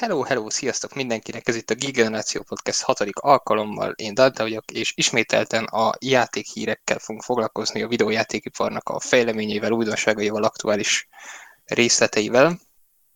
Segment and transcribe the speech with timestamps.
[0.00, 1.48] Hello, hello, sziasztok mindenkinek!
[1.48, 3.92] Ez itt a Gigeneráció Podcast hatodik alkalommal.
[3.96, 11.08] Én Dante vagyok, és ismételten a játékhírekkel fogunk foglalkozni, a videójátékiparnak a fejleményeivel, újdonságaival, aktuális
[11.64, 12.58] részleteivel.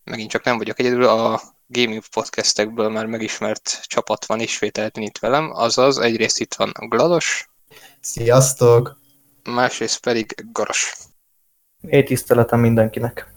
[0.03, 5.51] Megint csak nem vagyok egyedül, a gaming podcastekből már megismert csapat van ismételten itt velem,
[5.53, 7.49] azaz egyrészt itt van Glados.
[7.99, 8.99] Sziasztok!
[9.43, 10.95] Másrészt pedig Garas.
[11.81, 13.34] Éj tiszteletem mindenkinek!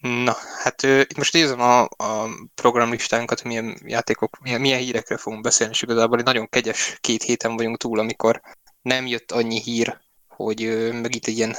[0.00, 5.72] Na, hát itt most nézem a, a programlistánkat, milyen játékok, milyen, milyen hírekre fogunk beszélni,
[5.72, 8.40] és igazából egy nagyon kegyes két héten vagyunk túl, amikor
[8.82, 11.56] nem jött annyi hír, hogy meg itt egy ilyen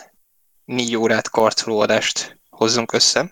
[0.66, 3.32] négy órát karcoló adást hozzunk össze.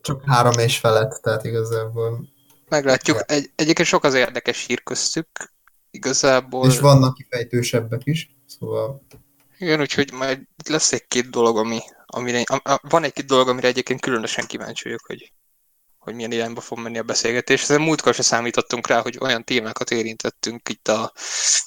[0.00, 2.28] Csak három és felett, tehát igazából...
[2.68, 3.22] Meglátjuk.
[3.26, 5.52] Egy, egyébként sok az érdekes hír köztük,
[5.90, 6.66] igazából...
[6.66, 9.06] És vannak kifejtősebbek is, szóval...
[9.58, 14.46] Igen, úgyhogy majd lesz egy-két dolog, ami, amire, a, van egy-két dolog, amire egyébként különösen
[14.46, 15.32] kíváncsi vagyok, hogy,
[15.98, 17.62] hogy milyen irányba fog menni a beszélgetés.
[17.62, 21.12] Ezen múltkor se számítottunk rá, hogy olyan témákat érintettünk itt a,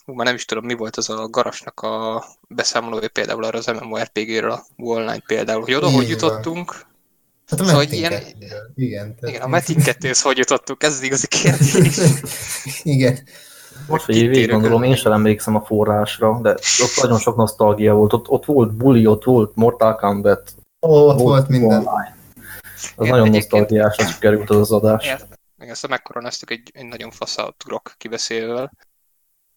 [0.05, 4.51] már nem is tudom, mi volt az a Garasnak a beszámolója például arra az MMORPG-ről,
[4.51, 6.87] a Wallline például, hogy oda, hogy jutottunk,
[7.49, 8.23] Hát a Szóval Metin ilyen-.
[8.75, 9.35] Igen, tehát...
[9.35, 11.97] igen, a Metin 2 hogy jutottunk, ez az igazi kérdés.
[12.83, 13.19] Igen.
[13.87, 17.93] Most, hogy így végig gondolom, én sem emlékszem a forrásra, de ott nagyon sok nosztalgia
[17.93, 18.13] volt.
[18.13, 20.53] Ott, ott volt Bully, ott volt Mortal Kombat.
[20.81, 21.77] Ó, ott volt minden.
[21.77, 22.17] Online.
[22.73, 25.03] Az Igen, nagyon nosztalgiásra sikerült az az adás.
[25.57, 28.71] Igen, ezt megkoronáztuk egy, egy nagyon fasza turok kibeszélővel.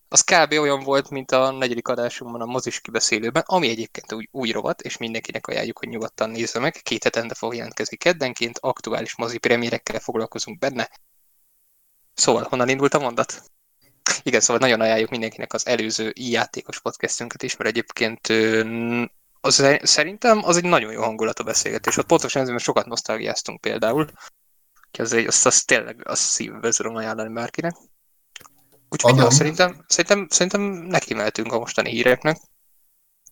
[0.09, 0.53] Az kb.
[0.53, 4.97] olyan volt, mint a negyedik adásunkban a mozis kibeszélőben, ami egyébként úgy, úgy rovat, és
[4.97, 6.81] mindenkinek ajánljuk, hogy nyugodtan nézze meg.
[6.83, 10.91] Két hetente fog jelentkezni keddenként, aktuális mozi premiérekkel foglalkozunk benne.
[12.15, 13.43] Szóval, honnan indult a mondat?
[14.23, 18.29] Igen, szóval nagyon ajánljuk mindenkinek az előző játékos podcastünket is, mert egyébként
[19.41, 21.97] az, szerintem az egy nagyon jó hangulatú beszélgetés.
[21.97, 24.11] Ott pontosan ezért, mert sokat nosztalgiáztunk például.
[24.99, 27.75] Az, azt, azt tényleg azt szívből tudom ajánlani bárkinek.
[28.89, 32.37] Úgyhogy ja, szerintem, szerintem, szerintem neki mehetünk a mostani híreknek.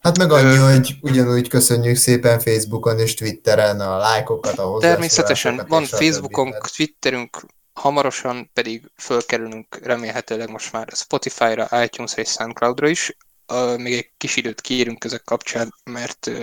[0.00, 5.64] Hát meg annyi, Ö- hogy ugyanúgy köszönjük szépen Facebookon és Twitteren a lájkokat, a Természetesen
[5.68, 13.16] van a Tehát Twitterünk, hamarosan pedig fölkerülünk remélhetőleg most már Spotify-ra, iTunes-ra és Soundcloud-ra is.
[13.46, 16.42] Ö, Még egy kis időt kérünk ezek kapcsán, mert ö,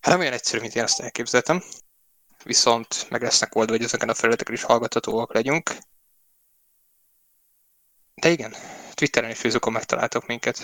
[0.00, 1.62] hát nem olyan egyszerű, mint én azt elképzeltem.
[2.44, 5.76] Viszont meg lesznek oldva, hogy ezeken a felületeken is hallgathatóak legyünk.
[8.14, 8.54] De igen,
[8.94, 10.58] Twitteren és Facebookon megtaláltok minket.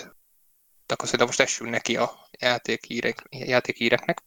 [0.85, 4.23] De akkor szerintem most essünk neki a játékhírek, játékhíreknek.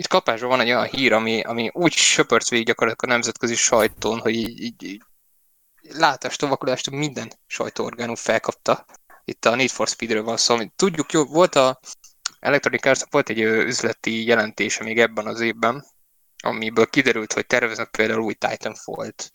[0.00, 4.18] Itt kapásban van egy olyan hír, ami, ami úgy söpört végig gyakorlatilag a nemzetközi sajtón,
[4.18, 5.02] hogy így, így, így
[5.82, 8.84] látást, tovakodást minden sajtóorgánum felkapta.
[9.24, 10.54] Itt a Need for Speedről van szó.
[10.54, 11.80] amit Tudjuk, jó, volt a
[12.38, 15.84] Electronic arts volt egy üzleti jelentése még ebben az évben,
[16.42, 19.30] amiből kiderült, hogy terveznek például új Titanfall-t,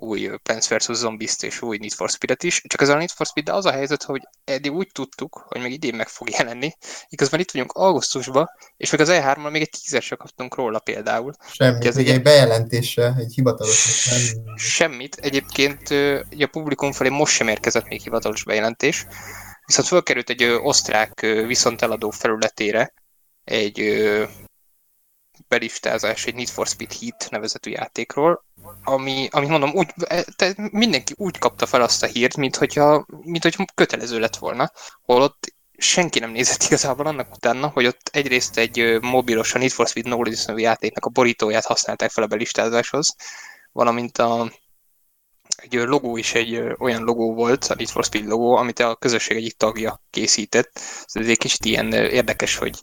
[0.00, 0.92] új Plants vs.
[0.96, 2.62] Zombies-t és új Need for Speed-et is.
[2.66, 5.60] Csak ez a Need for Speed, de az a helyzet, hogy eddig úgy tudtuk, hogy
[5.60, 6.72] még idén meg fog jelenni,
[7.08, 11.32] igazán itt vagyunk augusztusban, és még az E3-mal még egy tízer sem kaptunk róla például.
[11.52, 14.06] Semmi, Ez egy- egy bejelentése, egy hivatalos,
[14.44, 14.56] nem...
[14.56, 15.14] Semmit.
[15.16, 15.88] Egyébként
[16.38, 19.06] a publikum felé most sem érkezett még hivatalos bejelentés,
[19.66, 22.92] viszont fölkerült egy osztrák viszonteladó felületére
[23.44, 23.78] egy
[25.48, 28.44] belistázás egy Need for Speed Heat nevezetű játékról,
[28.84, 33.06] ami, ami mondom, úgy, e, te, mindenki úgy kapta fel azt a hírt, mint hogyha,
[33.22, 34.72] mint hogyha kötelező lett volna,
[35.02, 39.88] holott senki nem nézett igazából annak utána, hogy ott egyrészt egy mobilos, a Need for
[39.88, 43.14] Speed Knowledge nevű játéknak a borítóját használták fel a belistázáshoz,
[43.72, 44.52] valamint a,
[45.56, 49.36] egy logó is egy olyan logó volt, a Need for Speed logó, amit a közösség
[49.36, 50.80] egyik tagja készített.
[51.12, 52.78] Ez egy kicsit ilyen érdekes, hogy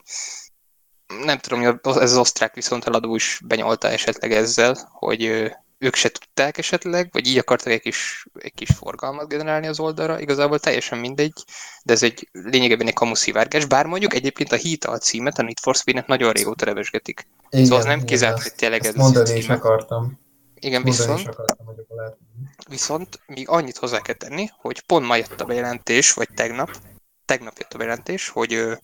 [1.23, 6.57] nem tudom, ez az osztrák viszont eladó is benyolta esetleg ezzel, hogy ők se tudták
[6.57, 11.33] esetleg, vagy így akartak egy kis, egy kis forgalmat generálni az oldalra, igazából teljesen mindegy,
[11.83, 15.59] de ez egy lényegében egy kamuszivárgás, bár mondjuk egyébként a Heat a címet, a Need
[15.59, 17.27] for Speed-nek nagyon régóta revesgetik.
[17.49, 20.19] Igen, Szóval az nem kizárt, hogy tényleg ez mondani is akartam.
[20.55, 21.57] Igen, Mondani viszont, akartam,
[22.69, 26.69] viszont még annyit hozzá kell tenni, hogy pont ma jött a bejelentés, vagy tegnap,
[27.25, 28.77] tegnap jött a bejelentés, hogy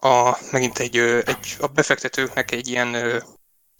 [0.00, 3.22] a, megint egy, egy, a befektetőknek egy ilyen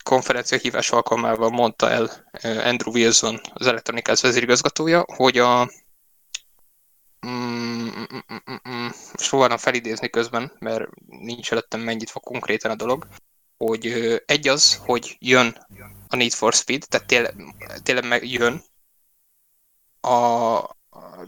[0.05, 5.71] konferencia hívás alkalmával mondta el Andrew Wilson, az Electronic vezérigazgatója, hogy a
[7.27, 13.07] Mm, mm, mm, mm, mm, felidézni közben, mert nincs előttem mennyit konkrétan a dolog,
[13.57, 13.87] hogy
[14.27, 15.67] egy az, hogy jön
[16.09, 17.35] a Need for Speed, tehát tényleg,
[17.83, 18.63] tényleg jön,
[20.01, 20.59] a,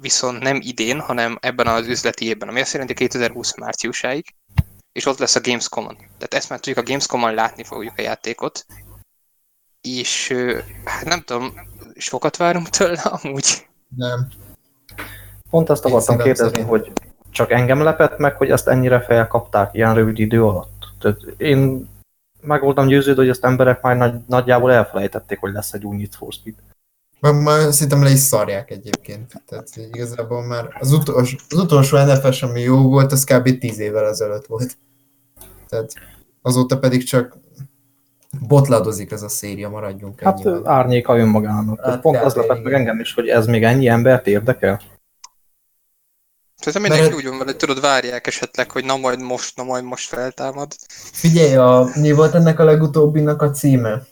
[0.00, 4.35] viszont nem idén, hanem ebben az üzleti évben, ami azt jelenti 2020 márciusáig,
[4.99, 5.97] és ott lesz a Gamescom-on.
[5.97, 8.67] Tehát ezt már tudjuk, a Gamescom-on látni fogjuk a játékot,
[9.81, 10.35] és
[10.85, 11.53] hát nem tudom,
[11.97, 13.67] sokat várunk tőle amúgy.
[13.97, 14.29] Nem.
[15.50, 16.69] Pont ezt akartam Én kérdezni, szerint.
[16.69, 16.93] hogy
[17.31, 20.85] csak engem lepett meg, hogy ezt ennyire felkapták ilyen rövid idő alatt.
[21.00, 21.89] Tehát én
[22.41, 26.15] meg voltam győződve, hogy ezt emberek már nagy, nagyjából elfelejtették, hogy lesz egy új Need
[26.15, 26.55] for Speed.
[27.21, 29.43] Már, már szerintem le is szarják egyébként.
[29.47, 33.59] Tehát igazából már az, utolsó, az utolsó NFS, ami jó volt, az kb.
[33.59, 34.77] 10 évvel ezelőtt volt.
[35.69, 35.93] Tehát
[36.43, 37.37] azóta pedig csak
[38.49, 40.69] botladozik ez a széria, maradjunk Hát ennyivel.
[40.69, 41.85] árnyéka önmagának.
[41.85, 44.81] Hát pont az lepett meg engem is, hogy ez még ennyi embert érdekel.
[46.55, 49.62] Szerintem mindenki Mert- úgy van vele, hogy tudod, várják esetleg, hogy na majd most, na
[49.62, 50.73] majd most feltámad.
[51.12, 54.03] Figyelj, a, mi volt ennek a legutóbbinak a címe?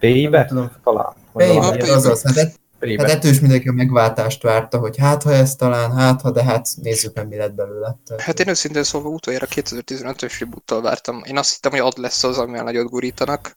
[0.00, 0.70] Payback tudom.
[0.84, 1.12] talán.
[1.32, 1.96] Payback, valami Payback.
[1.96, 2.36] azaz.
[2.36, 6.30] Hát, hát ettől is mindenki a megváltást várta, hogy hát ha ez talán, hát ha,
[6.30, 7.96] de hát nézzük meg mi lett belőle.
[8.18, 11.22] Hát én őszintén szólva utoljára 2015-ös reboot vártam.
[11.26, 13.54] Én azt hittem, hogy ad lesz az, amivel nagyot gurítanak.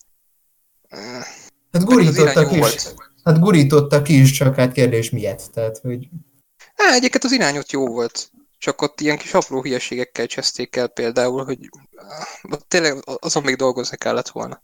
[1.71, 2.57] Hát gurítottak is.
[2.57, 2.95] volt.
[3.23, 5.51] Hát gurítottak is, csak hát kérdés miért.
[5.51, 6.09] Tehát, hogy
[6.75, 8.31] Há, egyébként az irány ott jó volt.
[8.57, 11.69] Csak ott ilyen kis apró hülyeségekkel cseszték el például, hogy
[12.51, 14.63] ott tényleg azon még dolgozni kellett volna.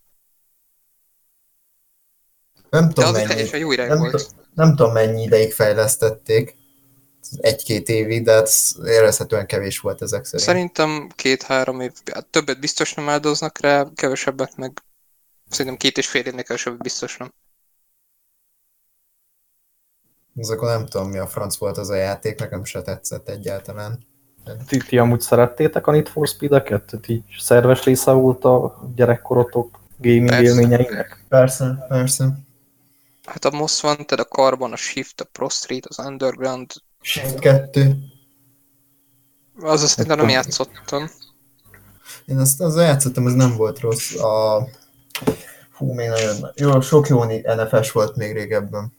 [2.69, 3.33] Nem De tudom az is mennyi.
[3.33, 4.15] teljesen jó irány Nem, volt.
[4.27, 6.57] t- nem tudom mennyi ideig fejlesztették.
[7.37, 8.49] Egy-két évig, de hát
[8.85, 10.43] érezhetően kevés volt ezek szerint.
[10.47, 14.83] Szerintem két-három év, hát többet biztos nem áldoznak rá, kevesebbet meg
[15.49, 17.33] szerintem két és fél évnél kevesebbet biztos nem.
[20.35, 24.07] Az akkor nem tudom mi a franc volt az a játék, nekem se tetszett egyáltalán.
[24.67, 26.93] Ti, ti amúgy szerettétek a Need for Speed-eket?
[27.07, 30.43] Így szerves része volt a gyerekkorotok gaming Persze.
[30.43, 31.25] élményeinek?
[31.29, 32.39] Persze, persze.
[33.29, 36.71] Hát a Most Wanted, a Carbon, a Shift, a Prostrate, az Underground,
[37.01, 37.95] Shift 2.
[39.61, 41.09] az azt szerintem nem játszottam.
[42.25, 44.15] Én azt azzal játszottam, ez nem volt rossz.
[44.15, 44.67] A...
[45.71, 46.51] Fú, még nagyon...
[46.55, 48.93] Jó, sok jó NFS volt még régebben.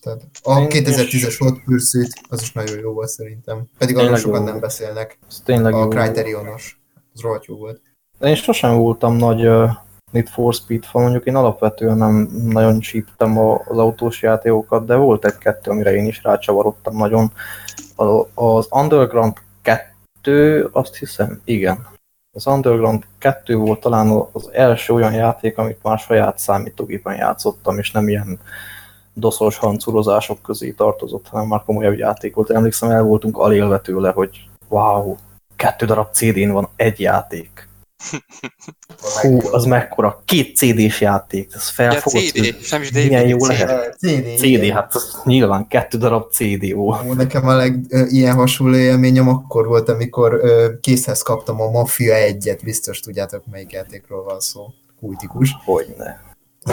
[0.00, 3.64] Tehát a Én 2010-es Hot Pursuit, az is nagyon jó volt szerintem.
[3.78, 5.18] Pedig arról sokan nem beszélnek.
[5.28, 5.88] Ez tényleg A.
[5.88, 6.80] Criterionos.
[7.14, 7.80] Az rohadt jó volt.
[8.18, 9.70] De én sosem voltam nagy uh,
[10.14, 15.24] Need for Speed fan, mondjuk én alapvetően nem nagyon csíptem az autós játékokat, de volt
[15.24, 17.32] egy-kettő, amire én is rácsavarodtam nagyon.
[18.34, 19.32] Az Underground
[19.62, 21.86] 2, azt hiszem, igen.
[22.32, 27.90] Az Underground 2 volt talán az első olyan játék, amit már saját számítógépen játszottam, és
[27.90, 28.38] nem ilyen
[29.12, 32.50] doszos hancurozások közé tartozott, hanem már komolyabb játék volt.
[32.50, 35.16] Emlékszem, el voltunk alélve tőle, hogy wow,
[35.56, 37.68] kettő darab CD-n van egy játék.
[39.20, 40.22] Hú, az mekkora?
[40.24, 42.22] Két CD-s játék, ez Ja, felfogott.
[42.22, 43.48] CD, nem is Milyen DVD, jó CD.
[43.48, 43.70] lehet.
[43.70, 44.38] Eh, CD.
[44.38, 46.78] CD, hát az nyilván kettő darab CD, ó.
[47.08, 52.14] Ó, Nekem a leg, ilyen hasonló élményem akkor volt, amikor ö, készhez kaptam a Mafia
[52.14, 54.66] egyet, biztos tudjátok melyik játékról van szó.
[55.00, 55.50] Kultikus.
[55.64, 56.22] Hogyne.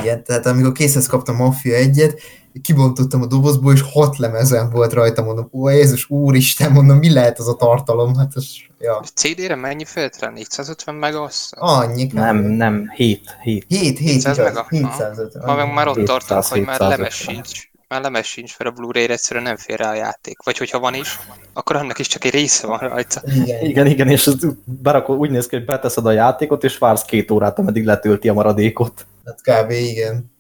[0.02, 2.20] Igen, tehát amikor készhez kaptam a Mafia egyet,
[2.62, 7.40] kibontottam a dobozból, és hat lemezen volt rajta, mondom, ó Jézus, úristen, mondom, mi lehet
[7.40, 8.16] az a tartalom?
[8.16, 8.46] Hát ez,
[8.80, 10.30] ja, CD-re mennyi felt rá?
[10.30, 11.50] 450 meg az?
[11.56, 12.10] annyi.
[12.14, 13.66] Nem, nem, 7, 7.
[13.68, 14.66] 7, 7, 700 igaz, mega?
[14.70, 15.44] 750.
[15.46, 16.98] Ma meg már ott 700, tartunk, hogy már 750.
[16.98, 17.70] lemez sincs.
[17.88, 20.44] Már lemez sincs, mert a Blu-ray-re egyszerűen nem fér rá a játék.
[20.44, 21.20] Vagy hogyha van is,
[21.54, 23.22] akkor annak is csak egy része van rajta.
[23.26, 27.04] Igen, Igen, igen, és ez berakod, úgy néz ki, hogy beteszed a játékot, és vársz
[27.04, 29.06] két órát, ameddig letölti a maradékot.
[29.26, 29.72] hát kb.
[29.72, 30.32] igen.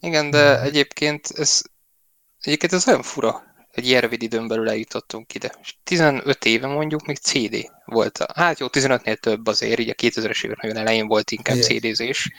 [0.00, 1.60] Igen, de egyébként ez,
[2.40, 5.54] egyébként ez olyan fura, hogy ilyen rövid időn belül eljutottunk ide.
[5.62, 8.18] És 15 éve mondjuk még CD volt.
[8.18, 11.80] A, hát jó, 15-nél több azért, így a 2000-es évek nagyon elején volt inkább Igen.
[11.80, 12.32] CD-zés.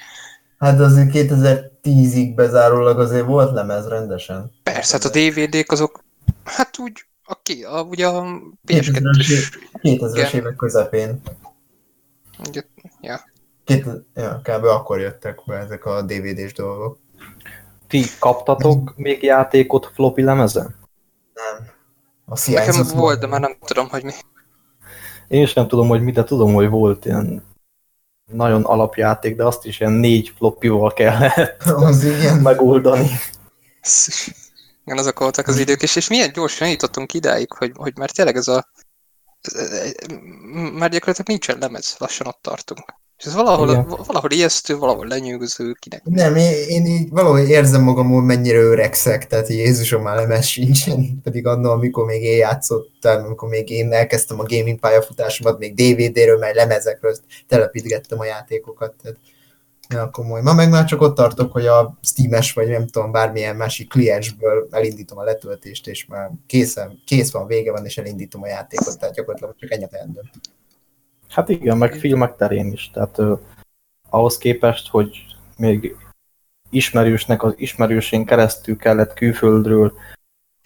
[0.57, 4.51] Hát azért 2010-ig bezárólag azért volt lemez rendesen.
[4.63, 6.03] Persze, hát a DVD-k azok,
[6.43, 10.29] hát úgy, a, ki- a, ugye a 2000-es PS2-es, 2000-es Igen.
[10.33, 11.21] évek közepén.
[12.47, 12.61] ugye,
[13.01, 13.21] ja,
[13.63, 13.85] Két,
[14.15, 14.63] ja, kb.
[14.63, 16.99] akkor jöttek be ezek a DVD-s dolgok.
[17.89, 20.75] Ti kaptatok még játékot floppy lemezen?
[21.33, 21.67] Nem.
[22.25, 24.11] A nekem volt, de már nem tudom, hogy mi.
[25.27, 27.43] Én is nem tudom, hogy mit, de tudom, hogy volt ilyen
[28.31, 32.37] nagyon alapjáték, de azt is ilyen négy floppyval kellett Az igen.
[32.37, 33.09] megoldani.
[34.85, 38.35] Igen, azok voltak az idők, és, és milyen gyorsan jutottunk idáig, hogy, hogy már tényleg
[38.35, 38.71] ez a...
[40.53, 42.98] Már gyakorlatilag nincsen lemez, lassan ott tartunk.
[43.19, 43.85] És ez valahol, Igen.
[44.05, 46.03] valahol ijesztő, valahol lenyűgöző, kinek.
[46.03, 51.45] Nem, én, én így valahogy érzem magamon, mennyire öregszek, tehát Jézusom már lemez sincsen, pedig
[51.45, 56.55] annól, amikor még én játszottam, amikor még én elkezdtem a gaming pályafutásomat, még DVD-ről, meg
[56.55, 57.15] lemezekről
[57.47, 59.17] telepítgettem a játékokat, tehát
[59.89, 60.41] ja, komoly.
[60.41, 64.67] Ma meg már csak ott tartok, hogy a Steam-es, vagy nem tudom, bármilyen másik kliensből
[64.71, 69.15] elindítom a letöltést, és már készen, kész van, vége van, és elindítom a játékot, tehát
[69.15, 70.29] gyakorlatilag csak ennyi a teendőm.
[71.29, 72.89] Hát igen, meg filmek terén is.
[72.93, 73.33] Tehát ö,
[74.09, 75.25] ahhoz képest, hogy
[75.57, 75.95] még
[76.69, 79.93] ismerősnek az ismerősén keresztül kellett külföldről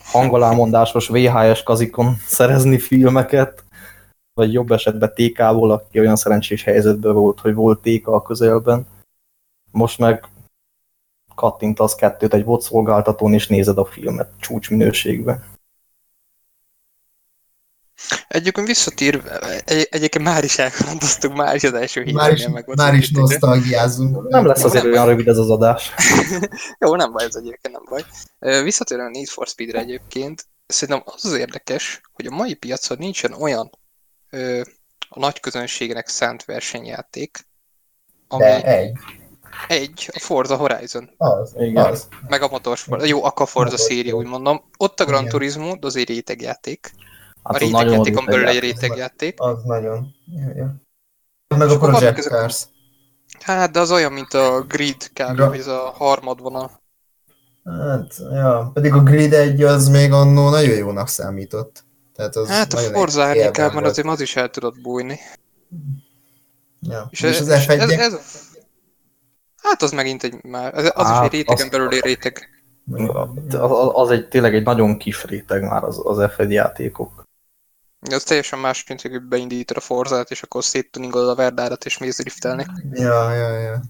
[0.03, 3.63] hangolámondásos VHS kazikon szerezni filmeket,
[4.34, 8.88] vagy jobb esetben TK-ból, aki olyan szerencsés helyzetben volt, hogy volt TK a közelben.
[9.72, 10.27] Most meg
[11.36, 15.43] kattintasz kettőt egy bot szolgáltatón, és nézed a filmet csúcsminőségben.
[18.27, 19.22] Egyébként visszatér,
[19.65, 23.12] egy, egyébként már is elkalandoztunk, már is az első Már is, meg volt már is
[23.12, 24.29] nosztalgiázunk.
[24.29, 25.91] Nem lesz azért olyan rövid ez az adás.
[26.79, 28.05] Jó, nem baj, ez egyébként nem baj.
[28.39, 32.98] Ö, Visszatérően a Need for Speed-re egyébként, szerintem az az érdekes, hogy a mai piacon
[32.98, 33.69] nincsen olyan
[34.29, 34.62] ö,
[35.10, 37.48] a nagy közönségnek szánt versenyjáték,
[38.27, 38.91] ami De egy.
[39.67, 41.86] egy, a Forza Horizon, Az, Igen.
[41.86, 42.07] az.
[42.27, 44.63] meg a Motorsport, jó, akkor a Forza széria, úgy mondom.
[44.77, 45.27] Ott a Gran.
[45.27, 46.91] Turismo, de az egy rétegjáték.
[47.43, 48.81] A Hát az nagyon rétegjátékon belül egy réteg.
[48.81, 49.39] rétegjáték.
[49.39, 50.07] Az nagyon.
[50.25, 50.75] Ja, ja.
[51.57, 52.63] Meg a Project ezek- Cars.
[53.39, 55.39] Hát, de az olyan, mint a Grid kb.
[55.39, 56.81] Hogy ez a harmad vonal.
[57.65, 61.85] Hát, ja, pedig a Grid 1 az még annó nagyon jónak számított.
[62.15, 63.85] Tehát az Hát a nagyon Forza egy- volt.
[63.85, 65.19] azért az is el tudott bújni.
[66.79, 67.07] Ja.
[67.09, 68.17] És, És, ez, az f ez, 1 ez,
[69.62, 72.47] hát az megint egy már, az, az Á, is egy rétegen az- belüli réteg.
[73.51, 77.23] Az, az egy tényleg egy nagyon kis réteg már az, az F1 játékok.
[78.07, 81.98] De az teljesen más, mint hogy beindítod a Forzát, és akkor széttuningolod a Verdárat, és
[81.98, 82.65] mész driftelni.
[82.91, 83.81] Ja, ja, ja.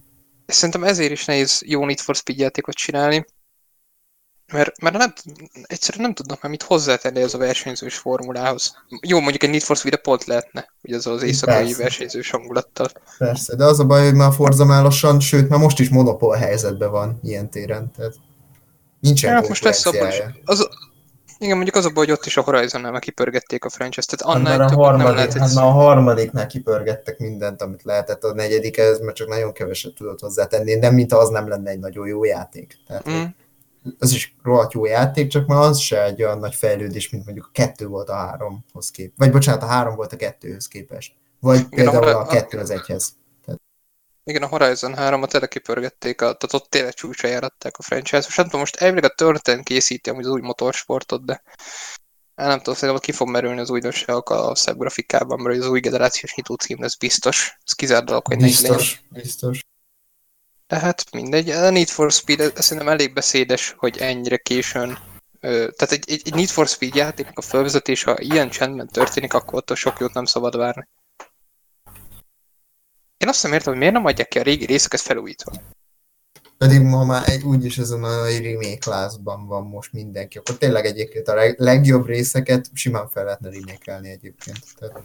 [0.46, 3.26] És szerintem ezért is nehéz jó Need for Speed játékot csinálni,
[4.54, 5.14] mert, mert nem,
[5.64, 8.76] egyszerűen nem tudnak már mit hozzátenni ez a versenyzős formulához.
[9.02, 11.82] Jó, mondjuk egy Need for Speed pont lehetne, hogy az az éjszakai Persze.
[11.82, 12.90] versenyzős hangulattal.
[13.18, 16.36] Persze, de az a baj, hogy már Forza már lassan, sőt, már most is monopól
[16.36, 17.92] helyzetben van ilyen téren.
[17.92, 18.14] Tehát
[19.00, 20.22] nincsen Hát most lesz abban is.
[20.46, 20.68] Az,
[21.38, 24.46] igen, mondjuk az a baj, hogy ott is a Horizon-nál kipörgették a franchise-t, tehát Hát
[24.46, 25.34] annál már a, többet nem harmadik, lehet.
[25.38, 28.24] hát már a harmadiknál kipörgettek mindent, amit lehetett.
[28.24, 30.74] A negyedik ez mert csak nagyon keveset tudott hozzátenni.
[30.76, 32.78] Nem, mint az nem lenne egy nagyon jó játék.
[32.88, 33.24] Tehát Mm.
[34.00, 37.46] az is rohadt jó játék, csak már az se egy olyan nagy fejlődés, mint mondjuk
[37.46, 39.14] a kettő volt a háromhoz kép.
[39.18, 41.14] Vagy bocsánat, a három volt a kettőhöz képest.
[41.40, 43.14] Vagy Igen, például a- a kettő az egyhez.
[44.24, 48.38] Igen, a Horizon 3-at tele kipörgették, a, tehát ott tényleg csúcsra járatták a franchise Most
[48.38, 51.44] nem tudom, most elvileg a Turn készíti amúgy az új motorsportot, de
[52.36, 56.36] nem tudom, szerintem ki fog merülni az újdonságok a szebb grafikában, mert az új generációs
[56.36, 57.58] nyitó cím lesz biztos.
[57.66, 58.46] Ez kizárt dolog, hogy ne.
[58.46, 59.66] Biztos, biztos.
[60.68, 64.98] De hát mindegy, a Need for Speed ez szerintem elég beszédes, hogy ennyire későn
[65.50, 69.60] tehát egy, egy, egy Need for Speed játéknak a felvezetés, ha ilyen csendben történik, akkor
[69.60, 70.88] attól sok jót nem szabad várni.
[73.24, 75.52] Én azt nem értem, hogy miért nem adják ki a régi részeket felújítva.
[76.58, 80.38] Pedig ma már egy, úgyis ezen a remake lázban van most mindenki.
[80.38, 84.60] Akkor tényleg egyébként a leg, legjobb részeket simán fel lehetne remake egyébként.
[84.80, 85.02] Tehát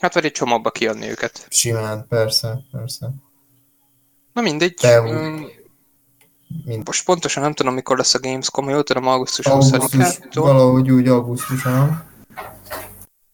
[0.00, 1.46] Hát vagy egy csomagba kiadni őket.
[1.50, 3.10] simán, persze, persze.
[4.32, 4.74] Na mindegy.
[4.74, 5.46] De- Üm,
[6.64, 10.90] Mind most pontosan nem tudom, mikor lesz a Gamescom, jól tudom, augusztus augusztus, 20-án, valahogy
[10.90, 12.10] úgy augusztusan.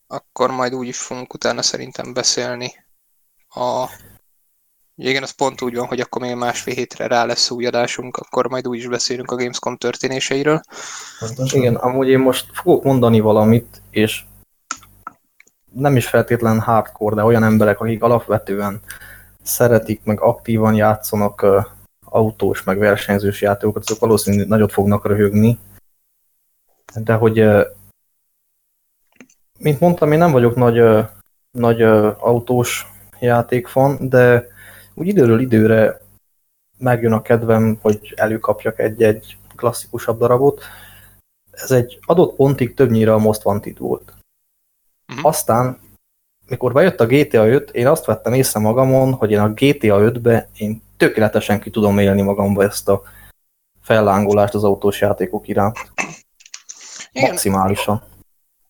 [0.07, 2.82] akkor majd úgy is fogunk utána szerintem beszélni.
[3.55, 3.89] A...
[4.95, 8.49] Igen, az pont úgy van, hogy akkor még másfél hétre rá lesz új adásunk, akkor
[8.49, 10.61] majd úgy is beszélünk a Gamescom történéseiről.
[11.19, 11.61] Pontosan.
[11.61, 14.25] Igen, amúgy én most fogok mondani valamit, és
[15.73, 18.81] nem is feltétlen hardcore, de olyan emberek, akik alapvetően
[19.43, 21.65] szeretik, meg aktívan játszanak uh,
[22.05, 25.59] autós, meg versenyzős játékokat, azok valószínűleg nagyot fognak röhögni.
[26.95, 27.63] De hogy, uh,
[29.59, 31.09] mint mondtam, én nem vagyok nagy, uh,
[31.51, 32.17] nagy uh,
[33.23, 34.47] autós játékfan, de
[34.95, 36.01] úgy időről időre
[36.79, 40.63] megjön a kedvem, hogy előkapjak egy-egy klasszikusabb darabot,
[41.51, 44.13] ez egy adott pontig többnyire a Most Wanted volt.
[45.07, 45.27] Mhm.
[45.27, 45.79] Aztán,
[46.49, 50.49] mikor bejött a GTA 5, én azt vettem észre magamon, hogy én a GTA 5-be
[50.57, 53.03] én tökéletesen ki tudom élni magamba ezt a
[53.83, 55.79] fellángolást az autós játékok iránt.
[57.13, 58.03] Igen, Maximálisan.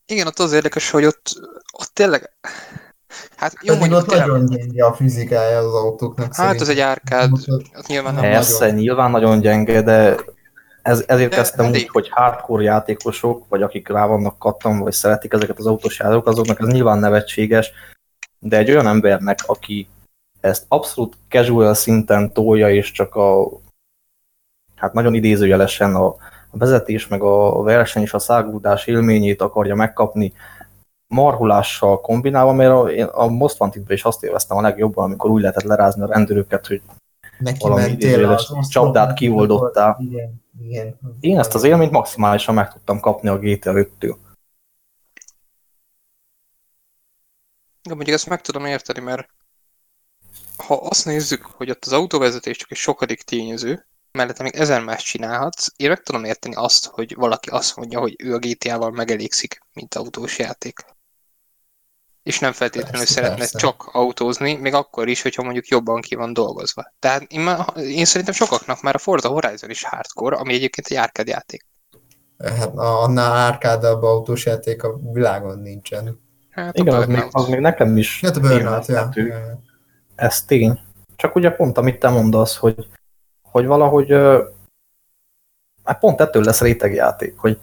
[0.07, 1.23] igen, ott az érdekes, hogy ott,
[1.73, 2.31] ott tényleg...
[3.37, 6.35] Hát jó, Pedig mondjuk ott tényleg, nagyon gyenge a fizikája az autóknak.
[6.35, 8.75] hát az egy árkád, Ott- ott nyilván nem Persze, nagyon.
[8.81, 10.17] nyilván nagyon gyenge, de
[10.83, 11.81] ez, ezért De kezdtem elég.
[11.81, 16.33] úgy, hogy hardcore játékosok, vagy akik rá vannak kattam, vagy szeretik ezeket az autós játékokat,
[16.33, 17.71] azoknak ez nyilván nevetséges,
[18.39, 19.89] de egy olyan embernek, aki
[20.41, 23.49] ezt abszolút casual szinten tolja, és csak a
[24.77, 26.07] hát nagyon idézőjelesen a,
[26.51, 30.33] a vezetés, meg a verseny és a száguldás élményét akarja megkapni,
[31.13, 35.41] marhulással kombinálva, mert a, én a Most Wanted-ben is azt élveztem a legjobban, amikor úgy
[35.41, 36.83] lehetett lerázni a rendőröket, hogy
[37.39, 37.97] Neki valami
[38.69, 39.97] csapdát kioldottál.
[40.01, 40.99] Igen, igen.
[41.21, 44.17] Én ezt az élményt maximálisan meg tudtam kapni a GTA 5-től.
[47.83, 49.29] De mondjuk ezt meg tudom érteni, mert
[50.57, 55.03] ha azt nézzük, hogy ott az autóvezetés csak egy sokadik tényező, mellette még ezer más
[55.03, 59.61] csinálhatsz, én meg tudom érteni azt, hogy valaki azt mondja, hogy ő a GTA-val megelégszik,
[59.73, 60.85] mint autós játék.
[62.23, 63.59] És nem feltétlenül Persze, szeretne persze.
[63.59, 66.93] csak autózni, még akkor is, hogyha mondjuk jobban ki van dolgozva.
[66.99, 70.97] Tehát én, már, én szerintem sokaknak már a Forza Horizon is hardcore, ami egyébként egy
[70.97, 71.67] arcade játék.
[72.39, 76.21] Hát na, annál árkádabb autós játék a világon nincsen.
[76.51, 79.11] Hát Igen, az még, az még nekem is Hát a Burnout, ja.
[80.15, 80.81] ez tény.
[81.17, 82.87] Csak ugye pont, amit te mondasz, hogy,
[83.43, 84.13] hogy valahogy
[85.85, 87.59] hát pont ettől lesz rétegjáték, hogy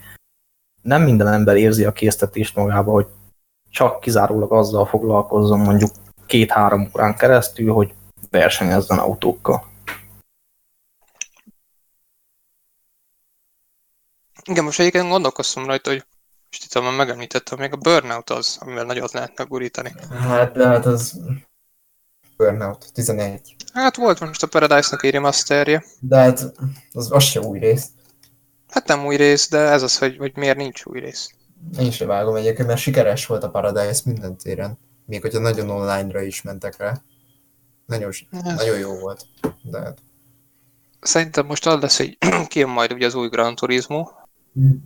[0.81, 3.07] nem minden ember érzi a késztetést magába, hogy
[3.69, 5.91] csak kizárólag azzal foglalkozzon mondjuk
[6.25, 7.93] két-három órán keresztül, hogy
[8.29, 9.67] versenyezzen autókkal.
[14.43, 16.05] Igen, most egyébként gondolkoztam rajta, hogy
[16.49, 19.93] most itt már megemlítettem, még a Burnout az, amivel nagyot lehetne gurítani.
[20.09, 21.19] Hát, de hát az
[22.37, 23.55] Burnout 11.
[23.73, 25.83] Hát volt most a Paradise-nak egy remasterje.
[25.99, 26.53] De hát
[26.91, 27.87] az, az se új rész.
[28.69, 31.31] Hát nem új rész, de ez az, hogy, hogy miért nincs új rész.
[31.79, 34.77] Én se vágom egyébként, mert sikeres volt a Paradise minden téren.
[35.05, 37.01] Még hogyha nagyon online-ra is mentek rá.
[37.85, 39.25] Nagyon, Ez- nagyon jó volt.
[39.61, 39.97] De hát.
[41.01, 44.07] Szerintem most az lesz, hogy kijön majd ugye az új Gran Turismo.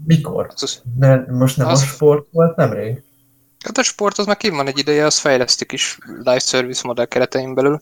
[0.06, 0.52] Mikor?
[0.56, 3.04] Az, az, Mert most nem Az- a sport volt nemrég?
[3.66, 7.06] hát a sport az már kim van egy ideje, azt fejlesztik is live service modell
[7.06, 7.82] keretein belül.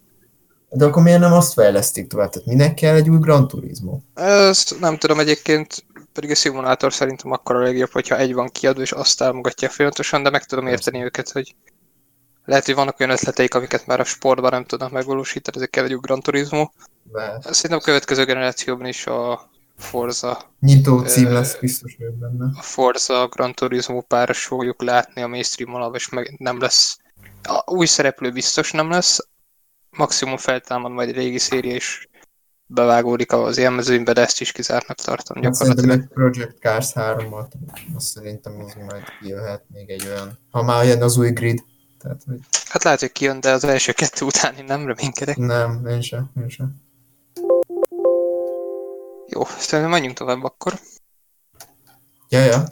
[0.70, 2.30] De akkor miért nem azt fejlesztik tovább?
[2.30, 4.00] Tehát minek kell egy új Gran Turismo?
[4.14, 5.84] Ezt nem tudom egyébként,
[6.14, 10.24] pedig a szimulátor szerintem akkor a legjobb, hogyha egy van kiadva, és azt támogatják folyamatosan,
[10.24, 11.56] de meg tudom érteni őket, hogy
[12.46, 15.96] lehet, hogy vannak olyan ötleteik, amiket már a sportban nem tudnak megvalósítani, ezek kell egy
[15.96, 16.70] Gran Turismo.
[17.04, 22.52] De Szerintem a következő generációban is a Forza, nyitó cím Ö, lesz biztos vagyok benne.
[22.58, 26.98] a Forza Gran Turismo páros fogjuk látni a mainstream alap, és meg nem lesz,
[27.44, 29.28] a új szereplő biztos nem lesz,
[29.90, 32.08] maximum feltámad majd egy régi széria, és
[32.74, 36.00] bevágódik az élmezőnybe, de ezt is kizártnak tartom szerintem gyakorlatilag.
[36.00, 37.46] egy Project Cars 3-mal,
[37.96, 41.64] azt szerintem az majd jöhet még egy olyan, ha már jön az új grid.
[42.00, 45.38] Tehát, hogy Hát lehet, hogy kijön, de az első kettő után én nem reménykedek.
[45.38, 46.76] nem, én sem, én sem.
[49.28, 50.80] Jó, szerintem menjünk tovább akkor.
[52.30, 52.64] Ja, ja.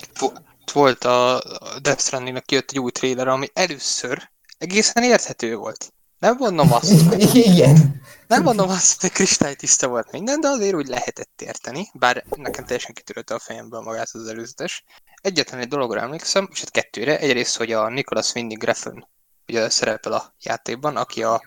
[0.73, 1.41] Volt a
[1.81, 5.93] Death Stranding-nak kijött egy új trailer, ami először egészen érthető volt.
[6.19, 8.01] Nem mondom azt, hogy Igen.
[8.27, 12.93] Nem mondom azt, hogy kristálytiszta volt minden, de azért úgy lehetett érteni, bár nekem teljesen
[12.93, 14.83] kitörölte a fejemből magát az előzetes.
[15.21, 17.19] Egyetlen egy dologra emlékszem, és hát kettőre.
[17.19, 19.03] Egyrészt, hogy a Nicholas Winding Refn
[19.47, 21.41] ugye szerepel a játékban, aki a,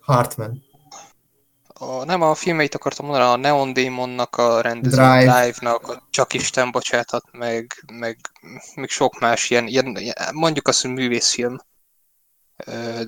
[0.00, 0.64] Hartman.
[1.66, 5.40] a nem a filmeit akartam mondani, a Neon Demonnak, a rendező Drive.
[5.40, 8.18] Drive-nak, a Csak Isten bocsáthat, meg, meg,
[8.74, 9.98] meg sok más ilyen, ilyen,
[10.32, 11.58] mondjuk azt, hogy művészfilm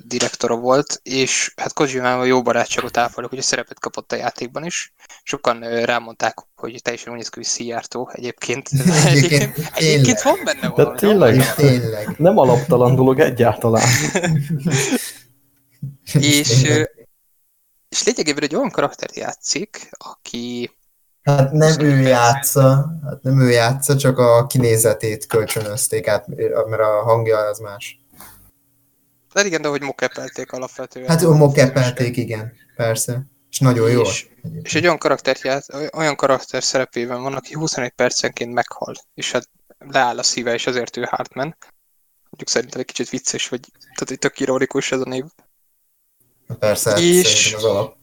[0.05, 4.93] direktora volt, és hát Kojimával jó barátságot ápolok, hogy a szerepet kapott a játékban is.
[5.23, 7.47] Sokan rámondták, hogy teljesen úgy néz ki, hogy
[8.19, 8.69] egyébként.
[9.07, 10.99] Egyébként egyébként van benne valami.
[10.99, 11.35] tényleg?
[11.35, 11.69] van És benne.
[11.69, 12.15] tényleg.
[12.19, 13.89] Nem alaptalan dolog egyáltalán.
[16.13, 17.09] És, tényleg.
[17.89, 20.71] és lényegében egy olyan karaktert játszik, aki
[21.23, 26.27] Hát nem ő játsza, hát nem ő játsza, csak a kinézetét kölcsönözték át,
[26.67, 28.01] mert a hangja az más.
[29.33, 31.09] De igen, de hogy mokepelték alapvetően.
[31.09, 33.27] Hát mokepelték, igen, persze.
[33.51, 34.01] És nagyon jó.
[34.01, 34.29] És,
[34.63, 39.49] és egy olyan karakter, ját, olyan karakter szerepében van, aki 21 percenként meghal, és hát
[39.79, 41.57] leáll a szíve, és azért ő Hartman.
[42.23, 45.25] Mondjuk szerintem egy kicsit vicces, vagy tehát egy tök ironikus ez a név.
[46.59, 47.97] Persze, hát És- az alap.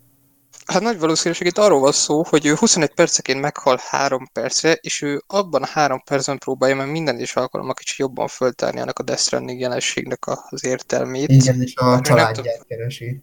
[0.66, 5.02] Hát nagy valószínűség itt arról van szó, hogy ő 21 perceként meghal 3 percre, és
[5.02, 9.04] ő abban a 3 percben próbálja meg minden is alkalommal kicsit jobban föltárni annak a
[9.04, 11.30] Death Stranding jelenségnek az értelmét.
[11.30, 13.22] Igen, és a nem családját keresi.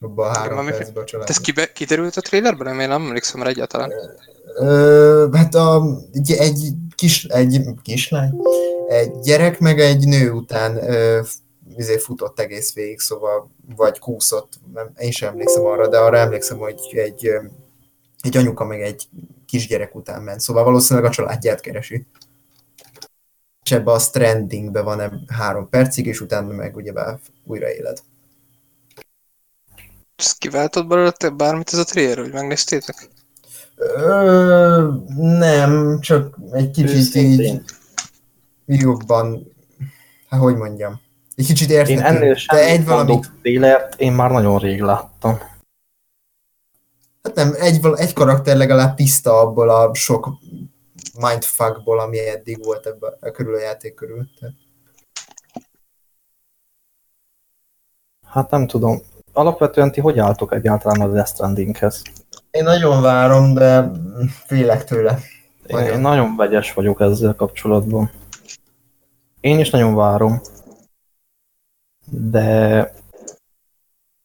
[0.00, 1.28] Abban a három már mi- percben a család.
[1.30, 2.80] ez kibe, kiderült a trailerben?
[2.80, 3.92] Én nem emlékszem rá egyáltalán.
[4.54, 8.34] Ö, hát a, egy, egy, kis, egy kislány,
[8.88, 11.20] egy gyerek meg egy nő után ö,
[11.76, 16.58] izé futott egész végig, szóval vagy kúszott, nem, én sem emlékszem arra, de arra emlékszem,
[16.58, 17.30] hogy egy,
[18.20, 19.08] egy anyuka meg egy
[19.46, 22.06] kisgyerek után ment, szóval valószínűleg a családját keresi.
[23.64, 28.02] És ebbe a strandingbe van eb- három percig, és utána meg ugyebár újra éled.
[30.16, 33.08] Ezt kiváltott belőle te bármit ez a trailer, hogy megnéztétek?
[33.76, 37.64] Ö, nem, csak egy kicsit így Őszintén.
[38.66, 39.52] jobban,
[40.28, 41.00] hát hogy mondjam,
[41.40, 44.80] egy kicsit Én érthető, ennél de sem egy valamit, mondok télert, én már nagyon rég
[44.80, 45.38] láttam.
[47.22, 50.28] hát nem, egy, egy karakter legalább tiszta abból a sok
[51.20, 54.28] mindfuckból, ami eddig volt ebben a körül a játék körül.
[54.40, 54.54] Tehát,
[58.26, 59.00] Hát nem tudom.
[59.32, 62.02] alapvetően ti hogy álltok egyáltalán a Death Strandinghez?
[62.50, 63.90] Én nagyon várom, de
[64.46, 65.18] félek tőle.
[65.66, 68.10] Én, én nagyon vegyes vagyok ezzel kapcsolatban.
[69.40, 70.40] Én is nagyon várom.
[72.10, 72.92] De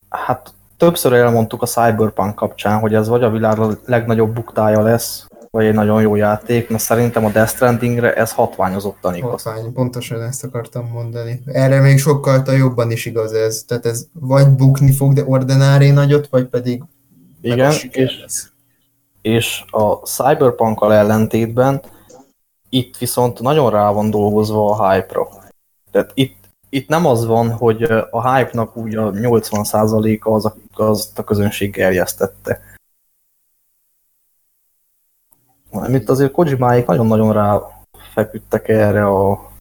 [0.10, 5.65] hát többször elmondtuk a Cyberpunk kapcsán, hogy ez vagy a világ legnagyobb buktája lesz, vagy
[5.65, 9.43] egy nagyon jó játék, mert szerintem a Death Strandingre ez hatványozottan igaz.
[9.43, 11.41] Hatvány, pontosan ezt akartam mondani.
[11.45, 13.63] Erre még sokkal jobban is igaz ez.
[13.67, 16.84] Tehát ez vagy bukni fog, de ordinári nagyot, vagy pedig
[17.41, 18.52] Igen, és, lesz.
[19.21, 21.82] és a Cyberpunk-kal ellentétben
[22.69, 25.28] itt viszont nagyon rá van dolgozva a hype-ra.
[25.91, 26.44] Tehát itt,
[26.75, 32.61] itt nem az van, hogy a hype-nak úgy a 80%-a az, az a közönség gerjesztette
[35.88, 37.59] itt azért Kojimáik nagyon-nagyon rá
[38.13, 39.51] feküdtek erre a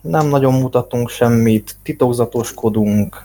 [0.00, 3.24] nem nagyon mutatunk semmit, titokzatoskodunk.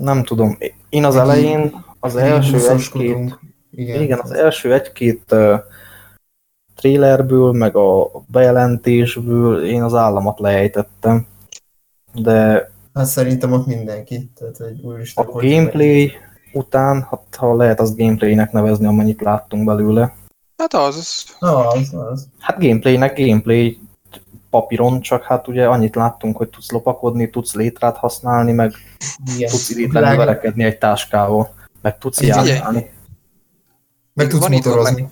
[0.00, 3.38] Nem tudom, én az elején az első egy-két
[3.70, 4.02] igen.
[4.02, 5.58] igen, az első egy-két uh,
[6.82, 11.26] trailerből, meg a bejelentésből én az államat lejtettem.
[12.14, 14.30] De Hát szerintem ott mindenki.
[14.34, 16.12] Tehát, hogy úristen, a gameplay,
[16.52, 20.14] után, hát, ha lehet azt gameplaynek nevezni, amennyit láttunk belőle.
[20.56, 21.26] Hát az.
[21.38, 22.28] Az, az.
[22.38, 23.78] Hát gameplaynek gameplay
[24.50, 28.72] papíron, csak hát ugye annyit láttunk, hogy tudsz lopakodni, tudsz létrát használni, meg
[29.34, 29.50] Igen.
[29.50, 32.90] tudsz idétlenül verekedni egy táskával, meg tudsz járni.
[34.14, 35.00] Meg tudsz van motorozni.
[35.00, 35.10] Meg,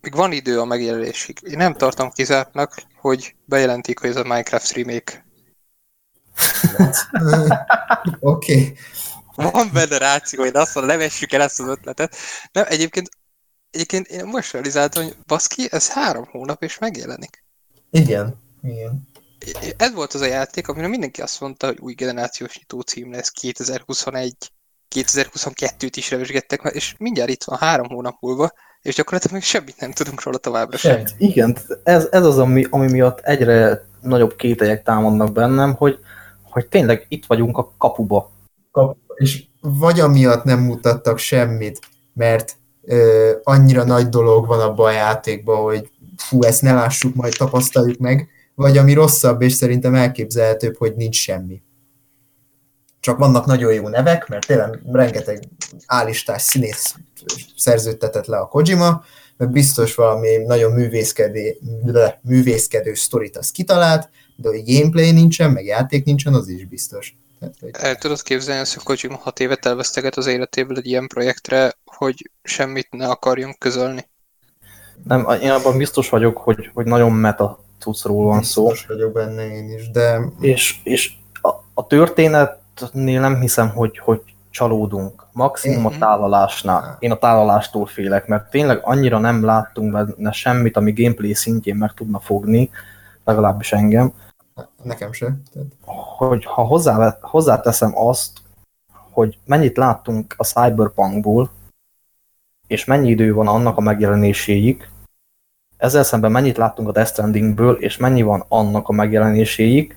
[0.00, 1.38] még van idő a megjelenésig.
[1.42, 5.26] Én nem tartom kizártnak, hogy bejelentik, hogy ez a Minecraft remake.
[8.20, 8.54] Oké.
[8.54, 8.76] okay
[9.42, 12.16] van benne ráció, hogy azt mondom, levessük el ezt az ötletet.
[12.52, 13.08] Nem, egyébként,
[13.70, 17.44] egyébként én most realizáltam, hogy baszki, ez három hónap és megjelenik.
[17.90, 19.08] Igen, igen.
[19.76, 23.30] Ez volt az a játék, amire mindenki azt mondta, hogy új generációs nyitó cím lesz
[23.30, 24.34] 2021,
[24.94, 29.92] 2022-t is revesgettek, és mindjárt itt van három hónap múlva, és gyakorlatilag még semmit nem
[29.92, 31.02] tudunk róla továbbra sem.
[31.18, 35.98] Igen, ez, ez az, ami, ami miatt egyre nagyobb kételyek támadnak bennem, hogy,
[36.42, 38.30] hogy tényleg itt vagyunk a kapuba.
[38.70, 41.78] Kap, és vagy amiatt nem mutattak semmit,
[42.14, 47.36] mert ö, annyira nagy dolog van abban a játékban, hogy fú, ezt ne lássuk, majd
[47.36, 51.62] tapasztaljuk meg, vagy ami rosszabb, és szerintem elképzelhetőbb, hogy nincs semmi.
[53.00, 55.48] Csak vannak nagyon jó nevek, mert tényleg rengeteg
[55.86, 56.94] állistás színész
[57.56, 59.04] szerződtetett le a Kojima,
[59.36, 61.56] mert biztos valami nagyon művészkedő,
[62.22, 67.16] művészkedő sztorit az kitalált, de hogy gameplay nincsen, meg játék nincsen, az is biztos.
[67.72, 72.88] El tudod képzelni hogy Kojima hat évet elveszteget az életéből egy ilyen projektre, hogy semmit
[72.90, 74.08] ne akarjon közölni?
[75.04, 78.66] Nem, én abban biztos vagyok, hogy, hogy nagyon meta cuccról van szó.
[78.66, 80.20] Biztos vagyok benne én is, de...
[80.40, 81.86] És, és a, a
[82.78, 85.26] történetnél nem hiszem, hogy, hogy csalódunk.
[85.32, 86.96] Maximum a tálalásnál.
[86.98, 91.92] Én a tálalástól félek, mert tényleg annyira nem láttunk benne semmit, ami gameplay szintjén meg
[91.92, 92.70] tudna fogni,
[93.24, 94.12] legalábbis engem
[94.82, 95.36] Nekem se.
[96.16, 98.38] Hogy ha hozzá, hozzáteszem azt,
[99.10, 101.50] hogy mennyit láttunk a Cyberpunkból,
[102.66, 104.88] és mennyi idő van annak a megjelenéséig,
[105.76, 109.96] ezzel szemben mennyit láttunk a Death Strandingből, és mennyi van annak a megjelenéséig,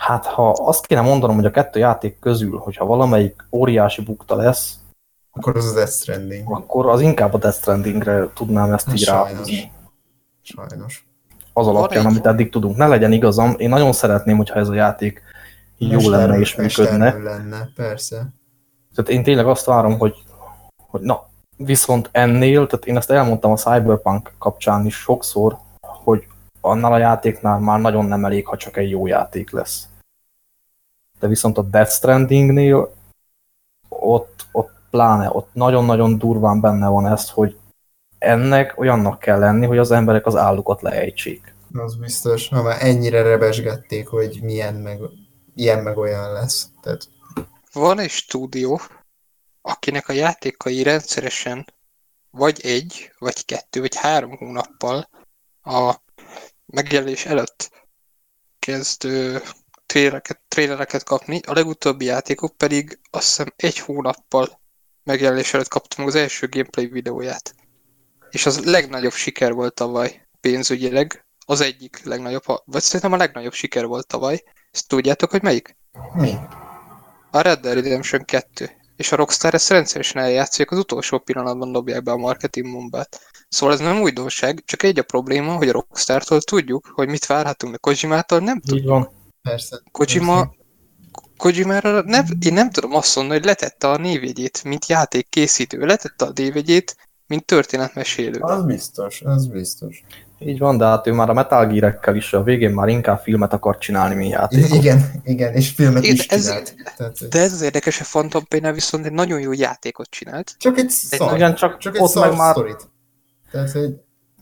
[0.00, 4.74] hát ha azt kéne mondanom, hogy a kettő játék közül, hogyha valamelyik óriási bukta lesz,
[5.30, 6.52] akkor az a Death Stranding.
[6.52, 9.72] Akkor az inkább a Death Strandingre tudnám ezt így ráhozni.
[10.42, 11.08] Sajnos
[11.52, 12.76] az alapján, amit eddig tudunk.
[12.76, 15.22] Ne legyen igazam, én nagyon szeretném, hogyha ez a játék
[15.78, 17.12] jó lenne és működne.
[17.12, 18.16] lenne, persze.
[18.94, 20.14] Tehát én tényleg azt várom, hogy,
[20.76, 26.26] hogy na, viszont ennél, tehát én ezt elmondtam a Cyberpunk kapcsán is sokszor, hogy
[26.60, 29.88] annál a játéknál már nagyon nem elég, ha csak egy jó játék lesz.
[31.20, 32.94] De viszont a Death Strandingnél
[33.88, 37.56] ott, ott pláne, ott nagyon-nagyon durván benne van ez, hogy
[38.18, 41.54] ennek olyannak kell lenni, hogy az emberek az állukat leejtsék.
[41.72, 45.00] Az biztos, ha már ennyire rebesgették, hogy milyen meg,
[45.54, 46.68] ilyen meg olyan lesz.
[46.82, 47.08] Tehát...
[47.72, 48.80] Van egy stúdió,
[49.62, 51.66] akinek a játékai rendszeresen
[52.30, 55.08] vagy egy, vagy kettő, vagy három hónappal
[55.62, 55.94] a
[56.66, 57.70] megjelenés előtt
[58.58, 59.06] kezd
[59.90, 64.60] trélereket, trélereket kapni, a legutóbbi játékok pedig azt hiszem egy hónappal
[65.04, 67.54] megjelenés előtt kaptam az első gameplay videóját
[68.30, 73.86] és az legnagyobb siker volt tavaly pénzügyileg, az egyik legnagyobb, vagy szerintem a legnagyobb siker
[73.86, 74.42] volt tavaly.
[74.72, 75.76] Ezt tudjátok, hogy melyik?
[76.14, 76.34] Mi?
[77.30, 78.70] A Red Dead Redemption 2.
[78.96, 83.20] És a Rockstar ezt rendszeresen eljátszik, az utolsó pillanatban dobják be a marketing bombát.
[83.48, 87.72] Szóval ez nem újdonság, csak egy a probléma, hogy a Rockstar-tól tudjuk, hogy mit várhatunk,
[87.72, 88.78] de Kojimától nem tudjuk.
[88.78, 89.19] Így van.
[89.42, 89.80] Persze.
[89.92, 90.50] Kojima,
[91.36, 96.30] Kojimára nem, én nem tudom azt mondani, hogy letette a névjegyét, mint játékkészítő, letette a
[96.34, 98.38] névjegyét, mint történetmesélő.
[98.40, 100.02] Az biztos, az biztos.
[100.38, 103.52] Így van, de hát ő már a Metal Gear-ekkel is a végén már inkább filmet
[103.52, 104.70] akar csinálni, mint játékot.
[104.78, 106.74] Igen, igen, és filmet Igen, is ez- csinált.
[106.96, 110.54] Tehát, De ez az érdekes, hogy Phantom pain viszont egy nagyon jó játékot csinált.
[110.58, 112.88] csak egy szar, Igen, csak, csak egy ott meg szar már sztorit.
[113.50, 113.94] Tehát, hogy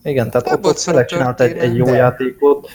[0.03, 2.69] Igen, tehát Ebből ott, ott tényleg szeret csinált egy, egy jó de- játékot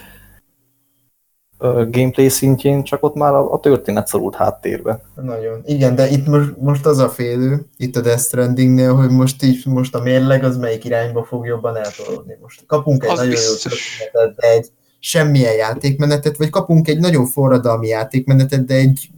[1.72, 5.02] gameplay szintjén, csak ott már a, a történet szorult háttérbe.
[5.16, 5.62] Nagyon.
[5.66, 9.66] Igen, de itt most, most az a félő, itt a Death Strandingnél, hogy most, így,
[9.66, 12.38] most a mérleg az melyik irányba fog jobban eltolódni.
[12.42, 13.64] Most kapunk egy Az nagyon biztos.
[13.64, 13.70] jó
[14.10, 19.10] történetet, de egy semmilyen játékmenetet, vagy kapunk egy nagyon forradalmi játékmenetet, de egy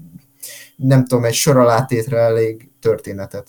[0.75, 3.47] nem tudom, egy soralátétre elég történetet.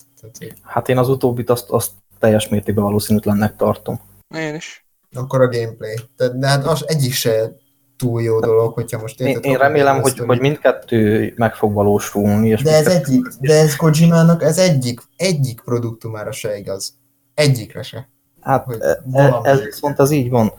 [0.61, 3.99] Hát én az utóbbit azt, azt teljes mértékben valószínűtlennek tartom.
[4.35, 4.85] Én is.
[5.13, 5.95] akkor a gameplay.
[6.17, 7.51] Tehát, de hát az egyik se
[7.97, 11.73] túl jó dolog, hogyha most Én, érted, én kapunk remélem, hogy, hogy mindkettő meg fog
[11.73, 12.49] valósulni.
[12.49, 16.97] És De ez egyik, de ez Kojimának, ez egyik, egyik produktumára se igaz.
[17.33, 18.09] Egyikre se.
[18.41, 20.51] Hát hogy e- e- ez viszont ez így van.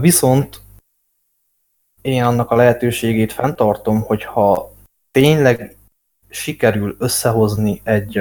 [0.00, 0.60] Viszont
[2.00, 4.72] én annak a lehetőségét fenntartom, hogyha
[5.10, 5.76] tényleg
[6.28, 8.20] sikerül összehozni egy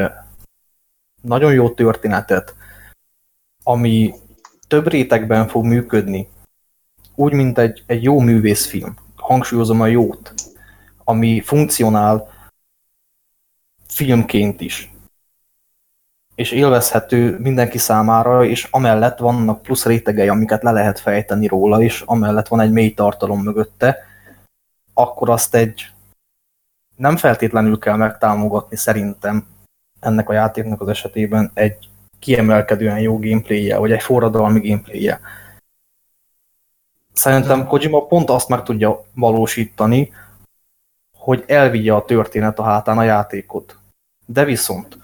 [1.22, 2.56] nagyon jó történetet,
[3.64, 4.14] ami
[4.68, 6.30] több rétegben fog működni,
[7.16, 10.34] úgy, mint egy, egy jó művészfilm, hangsúlyozom a jót,
[11.04, 12.30] ami funkcionál
[13.88, 14.92] filmként is,
[16.36, 22.02] és élvezhető mindenki számára, és amellett vannak plusz rétegei, amiket le lehet fejteni róla, és
[22.02, 23.98] amellett van egy mély tartalom mögötte,
[24.94, 25.92] akkor azt egy
[26.96, 29.48] nem feltétlenül kell megtámogatni szerintem
[30.00, 35.20] ennek a játéknak az esetében egy kiemelkedően jó gameplayje, vagy egy forradalmi gameplayje.
[37.22, 40.12] Szerintem Kojima pont azt meg tudja valósítani,
[41.18, 43.78] hogy elvigye a történet a hátán a játékot.
[44.26, 44.98] De viszont,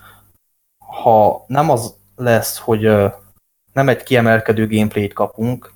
[0.78, 2.82] ha nem az lesz, hogy
[3.74, 5.74] nem egy kiemelkedő gameplayt kapunk,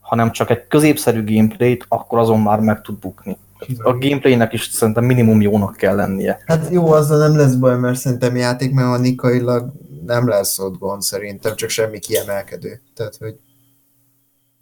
[0.00, 3.36] hanem csak egy középszerű gameplayt, akkor azon már meg tud bukni.
[3.82, 6.42] A gameplaynek is szerintem minimum jónak kell lennie.
[6.46, 9.72] Hát jó, azzal nem lesz baj, mert szerintem játékmechanikailag
[10.06, 12.80] nem lesz ott gond szerintem, csak semmi kiemelkedő.
[12.94, 13.38] Tehát, hogy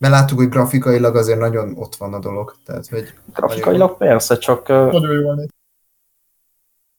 [0.01, 2.55] beláttuk, hogy grafikailag azért nagyon ott van a dolog.
[2.65, 5.49] Tehát, hogy Grafikailag persze, csak nagyon jó van.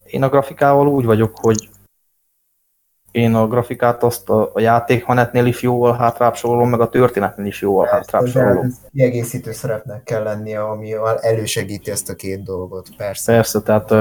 [0.06, 1.70] én a grafikával úgy vagyok, hogy
[3.12, 7.62] én a grafikát azt a, a játékmenetnél is jóval hátrább sorolom, meg a történetnél is
[7.62, 8.74] jóval hátrább sorolom.
[8.94, 13.34] Kiegészítő szerepnek kell lennie, ami elősegíti ezt a két dolgot, persze.
[13.34, 13.92] Persze, tehát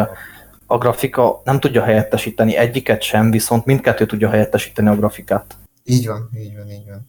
[0.67, 5.57] a grafika nem tudja helyettesíteni egyiket sem, viszont mindkettő tudja helyettesíteni a grafikát.
[5.85, 7.09] Így van, így van, így van.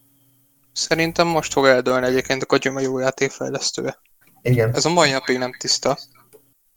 [0.72, 3.98] Szerintem most fog eldőlni egyébként a Kojima jó játékfejlesztője.
[4.42, 5.98] Igen, Ez a mai napig nem tiszta.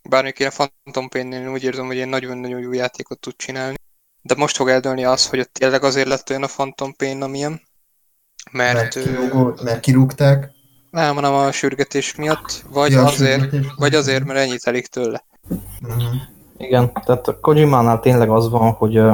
[0.10, 3.75] Bármik ilyen Phantom Pain-nél én úgy érzem, hogy egy nagyon-nagyon jó játékot tud csinálni.
[4.21, 7.62] De most fog eldőlni az, hogy ott tényleg azért lett olyan a Phantom Pain, amilyen.
[8.51, 10.51] mert, Mert, kirúgó, mert kirúgták.
[10.91, 13.71] nem, hanem a sürgetés miatt, vagy Ja, azért, sürgetés.
[13.75, 15.25] vagy azért, mert ennyit elég tőle.
[15.79, 16.01] Mhm.
[16.58, 19.13] Igen, tehát a Kojimánál tényleg az van, hogy, ö,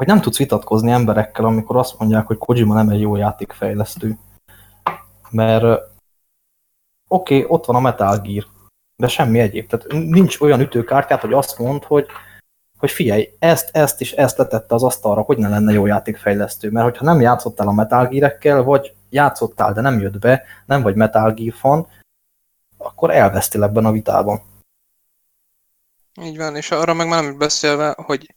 [0.00, 4.18] hogy nem tudsz vitatkozni emberekkel, amikor azt mondják, hogy Kojima nem egy jó játékfejlesztő.
[5.30, 5.64] Mert
[7.08, 8.46] oké, okay, ott van a Metal Gear,
[8.96, 9.66] de semmi egyéb.
[9.68, 12.06] Tehát nincs olyan ütőkártyát, hogy azt mond, hogy,
[12.78, 16.70] hogy figyelj, ezt, ezt és ezt letette az asztalra, hogy ne lenne jó játékfejlesztő.
[16.70, 20.94] Mert hogyha nem játszottál a Metal Gear-ekkel, vagy játszottál, de nem jött be, nem vagy
[20.94, 21.86] Metal Gear fan,
[22.78, 24.42] akkor elvesztél ebben a vitában.
[26.22, 28.34] Így van, és arra meg már nem beszélve, hogy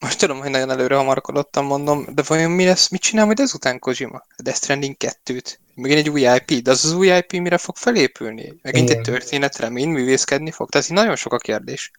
[0.00, 3.78] most tudom, hogy nagyon előre hamarkodottan mondom, de vajon mi lesz, mit csinál majd ezután
[3.78, 4.16] Kojima?
[4.16, 5.56] A Death Stranding 2-t?
[5.74, 8.54] Megint egy új IP, de az az új IP mire fog felépülni?
[8.62, 8.98] Megint Igen.
[8.98, 10.68] egy történetre, mind művészkedni fog?
[10.68, 11.90] Tehát így nagyon sok a kérdés.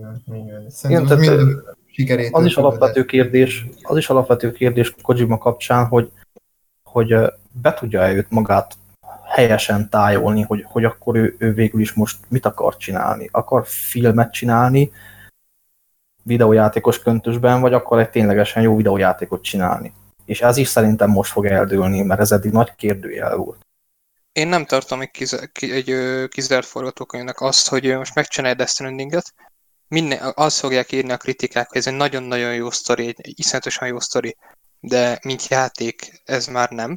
[0.00, 0.22] Van.
[0.68, 2.34] Szerintem Igen, az tehát, mind sikerét.
[2.34, 6.10] Az is alapvető kérdés, az is alapvető kérdés Kojima kapcsán, hogy,
[6.82, 7.14] hogy
[7.62, 8.74] be tudja-e őt magát
[9.34, 13.28] helyesen tájolni, hogy, hogy akkor ő, ő végül is most mit akar csinálni.
[13.32, 14.90] Akar filmet csinálni
[16.30, 19.92] videójátékos köntösben, vagy akar egy ténylegesen jó videójátékot csinálni.
[20.24, 23.66] És ez is szerintem most fog eldőlni, mert ez eddig nagy kérdőjel volt.
[24.32, 25.94] Én nem tartom egy, kiz- ki, egy
[26.28, 29.34] kizárt forgatókönyvnek azt, hogy most megcsinálja Death Strandinget,
[29.88, 34.00] minden, azt fogják írni a kritikák, hogy ez egy nagyon-nagyon jó sztori, egy iszonyatosan jó
[34.00, 34.36] sztori,
[34.80, 36.96] de mint játék ez már nem.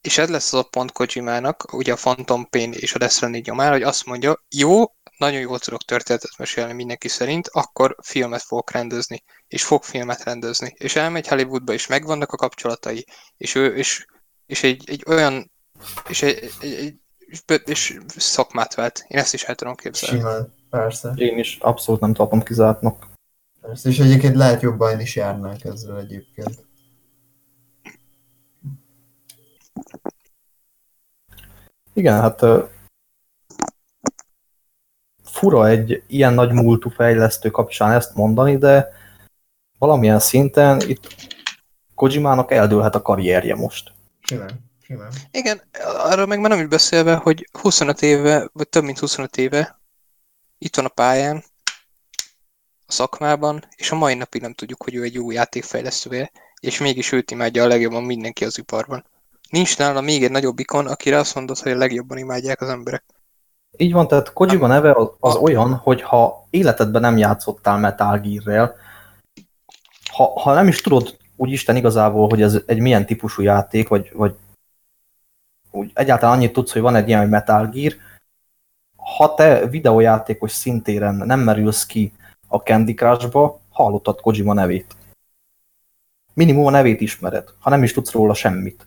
[0.00, 3.46] És ez lesz az a pont Kojimának, ugye a Phantom Pain és a Death Stranding
[3.46, 4.84] nyomára, hogy azt mondja, jó,
[5.16, 10.74] nagyon jól tudok történetet mesélni mindenki szerint, akkor filmet fogok rendezni, és fog filmet rendezni.
[10.78, 14.06] És elmegy Hollywoodba, és megvannak a kapcsolatai, és ő, és,
[14.46, 15.50] és egy, egy olyan
[16.08, 19.04] és egy, egy, egy és, szakmát vált.
[19.08, 20.18] Én ezt is el tudom képzelni.
[20.18, 21.12] Simán, persze.
[21.16, 23.06] Én is abszolút nem tartom kizártnak.
[23.60, 23.88] persze.
[23.88, 26.64] És egyébként lehet jobban is járnánk ezzel egyébként.
[31.92, 32.42] Igen, hát
[35.36, 38.88] fura egy ilyen nagy múltú fejlesztő kapcsán ezt mondani, de
[39.78, 41.14] valamilyen szinten itt
[41.94, 43.92] Kojimának eldőlhet a karrierje most.
[44.20, 44.50] Simán,
[44.82, 45.12] simán.
[45.30, 49.80] Igen, arra meg már nem is beszélve, hogy 25 éve, vagy több mint 25 éve
[50.58, 51.44] itt van a pályán,
[52.86, 57.12] a szakmában, és a mai napig nem tudjuk, hogy ő egy jó játékfejlesztője, és mégis
[57.12, 59.04] őt imádja a legjobban mindenki az iparban.
[59.50, 63.04] Nincs nála még egy nagyobb ikon, akire azt mondod, hogy a legjobban imádják az emberek.
[63.76, 68.74] Így van, tehát Kojima neve az, az olyan, hogy ha életedben nem játszottál Metal Gear-rel,
[70.12, 74.10] ha, ha nem is tudod úgy Isten igazából, hogy ez egy milyen típusú játék, vagy,
[74.14, 74.34] vagy
[75.70, 77.94] úgy egyáltalán annyit tudsz, hogy van egy ilyen, hogy Metal Gear,
[78.96, 82.12] ha te videójátékos szintéren nem merülsz ki
[82.48, 84.96] a Candy Crush-ba, hallottad Kojima nevét.
[86.34, 88.86] Minimum a nevét ismered, ha nem is tudsz róla semmit.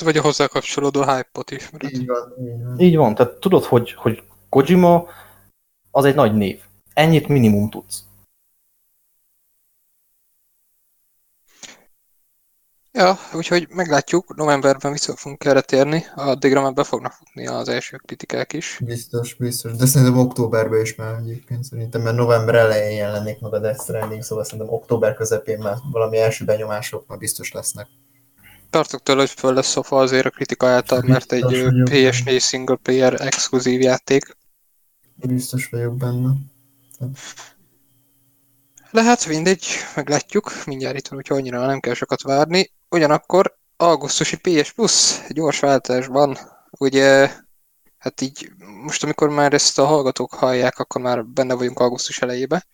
[0.00, 1.92] Vagy a hozzá kapcsolódó hype-ot ismered.
[1.92, 2.78] Így van, így van.
[2.78, 5.06] Így van, tehát tudod, hogy, hogy Kojima
[5.90, 6.60] az egy nagy név.
[6.92, 8.04] Ennyit minimum tudsz.
[12.92, 17.96] Ja, úgyhogy meglátjuk, novemberben vissza fogunk erre térni, addigra már be fognak futni az első
[17.96, 18.80] kritikák is.
[18.84, 19.72] Biztos, biztos.
[19.72, 21.64] De szerintem októberben is már egyébként.
[21.64, 26.18] Szerintem mert november elején jelenik meg a Death Stranding, szóval szerintem október közepén már valami
[26.18, 27.88] első benyomások már biztos lesznek.
[28.72, 31.88] Tartok tőle, hogy föl lesz szofa azért a kritika által, mert egy Biztos ö, vagyok
[31.90, 34.36] PS4 single player exkluzív játék.
[35.14, 36.30] Biztos vagyok benne.
[38.90, 42.72] Lehet, mindegy, meglátjuk, mindjárt itt van, úgyhogy annyira nem kell sokat várni.
[42.90, 46.38] Ugyanakkor augusztusi PS Plus gyors váltásban,
[46.70, 47.30] ugye,
[47.98, 52.66] hát így most amikor már ezt a hallgatók hallják, akkor már benne vagyunk augusztus elejébe.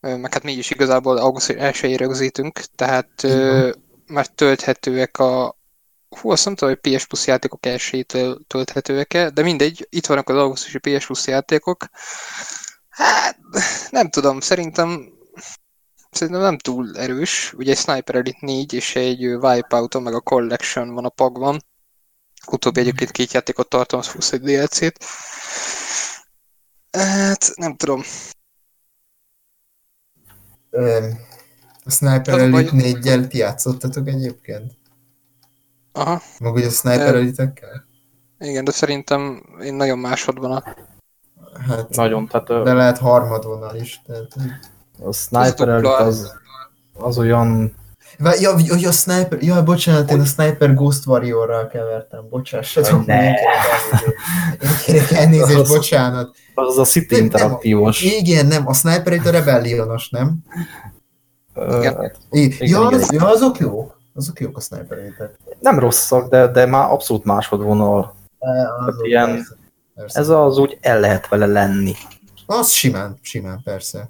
[0.00, 3.70] Meg hát mi is igazából augusztus 1 rögzítünk, tehát ö,
[4.08, 5.56] már tölthetőek a
[6.08, 10.36] Hú, azt nem tudom, hogy PS Plus játékok elsőjétől tölthetőek-e, de mindegy, itt vannak az
[10.36, 11.84] augusztusi PS Plus játékok.
[12.88, 13.38] Hát,
[13.90, 15.12] nem tudom, szerintem
[16.10, 17.52] szerintem nem túl erős.
[17.52, 21.64] Ugye egy Sniper Elite 4 és egy Wipeout, meg a Collection van a pakban.
[22.46, 25.04] Utóbbi egyébként két játékot tartalmaz, plusz egy DLC-t.
[26.90, 28.02] Hát, nem tudom.
[31.88, 34.72] A Sniper Az a baj- Elite 4-gyel ti játszottatok egyébként?
[35.92, 37.86] Aha, Meg ugye a Sniper Ö, Elite-ekkel?
[38.38, 40.62] igen, de szerintem én nagyon másodban a...
[41.68, 44.02] Hát, Nagyon, tehát de lehet harmadvonal is.
[44.06, 44.26] Tehát,
[45.02, 45.68] a Sniper.
[45.68, 46.32] Elite az,
[46.94, 47.76] az olyan...
[48.18, 53.06] Ja, ja, ja, Sniper, ja, bocsánat, én a Sniper Ghost Warrior-ral kevertem, bocsássatok.
[53.06, 53.24] Ne.
[53.26, 53.34] Én
[54.84, 55.58] kérek elnézést.
[55.58, 56.36] Az- bocsánat.
[56.54, 58.02] Az a City Nem, interaktívos.
[58.02, 60.38] Igen, nem, a Sniper Elite a Rebellionos, nem?
[61.66, 62.12] Igen.
[62.30, 63.00] Igen, ja, igen.
[63.00, 64.00] az, ja, azok jók.
[64.14, 64.98] Azok jók a Sniper.
[65.60, 68.14] Nem rosszak, de, de már abszolút másodvonal.
[68.86, 69.56] Azok, ilyen- persze,
[69.94, 70.18] persze.
[70.20, 71.94] Ez az úgy el lehet vele lenni.
[72.46, 74.08] Az simán, simán, persze.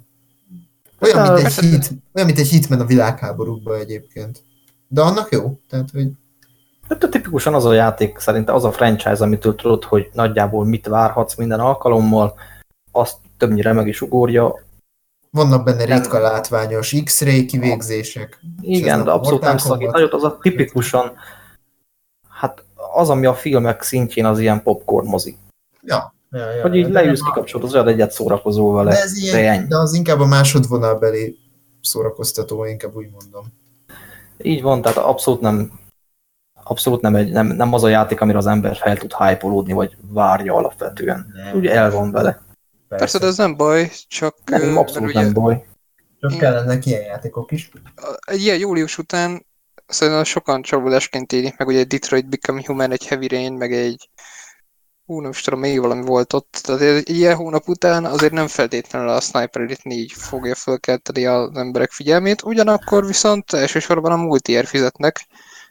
[1.01, 4.43] Olyan, Hát, mint egy hit, olyan, mint egy hitmen a világháborúkban egyébként.
[4.87, 5.59] De annak jó.
[5.69, 6.07] Tehát, hogy
[6.89, 11.35] Hát tipikusan az a játék, szerintem az a franchise, amitől tudod, hogy nagyjából mit várhatsz
[11.35, 12.33] minden alkalommal,
[12.91, 14.59] azt többnyire meg is ugorja.
[15.31, 18.39] Vannak benne ritka látványos X-ray kivégzések.
[18.61, 19.91] Igen, de abszolút nem szakít.
[19.91, 21.11] Nagyot az a tipikusan,
[22.29, 22.63] hát
[22.93, 25.37] az, ami a filmek szintjén az ilyen popcorn mozi.
[25.81, 26.13] Ja.
[26.31, 28.91] ja, ja Hogy így de leülsz, kikapcsolod az olyan egyet szórakozó vele.
[28.91, 29.67] De ez de ilyen, ennyi.
[29.67, 31.37] de az inkább a másodvonalbeli
[31.81, 33.45] szórakoztató, inkább úgy mondom.
[34.41, 35.79] Így van, tehát abszolút nem
[36.63, 39.97] abszolút nem, egy, nem, nem az a játék, amire az ember fel tud hype vagy
[40.01, 41.31] várja alapvetően.
[41.33, 41.57] Nem.
[41.57, 42.41] Ugye el van vele.
[42.97, 44.35] Persze, de ez nem baj, csak...
[44.45, 45.65] Nem, abszolút nem baj.
[46.19, 46.39] Csak Igen.
[46.39, 47.71] kellenek ilyen játékok is.
[48.25, 49.45] egy ilyen július után
[49.87, 54.09] szerintem sokan csalódásként élik meg, ugye egy Detroit Become Human, egy Heavy Rain, meg egy
[55.05, 56.59] hú, nem is tudom, még valami volt ott.
[56.63, 61.57] Tehát egy ilyen hónap után azért nem feltétlenül a Sniper Elite 4 fogja fölkelteni az
[61.57, 65.27] emberek figyelmét, ugyanakkor viszont elsősorban a multier fizetnek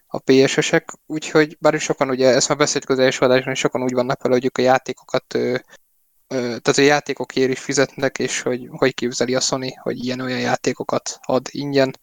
[0.07, 3.83] a PS-esek, úgyhogy bár is sokan ugye, ezt már beszéltük az első adásban, és sokan
[3.83, 5.39] úgy vannak vele, hogy ők a játékokat
[6.29, 11.47] tehát a játékokért is fizetnek, és hogy hogy képzeli a Sony, hogy ilyen-olyan játékokat ad
[11.51, 11.99] ingyen.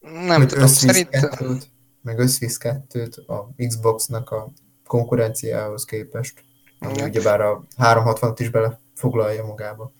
[0.00, 1.60] Nem meg tudom, szerintem...
[2.02, 4.52] meg összvisz kettőt a Xboxnak a
[4.86, 6.44] konkurenciához képest.
[6.78, 9.92] Ami ugyebár a 360-at is belefoglalja magába.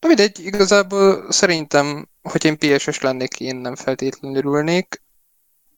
[0.00, 5.02] Na mindegy, igazából szerintem, hogy én PS-es lennék, én nem feltétlenül ülnék,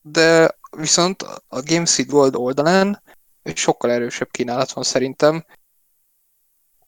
[0.02, 3.02] de viszont a Gameseed World oldalán
[3.46, 5.44] egy sokkal erősebb kínálat van szerintem.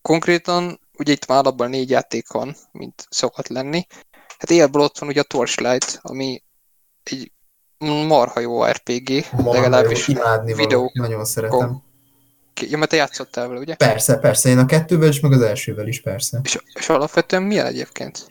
[0.03, 3.87] Konkrétan, ugye itt már alapban négy játék van, mint szokott lenni.
[4.39, 6.43] Hát élből ott van ugye a Torchlight, ami
[7.03, 7.33] egy
[7.79, 10.79] marha jó RPG, Marha legalábbis jó, imádni videó.
[10.79, 11.83] való, nagyon szeretem.
[12.61, 13.75] Ja, mert te játszottál vele, ugye?
[13.75, 16.41] Persze, persze, én a kettővel is, meg az elsővel is, persze.
[16.43, 18.27] És, és alapvetően milyen egyébként?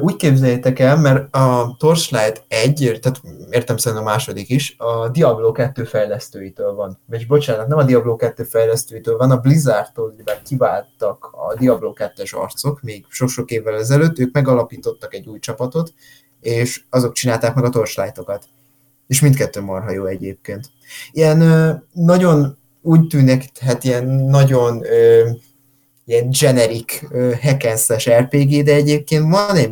[0.00, 5.52] Úgy képzeljétek el, mert a Torchlight 1, tehát értem szerint a második is, a Diablo
[5.52, 6.98] 2 fejlesztőitől van.
[7.06, 12.34] Vagy bocsánat, nem a Diablo 2 fejlesztőitől van, a Blizzardtól mivel kiváltak a Diablo 2-es
[12.34, 15.92] arcok, még sok-sok évvel ezelőtt, ők megalapítottak egy új csapatot,
[16.40, 18.44] és azok csinálták meg a Torchlightokat.
[19.06, 20.66] És mindkettő marha jó egyébként.
[21.12, 21.38] Ilyen
[21.92, 24.84] nagyon úgy tűnik, hát ilyen nagyon
[26.10, 27.00] ilyen generic
[27.42, 29.70] hackenszes RPG, de egyébként van egy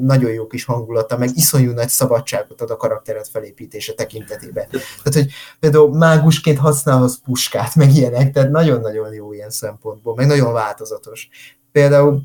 [0.00, 4.66] nagyon jó kis hangulata, meg iszonyú nagy szabadságot ad a karakteret felépítése tekintetében.
[4.70, 5.26] Tehát, hogy
[5.60, 11.28] például mágusként használhatsz puskát, meg ilyenek, tehát nagyon-nagyon jó ilyen szempontból, meg nagyon változatos.
[11.72, 12.22] Például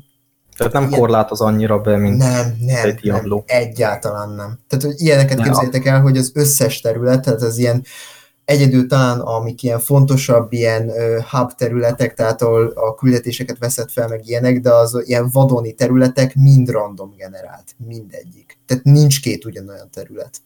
[0.56, 0.98] Tehát nem Igen.
[0.98, 3.42] korlátoz annyira be, mint nem, nem, egy Diablo.
[3.46, 4.58] nem, egyáltalán nem.
[4.68, 7.84] Tehát, hogy ilyeneket Ne, képzeljétek el, hogy az összes terület, tehát az ilyen
[8.48, 10.90] egyedül talán amik ilyen fontosabb ilyen
[11.30, 16.34] hub területek, tehát ahol a küldetéseket veszed fel, meg ilyenek, de az ilyen vadoni területek
[16.34, 18.58] mind random generált, mindegyik.
[18.66, 20.40] Tehát nincs két ugyanolyan terület.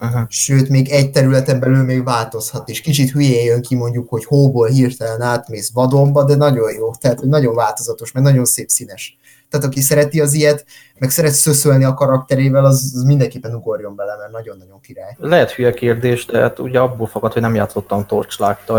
[0.00, 0.20] Uh-huh.
[0.28, 4.68] Sőt, még egy területen belül még változhat, és kicsit hülyén jön ki mondjuk, hogy hóból
[4.68, 9.18] hirtelen átmész vadonba, de nagyon jó, tehát nagyon változatos, meg nagyon szép színes.
[9.50, 10.64] Tehát aki szereti az ilyet,
[10.98, 15.16] meg szeret szöszölni a karakterével, az, az mindenképpen ugorjon bele, mert nagyon-nagyon király.
[15.18, 18.72] Lehet hülye kérdés, de hát ugye abból fakad, hogy nem játszottam torchlight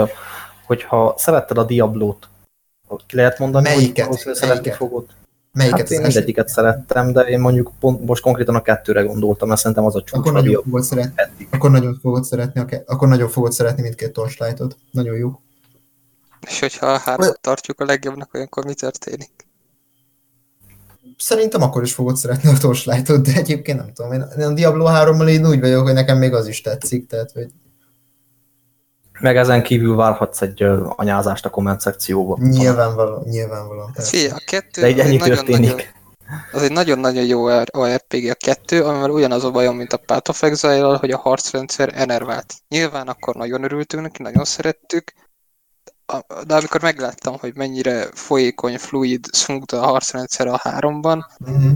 [0.65, 2.30] Hogyha szeretted a Diablót,
[3.07, 4.05] ki lehet mondani, Melyiket?
[4.05, 5.05] hogy valószínűleg szeretni fogod?
[5.57, 9.59] Melyiket Hát én mindegyiket szerettem, de én mondjuk pont, most konkrétan a kettőre gondoltam, mert
[9.59, 11.13] szerintem az a csúcs Akkor a nagyon Diablo fogod szeretni.
[11.15, 11.47] eddig.
[11.51, 14.77] Akkor nagyon fogod szeretni, ke- akkor nagyon fogod szeretni mindkét torchlightot.
[14.91, 15.39] Nagyon jó.
[16.47, 19.29] És hogyha a hármat tartjuk a legjobbnak, olyankor mi történik?
[21.17, 24.11] Szerintem akkor is fogod szeretni a torchlightot, de egyébként nem tudom.
[24.11, 27.31] Én én a Diablo 3-mal én úgy vagyok, hogy nekem még az is tetszik, tehát
[27.31, 27.47] hogy
[29.20, 30.63] Meg ezen kívül várhatsz egy
[30.95, 32.38] anyázást a komment szekcióba.
[32.41, 34.09] nyilvánvaló, persze.
[34.09, 35.93] Figyelj, a kettő De ennyi egy nagyon-nagyon, történik.
[36.51, 40.43] az egy nagyon-nagyon jó RPG a kettő, amivel ugyanaz a bajom, mint a Path of
[40.43, 42.53] Exile-al, hogy a harcrendszer enervált.
[42.68, 45.13] Nyilván akkor nagyon örültünk neki, nagyon szerettük,
[46.45, 51.68] de amikor megláttam, hogy mennyire folyékony, fluid, smooth a harcrendszer a háromban, Mhm.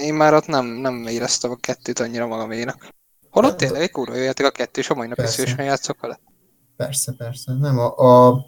[0.00, 2.88] én már ott nem, nem éreztem a kettőt annyira magaménak.
[3.30, 5.42] Holott tényleg egy kurva jó játék a kettő, és a mai napig Persze.
[5.42, 6.20] szívesen játszok vele.
[6.80, 7.52] Persze, persze.
[7.52, 8.46] Nem, a, a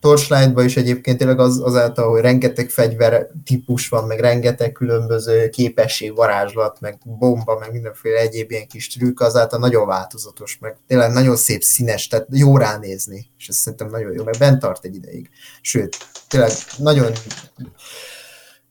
[0.00, 6.14] Torchlight-ban is egyébként tényleg az, azáltal, hogy rengeteg fegyver típus van, meg rengeteg különböző képesség,
[6.14, 11.36] varázslat, meg bomba, meg mindenféle egyéb ilyen kis trükk, azáltal nagyon változatos, meg tényleg nagyon
[11.36, 15.30] szép színes, tehát jó ránézni, és ez szerintem nagyon jó, meg bent tart egy ideig.
[15.60, 15.96] Sőt,
[16.28, 17.12] tényleg nagyon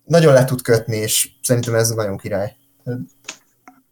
[0.03, 2.55] nagyon le tud kötni, és szerintem ez nagyon király.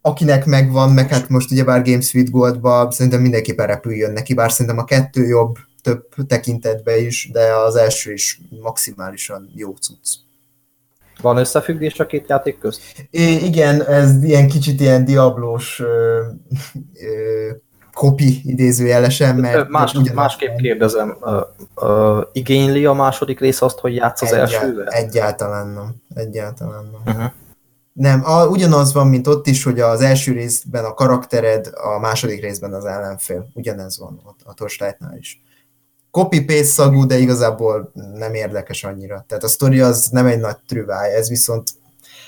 [0.07, 4.77] Akinek megvan, meg hát most ugyebár Games with Goldba szerintem mindenképpen repüljön neki, bár szerintem
[4.77, 10.07] a kettő jobb több tekintetben is, de az első is maximálisan jó cucc.
[11.21, 12.81] Van összefüggés a két játék közt?
[13.11, 16.21] I- igen, ez ilyen kicsit ilyen diablós ö,
[16.93, 17.51] ö,
[17.93, 21.39] kopi idézőjelesen, mert Más, másképp kérdezem, ö,
[21.81, 24.87] ö, igényli a második rész azt, hogy játsz az Egyá- elsővel?
[24.87, 25.95] Egyáltalán nem.
[26.13, 27.15] Egyáltalán nem.
[27.15, 27.31] Uh-huh.
[27.97, 32.41] Nem, a, ugyanaz van, mint ott is, hogy az első részben a karaktered, a második
[32.41, 33.47] részben az ellenfél.
[33.53, 35.41] Ugyanez van ott a Torchlightnál is.
[36.11, 39.25] Copy-paste szagú, de igazából nem érdekes annyira.
[39.27, 41.69] Tehát a sztori az nem egy nagy trüváj, ez viszont,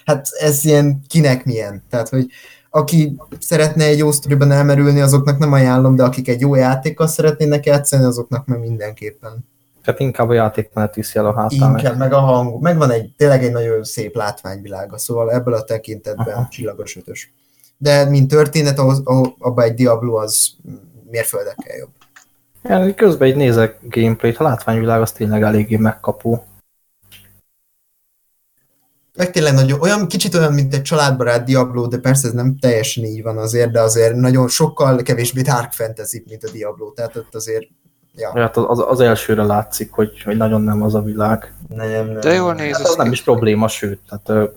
[0.05, 1.84] hát ez ilyen kinek milyen.
[1.89, 2.26] Tehát, hogy
[2.70, 7.65] aki szeretne egy jó sztoriban elmerülni, azoknak nem ajánlom, de akik egy jó játékkal szeretnének
[7.65, 9.45] játszani, azoknak meg mindenképpen.
[9.84, 11.69] Tehát inkább a játékmenet viszi el a hátán.
[11.69, 15.63] Inkább, meg a hang, meg van egy, tényleg egy nagyon szép látványvilága, szóval ebből a
[15.63, 16.47] tekintetben Aha.
[16.49, 17.34] csillagos ötös.
[17.77, 20.51] De mint történet, ahhoz, ahol, abban egy Diablo az
[21.09, 21.89] mérföldekkel jobb.
[22.63, 26.43] Ja, közben így nézek gameplayt, a látványvilág az tényleg eléggé megkapó.
[29.17, 33.03] Meg tényleg nagyon, olyan, kicsit olyan, mint egy családbarát Diablo, de persze ez nem teljesen
[33.03, 37.36] így van azért, de azért nagyon sokkal kevésbé dark fantasy, mint a Diablo, tehát ott
[37.36, 37.67] azért,
[38.20, 41.53] ja, Hát az, az elsőre látszik, hogy, hogy nagyon nem az a világ.
[41.67, 42.20] nem, nem.
[42.20, 43.99] De jól néz Hát ez az nem is probléma, sőt.
[44.09, 44.51] Tehát,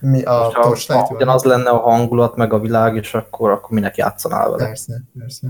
[0.00, 1.06] Mi a ha, ha van?
[1.10, 4.64] ugyanaz lenne a hangulat, meg a világ, és akkor, akkor minek játszanál vele.
[4.66, 5.46] Persze, persze.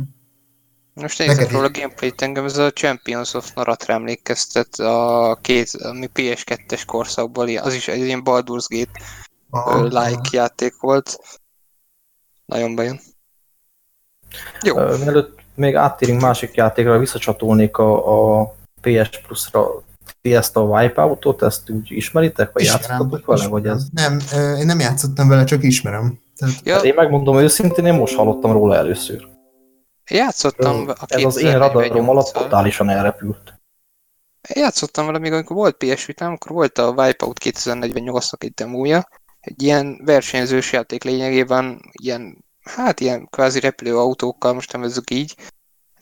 [0.95, 6.11] Most Neked róla a gameplayt, engem ez a Champions of Naratra emlékeztet a két, ami
[6.15, 9.01] PS2-es korszakból, az is egy ilyen Baldur's Gate
[9.51, 11.19] Aha, like játék volt.
[12.45, 13.01] Nagyon bejön.
[14.63, 14.77] Jó.
[14.77, 19.83] Mielőtt még áttérünk másik játékra, visszacsatolnék a, a PS Plus-ra
[20.21, 23.85] ti ezt a Wipeout-ot, ezt úgy ismeritek, vagy Ismerem, játszottatok vele, vagy ez?
[23.93, 24.19] Nem,
[24.59, 26.19] én nem játszottam vele, csak ismerem.
[26.37, 29.29] Tehát, Ja, Hát én megmondom őszintén, én most hallottam róla először.
[30.11, 32.33] játszottam a Ez az én radarom alatt 2048-al.
[32.33, 33.61] totálisan elrepült.
[34.55, 39.09] Én játszottam vele még, amikor volt PS Vita, amikor volt a Wipeout 2048-nak egy demója.
[39.41, 45.35] Egy ilyen versenyzős játék lényegében, ilyen, hát ilyen kvázi repülőautókkal, most nevezzük így.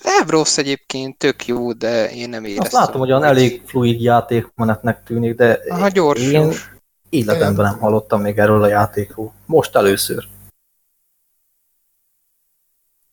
[0.02, 2.64] Nem rossz egyébként, tök jó, de én nem éreztem.
[2.64, 6.20] Azt látom, hogy olyan elég fluid játékmenetnek tűnik, de Aha, gyors.
[6.20, 6.70] én gyors.
[7.08, 9.32] életemben nem hallottam még erről a játékról.
[9.46, 10.28] Most először.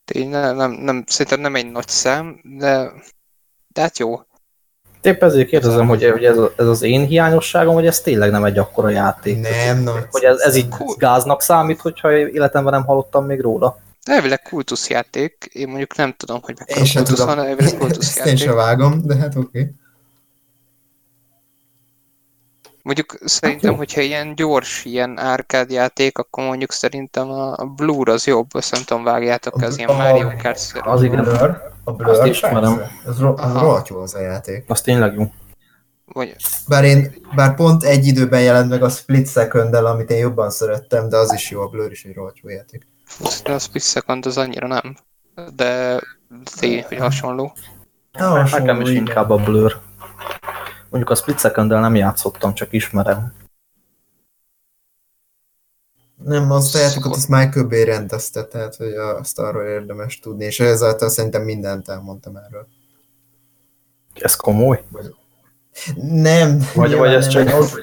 [0.05, 2.91] Tény, nem, nem, nem, szerintem nem egy nagy szám, de,
[3.67, 4.21] de hát jó.
[5.01, 8.57] Épp ezért kérdezem, hogy, hogy ez, ez az én hiányosságom, vagy ez tényleg nem egy
[8.57, 9.41] akkora játék.
[9.41, 10.05] nem, nagy.
[10.11, 10.95] Hogy ez, ez így Cool.
[10.97, 13.79] gáznak számít, hogyha életemben nem hallottam még róla.
[14.03, 17.25] Elvileg kultuszjáték, én mondjuk nem tudom, hogy mekkora kultusz tudom.
[17.25, 18.37] van, elvileg Ezt én kultuszjáték.
[18.37, 19.59] sem vágom, de hát oké.
[19.59, 19.71] Okay.
[22.83, 23.77] Mondjuk szerintem, jó.
[23.77, 28.71] hogyha ilyen gyors, ilyen árkád játék, akkor mondjuk szerintem a a Blur az jobb, azt
[28.71, 31.25] nem tudom, vágjátok az ilyen Mario kart Az igen.
[31.87, 32.81] A Blur, Azt ismerem.
[33.05, 34.63] Az, ro- az rohadt jó az a játék.
[34.67, 35.31] Az tényleg jó.
[36.05, 36.35] vagy
[36.67, 41.09] Bár én, bár pont egy időben jelent meg a Split second amit én jobban szerettem,
[41.09, 42.87] de az is jó, a Blur is egy rohadt jó játék.
[43.43, 44.95] de a Split Second az annyira nem.
[45.55, 46.01] De
[46.59, 47.53] tény, hogy hasonló.
[48.13, 49.79] Ja, Nekem is inkább a Blur.
[50.89, 53.33] Mondjuk a Split second nem játszottam, csak ismerem.
[56.23, 60.59] Nem, azt a játékot azt Michael Bay rendezte, tehát hogy azt arról érdemes tudni, és
[60.59, 62.67] ezáltal szerintem mindent elmondtam erről.
[64.13, 64.83] Ez komoly?
[65.95, 66.67] Nem.
[66.73, 67.81] Vagy- vagy ez nem, csak- egy-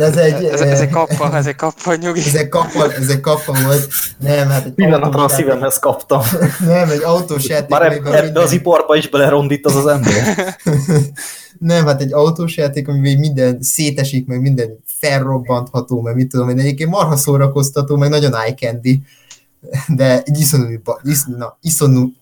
[0.00, 0.44] Ez egy...
[0.44, 2.20] Ez, ez egy kappa, ez egy kappa, nyugi.
[2.20, 3.88] Ez egy kappa, ez egy kappa volt.
[4.18, 6.22] Nem, hát egy Pillanatra a szívemhez kaptam.
[6.66, 7.68] Nem, egy autós játék.
[7.68, 10.56] Már ebbe minden- az iparba is belerondít az az ember.
[11.58, 16.58] Nem, hát egy autós játék, amiben minden szétesik, meg minden felrobbantható, meg mit tudom én,
[16.58, 19.02] egyébként marha szórakoztató, meg nagyon eye candy,
[19.88, 22.12] de egy iszonyú, isz, na, iszonyú,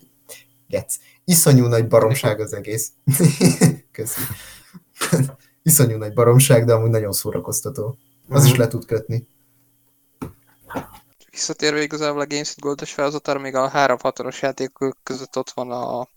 [0.68, 0.94] gec,
[1.24, 2.88] iszonyú nagy baromság az egész.
[3.92, 4.20] Köszi.
[5.62, 7.96] iszonyú nagy baromság, de amúgy nagyon szórakoztató.
[8.28, 8.60] Az is Mhm.
[8.60, 9.28] le tud kötni.
[11.30, 16.08] Visszatérve igazából a Games Gold-os felhozatára, még a 3-6-os játékok között ott van a a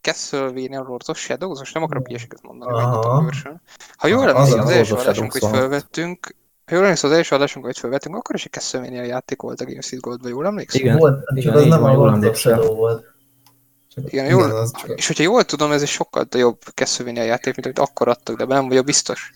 [0.00, 3.20] Castlevania Lord of Shadows, most nem akarok ilyeseket mondani, Aha.
[3.22, 3.60] gyorsan.
[3.96, 6.34] Ha jól Az emlékszem, az Lord első adásunk, hogy felvettünk,
[6.66, 9.64] ha jól emlékszem, az első adásunk, hogy felvettünk, akkor is egy Castlevania játék volt a
[9.64, 10.80] Games Gold-ban, jól emlékszem?
[10.80, 10.96] Igen.
[10.96, 12.38] Volt, igen, csak az nem a jól Lord of.
[12.38, 13.14] Shadow volt.
[13.96, 14.98] Csak Igen, jól- az csak...
[14.98, 18.44] És hogyha jól tudom, ez egy sokkal jobb Castlevania játék, mint amit akkor adtak, de
[18.44, 19.32] nem vagyok biztos.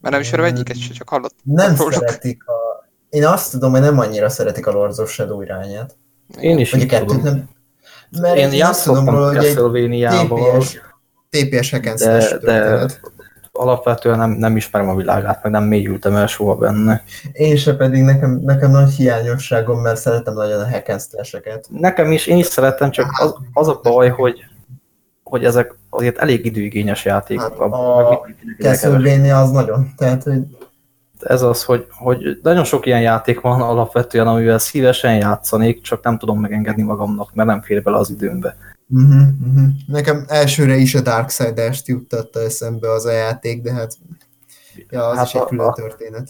[0.00, 1.38] Mert nem ismerem egyiket se, csak hallottam.
[1.42, 1.92] Nem róluk.
[1.92, 2.88] szeretik a...
[3.08, 5.96] Én azt tudom, hogy nem annyira szeretik a Lords of Shadow irányát.
[6.40, 7.22] Én is így tudom.
[7.22, 7.48] nem...
[8.20, 10.80] Mert Én azt tudom játszottam hogy egy Castlevania-val, TPS,
[11.30, 13.00] TPS hack and de, de.
[13.60, 17.02] Alapvetően nem, nem ismerem a világát, meg nem mélyültem el soha benne.
[17.32, 21.66] Én se pedig nekem, nekem nagy hiányosságom, mert szeretem nagyon a hack and slash-eket.
[21.70, 24.44] Nekem is, én is szeretem, csak az, az a baj, hogy,
[25.24, 27.60] hogy ezek azért elég időigényes játékok.
[27.60, 28.26] Hát a.
[28.58, 29.92] Castlevania az nagyon.
[29.96, 30.40] Tehát, hogy
[31.20, 36.18] Ez az, hogy, hogy nagyon sok ilyen játék van alapvetően, amivel szívesen játszanék, csak nem
[36.18, 38.56] tudom megengedni magamnak, mert nem fér bele az időmbe.
[38.90, 39.68] Uh-huh, uh-huh.
[39.86, 43.96] nekem elsőre is a Darksiders-t juttatta eszembe az a játék, de hát
[44.88, 46.28] ja, az Hát is egy a- külön a- történet.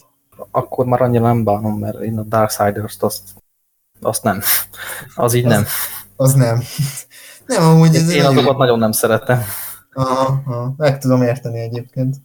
[0.51, 3.23] Akkor már annyira nem bánom, mert én a Darksiders-t azt,
[4.01, 4.41] azt nem.
[5.15, 5.65] Az így Az- nem.
[6.17, 6.61] Az nem.
[7.47, 9.41] Nem, amúgy ez Én egy azokat nagyon nem szeretem.
[9.93, 12.17] Aha, aha, meg tudom érteni egyébként.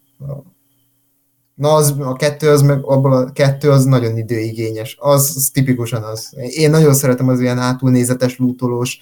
[1.56, 4.98] Na, az, a kettő az meg, abból a kettő az nagyon időigényes.
[5.00, 6.34] Az, az tipikusan az.
[6.38, 9.00] Én nagyon szeretem az ilyen hátulnézetes, lootolós,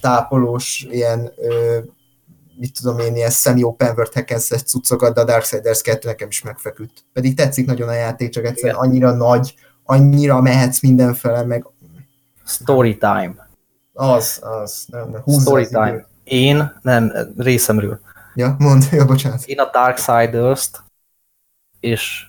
[0.00, 1.78] tápolós, ilyen, ö,
[2.56, 7.04] mit tudom én, ilyen semi-open world hack cuccokat, de a Darksiders 2 nekem is megfeküdt.
[7.12, 11.66] Pedig tetszik nagyon a játék, csak egyszerűen annyira nagy, annyira mehetsz mindenfele, meg
[12.44, 13.48] Story time.
[13.92, 15.88] az, az, nem, nem Story az time.
[15.88, 16.06] időt.
[16.24, 18.00] Én, nem, részemről.
[18.34, 19.42] Ja, mondd, ja, bocsánat.
[19.44, 20.82] Én a Darksiders-t,
[21.80, 22.24] és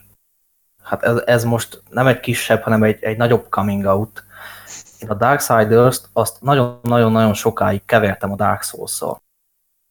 [0.84, 4.24] hát ez, ez most nem egy kisebb, hanem egy, egy nagyobb coming out.
[5.02, 9.22] Én a Darksiders-t azt nagyon-nagyon-nagyon sokáig kevertem a Dark Souls-szal.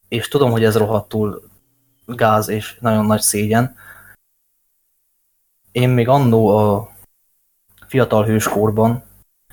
[0.09, 1.43] És tudom, hogy ez rohadtul
[2.07, 3.77] gáz és nagyon nagy szégyen.
[5.73, 6.91] Én még annó a
[7.87, 9.03] fiatal hőskorban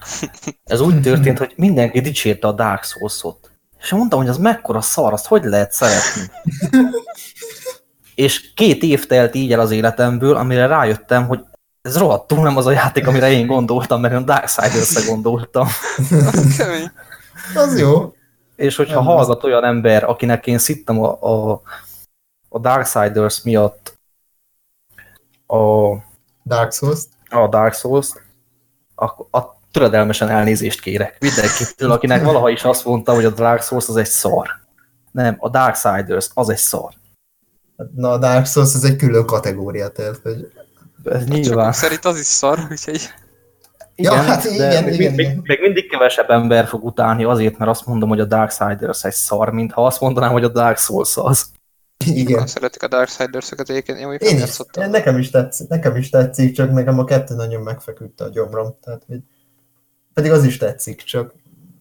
[0.63, 3.51] ez úgy történt, hogy mindenki dicsérte a Dark Souls-ot.
[3.79, 6.31] És mondtam, hogy az mekkora szar, azt hogy lehet szeretni.
[8.15, 11.45] És két év telt így el az életemből, amire rájöttem, hogy
[11.87, 15.67] ez rohadtul nem az a játék, amire én gondoltam, mert én Darksiders-re gondoltam.
[16.33, 16.63] Az.
[17.55, 18.15] Az jó.
[18.55, 21.61] És hogyha Nem, hallgat olyan ember, akinek én szittem a, a,
[22.49, 23.97] a Darksiders miatt
[25.47, 25.93] a,
[26.43, 26.99] Dark Souls.
[27.29, 28.07] a Dark souls
[28.95, 33.87] akkor a töredelmesen elnézést kérek mindenkitől, akinek valaha is azt mondta, hogy a Dark Souls
[33.87, 34.49] az egy szar.
[35.11, 36.93] Nem, a Darksiders az egy szar.
[37.95, 40.51] Na, a Dark Souls ez egy külön kategória, tehát, hogy...
[41.11, 41.71] Ez Csak nyilván.
[41.71, 43.09] szerint az is szar, úgyhogy
[43.99, 45.41] Ja, hát de igen, még, igen, még, igen.
[45.43, 49.49] még mindig kevesebb ember fog utálni azért, mert azt mondom, hogy a Darksiders egy szar,
[49.49, 51.45] mint ha azt mondanám, hogy a Dark Souls az.
[52.05, 52.17] Igen.
[52.17, 52.47] Igen.
[52.47, 53.97] szeretik a Darksiders-öket egyébként.
[53.99, 54.89] Én Én is, játszottam.
[54.89, 58.75] nekem is, tetszik, nekem is tetszik, csak nekem a kettő nagyon megfeküdt a gyomrom.
[58.81, 59.19] Tehát, hogy
[60.13, 61.33] pedig az is tetszik, csak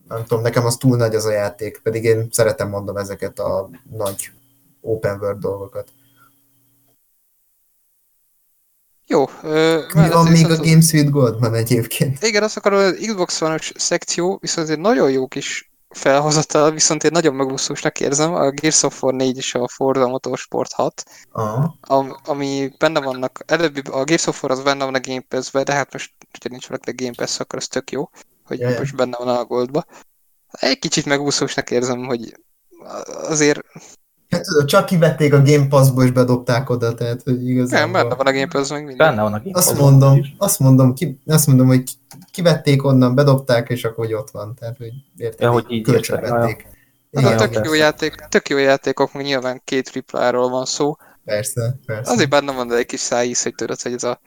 [0.09, 3.69] nem tudom, nekem az túl nagy az a játék, pedig én szeretem mondom ezeket a
[3.91, 4.31] nagy
[4.81, 5.89] open world dolgokat.
[9.07, 9.25] Jó.
[9.43, 12.23] Ö, Mi van még a Games with Goldban egyébként?
[12.23, 17.05] Igen, azt akarom, hogy az Xbox One-os szekció viszont egy nagyon jó kis felhozatal, viszont
[17.05, 21.79] én nagyon megúszósnak érzem, a Gears of War 4 és a Forza Motorsport 6, Aha.
[21.81, 25.63] am, ami benne vannak, előbbi, a Gears of War az benne van a Game Pass-be,
[25.63, 28.11] de hát most, hogyha nincs valaki a Game Pass, akkor az tök jó,
[28.45, 28.79] hogy ja.
[28.79, 29.85] most benne van a Goldba.
[30.51, 32.37] Egy kicsit megúszósnak érzem, hogy
[33.07, 33.61] azért
[34.29, 37.93] tudod, csak kivették a Game Pass-ból és bedobták oda, tehát hogy nem, igazából...
[37.93, 39.09] benne van a Game Pass meg minden.
[39.09, 40.35] Benne van a Game Azt mondom, is.
[40.39, 41.93] azt mondom, ki, azt mondom, hogy ki-
[42.31, 44.55] kivették onnan, bedobták, és akkor hogy ott van.
[44.55, 46.67] Tehát, hogy érted, Ja, hogy így kölcsön értem, vették.
[47.13, 50.97] Hát Igen, a tök jó játék, tök jó játékok, meg nyilván két tripláról van szó.
[51.25, 52.13] Persze, persze.
[52.13, 54.21] Azért benne van de egy kis szájíz, hogy tudod, hogy ez a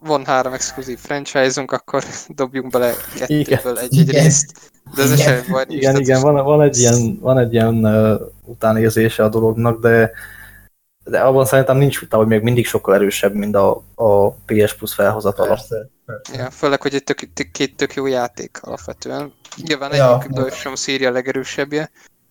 [0.00, 4.22] van három exkluzív franchise-unk, akkor dobjunk bele kettőből egy-egy Igen.
[4.22, 4.70] részt.
[4.96, 5.24] De ez Igen.
[5.24, 5.64] sem baj.
[5.68, 10.12] nincs, Igen, igen, van, van egy ilyen, van egy ilyen uh, utánérzése a dolognak, de
[11.04, 14.94] de abban szerintem nincs vita, hogy még mindig sokkal erősebb, mint a, a PS Plus
[14.94, 15.48] felhozatala.
[15.48, 16.42] Persze, persze.
[16.42, 19.32] Ja, főleg, hogy egy tök, két tök jó játék alapvetően.
[19.56, 20.18] Nyilván Ja.
[20.18, 21.90] egyikből sem a széria a legerősebbje,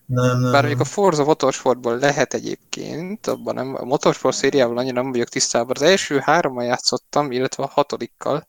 [0.09, 5.01] Nem, nem, bár mondjuk a Forza Motorsportból lehet egyébként, abban nem, a Motorsport szériával annyira
[5.01, 5.75] nem vagyok tisztában.
[5.75, 8.47] Az első hárommal játszottam, illetve a hatodikkal.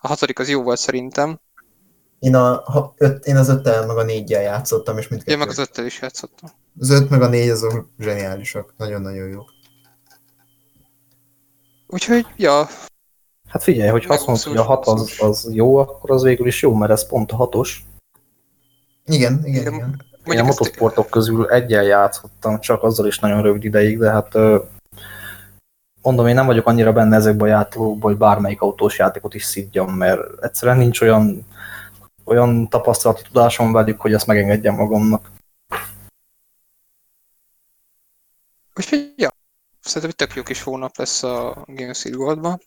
[0.00, 1.40] A hatodik az jó volt szerintem,
[2.18, 5.32] Én, a, ha, öt, én az öttel meg a négyel játszottam, és mindkettő.
[5.32, 6.50] én meg az öttel is játszottam.
[6.78, 8.74] az öt meg a négy azok zseniálisak.
[8.76, 9.50] Nagyon-nagyon jók.
[11.86, 12.68] Úgyhogy, ja,
[13.48, 16.62] Hát figyelj, hogy azt mondod, hogy a hat az, az jó, akkor az végül is
[16.62, 17.84] jó, mert ez pont a hatos.
[19.04, 19.74] Igen, igen, Igen.
[19.74, 20.04] igen.
[20.26, 24.34] Én a motorsportok közül egyen játszottam, csak azzal is nagyon rövid ideig, de hát
[26.02, 29.94] mondom, én nem vagyok annyira benne ezekben a játékokban, hogy bármelyik autós játékot is szidjam,
[29.94, 31.46] mert egyszerűen nincs olyan,
[32.24, 35.30] olyan tapasztalati tudásom velük, hogy ezt megengedjem magamnak.
[38.76, 39.36] úgyhogy, ja,
[39.80, 42.60] szerintem egy tök jó kis hónap lesz a Games Goldban.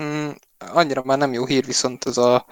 [0.00, 2.46] Mm, annyira már nem jó hír, viszont ez a,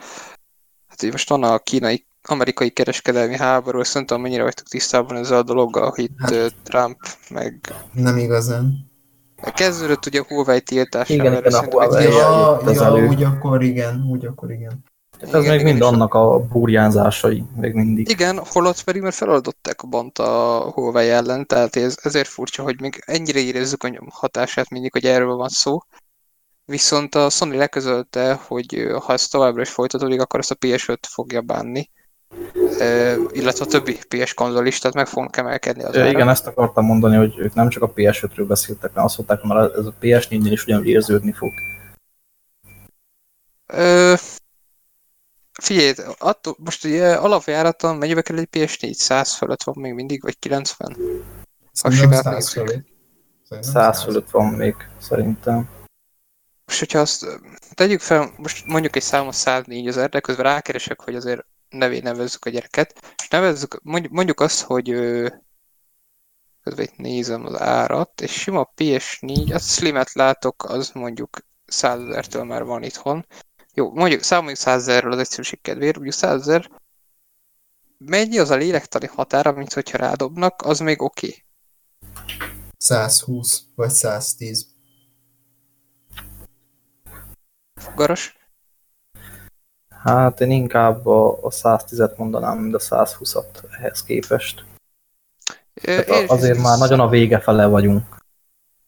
[0.89, 5.17] hát hogy most van a kínai, amerikai kereskedelmi háború, ezt nem tudom, mennyire vagytok tisztában
[5.17, 6.99] ezzel a dologgal, hogy itt Hát- Trump
[7.31, 8.91] meg Nem igazán.
[9.55, 12.05] kezdődött ugye a Huawei tiltása, Igen, igen, a Huawei.
[12.05, 14.85] Ja, ja, úgy akkor igen, úgy akkor igen.
[15.21, 18.09] Ez Igen, még igen, mind annak a burjánzásai, még mindig.
[18.09, 22.81] Igen, holott pedig már feloldották a bant a Huawei ellen, tehát ez, ezért furcsa, hogy
[22.81, 25.79] még ennyire érezzük a nyom- hatását mindig, hogy erről van szó.
[26.65, 31.41] Viszont a Sony leközölte, hogy ha ez továbbra is folytatódik, akkor ezt a PS5 fogja
[31.41, 31.91] bánni.
[32.79, 36.85] Ö, illetve a többi PS konzol is, tehát meg fognak emelkedni az igen, ezt akartam
[36.85, 39.95] mondani, hogy ők nem csak a PS5-ről beszéltek, hanem azt mondták, hogy már ez a
[40.01, 41.53] PS4-nél is ugyanúgy érződni fog.
[43.67, 44.15] Ö,
[45.53, 48.93] figyelj, attól, most ugye alapjáraton mennyibe kell egy PS4?
[48.93, 50.97] 100 fölött van még mindig, vagy 90?
[51.73, 52.67] Szerintem simát 100 nézzük.
[52.67, 52.87] fölött.
[53.49, 55.69] Szerintem 100 fölött van még, szerintem.
[56.67, 57.27] Most, hogyha azt
[57.75, 62.45] tegyük fel, most mondjuk egy számos 104 ezer, de közben rákeresek, hogy azért nevé nevezzük
[62.45, 64.89] a gyereket, és nevezzük, mondjuk, azt, hogy
[66.63, 72.45] közben itt nézem az árat, és sima PS4, az slimet látok, az mondjuk 100 ezertől
[72.45, 73.27] már van itthon.
[73.75, 76.71] Jó, mondjuk számoljuk 100 ezerről az egyszerűség kedvéért, mondjuk 100 ezer,
[77.99, 81.27] mennyi az a lélektani határa, mint hogyha rádobnak, az még oké.
[81.27, 82.51] Okay.
[82.77, 84.67] 120 vagy 110.
[87.95, 88.37] Garas?
[90.03, 94.65] Hát én inkább a, a 110-et mondanám, mint a 120-at ehhez képest.
[95.75, 98.05] Ö, Tehát én azért már nagyon a vége fele vagyunk.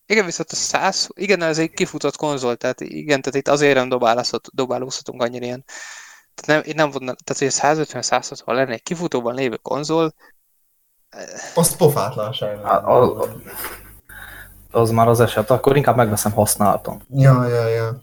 [0.07, 3.89] Igen, viszont a 100, igen, ez egy kifutott konzol, tehát igen, tehát itt azért nem
[3.89, 5.65] dobálózhat, dobálózhatunk annyira ilyen.
[6.35, 10.15] Tehát nem, nem vonnak, tehát hogy 150-160 lenne egy kifutóban lévő konzol,
[11.55, 12.65] Azt pofátlanság.
[12.65, 13.29] A, a, a,
[14.71, 17.03] az már az eset, akkor inkább megveszem használtan.
[17.09, 17.99] Ja, ja, ja.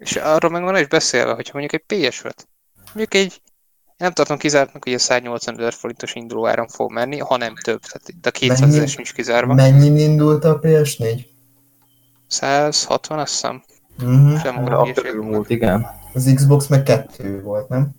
[0.00, 2.30] És arról meg van is beszélve, hogyha mondjuk egy PS5,
[2.84, 3.42] mondjuk egy,
[3.96, 7.80] nem tartom kizártnak, hogy a 180 ezer forintos induló áram fog menni, ha nem több.
[7.80, 9.54] Tehát itt a 200 Mennyi- ezer nincs kizárva.
[9.54, 11.24] Mennyin indult a PS4?
[12.26, 13.62] 160 azt hiszem.
[13.98, 14.40] Uh-huh.
[14.40, 15.86] Sem körül volt, igen.
[16.12, 17.90] Az Xbox meg kettő volt, nem?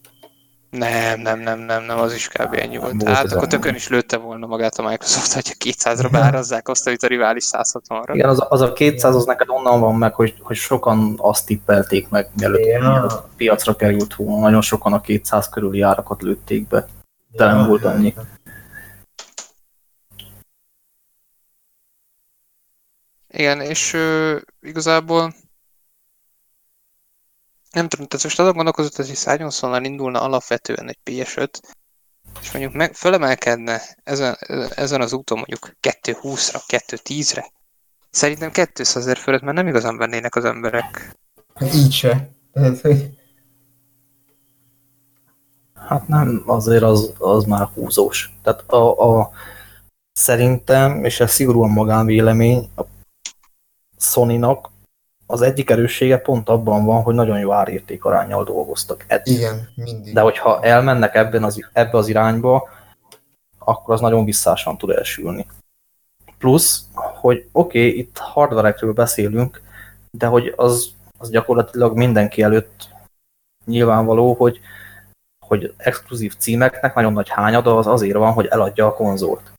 [0.71, 2.53] Nem, nem, nem, nem, nem, az is kb.
[2.53, 3.03] ennyi volt.
[3.03, 7.07] Hát akkor tökön is lőtte volna magát a Microsoft, hogyha 200-ra beárazzák azt, amit a
[7.07, 8.11] rivális 160-ra.
[8.13, 12.09] Igen, az, az a 200 az neked onnan van meg, hogy, hogy sokan azt tippelték
[12.09, 13.29] meg, mielőtt, Ja.
[13.35, 14.39] piacra került volna.
[14.41, 16.87] Nagyon sokan a 200 körüli árakat lőtték be.
[17.31, 18.13] De nem volt annyi.
[23.27, 25.33] Igen, és ö, igazából
[27.71, 31.49] nem tudom, tehát most azon gondolkozott, hogy 180-nal indulna alapvetően egy PS5,
[32.41, 34.37] és mondjuk meg, fölemelkedne ezen,
[34.75, 37.51] ezen az úton mondjuk 220-ra, 210-re.
[38.09, 41.15] Szerintem 200 ezer fölött már nem igazán vennének az emberek.
[41.55, 42.29] Hát Így se.
[45.73, 48.33] Hát nem, azért az, az már húzós.
[48.43, 49.31] Tehát a, a,
[50.11, 52.81] szerintem, és ez szigorúan magánvélemény, a
[53.97, 54.70] Sony-nak
[55.31, 59.33] az egyik erőssége pont abban van, hogy nagyon jó árérték arányjal dolgoztak eddig.
[59.33, 60.13] igen, mindig.
[60.13, 62.69] De hogyha elmennek ebben az, ebbe az irányba,
[63.59, 65.47] akkor az nagyon visszásan tud elsülni.
[66.37, 69.61] Plusz, hogy oké, okay, itt hardverekről beszélünk,
[70.11, 72.89] de hogy az, az gyakorlatilag mindenki előtt
[73.65, 74.59] nyilvánvaló, hogy,
[75.45, 79.51] hogy exkluzív címeknek nagyon nagy hányada az azért van, hogy eladja a konzolt.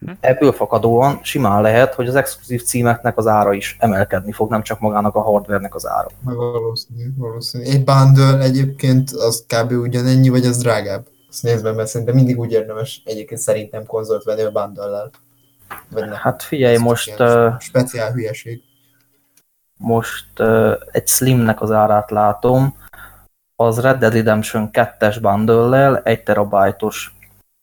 [0.00, 0.12] Mhm.
[0.20, 4.80] Ebből fakadóan simán lehet, hogy az exkluzív címeknek az ára is emelkedni fog, nem csak
[4.80, 6.08] magának a hardvernek az ára.
[6.20, 7.64] Valószínű, valószínű.
[7.64, 9.72] Egy bundle egyébként az kb.
[9.72, 11.06] ugyanennyi, vagy az drágább?
[11.28, 15.10] Azt nézd meg, mert szerintem mindig úgy érdemes egyébként szerintem konzolt venni a bundle
[15.90, 16.04] Vagy.
[16.12, 17.20] Hát figyelj, Ez most...
[17.20, 18.62] Uh, Speciál hülyeség.
[19.76, 22.74] most uh, egy Slimnek az árát látom,
[23.56, 27.15] az Red Dead Redemption 2-es bundle 1 terabájtos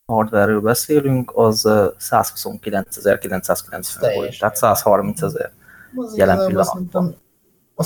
[0.06, 4.38] hardware-ről beszélünk, az uh, 129.990 volt, Teljesen.
[4.38, 5.52] tehát 130 ezer.
[6.16, 7.16] Jelen pillanatban.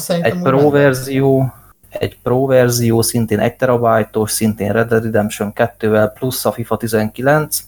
[0.09, 1.53] Egy Pro verzió,
[1.89, 7.61] egy Pro verzió szintén 1 terabájtos, szintén Red Dead Redemption 2-vel plusz a FIFA 19,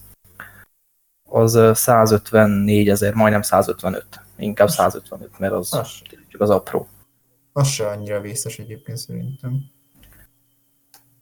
[1.29, 4.05] az ö, 154 ezer, majdnem 155.
[4.37, 6.01] Inkább 155, mert az Az,
[6.37, 6.87] az apró.
[7.53, 9.59] az se annyira vészes egyébként szerintem.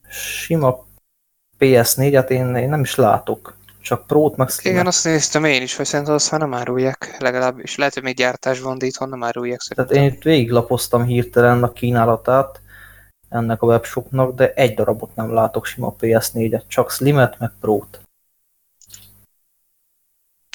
[0.09, 0.86] Sima
[1.60, 4.74] PS4-et én, én nem is látok, csak Pro-t meg Slim-et.
[4.74, 8.03] Igen, azt néztem én is, hogy szerintem azt már nem árulják legalább, és lehet, hogy
[8.03, 10.12] még gyártás van, de itthon nem árulják Tehát szerintem.
[10.12, 12.62] én itt végiglapoztam hirtelen a kínálatát
[13.30, 17.99] ennek a webshopnak, de egy darabot nem látok sima PS4-et, csak Slimet meg Pro-t.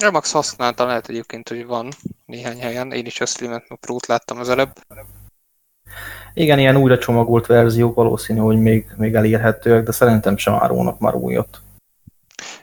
[0.03, 1.89] Ja, Max használta, lehet egyébként, hogy van
[2.27, 2.93] néhány helyen.
[2.93, 4.73] Én is a Slimet, meg Pro-t láttam az előbb.
[6.35, 11.15] Igen, ilyen újra csomagolt verziók valószínű, hogy még, még elérhetőek, de szerintem sem árulnak már
[11.15, 11.61] újat.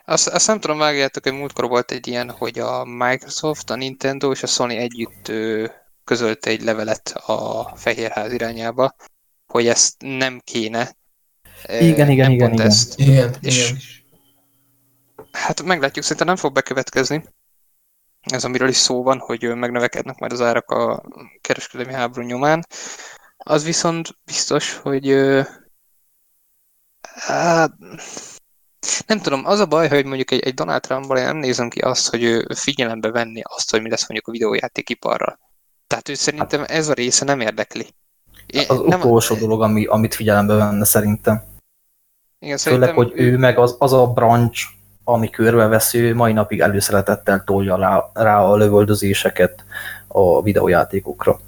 [0.05, 4.31] Azt, azt nem tudom, vágjátok, hogy múltkor volt egy ilyen, hogy a Microsoft, a Nintendo
[4.31, 5.31] és a Sony együtt
[6.03, 8.95] közölte egy levelet a Fehérház irányába,
[9.47, 10.95] hogy ezt nem kéne.
[11.67, 12.65] Igen, igen, nem igen, igen.
[12.65, 12.99] Ezt.
[12.99, 13.77] Igen, És- igen.
[15.31, 17.23] Hát meglátjuk, szerintem nem fog bekövetkezni.
[18.21, 21.03] Ez, amiről is szó van, hogy megnövekednek majd az árak a
[21.41, 22.65] kereskedelmi háború nyomán.
[23.43, 25.41] Az viszont biztos, hogy ö,
[27.01, 27.71] hát,
[29.07, 31.79] nem tudom, az a baj, hogy mondjuk egy, egy Donald Trumpból én nem nézem ki
[31.79, 35.39] azt, hogy ő figyelembe venni azt, hogy mi lesz mondjuk a videójátékiparral.
[35.87, 37.87] Tehát ő szerintem ez a része nem érdekli.
[38.45, 41.43] Én, Az utolsó dolog, ami, amit figyelembe venne szerintem.
[42.39, 44.65] igen, Főleg, hogy ő meg az, az a branch,
[45.03, 49.65] ami körbevesző, mai napig előszeretettel tolja rá, rá a lövöldözéseket
[50.07, 51.39] a videójátékokra.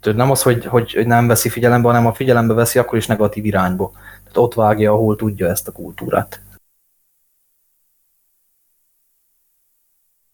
[0.00, 3.90] Nem az, hogy, hogy, nem veszi figyelembe, hanem a figyelembe veszi, akkor is negatív irányba.
[3.94, 6.40] Tehát ott vágja, ahol tudja ezt a kultúrát.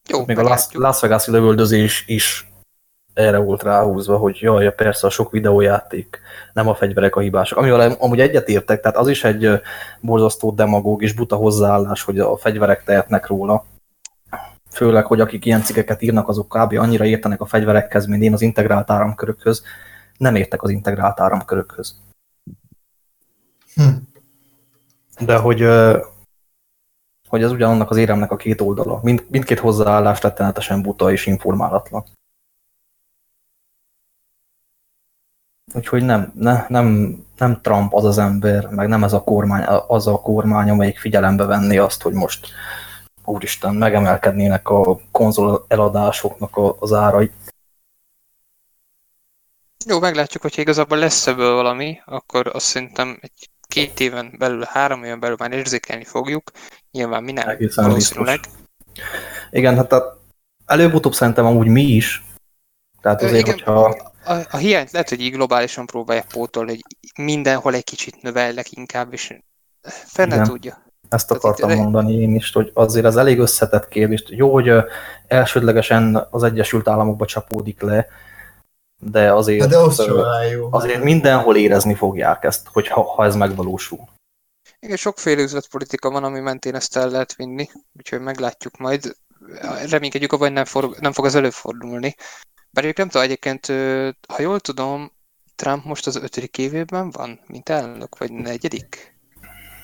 [0.09, 0.83] Jó, Még a Las, meglátjuk.
[0.83, 2.51] Las Vegas-i lövöldözés is
[3.14, 6.21] erre volt ráhúzva, hogy jaj, ja, persze a sok videójáték,
[6.53, 7.59] nem a fegyverek a hibások.
[7.59, 9.61] Amivel amúgy egyetértek, tehát az is egy
[10.01, 13.64] borzasztó demagóg és buta hozzáállás, hogy a fegyverek tehetnek róla.
[14.77, 16.79] Főleg, hogy akik ilyen cikkeket írnak, azok kb.
[16.79, 19.62] annyira értenek a fegyverekhez, mint én az integrált áramkörökhöz.
[20.16, 22.01] Nem értek az integrált áramkörökhöz.
[23.74, 23.89] Hm.
[25.20, 25.68] De hogy,
[27.29, 29.01] hogy ez ugyanannak az éremnek a két oldala.
[29.03, 32.05] Mind, mindkét hozzáállás rettenetesen buta és informálatlan.
[35.74, 40.07] Úgyhogy nem, ne, nem, nem Trump az az ember, meg nem ez a kormány, az
[40.07, 42.49] a kormány, amelyik figyelembe venni azt, hogy most
[43.27, 47.31] úristen, megemelkednének a konzol eladásoknak az árai.
[49.87, 55.05] Jó, meglátjuk, hogyha igazából lesz ebből valami, akkor azt szerintem egy két éven belül, három
[55.05, 56.51] éven belül már érzékelni fogjuk.
[56.91, 58.41] Nyilván mi nem, Egészen valószínűleg.
[59.51, 60.20] Igen, hát a,
[60.66, 62.24] előbb-utóbb szerintem amúgy mi is.
[63.01, 63.55] Tehát azért, igen.
[63.55, 66.83] hogyha A, a hiányt lehet, hogy így globálisan próbálják pótolni, hogy
[67.24, 69.35] mindenhol egy kicsit növelnek inkább, és
[70.16, 70.45] Igen.
[70.45, 70.86] tudja.
[71.09, 74.24] Ezt Tehát akartam itt- mondani én is, hogy azért az elég összetett kérdés.
[74.26, 74.70] Jó, hogy
[75.26, 78.07] elsődlegesen az Egyesült Államokba csapódik le,
[78.98, 79.76] de azért, de
[80.50, 80.68] jó.
[80.70, 84.00] azért mindenhol érezni fogják ezt, hogy ha, ha ez megvalósul.
[84.78, 89.16] Igen, sokféle üzletpolitika van, ami mentén ezt el lehet vinni, úgyhogy meglátjuk majd.
[89.90, 92.14] Reménykedjük abban, hogy nem, for, nem fog az előfordulni.
[92.70, 93.66] Bár egyébként nem tudom, egyébként,
[94.28, 95.12] ha jól tudom,
[95.57, 99.14] Trump most az ötödik évében van, mint elnök, vagy negyedik?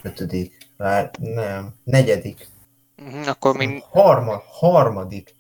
[0.02, 0.61] Ötödik.
[0.82, 1.74] Hát nem.
[1.84, 2.48] Negyedik.
[3.06, 5.34] Uh-huh, akkor még Harmad, harmadik.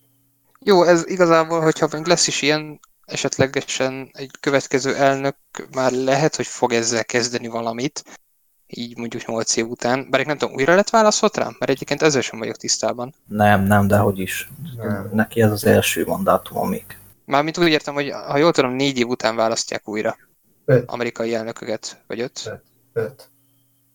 [0.58, 5.36] Jó, ez igazából, hogyha még lesz is ilyen, esetlegesen egy következő elnök
[5.74, 8.02] már lehet, hogy fog ezzel kezdeni valamit,
[8.66, 10.06] így mondjuk 8 év után.
[10.10, 11.56] Bár nem tudom, újra lett választott rám?
[11.58, 13.14] Mert egyébként ezzel sem vagyok tisztában.
[13.26, 14.50] Nem, nem, de hogy is.
[14.76, 15.10] Nem.
[15.12, 16.84] Neki ez az első mandátum még.
[17.24, 20.16] Mármint úgy értem, hogy ha jól tudom, négy év után választják újra
[20.64, 20.90] Öt.
[20.90, 22.40] amerikai elnököket, vagy öt.
[22.46, 22.62] Öt.
[22.92, 23.30] Öt.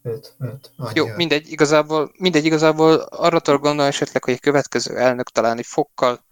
[0.01, 0.35] Öt.
[0.77, 1.15] Annyi Jó, öt.
[1.15, 6.25] mindegy, igazából, mindegy, igazából arra tudok gondolni esetleg, hogy egy következő elnök talán egy fokkal,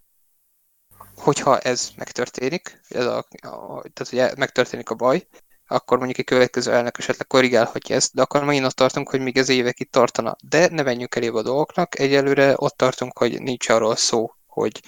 [1.15, 5.27] hogyha ez megtörténik, ez a, a, tehát ugye megtörténik a baj,
[5.67, 9.37] akkor mondjuk egy következő elnök esetleg korrigálhatja ezt, de akkor megint ott tartunk, hogy még
[9.37, 10.35] ez évekig tartana.
[10.49, 14.81] De ne menjünk elébb a dolgoknak, egyelőre ott tartunk, hogy nincs arról szó, hogy,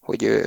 [0.00, 0.42] hogy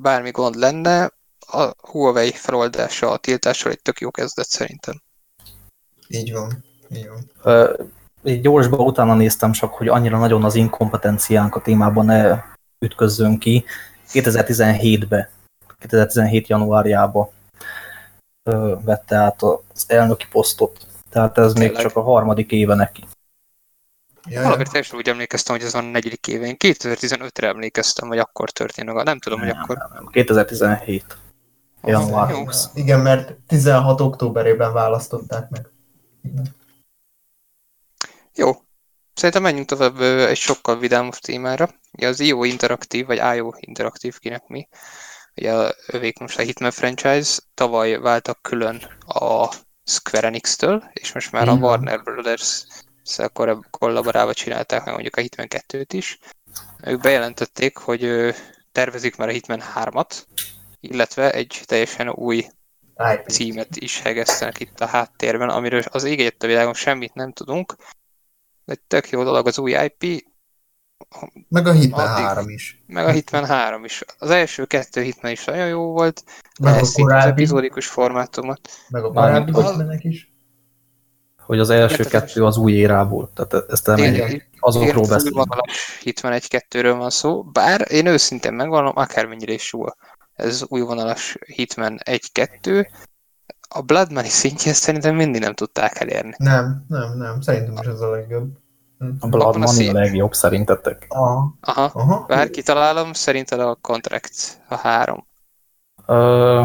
[0.00, 1.12] bármi gond lenne,
[1.46, 5.02] a Huawei feloldása, a tiltással egy tök jó kezdet szerintem.
[6.08, 6.64] Így van.
[7.42, 7.72] Ö,
[8.24, 12.42] Így gyorsba utána néztem csak, hogy annyira nagyon az inkompetenciánk a témában ne
[12.78, 13.64] ütközzön ki.
[14.12, 15.30] 2017-be,
[15.78, 17.32] 2017 januárjába
[18.42, 20.86] ö, vette át az elnöki posztot.
[21.10, 21.82] Tehát ez még Tényleg?
[21.82, 23.04] csak a harmadik éve neki.
[24.28, 24.42] Ja, ja.
[24.42, 26.46] Valamiért teljesen úgy emlékeztem, hogy ez van a negyedik éve.
[26.46, 29.02] Én 2015-re emlékeztem, hogy akkor történik.
[29.02, 29.78] Nem tudom, hogy akkor.
[30.10, 31.16] 2017
[31.82, 32.44] január Jó.
[32.44, 32.68] 20.
[32.74, 35.68] Igen, mert 16 októberében választották meg.
[36.22, 36.54] Igen.
[38.34, 38.52] Jó.
[39.14, 41.68] Szerintem menjünk tovább egy sokkal vidámabb témára.
[41.92, 44.68] Ugye az IO Interaktív, vagy IO Interaktív, kinek mi.
[45.36, 47.40] Ugye a övék most a Hitman franchise.
[47.54, 48.76] Tavaly váltak külön
[49.06, 49.48] a
[49.84, 51.70] Square Enix-től, és most már a Így van.
[51.70, 52.64] Warner Brothers
[53.02, 53.32] szel
[53.70, 56.18] kollaborálva csinálták meg mondjuk a Hitman 2-t is.
[56.84, 58.34] Ők bejelentették, hogy
[58.72, 60.22] tervezik már a Hitman 3-at,
[60.80, 62.46] illetve egy teljesen új
[63.26, 67.76] címet is hegesztenek itt a háttérben, amiről az ég a világon semmit nem tudunk.
[68.64, 70.24] Egy tök jó dolog az új IP,
[71.48, 72.24] Meg a Hitman Addig.
[72.24, 72.82] 3 is.
[72.86, 74.02] meg a Hitman 3 is.
[74.18, 76.24] Az első kettő Hitman is nagyon jó volt,
[76.60, 78.70] Meg a ezt itt az epizódikus formátumot.
[78.88, 80.30] meg a korábbi Hitmanek is.
[81.36, 82.10] Hogy az első Érted?
[82.10, 83.30] kettő az új érából.
[83.34, 84.28] Tehát ezt elmenjük.
[84.28, 85.36] Igen, Azokról beszélünk.
[85.36, 89.84] újvonalas Hitman 1-2-ről van szó, bár én őszintén megvallom, akármennyire is jó
[90.32, 92.86] ez újvonalas Hitman 1-2,
[93.74, 96.32] a Blood Money szintjén szerintem mindig nem tudták elérni.
[96.36, 97.40] Nem, nem, nem.
[97.40, 98.48] Szerintem is az a legjobb.
[99.20, 101.06] A Blood a Money a szín- legjobb szerintetek.
[101.08, 101.54] Aha.
[101.60, 102.24] Aha, Aha.
[102.28, 105.26] bár kitalálom, szerinted a Contract a három.
[106.06, 106.62] Ö,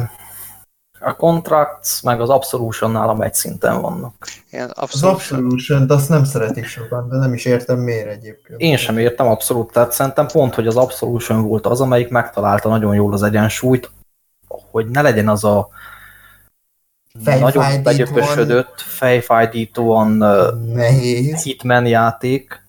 [0.99, 4.28] a Contracts meg az Absolution nálam egy szinten vannak.
[4.51, 5.16] Ilyen Az abszolút.
[5.16, 8.60] absolution azt nem szeretik sokan, de nem is értem miért egyébként.
[8.62, 12.95] Én sem értem abszolút, tehát szerintem pont, hogy az Absolution volt az, amelyik megtalálta nagyon
[12.95, 13.91] jól az egyensúlyt,
[14.72, 15.68] hogy ne legyen az a
[17.24, 20.11] nagyon begyöpösödött, fejfájdítóan
[20.74, 21.43] Nehéz.
[21.43, 22.65] hitman játék,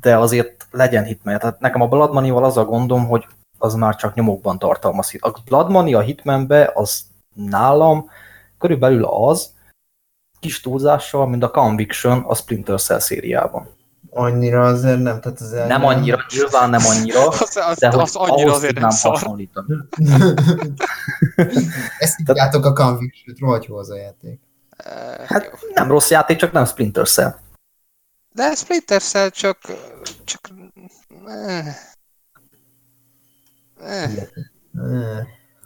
[0.00, 1.38] de azért legyen hitman.
[1.38, 3.26] Tehát nekem a Blood Money-val az a gondom, hogy
[3.58, 5.14] az már csak nyomokban tartalmaz.
[5.18, 7.02] A Blood Money a hitmanbe az
[7.34, 8.10] nálam
[8.58, 9.56] körülbelül az,
[10.40, 13.68] kis túlzással, mint a Conviction a Splinter Cell szériában.
[14.10, 18.16] Annyira azért nem, tehát az Nem annyira, nyilván nem annyira, Az, az, de hogy az
[18.16, 19.12] annyira azért nem tudnám szar.
[19.12, 19.74] hasonlítani.
[21.98, 24.40] Ezt hívjátok a Conviction-t, rohadt jó az a játék.
[24.76, 25.50] Eh, Hát jó.
[25.74, 27.34] nem rossz játék, csak nem Splinter Cell.
[28.32, 29.58] De Splinter Cell csak...
[30.24, 30.40] csak...
[31.26, 31.76] Eh,
[33.80, 34.10] eh.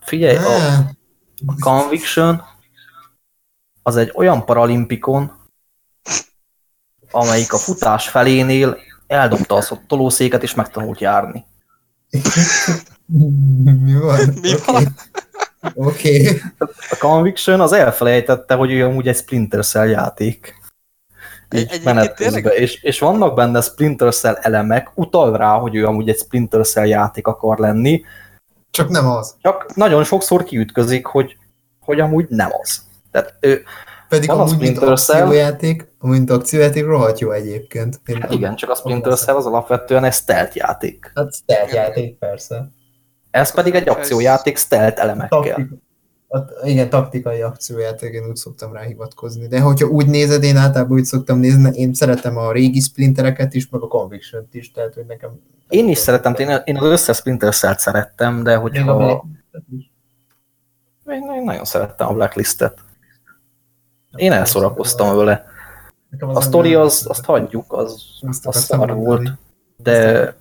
[0.00, 0.56] Figyelj, a,
[1.46, 2.42] a Conviction
[3.82, 5.32] az egy olyan paralimpikon,
[7.12, 11.44] amelyik a futás felénél eldobta a tolószéket és megtanult járni.
[13.84, 14.18] Mi van?
[14.40, 14.62] Mi Oké.
[14.66, 14.94] van?
[15.74, 16.40] Oké.
[16.90, 20.60] A Conviction az elfelejtette, hogy ő amúgy egy Splinter Cell játék.
[21.48, 26.08] Egyébként menet közben, és, és vannak benne Splinter Cell elemek, utal rá, hogy ő amúgy
[26.08, 28.02] egy Splinter Cell játék akar lenni,
[28.70, 29.34] Csak nem az.
[29.40, 31.36] csak nagyon sokszor kiütközik, hogy,
[31.80, 32.82] hogy amúgy nem az.
[33.10, 33.62] Tehát ő,
[34.12, 35.20] Pedig Van a amúgy, mint Splinter Cell.
[35.20, 38.00] akciójáték, mint akciójáték rohadt jó egyébként.
[38.06, 41.12] Én hát igen, csak a Splinter Cell az alapvetően egy stealth játék.
[41.14, 42.70] Hát stealth játék, persze.
[43.30, 45.68] Ez pedig egy akciójáték stealth elemekkel.
[46.28, 49.46] A, igen, taktikai akciójáték, én úgy szoktam rá hivatkozni.
[49.46, 53.68] De hogyha úgy nézed, én általában úgy szoktam nézni, én szeretem a régi splintereket is,
[53.68, 55.30] meg a Conviction-t is, tehát hogy nekem...
[55.68, 58.96] Én is szeretem, én, én az összes Splinter szerettem, de a hogyha...
[58.96, 59.24] Black-
[61.06, 62.78] Én, én nagyon szerettem a Blacklistet.
[64.14, 65.44] Én elszorakoztam vele.
[66.20, 68.02] A sztori az, azt hagyjuk, az,
[68.42, 69.30] az szar volt,
[69.76, 70.34] de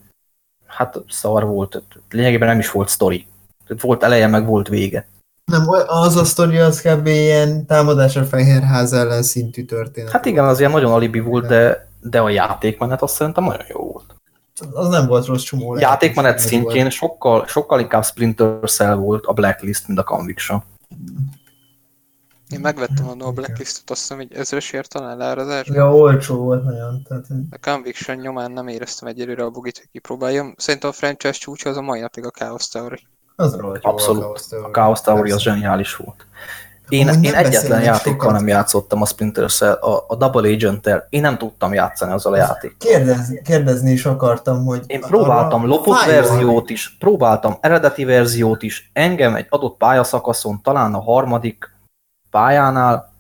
[0.68, 1.84] hát szar volt.
[2.10, 3.28] Lényegében nem is volt sztori.
[3.68, 5.08] Tehát Volt eleje, meg volt vége.
[5.52, 7.08] Nem, az a sztori az kb.
[7.08, 10.12] ilyen támadás a Fehérház ellen szintű történet.
[10.12, 13.80] Hát igen, az ilyen nagyon alibi volt, de, de a játékmenet azt szerintem nagyon jó
[13.80, 14.16] volt.
[14.74, 15.78] Az nem volt rossz csomó.
[15.78, 20.64] Játékmenet szintjén sokkal, sokkal inkább Splinter Cell volt a Blacklist, mint a Conviction.
[22.52, 25.68] Én megvettem a No Blacklistot, azt hiszem egy ezresért talán leárazás.
[25.68, 25.78] volt.
[25.80, 27.04] Ja, olcsó volt nagyon.
[27.08, 30.54] Tehát, hogy- A Conviction nyomán nem éreztem egyelőre a bugit, hogy kipróbáljam.
[30.58, 33.00] Szerintem a franchise csúcsa az a mai napig a Chaos Tower.
[33.36, 34.48] az rohadt Abszolút.
[34.50, 34.66] Theory.
[34.66, 36.26] A Chaos Theory az zseniális volt.
[36.90, 38.32] Én, Amúgy én egyetlen játékkal sokat.
[38.32, 41.08] nem játszottam a Splinter Cell, a, a Double Agent-tel.
[41.10, 42.76] Én nem tudtam játszani azzal a játék.
[42.78, 44.84] Kérdezni, kérdezni is akartam, hogy...
[44.88, 50.94] Én próbáltam lopott fájó- verziót is, próbáltam eredeti verziót is, engem egy adott pályaszakaszon, talán
[50.94, 51.71] a harmadik
[52.32, 53.14] pályánál,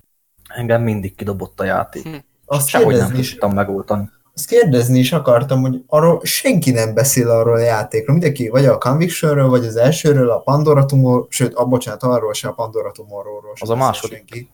[0.47, 2.03] engem mindig kidobott a játék.
[2.03, 2.15] Hm.
[2.45, 4.09] Azt Sehogy nem is, tudtam megoldani.
[4.33, 8.15] azt kérdezni is akartam, hogy arról senki nem beszél arról a játékról.
[8.15, 12.47] Mindenki vagy a Convictionről, vagy az elsőről, a Pandora Tumor, sőt, a, bocsánat, arról se
[12.47, 13.41] a Pandora Tumorról.
[13.59, 14.17] Az a második.
[14.17, 14.49] Senki.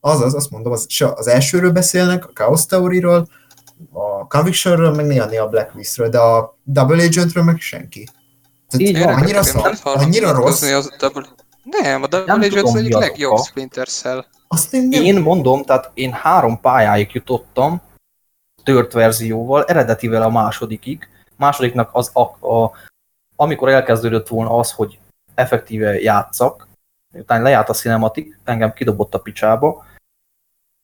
[0.00, 3.28] Az az, azt mondom, az, se az elsőről beszélnek, a Chaos Theory-ról,
[3.92, 8.08] a Convictionről, meg néha a Blacklistről, de a Double Agentről meg senki.
[8.68, 11.26] Tehát Így van, annyira szar, annyira rossz, Az double...
[11.70, 13.38] Nem, a Double tudom, az egyik legjobb.
[13.38, 14.24] Splinter Cell.
[14.48, 17.80] azt én nem Én mondom, tehát én három pályáig jutottam,
[18.62, 21.08] tört verzióval, eredetivel a másodikig.
[21.36, 22.72] Másodiknak az, a, a,
[23.36, 24.98] amikor elkezdődött volna az, hogy
[25.34, 26.68] effektíve játszak,
[27.12, 29.84] utána lejárt a cinematik, engem kidobott a picsába.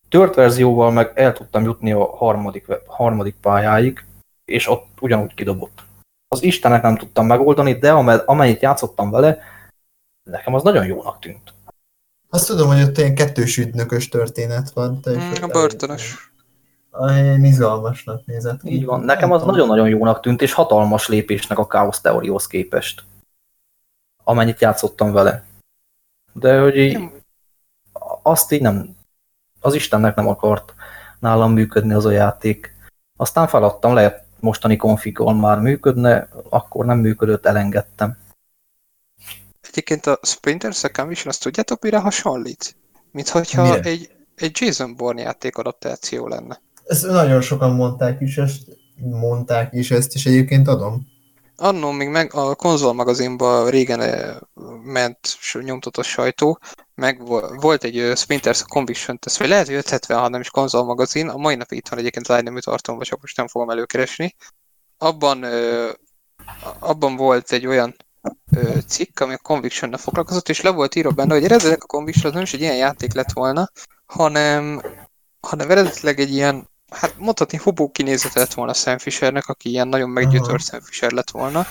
[0.09, 4.05] Tört verzióval meg el tudtam jutni a harmadik, harmadik pályáig,
[4.45, 5.83] és ott ugyanúgy kidobott.
[6.29, 9.39] Az Istenek nem tudtam megoldani, de ame- amennyit játszottam vele,
[10.23, 11.55] nekem az nagyon jónak tűnt.
[12.29, 15.01] Azt tudom, hogy ott ilyen kettős ügynökös történet van.
[15.11, 16.33] Mm, A börtönös.
[17.09, 18.61] Én izgalmasnak nézett.
[18.65, 19.01] Így van.
[19.01, 23.05] Nekem az nagyon-nagyon jónak tűnt, és hatalmas lépésnek a Chaos Theoryhoz képest.
[24.25, 25.45] Amennyit játszottam vele.
[26.33, 27.11] De hogy így,
[28.23, 28.97] azt így nem,
[29.61, 30.75] az Istennek nem akart
[31.19, 32.75] nálam működni az a játék.
[33.17, 38.19] Aztán feladtam, lehet mostani konfigol már működne, akkor nem működött, elengedtem.
[39.73, 40.91] Egyébként a Splinter Cell
[41.25, 42.77] azt tudjátok mire hasonlít?
[43.11, 43.81] Mint hogyha Mire?
[43.81, 46.63] egy, egy Jason Bourne játék adaptáció lenne.
[46.85, 48.61] Ezt nagyon sokan mondták is, ezt
[48.97, 51.07] mondták is ezt, és egyébként adom.
[51.57, 54.35] Annó még meg a konzol magazinban régen
[54.85, 56.59] ment nyomtatott sajtó,
[56.95, 61.29] meg vo- volt egy Splinter Conviction tesz, vagy lehet, hogy 576 nem is konzol magazin,
[61.29, 64.35] a mai napig itt van egyébként az iNemű tartalomban, csak most nem fogom előkeresni.
[64.99, 65.45] Abban,
[66.79, 67.97] abban volt egy olyan
[68.87, 72.33] cikk, ami a conviction foglalkozott, és le volt írva benne, hogy eredetileg a Conviction az
[72.33, 73.71] nem is egy ilyen játék lett volna,
[74.07, 74.83] hanem,
[75.41, 80.11] hanem eredetileg egy ilyen, hát mondhatni hobó kinézete lett volna Sam Fishernek, aki ilyen nagyon
[80.11, 80.65] meggyötört.
[80.65, 81.67] Sam Fisher lett volna.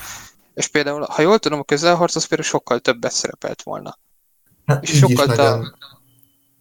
[0.54, 3.98] És például, ha jól tudom, a közelharc az például sokkal többet szerepelt volna.
[4.66, 5.76] Hát És így is sokkal nagyon,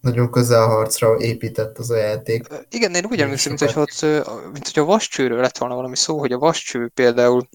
[0.01, 2.47] nagyon közel harcra épített az a játék.
[2.69, 5.95] Igen, én úgy Nagyon emlékszem, mint hogy, ott, mint hogy a vascsőről lett volna valami
[5.95, 7.47] szó, hogy a vascső például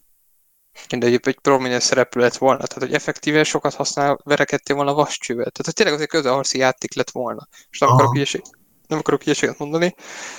[0.99, 4.95] de egy, egy prominens szereplő lett volna, tehát hogy effektíve sokat használ, verekedtél volna a
[4.95, 5.51] vascsővel.
[5.51, 7.49] Tehát hogy tényleg az egy közelharci játék lett volna.
[7.71, 7.99] És nem Aha.
[7.99, 8.43] akarok, ilyeség,
[8.87, 9.95] nem akarok ilyeséget mondani.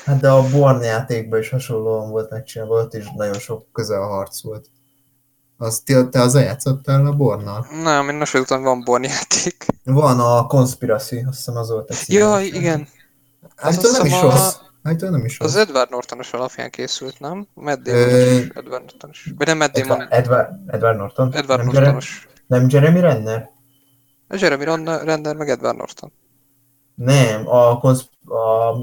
[0.05, 4.43] Hát de a Born játékban is hasonlóan volt megcsinálva, ott is nagyon sok közel harc
[4.43, 4.69] volt.
[5.57, 7.67] Az, te, te az játszottál a Bornnal?
[7.83, 9.65] Nem, én most tudom, van Born játék.
[9.83, 12.19] Van a Conspiracy, azt hiszem az volt a címe.
[12.19, 12.87] Ja, igen.
[13.55, 15.55] Állítólag nem azt is hiszem a- Állítólag nem is Az.
[15.55, 17.47] Edward Nortonos alapján készült, nem?
[17.53, 19.31] Matt Ö, Damon is Edward Nortonos.
[19.37, 21.33] Vagy nem Matt Damon, Edward, Edward, Edward Norton?
[21.33, 22.27] Edward nem, Nortonos.
[22.47, 23.49] nem Jeremy Renner?
[24.29, 26.11] Jeremy Renner, meg Edward Norton.
[26.95, 28.73] Nem, a, konsz, a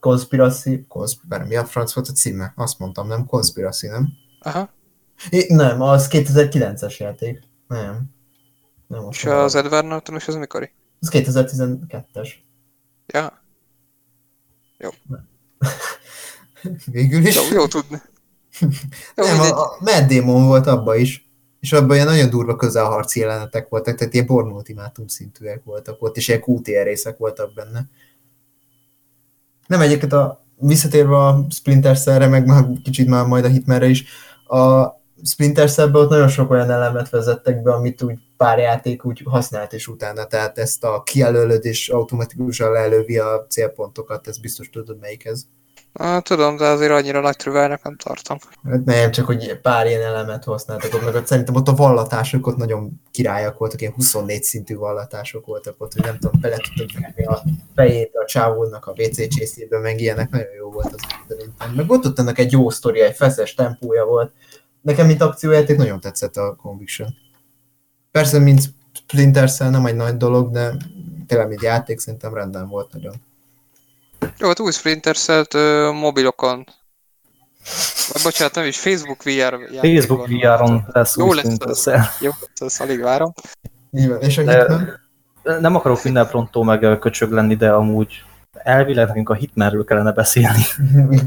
[0.00, 2.52] Conspiracy, conspiracy, mi a franc volt a címe?
[2.56, 4.08] Azt mondtam, nem Conspiracy, nem?
[4.40, 4.72] Aha.
[5.30, 7.42] É, nem, az 2009-es játék.
[7.68, 8.02] Nem.
[8.86, 9.44] Nem És mondom.
[9.44, 10.72] az Edward Nortonos az mikori?
[11.00, 12.28] Az 2012-es.
[13.06, 13.42] Ja.
[16.92, 17.34] Végül is.
[17.34, 18.02] Jó, jó tudni.
[19.16, 21.28] Jó, nem, a, a Mad Demon volt abba is,
[21.60, 26.28] és abban ilyen nagyon durva közelharci jelenetek voltak, tehát ilyen pornóultimátum szintűek voltak ott, és
[26.28, 27.88] ilyen QTR részek voltak benne.
[29.66, 34.04] Nem egyébként a, visszatérve a Splinter Cell-re, meg már kicsit már majd a Hitmanre is,
[34.46, 34.86] a
[35.26, 39.72] Splinter Cell-be ott nagyon sok olyan elemet vezettek be, amit úgy pár játék úgy használt
[39.72, 45.24] is utána, tehát ezt a kijelölöd és automatikusan lelövi a célpontokat, ez biztos tudod melyik
[45.24, 45.42] ez.
[45.96, 48.38] Ah, tudom, de azért annyira nagy trüvelnek nem tartom.
[48.64, 52.46] Hát nem, csak hogy pár ilyen elemet használtak ott, meg ott szerintem ott a vallatások
[52.46, 57.00] ott nagyon királyak voltak, ilyen 24 szintű vallatások voltak ott, hogy nem tudom, bele tudtad
[57.00, 57.42] venni a
[57.74, 61.72] fejét a csávónak a WC csészébe, meg ilyenek, nagyon jó volt az szerintem.
[61.74, 64.32] Meg ott ott ennek egy jó sztoria, egy feszes tempója volt.
[64.84, 67.14] Nekem, mint akciójáték, nagyon tetszett a Conviction.
[68.10, 68.62] Persze, mint
[68.92, 70.76] Splinter Cell nem egy nagy dolog, de
[71.26, 73.14] tényleg, mint játék, szerintem rendben volt nagyon.
[74.38, 76.66] Jó, hát új Splinter Cell-t ö, mobilokon.
[78.12, 80.28] Vagy bocsánat, nem is, Facebook VR Facebook.
[80.28, 81.80] VR-on lesz Jó új lesz Splinter az.
[81.80, 82.02] Cell.
[82.20, 83.32] Jó, ezt alig várom.
[83.90, 84.20] Van.
[84.20, 85.00] És a De-?
[85.60, 88.24] Nem akarok minden fronttól meg köcsög lenni, de amúgy
[88.64, 90.62] elvileg nekünk a Hitmanről kellene beszélni.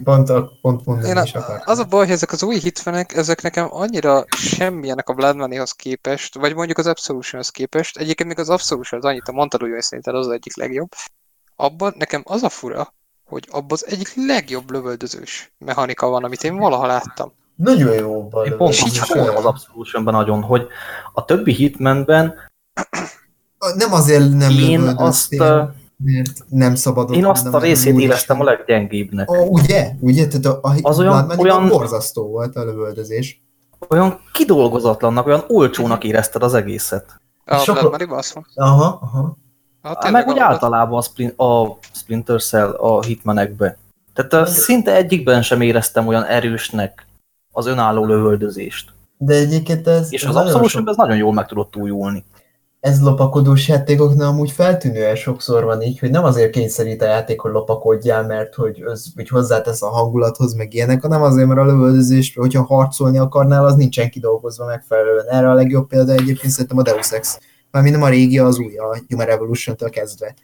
[0.03, 1.63] Pont, a- pont mondani Én a, is akartam.
[1.65, 5.71] az a baj, hogy ezek az új hitvenek, ezek nekem annyira semmilyenek a Blood Money-hoz
[5.71, 7.97] képest, vagy mondjuk az Absolutionhoz képest.
[7.97, 10.89] Egyébként még az Absolution az annyit, a mondtad hogy szerintem az az egyik legjobb.
[11.55, 12.93] Abban nekem az a fura,
[13.25, 17.31] hogy abban az egyik legjobb lövöldözős mechanika van, amit én valaha láttam.
[17.55, 18.29] Nagyon jó.
[18.45, 20.67] Én pont És így mondom az Absolutionben nagyon, hogy
[21.13, 22.33] a többi Hitmanben
[23.75, 27.15] Nem azért nem én lövöldöztél, azt, mert nem szabadott.
[27.15, 29.31] én azt a részét éreztem a leggyengébbnek.
[29.31, 29.91] Ó, ugye?
[29.99, 30.27] Ugye?
[30.27, 33.41] Tehát a, a, Az olyan- olyan- borzasztó volt a lövöldözés.
[33.89, 37.21] Olyan kidolgozatlannak, olyan olcsónak érezted az egészet.
[37.45, 38.33] A Sok- Blood.
[38.55, 39.37] Aha, aha.
[39.81, 43.77] Hát Meg tényleg úgy a- általában a, Splin- a Splinter Cell a Hitmanekbe.
[44.13, 47.07] Tehát ö, szinte egyikben sem éreztem olyan erősnek
[47.51, 48.91] az önálló lövöldözést.
[49.17, 52.23] De egyébként ez, És az nagyon Absolutionben ez nagyon jól meg tudott újulni.
[52.87, 57.51] Ez lopakodós játékoknál amúgy feltűnően sokszor van így, hogy nem azért kényszerít a játék, hogy
[57.51, 62.35] lopakodjál, mert hogy, az, hogy hozzátesz a hangulathoz, meg ilyenek, hanem azért, mert a lövöldözés,
[62.35, 65.25] hogyha harcolni akarnál, az nincsen kidolgozva megfelelően.
[65.27, 67.39] Erre a legjobb példa egyébként szerintem a Deus Ex.
[67.71, 70.35] Mármint nem a régi, az új, a Human Revolution-től kezdve.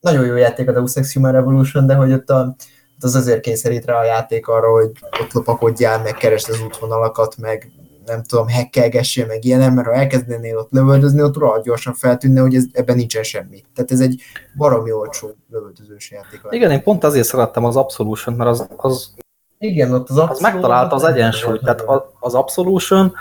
[0.00, 2.56] Nagyon jó játék a Deus Ex Human Revolution, de hogy ott, a,
[3.00, 4.90] az azért kényszerít rá a játék arra, hogy
[5.22, 7.70] ott lopakodjál, meg keresd az útvonalakat, meg
[8.06, 12.54] nem tudom, hekkelgessél, meg ilyenem, mert ha elkezdenél ott lövöldözni, ott rohadt gyorsan feltűnne, hogy
[12.54, 13.62] ez, ebben nincsen semmi.
[13.74, 14.22] Tehát ez egy
[14.56, 16.40] baromi olcsó lövöldözős játék.
[16.50, 19.14] Igen, én pont azért szerettem az Absolution, mert az, az,
[19.58, 21.60] Igen, ott az, az megtalálta az egyensúlyt.
[21.60, 21.84] Tehát
[22.20, 23.12] az Absolution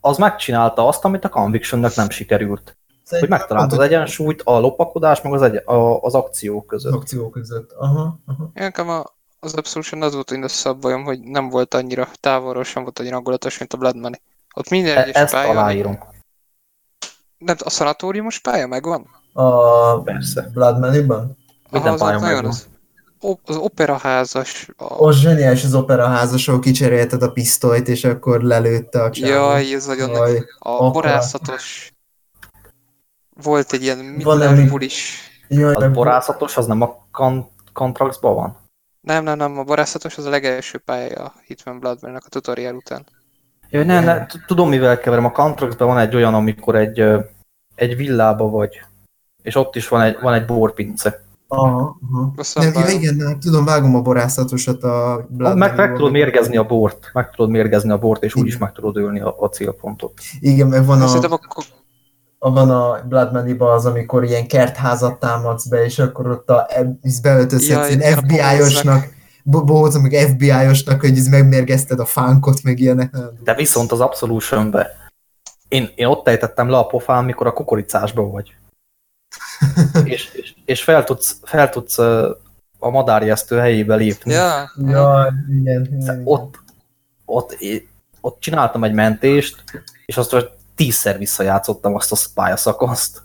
[0.00, 2.62] az megcsinálta azt, amit a Convictionnek nem sikerült.
[2.64, 6.92] Hogy Szerintem megtalálta az egyensúlyt a lopakodás meg az, egy, a, az akció az között.
[6.92, 7.72] akció között.
[7.72, 8.42] Aha, aha.
[8.42, 9.04] Én Nekem a,
[9.40, 13.14] az Absolution az volt mindössze a bajom, hogy nem volt annyira távolról sem volt annyira
[13.14, 14.20] hangulatos, mint a Blood Money.
[14.54, 15.98] Ott minden E- egyes Ezt pálya, aláírom.
[17.38, 19.06] nem, a szanatóriumos pálya megvan?
[19.32, 20.50] A Persze.
[20.52, 21.36] Blood Money-ban?
[21.70, 22.44] Minden az pálya megvan.
[22.44, 22.66] az,
[23.44, 29.10] az operaházas, a, Ott zseniális az operaházas, ahol kicserélted a pisztolyt, és akkor lelőtte a
[29.10, 29.32] csávó.
[29.32, 31.92] jaj, ez nagyon Jaj, a akkor- borászatos,
[33.42, 37.06] volt egy ilyen ami- bulis, Jaj, Az meg- borászatos, az nem a
[37.72, 38.56] Contraxban van?
[39.00, 42.74] Nem, nem, nem, a borászatos az a legelső pálya a Hitman Blood Money-nak a tutorial
[42.74, 43.06] után.
[43.70, 45.24] Ja, ne, ne, t- tudom mivel keverem.
[45.24, 47.04] A Contraxban van egy olyan, amikor egy,
[47.74, 48.80] egy villába vagy,
[49.42, 51.28] és ott is van egy, van egy borpince.
[51.52, 52.32] Aha, aha.
[52.54, 57.10] Nem, igen, hát tudom, vágom a borászatosat a Blood Meg, meg tudod mérgezni a bort,
[57.12, 60.12] meg tudod mérgezni a bort, és úgyis meg tudod ölni a, a célpontot.
[60.40, 61.64] Igen, meg van a, Szerintem a,
[62.48, 66.68] van a Blood Money-ba az, amikor ilyen kertházat támadsz be, és akkor ott a,
[67.02, 69.06] ez beöltözhetsz ilyen FBI-osnak,
[69.44, 73.16] bo- bohóc, meg FBI-osnak, hogy ez megmérgezted a fánkot, meg ilyenek.
[73.44, 75.00] De viszont az Absolutionbe
[75.70, 78.54] én, én ott ejtettem le a pofám, mikor a kukoricásban vagy.
[80.04, 81.98] és, és, és fel tudsz, fel tudsz
[82.78, 84.32] a madárjesztő helyébe lépni.
[84.32, 85.88] Ja, Ja, igen.
[86.00, 86.22] igen.
[86.24, 86.58] Ott,
[87.24, 87.88] ott, é-
[88.20, 89.64] ott csináltam egy mentést,
[90.06, 90.50] és azt hogy
[90.80, 93.22] tízszer visszajátszottam azt a pályaszakaszt.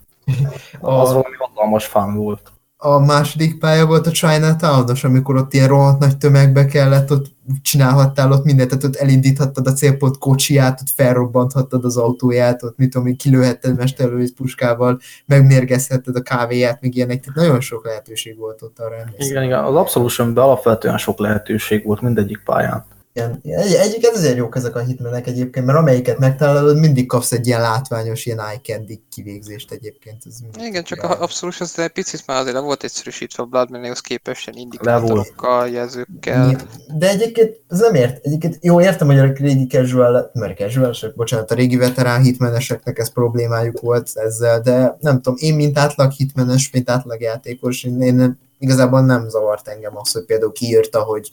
[0.80, 2.52] Az a, valami hatalmas fán volt.
[2.76, 7.26] a második pálya volt a Chinatown-os, amikor ott ilyen rohadt nagy tömegbe kellett, ott
[7.62, 12.90] csinálhattál ott mindent, tehát ott elindíthattad a célpont kocsiját, ott felrobbanthattad az autóját, ott mit
[12.90, 18.62] tudom én, kilőhetted mesterlővész puskával, megmérgezhetted a kávéját, meg ilyenek, tehát nagyon sok lehetőség volt
[18.62, 19.30] ott arra emlékszem.
[19.30, 22.84] Igen, igen, az Absolutionben alapvetően sok lehetőség volt mindegyik pályán.
[23.16, 23.40] Igen.
[23.42, 27.60] Egy, egyiket azért jók ezek a hitmenek egyébként, mert amelyiket megtalálod, mindig kapsz egy ilyen
[27.60, 30.22] látványos, ilyen eye candy kivégzést egyébként.
[30.26, 33.70] Ez Igen, csak a abszolút az egy picit már azért le volt egyszerűsítve a Blood
[33.70, 36.56] Money-hoz képest ilyen indikátorokkal, jelzőkkel.
[36.98, 38.24] De egyébként ez nem ért.
[38.24, 43.12] Egyébként jó, értem, hogy a régi casual, mert casual, bocsánat, a régi veterán hitmeneseknek ez
[43.12, 48.14] problémájuk volt ezzel, de nem tudom, én mint átlag hitmenes, mint átlag játékos, én, én
[48.14, 51.30] nem, igazából nem zavart engem az, hogy például kiírta, hogy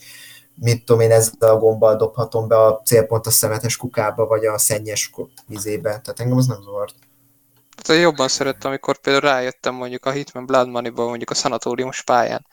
[0.56, 4.58] mit tudom én, ezzel a gombbal dobhatom be a célpont a szemetes kukába, vagy a
[4.58, 5.12] szennyes
[5.48, 5.90] vizébe.
[5.90, 6.96] Tehát engem az nem zavart.
[7.82, 12.46] Tehát jobban szerettem, amikor például rájöttem mondjuk a Hitman Blood Money-ból mondjuk a szanatóriumos pályán,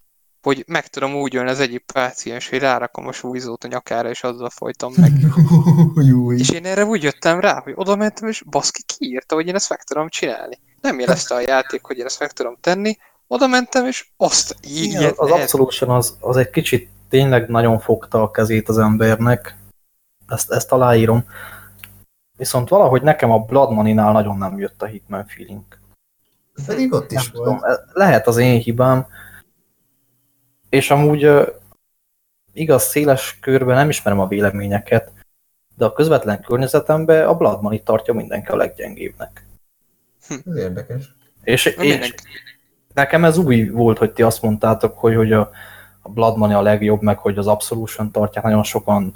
[0.43, 4.23] hogy meg tudom úgy ölni az egyik páciens, hogy rárakom a súlyzót a nyakára, és
[4.23, 5.13] azzal folytam meg.
[6.09, 9.55] Jó, És én erre úgy jöttem rá, hogy oda mentem, és baszki kiírta, hogy én
[9.55, 10.59] ezt meg tudom csinálni.
[10.81, 14.85] Nem jelezte a játék, hogy én ezt meg tudom tenni, oda mentem, és azt így
[14.85, 19.57] Igen, az Absolution az, az egy kicsit tényleg nagyon fogta a kezét az embernek.
[20.29, 21.25] Ezt, ezt aláírom.
[22.37, 25.63] Viszont valahogy nekem a Blood Money-nál nagyon nem jött a Hitman feeling.
[26.67, 27.65] Pedig ott is tudom, volt.
[27.65, 29.07] e- lehet az én hibám.
[30.69, 31.31] És amúgy
[32.53, 35.13] igaz, széles körben nem ismerem a véleményeket,
[35.77, 39.47] de a közvetlen környezetemben a Blood Money tartja mindenki a leggyengébbnek.
[40.29, 41.15] Ez érdekes.
[41.43, 42.15] És, és
[42.95, 45.51] nekem ez új volt, hogy ti azt mondtátok, hogy, hogy a,
[46.03, 49.15] a Blood Money a legjobb, meg hogy az Absolution tartják nagyon sokan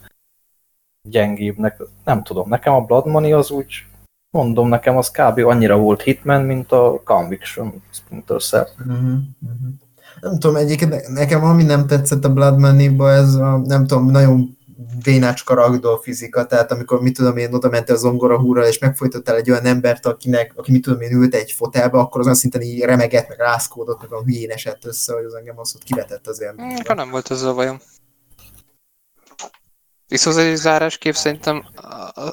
[1.03, 1.83] gyengébbnek.
[2.05, 3.87] Nem tudom, nekem a Blood Money az úgy,
[4.31, 5.39] mondom, nekem az kb.
[5.39, 8.67] annyira volt Hitman, mint a Conviction Splinter Cell.
[8.79, 9.75] Uh-huh, uh-huh.
[10.21, 14.11] Nem tudom, egyébként ne- nekem ami nem tetszett a Blood Money-ba, ez a, nem tudom,
[14.11, 14.59] nagyon
[15.03, 19.51] vénácska ragdoll fizika, tehát amikor, mit tudom én, oda mentél zongora húrral, és megfojtottál egy
[19.51, 23.29] olyan embert, akinek, aki, mit tudom én, ült egy fotelbe, akkor az szinten így remegett,
[23.29, 26.59] meg rászkódott, meg a hülyén esett össze, hogy az engem az ott kivetett az Mm,
[26.59, 26.75] ilyen.
[26.75, 27.81] Nekem nem volt ezzel a bajom.
[30.09, 31.65] Viszont egy zárásképp szerintem,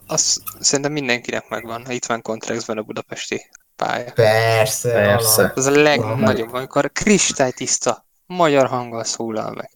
[0.08, 4.12] az szerintem mindenkinek megvan, ha itt van Contraxben a budapesti pálya.
[4.12, 5.42] Persze, Persze.
[5.42, 5.58] alap.
[5.58, 9.72] Ez a legnagyobb, amikor kristálytiszta magyar hanggal szólal meg.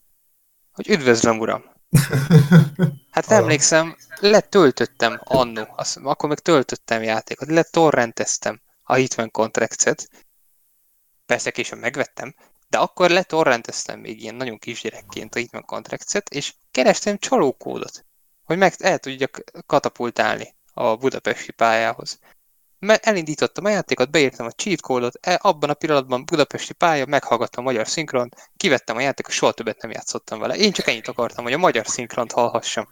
[0.71, 1.74] Hogy üdvözlöm, uram!
[3.11, 10.09] Hát emlékszem, letöltöttem annó, azt, akkor még töltöttem játékot, letorrenteztem a Hitman Contracts-et,
[11.25, 12.35] persze később megvettem,
[12.67, 18.05] de akkor letorrenteztem még ilyen nagyon kisgyerekként a Hitman Contracts-et, és kerestem csalókódot,
[18.43, 22.19] hogy meg el tudjak katapultálni a budapesti pályához.
[22.89, 27.71] Elindítottam a játékot, beírtam a cheat kódot, e, abban a pillanatban budapesti pálya, meghallgattam a
[27.71, 30.55] magyar szinkron, kivettem a játékot, soha többet nem játszottam vele.
[30.55, 32.87] Én csak ennyit akartam, hogy a magyar szinkront hallhassam.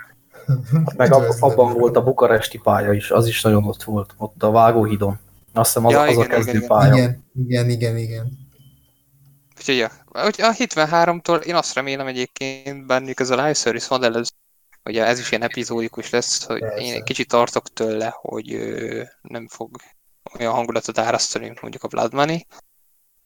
[0.97, 4.51] Meg ab, abban volt a bukaresti pálya is, az is nagyon ott volt, ott a
[4.51, 5.19] Vágóhidon.
[5.53, 6.95] Azt hiszem az, Ja, az igen, a igen, kezdőpálya.
[6.95, 8.41] Igen, igen, igen, igen.
[9.57, 9.91] Úgyhogy ja,
[10.47, 14.29] a 73-tól én azt remélem egyébként, bár mondjuk ez a live service modell, ez,
[14.85, 16.81] ugye ez is ilyen epizódikus lesz, hogy Persze.
[16.81, 19.69] én egy kicsit tartok tőle, hogy ö, nem fog
[20.39, 22.45] olyan hangulatot árasztani, mint mondjuk a Blood Money.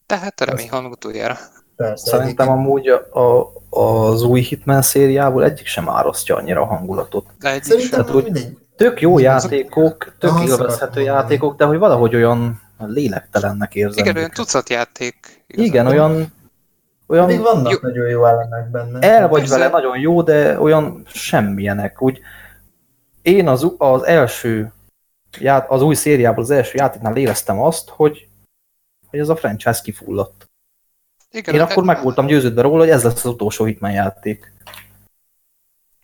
[0.05, 1.37] De hát remény hallunk utoljára.
[1.75, 7.25] Persze, Szerintem amúgy a, a, az új Hitman szériából egyik sem árasztja annyira a hangulatot.
[7.39, 8.57] De egy Szerintem Tehát úgy-.
[8.75, 14.03] Tök jó játékok, tök Aha, élvezhető játékok, de hogy valahogy olyan lélektelennek érzem.
[14.03, 14.45] Igen, olyan őket.
[14.45, 15.43] tucat játék.
[15.47, 16.33] Igen, olyan,
[17.07, 17.77] Pedig olyan vannak Jó.
[17.81, 18.99] nagyon jó elemek benne.
[18.99, 19.57] el vagy Persze.
[19.57, 22.01] vele nagyon jó, de olyan semmilyenek.
[22.01, 22.21] Úgy
[23.21, 24.73] én az, az első,
[25.39, 28.27] ját, az új szériából az első játéknál éreztem azt, hogy,
[29.09, 30.49] hogy ez a franchise kifulladt.
[31.31, 34.53] Igen, Én akkor meg voltam győződve róla, hogy ez lesz az utolsó Hitman játék.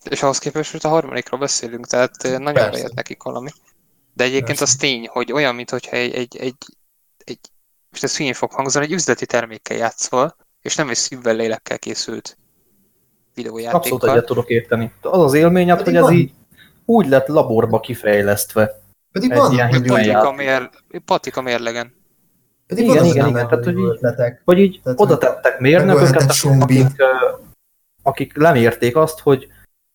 [0.10, 2.90] És ahhoz képest, hogy a harmadikról beszélünk, tehát eh, nagyon Persze.
[2.96, 3.50] nekik valami.
[4.14, 4.64] De egyébként Persze.
[4.64, 6.56] az tény, hogy olyan, mintha egy, egy, egy,
[7.18, 7.40] egy
[7.90, 12.38] most ez hülyén fog hangzani, egy üzleti termékkel játszol, és nem egy szívvel lélekkel készült
[13.36, 14.10] Abszolút videójátékkal.
[14.10, 14.94] egyet tudok érteni.
[15.02, 16.14] Az az élményed, Pedig hogy ez van.
[16.14, 16.34] így
[16.86, 18.82] úgy lett laborba kifejlesztve.
[19.12, 20.70] Pedig egy vannak ilyen Patika, mér,
[21.06, 21.94] patika mérlegen.
[22.68, 24.00] pedig Igen, igen, igen, tehát, hogy így-.
[24.44, 27.04] Vagy így Tehát, oda hogy tettek mérnököket, akik,
[28.02, 29.48] akik lemérték azt, hogy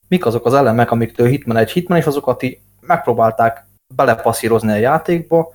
[0.09, 5.53] mik azok az elemek, amiktől Hitman egy Hitman, és azokat így megpróbálták belepasszírozni a játékba,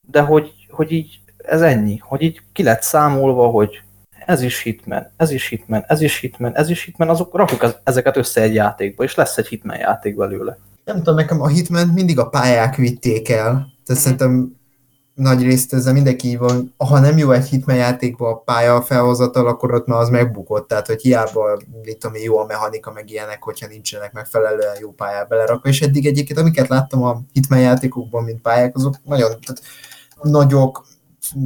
[0.00, 3.80] de hogy, hogy így ez ennyi, hogy így ki lett számolva, hogy
[4.26, 7.76] ez is Hitman, ez is Hitman, ez is Hitman, ez is Hitman, azok rakjuk ez-
[7.84, 10.58] ezeket össze egy játékba, és lesz egy Hitman játék belőle.
[10.84, 13.44] Nem tudom, nekem a Hitman mindig a pályák vitték el.
[13.52, 13.98] Tehát Mhm.
[13.98, 14.54] szerintem
[15.14, 19.46] nagy részt ezzel mindenki így van, ha nem jó egy Hitman játékban a pálya felhozatal,
[19.46, 23.42] akkor ott már az megbukott, tehát hogy hiába, mit tudom jó a mechanika, meg ilyenek,
[23.42, 28.40] hogyha nincsenek megfelelően jó pályába belerakva, és eddig egyébként, amiket láttam a Hitman játékokban, mint
[28.40, 29.62] pályák, azok nagyon tehát
[30.22, 30.86] nagyok,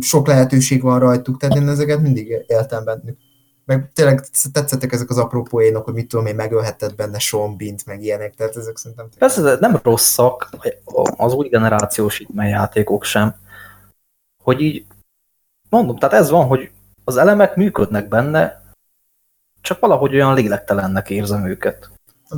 [0.01, 3.19] sok lehetőség van rajtuk, tehát én ezeket mindig éltem bennük.
[3.65, 7.87] meg tényleg tetszettek ezek az apró poénok, hogy mit tudom én, megölhetett benne Sean Bint,
[7.87, 9.09] meg ilyenek, tehát ezek szerintem...
[9.19, 10.51] Persze, de nem rosszak
[11.17, 13.35] az új generációs játékok sem,
[14.43, 14.87] hogy így
[15.69, 16.71] mondom, tehát ez van, hogy
[17.05, 18.63] az elemek működnek benne,
[19.61, 21.91] csak valahogy olyan lélektelennek érzem őket.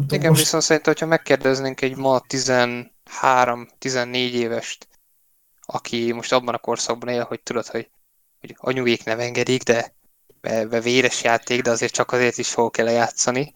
[0.08, 0.40] Igen, most...
[0.40, 4.88] viszont szerintem, hogyha megkérdeznénk egy ma 13-14 évest,
[5.72, 7.90] aki most abban a korszakban él, hogy tudod, hogy,
[8.40, 9.94] hogy anyuék nem engedik, de
[10.40, 13.54] be, be véres játék, de azért csak azért is hol kell játszani.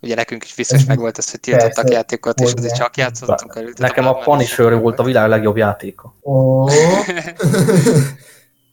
[0.00, 3.56] Ugye nekünk is biztos meg volt az, hogy tiltottak Persze, játékot, és azért csak játszottunk
[3.56, 3.78] előtt.
[3.78, 6.14] Nekem a Punisher volt a világ legjobb játéka.
[6.20, 6.72] Oh.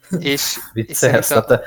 [0.20, 1.62] és, Vicces, és a...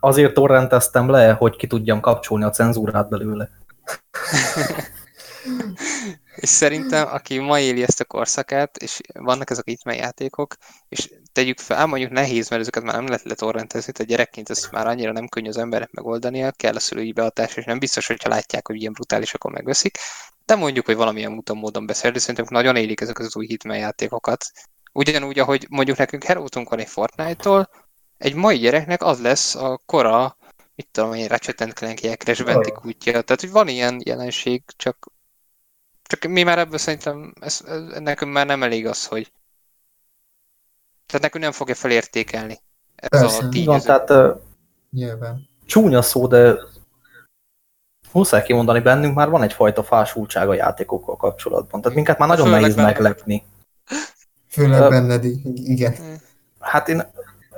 [0.00, 3.50] azért torrenteztem le, hogy ki tudjam kapcsolni a cenzúrát belőle.
[6.40, 10.54] és szerintem, aki ma éli ezt a korszakát, és vannak ezek itt játékok,
[10.88, 14.86] és tegyük fel, mondjuk nehéz, mert ezeket már nem lehet letorrentezni, tehát gyerekként ezt már
[14.86, 18.66] annyira nem könnyű az emberek megoldania, kell a szülői beadás, és nem biztos, hogyha látják,
[18.66, 19.98] hogy ilyen brutális, akkor megveszik.
[20.44, 24.44] De mondjuk, hogy valamilyen úton módon beszélni, szerintem nagyon élik ezek az új hitmen játékokat.
[24.92, 27.70] Ugyanúgy, ahogy mondjuk nekünk herótunk van egy Fortnite-tól,
[28.18, 30.36] egy mai gyereknek az lesz a kora,
[30.74, 35.06] mit tudom én, Ratchet Clank-je, Crash Bandicoot-ja, tehát hogy van ilyen jelenség, csak
[36.08, 39.32] csak mi már ebből szerintem, ez, ez, nekünk már nem elég az, hogy
[41.06, 42.58] tehát nekünk nem fogja felértékelni
[42.98, 43.70] ez Persze, a tényező.
[43.70, 44.40] Van, tehát uh,
[44.90, 45.48] Nyilván.
[45.66, 46.54] csúnya szó, de
[48.12, 51.80] muszáj kimondani bennünk, már van egyfajta fásultság a játékokkal kapcsolatban.
[51.80, 52.92] Tehát minket már nagyon Főleg nehéz benned.
[52.92, 53.44] meglepni.
[54.48, 55.24] Főleg uh, benned,
[55.54, 55.94] igen.
[56.58, 57.02] Hát én,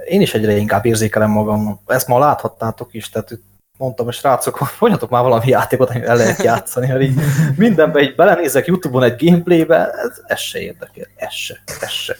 [0.08, 1.80] én is egyre inkább érzékelem magam.
[1.86, 3.38] Ezt ma láthattátok is, tehát
[3.80, 7.14] mondtam, hogy srácok, fogjatok már valami játékot, amit el lehet játszani, mert így
[7.56, 12.16] mindenbe így belenézek Youtube-on egy gameplaybe, ez, ez se érdekel, ez se, ez se.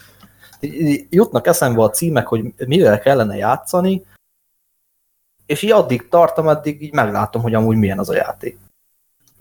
[1.11, 4.03] Jutnak eszembe a címek, hogy mivel kellene játszani,
[5.47, 8.59] és így addig tartom, addig így meglátom, hogy amúgy milyen az a játék.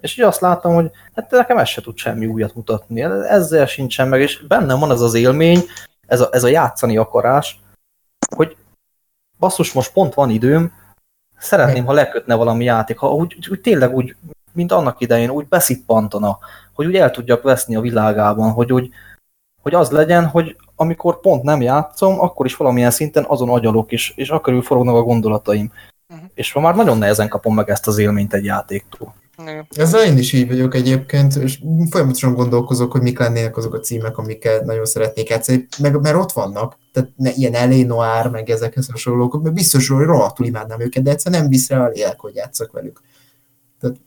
[0.01, 4.07] És így azt látom, hogy hát nekem ez se tud semmi újat mutatni, ezzel sincsen
[4.07, 5.63] meg, és bennem van ez az élmény,
[6.07, 7.59] ez a, ez a játszani akarás,
[8.35, 8.57] hogy
[9.37, 10.78] basszus, most pont van időm,
[11.39, 14.15] Szeretném, ha lekötne valami játék, ha úgy, úgy tényleg úgy,
[14.53, 16.37] mint annak idején, úgy beszippantana,
[16.73, 18.89] hogy úgy el tudjak veszni a világában, hogy úgy,
[19.61, 24.13] hogy az legyen, hogy amikor pont nem játszom, akkor is valamilyen szinten azon agyalok, és,
[24.15, 25.71] és akkor forognak a gondolataim.
[26.09, 26.29] Uh-huh.
[26.33, 29.13] És ma már nagyon nehezen kapom meg ezt az élményt egy játéktól.
[29.69, 31.59] Ezzel én is így vagyok egyébként, és
[31.89, 36.31] folyamatosan gondolkozok, hogy mik lennének azok a címek, amiket nagyon szeretnék játszani, meg, mert ott
[36.31, 41.03] vannak, tehát ne, ilyen Elé Noir, meg ezekhez hasonlók, mert biztos, hogy rohadtul imádnám őket,
[41.03, 43.01] de egyszerűen nem visz rá a lélek, hogy játszak velük.
[43.79, 43.97] Tehát...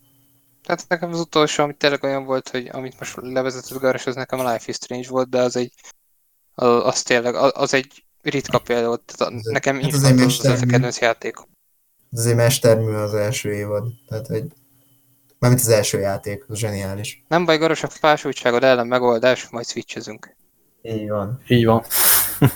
[0.64, 4.38] Tehát nekem az utolsó, amit tényleg olyan volt, hogy amit most levezetett Garas, az nekem
[4.38, 5.72] a Life is Strange volt, de az egy,
[6.54, 9.12] az, az tényleg, az egy ritka példa volt.
[9.16, 11.36] Tehát nekem hát az, az, az, az a kedvenc játék.
[12.12, 13.84] Ez egy mestermű az első évad.
[14.08, 14.44] Tehát, hogy
[15.42, 17.24] Mármint az első játék, az zseniális.
[17.28, 20.36] Nem baj, Garos, a fásultságod ellen megoldás, majd switchezünk.
[20.82, 21.40] Így van.
[21.48, 21.84] Így van.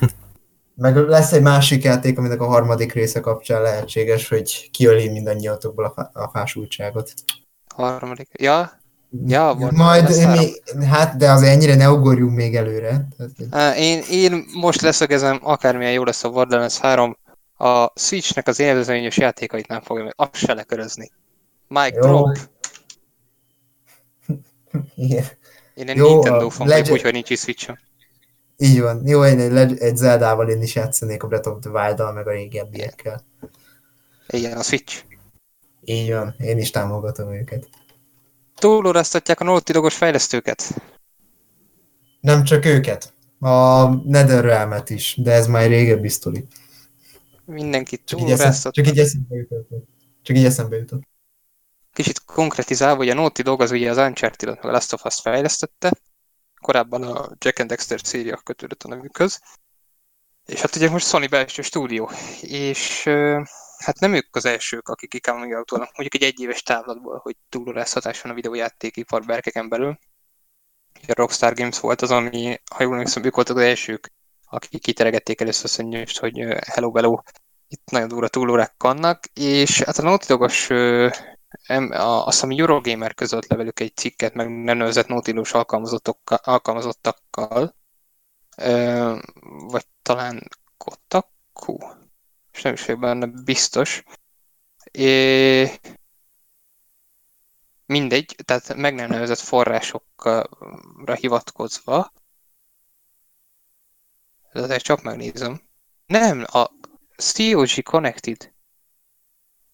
[0.74, 5.90] Meg lesz egy másik játék, aminek a harmadik része kapcsán lehetséges, hogy kiöli mindannyiatokból a,
[5.90, 7.12] fá- a fásultságot.
[7.74, 8.28] Harmadik?
[8.32, 8.80] Ja?
[9.26, 9.74] Ja, van.
[9.74, 10.52] Majd, mi,
[10.86, 13.08] hát, de azért ennyire ne ugorjunk még előre.
[13.76, 17.16] Én, én most leszögezem, akármilyen jó lesz a Borderlands 3,
[17.56, 21.10] a Switchnek az élvezőnyös játékait nem fogja meg, azt se lekörözni.
[21.68, 22.38] Mike Drop,
[24.94, 25.24] igen.
[25.74, 26.90] Én egy Jó, Nintendo fan Legend...
[26.90, 27.76] úgyhogy nincs is switch -om.
[28.56, 29.06] Így van.
[29.06, 32.30] Jó, én egy, egy Zelda-val én is játszanék a Breath of the Wild-dal, meg a
[32.30, 33.24] régebbiekkel.
[34.26, 35.04] Igen, a Switch.
[35.84, 37.68] Így van, én is támogatom őket.
[38.54, 40.74] Túlórasztatják a Naughty Dogos fejlesztőket?
[42.20, 43.14] Nem csak őket.
[43.38, 46.46] A NetherRealm-et is, de ez már régebbi sztori.
[47.44, 48.74] Mindenkit túlórasztat.
[48.74, 49.68] Csak így eszembe jutott.
[50.22, 51.02] Csak így eszembe jutott
[51.96, 55.20] kicsit konkretizálva, hogy a Naughty Dog az ugye az uncharted meg a Last of Us
[55.20, 55.92] fejlesztette,
[56.60, 59.40] korábban a Jack and Dexter széria kötődött a nevükhöz,
[60.46, 62.10] és hát ugye most Sony belső stúdió,
[62.40, 63.02] és
[63.78, 68.34] hát nem ők az elsők, akik kikámolják mondjuk egy egyéves távlatból, hogy túlórázhatás van a
[68.34, 69.98] videójátékipar berkeken belül.
[71.06, 74.12] A Rockstar Games volt az, ami, ha jól emlékszem, ők voltak az elsők,
[74.44, 77.18] akik kiteregették először a szönnyöst, hogy hello, hello,
[77.68, 80.68] itt nagyon durva túlórák vannak, és hát a Naughty Dogos
[81.90, 87.74] azt hiszem Eurogamer között levelük egy cikket, meg nem nevezett Nautilus alkalmazottakkal,
[89.46, 91.78] vagy talán Kotaku,
[92.52, 94.02] és nem is vagyok benne biztos.
[94.90, 95.70] É,
[97.86, 102.12] mindegy, tehát meg nem nevezett forrásokra hivatkozva,
[104.52, 105.60] azért csak megnézem.
[106.06, 106.70] Nem, a
[107.16, 108.54] COG Connected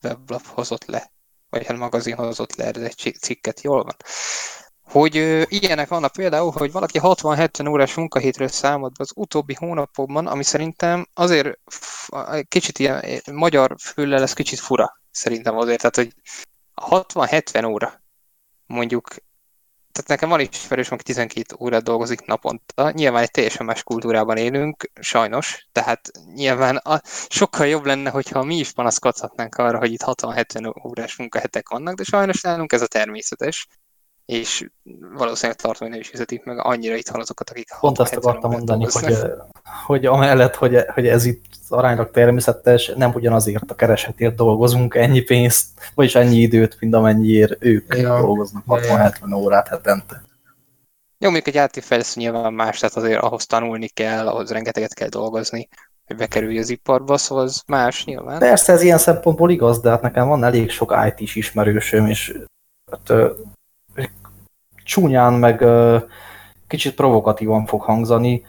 [0.03, 1.12] weblap hozott le,
[1.53, 3.97] vagy hát magazin hozott le egy cikket, jól van.
[4.83, 10.43] Hogy ö, ilyenek vannak például, hogy valaki 60-70 órás munkahétről számolt az utóbbi hónapokban, ami
[10.43, 11.59] szerintem azért
[12.49, 16.13] kicsit ilyen magyar füllel ez kicsit fura, szerintem azért, tehát hogy
[16.75, 18.03] 60-70 óra
[18.67, 19.15] mondjuk
[19.93, 22.91] tehát nekem van ismerős, aki 12 órát dolgozik naponta.
[22.91, 28.57] Nyilván egy teljesen más kultúrában élünk, sajnos, tehát nyilván a, sokkal jobb lenne, hogyha mi
[28.57, 33.67] is panaszkodhatnánk arra, hogy itt 60-70 órás munkahetek vannak, de sajnos nálunk ez a természetes
[34.33, 34.69] és
[35.15, 38.87] valószínűleg tartom, hogy nem is fizetik meg annyira itthon azokat, akik Pont azt akartam mondani,
[38.91, 39.17] hogy,
[39.87, 45.67] hogy amellett, hogy, hogy ez itt aránylag természetes, nem ugyanazért a keresetért dolgozunk ennyi pénzt,
[45.95, 48.21] vagyis ennyi időt, mint amennyiért ők ja.
[48.21, 50.23] dolgoznak 60-70 órát hetente.
[51.19, 55.69] Jó, még egy átífejlesztő nyilván más, tehát azért ahhoz tanulni kell, ahhoz rengeteget kell dolgozni,
[56.07, 58.39] hogy bekerülj az iparba, szóval az más nyilván.
[58.39, 62.39] Persze, ez ilyen szempontból igaz, de hát nekem van elég sok IT-s ismerősöm, és
[62.91, 63.13] hát,
[64.93, 65.65] csúnyán, meg
[66.67, 68.47] kicsit provokatívan fog hangzani.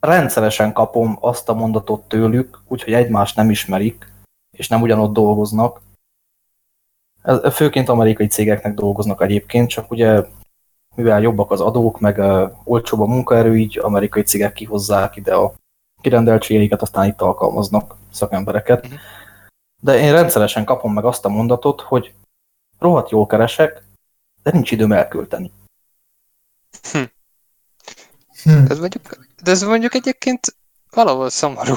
[0.00, 4.12] Rendszeresen kapom azt a mondatot tőlük, úgyhogy egymást nem ismerik,
[4.56, 5.80] és nem ugyanott dolgoznak.
[7.52, 10.24] Főként amerikai cégeknek dolgoznak egyébként, csak ugye
[10.94, 12.20] mivel jobbak az adók, meg
[12.64, 15.52] olcsóbb a munkaerő, így amerikai cégek kihozzák ide a
[16.00, 18.86] kirendeltségeiket, aztán itt alkalmaznak szakembereket.
[18.86, 18.94] Mhm.
[19.82, 22.14] De én rendszeresen kapom meg azt a mondatot, hogy
[22.78, 23.88] rohadt jól keresek,
[24.42, 25.52] de nincs időm elkölteni.
[26.92, 27.02] Hm.
[28.42, 28.64] Hm.
[28.68, 30.56] Ez mondjuk, de ez mondjuk egyébként
[30.90, 31.74] valahol szomorú.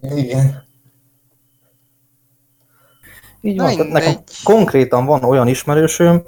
[0.00, 0.66] Igen.
[3.40, 4.42] Így van, tehát nekem egy...
[4.44, 6.24] konkrétan van olyan ismerősöm,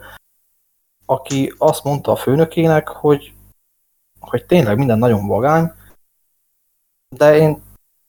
[1.06, 3.32] aki azt mondta a főnökének, hogy,
[4.20, 5.72] hogy tényleg minden nagyon vagány,
[7.08, 7.62] de én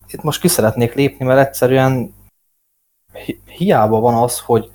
[0.08, 2.14] itt most ki szeretnék lépni, mert egyszerűen
[3.14, 4.72] hi hiába van az, hogy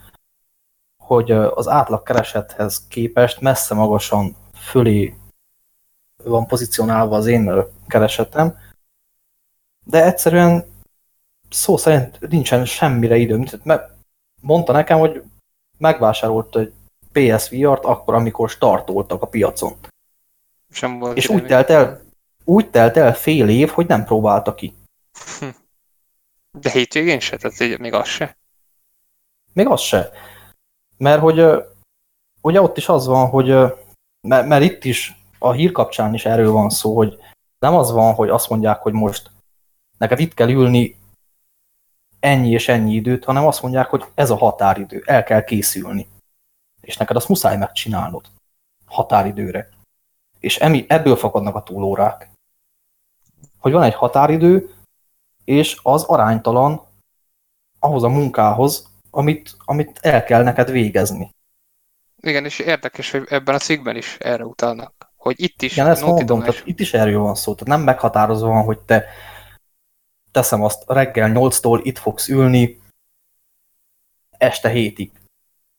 [1.06, 5.14] hogy az átlag keresethez képest messze magasan fölé
[6.24, 8.58] van pozícionálva az én keresetem,
[9.84, 10.64] de egyszerűen
[11.50, 13.44] szó szerint nincsen semmire időm.
[13.62, 13.90] Mert
[14.40, 15.22] mondta nekem, hogy
[15.78, 16.72] megvásárolt egy
[17.12, 19.76] PSVR-t akkor, amikor startoltak a piacon.
[20.70, 22.00] Sem volt És úgy telt, el,
[22.44, 24.74] úgy telt el fél év, hogy nem próbálta ki.
[26.60, 27.36] De hétvégén se?
[27.36, 28.36] Tehát még az se?
[29.52, 30.10] Még az se.
[30.96, 31.66] Mert hogy
[32.40, 33.46] ugye ott is az van, hogy
[34.20, 37.18] mert, mert itt is a hír kapcsán is erről van szó, hogy
[37.58, 39.30] nem az van, hogy azt mondják, hogy most
[39.98, 40.98] neked itt kell ülni
[42.20, 46.08] ennyi és ennyi időt, hanem azt mondják, hogy ez a határidő, el kell készülni.
[46.80, 48.26] És neked azt muszáj megcsinálnod
[48.86, 49.68] határidőre.
[50.38, 52.30] És emi, ebből fakadnak a túlórák.
[53.58, 54.74] Hogy van egy határidő,
[55.44, 56.80] és az aránytalan
[57.78, 61.30] ahhoz a munkához, amit, amit el kell neked végezni.
[62.16, 65.12] Igen, és érdekes, hogy ebben a cikkben is erre utalnak.
[65.16, 65.72] Hogy itt is.
[65.72, 67.54] Igen, ezt mondom, tehát itt is erről van szó.
[67.54, 69.04] Tehát nem meghatározva van, hogy te
[70.32, 72.80] teszem azt reggel 8-tól itt fogsz ülni
[74.38, 75.10] este hétig.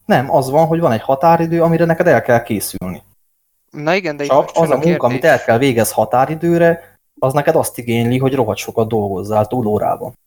[0.05, 3.03] Nem, az van, hogy van egy határidő, amire neked el kell készülni.
[3.69, 4.99] Na igen, de Csak az a munka, kérdés.
[4.99, 10.17] amit el kell végez határidőre, az neked azt igényli, hogy rohadt sokat dolgozzál túlórában.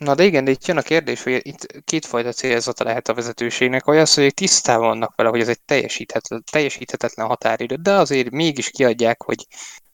[0.00, 3.84] Na de igen, de itt jön a kérdés, hogy itt kétfajta célzata lehet a vezetőségnek,
[3.84, 8.70] vagy az, hogy tisztában vannak vele, hogy ez egy teljesíthetetlen, teljesíthetetlen határidő, de azért mégis
[8.70, 9.46] kiadják, hogy,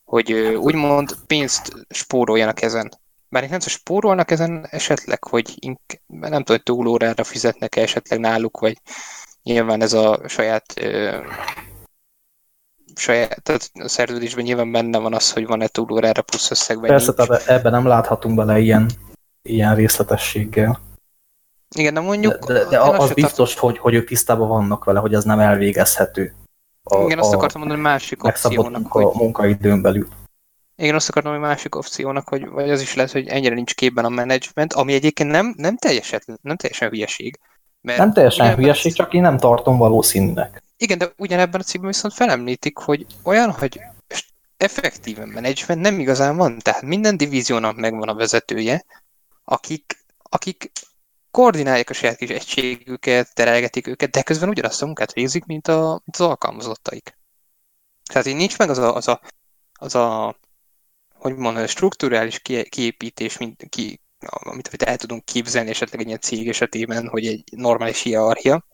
[0.03, 2.91] hogy úgymond pénzt spóroljanak ezen.
[3.29, 8.59] Bár nem tudom, spórolnak ezen esetleg, hogy ink, nem tudom, túlórára fizetnek -e esetleg náluk,
[8.59, 8.77] vagy
[9.43, 11.17] nyilván ez a saját ö,
[12.95, 17.13] saját, tehát a szerződésben nyilván benne van az, hogy van-e túlórára plusz összeg, vagy Persze,
[17.15, 17.29] nincs.
[17.29, 18.89] tehát ebben nem láthatunk bele ilyen
[19.49, 20.79] ilyen részletességgel.
[21.75, 22.45] Igen, de mondjuk...
[22.45, 23.59] De, de, de az biztos, tart...
[23.59, 26.35] hogy, hogy ők tisztában vannak vele, hogy ez nem elvégezhető.
[26.83, 29.03] A, Igen, azt akartam mondani, másik opciónak, hogy...
[29.03, 30.07] a munkaidőn belül.
[30.75, 34.05] Igen, azt akartam, hogy másik opciónak, hogy vagy az is lehet, hogy ennyire nincs képben
[34.05, 37.39] a menedzsment, ami egyébként nem, nem, teljesen, nem teljesen hülyeség.
[37.81, 40.63] Mert nem teljesen hülyeség, csak én nem tartom valószínűnek.
[40.77, 43.79] Igen, de ugyanebben a cikkben viszont felemlítik, hogy olyan, hogy
[44.57, 48.85] effektíven menedzsment nem igazán van, tehát minden divíziónak megvan a vezetője,
[49.49, 50.71] akik, akik
[51.31, 55.89] koordinálják a saját kis egységüket, terelgetik őket, de közben ugyanazt a munkát végzik, mint, a,
[55.89, 57.17] mint az alkalmazottaik.
[58.03, 59.21] Tehát így nincs meg az a, az a,
[59.73, 60.35] az a
[61.13, 66.47] hogy mondom, strukturális kiépítés, mint, ki, amit, amit el tudunk képzelni esetleg egy ilyen cég
[66.47, 68.65] esetében, hogy egy normális hierarchia,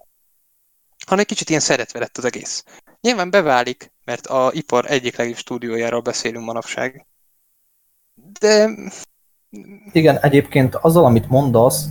[1.05, 2.63] hanem egy kicsit ilyen szeretve lett az egész.
[3.01, 7.05] Nyilván beválik, mert a ipar egyik legjobb stúdiójáról beszélünk manapság.
[8.13, 8.69] De
[9.91, 11.85] igen, egyébként azzal, amit mondasz,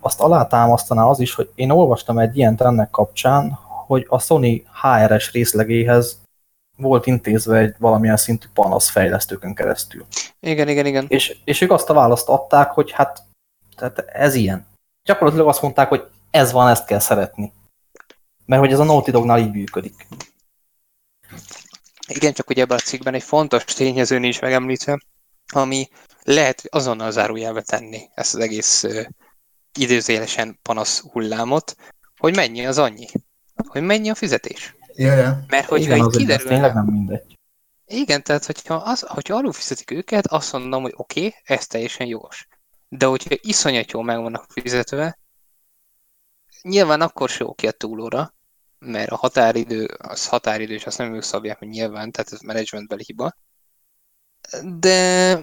[0.00, 5.32] azt alátámasztaná az is, hogy én olvastam egy ilyen ennek kapcsán, hogy a Sony HRS
[5.32, 6.20] részlegéhez
[6.76, 10.06] volt intézve egy valamilyen szintű panasz fejlesztőkön keresztül.
[10.40, 11.06] Igen, igen, igen.
[11.08, 13.22] És, és ők azt a választ adták, hogy hát
[13.76, 14.66] tehát ez ilyen.
[15.04, 17.52] Gyakorlatilag azt mondták, hogy ez van, ezt kell szeretni.
[18.46, 20.06] Mert hogy ez a Naughty Dognál így működik.
[22.08, 24.98] Igen, csak ugye ebben a cikkben egy fontos tényező nincs megemlítve,
[25.52, 25.88] ami
[26.22, 29.06] lehet, azonnal zárójelbe tenni ezt az egész uh,
[29.78, 31.76] időzélesen panasz hullámot,
[32.16, 33.06] hogy mennyi az annyi.
[33.68, 34.76] Hogy mennyi a fizetés.
[34.94, 35.44] Ja, ja.
[35.46, 37.38] Mert hogyha Igen, ez tényleg kiderül, nem mindegy.
[37.86, 42.06] igen, tehát hogyha, az, hogyha alul fizetik őket, azt mondom, hogy oké, okay, ez teljesen
[42.06, 42.48] jogos.
[42.88, 45.18] De hogyha iszonyat jól meg vannak fizetve,
[46.62, 48.34] nyilván akkor se oké a túlóra,
[48.78, 53.02] mert a határidő, az határidő, és azt nem ők szabják, hogy nyilván, tehát ez menedzsmentbeli
[53.06, 53.36] hiba.
[54.78, 55.38] De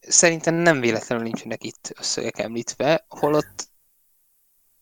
[0.00, 3.68] szerintem nem véletlenül nincsenek itt összegek említve, holott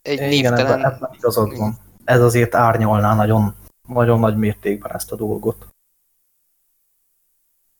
[0.03, 0.67] egy Igen, névtelen...
[0.67, 1.79] ebben, ebben igazad van.
[2.05, 3.55] Ez azért árnyalná nagyon,
[3.89, 5.72] nagyon nagy mértékben ezt a dolgot.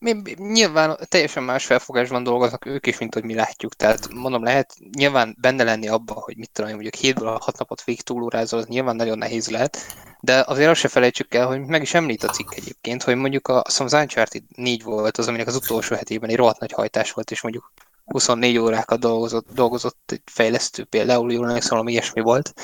[0.03, 3.75] Mi, nyilván teljesen más felfogásban dolgoznak ők is, mint hogy mi látjuk.
[3.75, 7.59] Tehát mondom, lehet nyilván benne lenni abban, hogy mit tudom én, mondjuk hétből a hat
[7.59, 9.79] napot végig túlórázol, az nyilván nagyon nehéz lehet,
[10.21, 13.49] de azért azt se felejtsük el, hogy meg is említ a cikk egyébként, hogy mondjuk
[13.49, 16.73] a, azt hiszem az Uncharted 4 volt az, aminek az utolsó hetében egy rohadt nagy
[16.73, 17.73] hajtás volt, és mondjuk
[18.05, 22.55] 24 órákat dolgozott, dolgozott egy fejlesztő például, jól emlékszem, valami ilyesmi volt.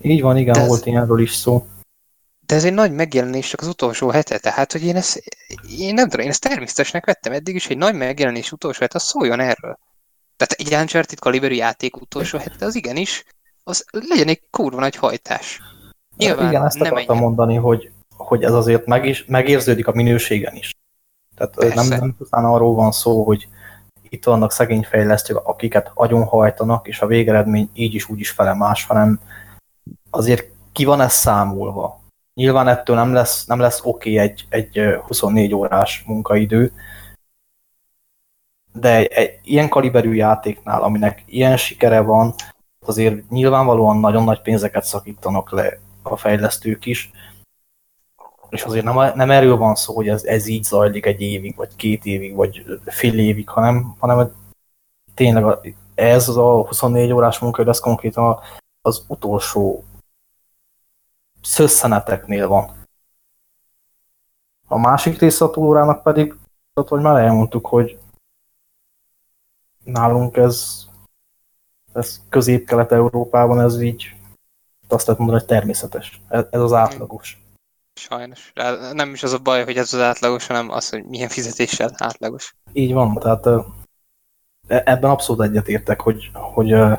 [0.00, 1.66] Így van, igen, De ez- volt ilyenről is szó.
[2.46, 5.22] De ez egy nagy megjelenés csak az utolsó hete, tehát hogy én ezt,
[5.78, 9.02] én nem tudom, én ezt természetesnek vettem eddig is, hogy nagy megjelenés utolsó hete, az
[9.02, 9.78] szóljon erről.
[10.36, 13.24] Tehát egy Uncharted kaliberű játék utolsó hete, az igenis,
[13.64, 15.60] az legyen egy kurva nagy hajtás.
[16.16, 19.92] Nyilván igen, ezt nem akartam egy, mondani, hogy, hogy ez azért meg is, megérződik a
[19.92, 20.74] minőségen is.
[21.34, 21.96] Tehát ö, nem, Persze.
[21.96, 23.48] nem pusztán arról van szó, hogy
[24.08, 28.84] itt vannak szegény fejlesztők, akiket agyonhajtanak, és a végeredmény így is úgy is fele más,
[28.84, 29.20] hanem
[30.10, 32.02] azért ki van ez számolva.
[32.34, 36.72] Nyilván ettől nem lesz, nem lesz oké egy, egy ö, 24 órás munkaidő,
[38.72, 42.34] de egy, egy ilyen kaliberű játéknál, aminek ilyen sikere van,
[42.86, 47.10] azért nyilvánvalóan nagyon nagy pénzeket szakítanak le a fejlesztők is,
[48.50, 51.76] és azért nem, nem erről van szó, hogy ez, ez így zajlik egy évig, vagy
[51.76, 54.32] két évig, vagy fél évig, hanem, hanem
[55.14, 58.38] tényleg ez a 24 órás munkaidő, ez konkrétan
[58.82, 59.84] az utolsó
[61.44, 62.86] szösszeneteknél van.
[64.66, 66.34] A másik része a túlórának pedig,
[66.74, 67.98] tehát, hogy már elmondtuk, hogy
[69.84, 70.86] nálunk ez,
[71.92, 74.14] ez közép-kelet-európában ez így
[74.88, 76.20] azt lehet mondani, hogy természetes.
[76.28, 77.42] Ez, ez az átlagos.
[77.94, 78.52] sajnos.
[78.92, 82.56] Nem is az a baj, hogy ez az átlagos, hanem az, hogy milyen fizetéssel átlagos.
[82.72, 83.46] Így van, tehát
[84.66, 86.98] e- ebben abszolút egyetértek, hogy, hogy oké,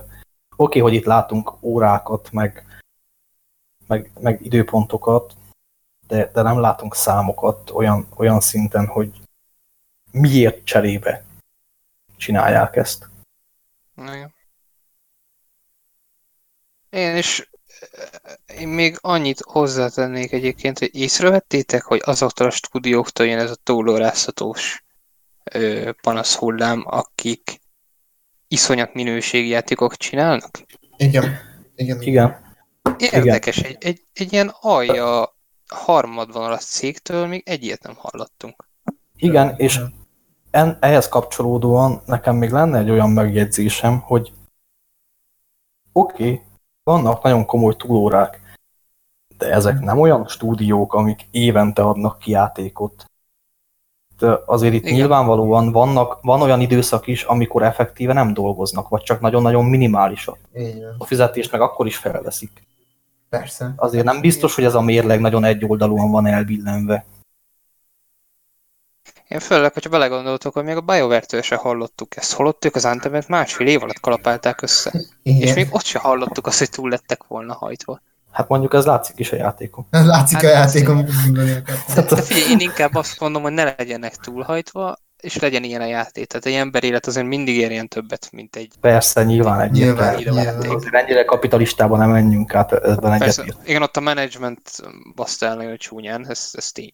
[0.56, 2.74] okay, hogy itt látunk órákat, meg,
[3.88, 5.34] meg, meg időpontokat,
[6.07, 9.22] de, de nem látunk számokat olyan, olyan szinten, hogy
[10.12, 11.24] miért cserébe
[12.18, 13.10] csinálják ezt.
[13.98, 14.34] Igen.
[16.90, 17.49] Én is
[18.48, 23.56] eh, én még annyit hozzátennék egyébként, hogy észrevettétek, hogy azoktól a stúdióktól jön ez a
[23.64, 24.84] túlóráztatós
[26.02, 27.60] panasz hullám, akik
[28.48, 30.64] iszonyat minőségi játékok csinálnak?
[30.98, 31.38] Igen.
[31.76, 32.02] Igen.
[32.02, 32.45] Igen,
[32.98, 35.36] Érdekes, egy, egy, egy ilyen alja
[35.68, 38.68] harmadvonalas cégtől még egy ilyet nem hallottunk.
[39.16, 39.80] igen, és
[40.52, 44.34] en, ehhez kapcsolódóan nekem még lenne egy olyan megjegyzésem, hogy
[45.91, 46.41] oké, okay,
[46.84, 48.41] vannak nagyon komoly túlórák,
[49.38, 53.06] de ezek nem olyan stúdiók, amik évente adnak ki játékot.
[54.18, 54.94] De azért itt Igen.
[54.94, 60.38] Nyilvánvalóan vannak, van olyan időszak is, amikor effektíve nem dolgoznak, vagy csak nagyon-nagyon minimálisak.
[60.98, 62.68] A fizetést meg akkor is felveszik.
[63.30, 63.73] Persze.
[63.76, 67.06] Azért nem biztos, hogy ez a mérleg nagyon egyoldalúan van elbillenve.
[69.27, 73.27] Én főleg, hogyha belegondoltok, hogy még a BioWare-től se hallottuk ezt, holott ők az Anthemet
[73.27, 74.93] másfél év alatt kalapálták össze.
[75.23, 75.41] Igen.
[75.41, 78.02] És még ott se hallottuk azt, hogy túl lettek volna hajtva.
[78.31, 79.85] Hát mondjuk ez látszik is a játékon.
[79.89, 81.06] Látszik Hát a játékon.
[81.95, 84.95] De figyelj, én inkább azt mondom, hogy ne legyenek túlhajtva,
[85.26, 86.27] és legyen ilyen a játék.
[86.27, 88.73] Tehát egy emberélet azért mindig érjen többet, mint egy...
[88.81, 90.41] Persze, nyilván Nyilván, egyértelmű.
[90.41, 90.76] nyilván.
[90.76, 93.68] Azért ennyire kapitalistában nem menjünk át, ebben Persze, egyetért.
[93.68, 94.69] igen, ott a menedzsment
[95.15, 96.91] baszta el nagyon csúnyán, ez, ez tény.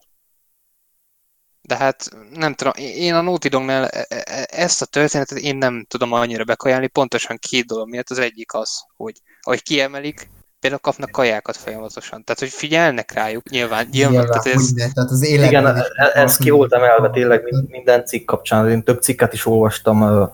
[1.62, 5.86] De hát nem tudom, én a Naughty Dognál e- e- ezt a történetet én nem
[5.90, 8.10] tudom annyira bekajálni, pontosan két dolog miatt.
[8.10, 10.30] Az egyik az, hogy ahogy kiemelik,
[10.62, 12.24] például kapnak kajákat folyamatosan.
[12.24, 16.22] Tehát, hogy figyelnek rájuk, nyilván, nyilván, Nyilván, tehát ez, tehát az életben Igen, is- e-
[16.22, 18.70] ez ki volt emelve tényleg min- minden cikk kapcsán.
[18.70, 20.30] Én több cikket is olvastam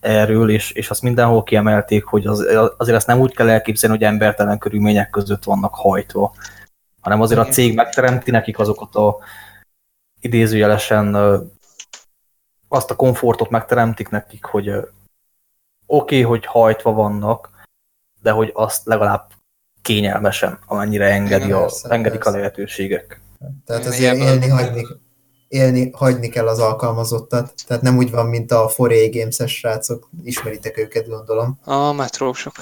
[0.00, 2.46] erről, és, és azt mindenhol kiemelték, hogy az,
[2.76, 6.34] azért ezt nem úgy kell elképzelni, hogy embertelen körülmények között vannak hajtva,
[7.00, 9.16] hanem azért a cég megteremti nekik azokat a
[10.20, 11.14] idézőjelesen
[12.68, 14.86] azt a komfortot megteremtik nekik, hogy oké,
[15.86, 17.50] okay, hogy hajtva vannak,
[18.22, 19.30] de hogy azt legalább
[19.84, 22.38] kényelmesen, amennyire engedi a, persze, engedik persze.
[22.38, 23.20] a lehetőségek.
[23.66, 24.86] Tehát azért élni, hagyni,
[25.48, 27.52] élni, hagyni kell az alkalmazottat.
[27.66, 30.08] Tehát nem úgy van, mint a 4 Games-es srácok.
[30.22, 31.58] Ismeritek őket, gondolom.
[31.64, 32.52] A metrósok.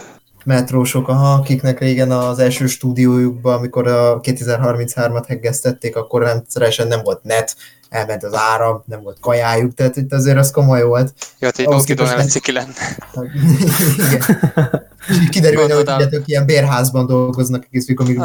[0.44, 7.22] Metrósok, aha, akiknek régen az első stúdiójukban, amikor a 2033-at heggeztették, akkor rendszeresen nem volt
[7.22, 7.56] net,
[7.92, 11.12] elment az áram, nem volt kajájuk, tehát itt azért az komoly volt.
[11.38, 12.72] Jó, hát egy nem ciki lenne.
[15.30, 18.18] Kiderül, hogy tudjátok, ilyen bérházban dolgoznak egész mikor még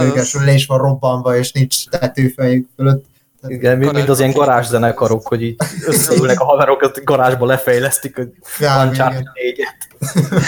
[0.46, 3.06] le is van robbanva, és nincs tetőfejük fölött.
[3.48, 8.30] Igen, mint, mint az ilyen garázszenekarok, hogy így összeülnek a haverok, a garázsba lefejlesztik, hogy
[8.60, 8.88] van
[9.34, 9.78] négyet.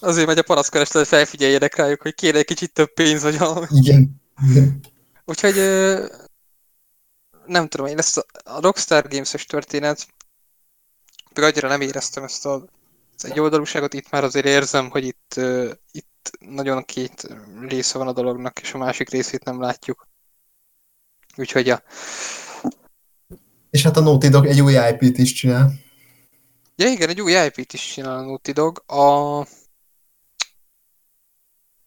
[0.00, 3.66] Azért megy a panaszkereslet, hogy felfigyeljenek rájuk, hogy kéne egy kicsit több pénz, vagy valami.
[3.70, 4.20] Igen.
[5.24, 5.54] Úgyhogy
[7.50, 10.06] nem tudom, én ezt a Rockstar Games-es történet,
[11.32, 12.64] pedig annyira nem éreztem ezt a
[13.22, 17.28] egy oldalúságot, itt már azért érzem, hogy itt, uh, itt nagyon két
[17.68, 20.08] része van a dolognak, és a másik részét nem látjuk.
[21.36, 21.82] Úgyhogy ja.
[23.70, 25.72] És hát a Naughty Dog egy új IP-t is csinál.
[26.76, 28.82] Ja igen, egy új IP-t is csinál a Naughty Dog.
[28.86, 29.38] A,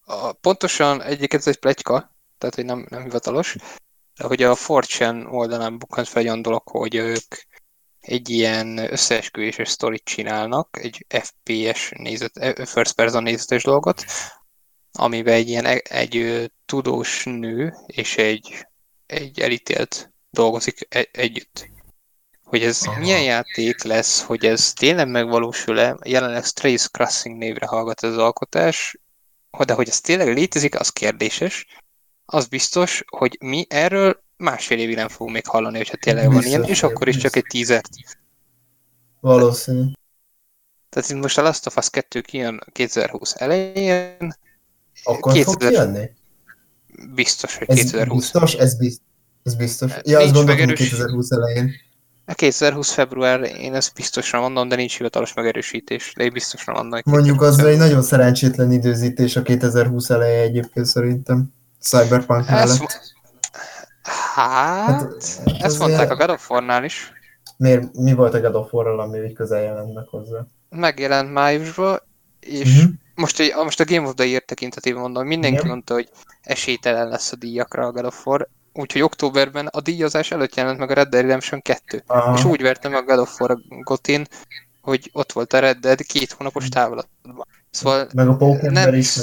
[0.06, 3.56] a, pontosan egyébként ez egy pletyka, tehát hogy nem, nem hivatalos,
[4.18, 7.36] hogy a Fortune oldalán bukkant fel egy olyan dolog, hogy ők
[8.00, 14.06] egy ilyen összeesküvéses sztorit csinálnak, egy FPS nézet, eh, first person nézetes dolgot,
[14.92, 18.68] amiben egy ilyen egy, egy tudós nő és egy,
[19.06, 21.72] egy elítélt dolgozik egy, együtt.
[22.44, 23.00] Hogy ez Aha.
[23.00, 28.98] milyen játék lesz, hogy ez tényleg megvalósul-e, jelenleg Strays Crossing névre hallgat ez az alkotás,
[29.66, 31.66] de hogy ez tényleg létezik, az kérdéses.
[32.26, 36.64] Az biztos, hogy mi erről másfél évig nem fogunk még hallani, hogyha tényleg van ilyen,
[36.64, 37.90] és akkor is csak egy tízert.
[39.20, 39.92] Valószínű.
[40.90, 44.36] Tehát itt most a Last of Us 2 kijön 2020 elején.
[45.04, 45.44] Akkor 2000...
[45.44, 46.10] fog kijönni?
[47.16, 48.32] Biztos, hogy ez 2020.
[48.32, 49.06] Biztos, ez biztos.
[49.44, 49.92] Ez biztos.
[50.04, 51.72] Ja, azt gondolom, hogy 2020 elején.
[52.26, 57.00] A 2020 február, én ezt biztosra mondom, de nincs hivatalos megerősítés, de én biztosra mondom.
[57.06, 61.54] Mondjuk az egy nagyon szerencsétlen időzítés a 2020 eleje egyébként szerintem.
[61.84, 63.02] Cyberpunk mellett.
[64.04, 65.04] Hát, hát
[65.60, 67.12] ezt mondták a God of War-nál is.
[67.58, 70.46] Miért, mi volt a God of War-ral, ami így közel jelent meg hozzá?
[70.70, 72.02] Megjelent májusban,
[72.40, 72.92] és uh-huh.
[73.16, 75.68] most, most a Game of the Year tekintetében mondom, mindenki Igen.
[75.68, 76.10] mondta, hogy
[76.42, 80.90] esélytelen lesz a díjakra a God of War, úgyhogy októberben a díjazás előtt jelent meg
[80.90, 82.04] a Red Dead Redemption 2.
[82.08, 82.38] Aha.
[82.38, 84.28] És úgy vertem a God of War Gotin,
[84.82, 87.48] hogy ott volt a Red Dead két hónapos távlatban.
[87.74, 88.94] Szóval meg a Pókember nem...
[88.94, 89.20] is,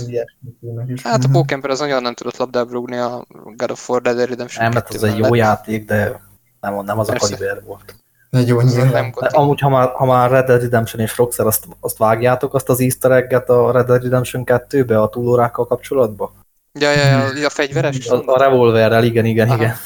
[0.60, 1.02] meg is.
[1.02, 1.32] Hát a mhm.
[1.32, 4.72] Pókember az nagyon nem tudott labdába rúgni a God of War Red Dead Redemption Nem,
[4.72, 6.20] mert az egy jó játék, de
[6.60, 7.26] nem, nem az Persze.
[7.26, 7.94] a kaliber volt.
[8.30, 9.14] Egy jó nyilván.
[9.14, 12.80] Amúgy, ha már, ha már Red Dead Redemption és Rockstar, azt, azt vágjátok, azt az
[12.80, 16.30] easter egget a Red Dead Redemption 2-be, a túlórákkal kapcsolatban?
[16.78, 18.06] Ja, ja, ja, a fegyveres?
[18.06, 19.56] A, a revolverrel, igen, igen, Aha.
[19.56, 19.76] igen.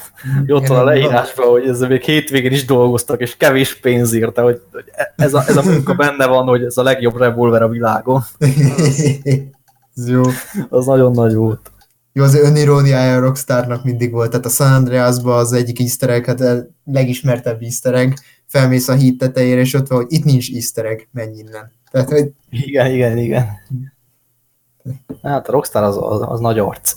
[0.47, 4.61] Ott van a leírásban, hogy ez még hétvégén is dolgoztak, és kevés pénz írta, hogy
[5.17, 8.23] ez a, ez a munka benne van, hogy ez a legjobb revolver a világon.
[9.97, 10.23] ez jó.
[10.69, 11.73] Az nagyon nagy volt.
[12.13, 16.25] Jó, az öniróniája a Rockstarnak mindig volt, tehát a San Andreasban az egyik easter egg,
[16.25, 18.13] hát a legismertebb easter egg,
[18.47, 21.73] felmész a híd tetejére, és ott van, hogy itt nincs easter egg, menj innen.
[21.91, 22.31] Tehát, hogy...
[22.51, 23.47] Igen, igen, igen.
[25.23, 26.95] Hát a Rockstar az, az, az nagy arc.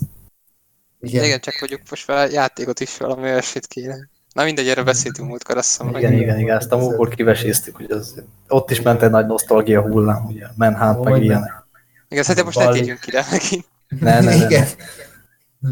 [0.99, 1.23] Igen.
[1.23, 4.09] igen, csak mondjuk most fel játékot is valami olyasmit kéne.
[4.33, 5.95] Na mindegy, erre beszéltünk múltkor, azt hiszem.
[5.95, 9.81] Igen, igen, igen, ezt a múltkor kiveséztük, hogy az, ott is ment egy nagy nosztalgia
[9.81, 11.65] hullám, ugye, Manhunt, meg ilyenek.
[12.09, 13.65] Igen, szerintem most ne térjünk ide megint.
[13.87, 14.47] Ne, ne, ne.
[14.47, 15.69] ne.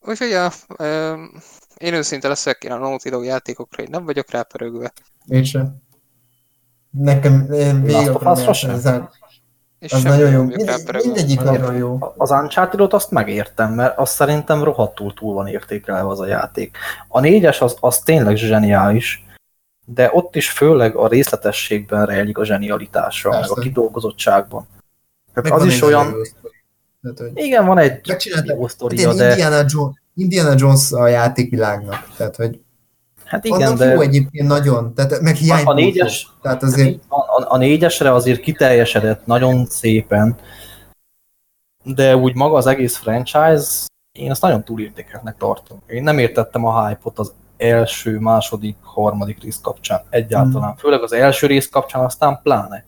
[0.00, 0.50] Úgyhogy ja,
[1.76, 4.92] én őszinte leszek én a Naughty Dog játékokra, én nem vagyok rápörögve.
[5.26, 5.76] Én sem.
[6.90, 8.54] Nekem végig akarom
[9.78, 10.42] és az nagyon jó.
[10.42, 11.98] Mind, mindegyik nagyon jó.
[12.16, 16.76] Az uncharted azt megértem, mert azt szerintem rohadtul túl van értékelve az a játék.
[17.08, 19.26] A négyes az, az tényleg zseniális,
[19.84, 24.66] de ott is főleg a részletességben rejlik a zsenialitása, meg a kidolgozottságban.
[25.34, 26.14] az is olyan...
[27.02, 28.00] Tehát, hogy igen, van egy
[28.44, 29.30] jó sztoria, de...
[29.30, 32.08] Indiana, Jones, Indiana Jones a játékvilágnak.
[32.16, 32.60] Tehát, hogy
[33.28, 33.92] Hát igen, Annak de...
[33.92, 37.00] jó egyébként nagyon, tehát meg hiány a, a négyes, tehát azért...
[37.08, 40.36] A, a, négyesre azért kiteljesedett nagyon szépen,
[41.84, 45.82] de úgy maga az egész franchise, én azt nagyon túlértékeltnek tartom.
[45.86, 50.68] Én nem értettem a hype-ot az első, második, harmadik rész kapcsán egyáltalán.
[50.68, 50.78] Hmm.
[50.78, 52.84] Főleg az első rész kapcsán, aztán pláne.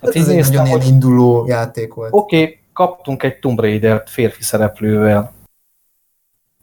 [0.00, 2.12] Hát így ez egy néztem, nagyon hogy- induló játék volt.
[2.12, 5.32] Oké, okay, kaptunk egy Tomb Raider-t férfi szereplővel,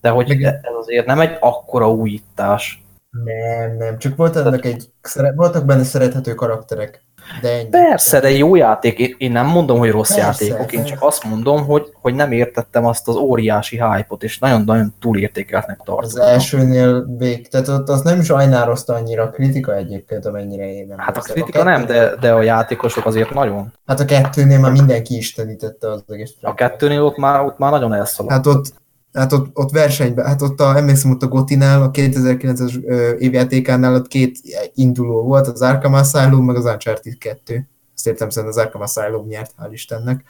[0.02, 2.81] de hogy Meg- ez azért nem egy akkora újítás.
[3.12, 4.90] Nem, nem, csak volt ennek egy,
[5.36, 7.04] voltak benne szerethető karakterek.
[7.42, 7.70] De ennyi.
[7.70, 9.16] Persze, de jó játék.
[9.18, 12.86] Én- nem mondom, hogy rossz Persze, játékok, én csak azt mondom, hogy, hogy nem értettem
[12.86, 16.28] azt az óriási hype-ot, és nagyon-nagyon túlértékeltnek Az tartottam.
[16.28, 20.98] elsőnél vég, tehát ott az nem is ajnározta annyira a kritika egyébként, amennyire én nem.
[20.98, 23.74] Hát a kritika nem, de, de a játékosok azért nagyon.
[23.86, 26.34] Hát a kettőnél már mindenki istenítette az egész.
[26.42, 28.34] A kettőnél ott már, ott már nagyon elszaladt.
[28.34, 28.74] Hát ott,
[29.14, 33.94] hát ott, ott versenyben, hát ott a, emlékszem ott a Gotinál, a 2009-es ö, évjátékánál
[33.94, 34.40] ott két
[34.74, 37.68] induló volt, az Arkham Asylum, meg az Uncharted 2.
[37.96, 40.24] Azt értem szerint az Arkham Asylum nyert, hál' Istennek.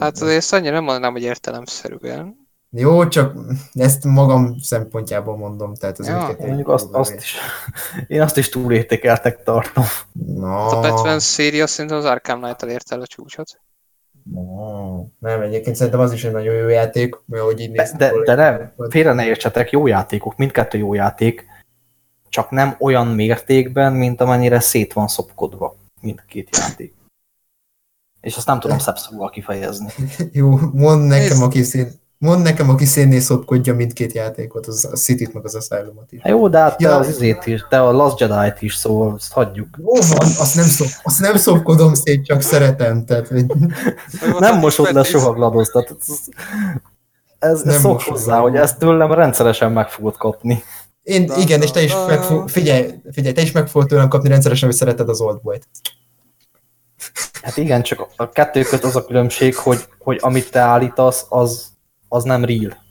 [0.00, 2.42] Hát azért ezt annyira nem mondanám, hogy értelemszerűen.
[2.76, 3.36] Jó, csak
[3.72, 7.36] ezt magam szempontjából mondom, tehát az Ja, Mondjuk azt, azt is,
[8.06, 9.84] én azt is túlértékeltek tartom.
[10.12, 13.60] No, A Batman széria szerintem az Arkham Knight elérte el a csúcsot.
[14.32, 18.22] No, nem, egyébként szerintem az is egy nagyon jó játék, mert hogy így De, néztem
[18.24, 21.46] de, nem, félre ne értsetek, jó játékok, mindkettő jó játék,
[22.28, 26.94] csak nem olyan mértékben, mint amennyire szét van szopkodva mindkét játék.
[28.20, 29.92] És azt nem tudom szebb szóval kifejezni.
[30.32, 31.92] Jó, mondd nekem, aki szén,
[32.24, 36.20] mondd nekem, aki szénnél szopkodja mindkét játékot, az a City-t meg az Asylumot is.
[36.20, 36.96] Hát jó, de hát te Ja.
[36.96, 39.68] az izét is, te a Last Jedi-t is, szóval azt hagyjuk.
[39.78, 43.04] Jó van, azt nem, szop, azt nem szopkodom szét, csak szeretem.
[43.04, 43.46] Tehát, hogy
[44.38, 45.96] Nem mosod le soha GLaDOS, tehát
[47.38, 50.62] ez, ez, szok hozzá, hogy ezt tőlem rendszeresen meg fogod kapni.
[51.02, 54.28] én, igen, és te is meg fog, figyelj, figyelj, te is meg fogod tőlem kapni
[54.28, 55.68] rendszeresen, hogy szereted az Oldboy-t.
[57.42, 61.73] Hát igen, csak a kettő között az a különbség, hogy, hogy amit te állítasz, az,
[62.08, 62.82] az nem real.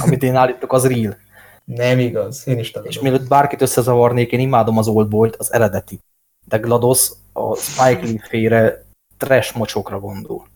[0.00, 1.16] Amit én állítok, az real.
[1.64, 3.02] Nem igaz, én is És tagadom.
[3.02, 5.98] mielőtt bárkit összezavarnék, én imádom az Oldboy-t, az eredeti.
[6.44, 8.84] De GLaDOS a Spike Lee féle
[9.18, 10.46] trash mocsokra gondol.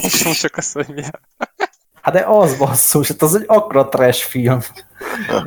[0.00, 1.10] És most csak azt mondja.
[2.02, 4.60] Hát de az basszus, hát az egy akkora trash film.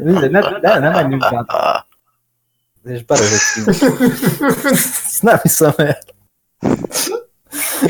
[0.04, 1.86] Ne, ne, ne menjünk át.
[2.84, 3.68] És beröhögtünk.
[4.64, 5.98] Ezt nem hiszem el.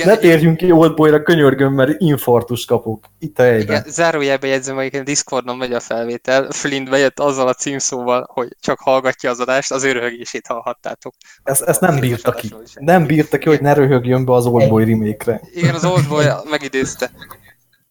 [0.05, 3.05] Ne térjünk ki Oldboyra, könyörgöm, mert infartus kapok.
[3.19, 3.61] Itt a helyben.
[3.61, 6.47] Igen, zárójelbe jegyzem, hogy a Discordon megy a felvétel.
[6.51, 11.13] Flint bejött azzal a címszóval, hogy csak hallgatja az adást, az ő röhögését hallhattátok.
[11.43, 12.53] Ezt, ezt nem bírta ki.
[12.73, 15.41] Nem bírta ki, hogy ne röhögjön be az Oldboy remake-re.
[15.53, 17.11] Igen, az Oldboy megidézte.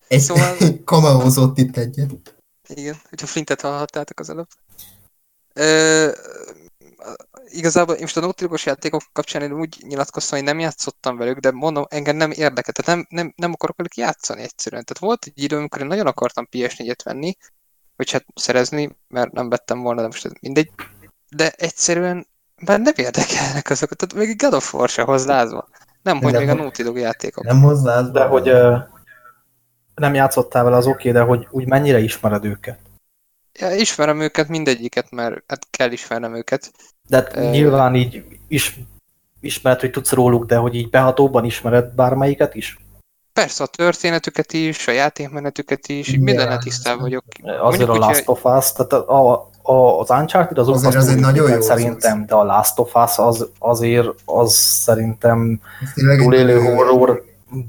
[0.08, 2.10] Egy, Szóval- kameózott itt egyet.
[2.68, 4.48] Igen, hogyha Flintet hallhattátok az előbb.
[5.54, 6.10] Ö,
[7.50, 11.38] igazából én most a Naughty Dogos játékok kapcsán én úgy nyilatkoztam, hogy nem játszottam velük,
[11.38, 14.84] de mondom, engem nem érdekel, tehát nem, nem, nem akarok velük játszani egyszerűen.
[14.84, 17.36] Tehát volt egy idő, amikor én nagyon akartam PS4-et venni,
[17.96, 20.70] vagy hát szerezni, mert nem vettem volna, de most mindegy.
[21.28, 22.26] De egyszerűen
[22.64, 25.68] már nem érdekelnek azok, tehát még God of War se hoz lázva.
[26.02, 27.44] Nem, hogy De még a Naughty Dog játékok.
[27.44, 28.02] Nem hozzá.
[28.02, 28.76] De hogy ö,
[29.94, 32.78] nem játszottál vele, az oké, de hogy úgy mennyire ismered őket.
[33.58, 36.72] Ja, ismerem őket, mindegyiket, mert hát kell ismernem őket.
[37.08, 37.50] De hát Ö.
[37.50, 38.78] nyilván így is,
[39.40, 42.78] ismered, hogy tudsz róluk, de hogy így behatóban ismered bármelyiket is?
[43.32, 46.22] Persze a történetüket is, a játékmenetüket is, Igen.
[46.22, 47.24] mindennel tisztában vagyok.
[47.42, 51.04] Azért Mondjuk a Last of Us, tehát a, a, a, az Uncharted az Azért az
[51.04, 55.60] az egy nagyon jó szerintem, de a Last of Us az, azért az szerintem
[55.94, 57.22] túlélő horrorba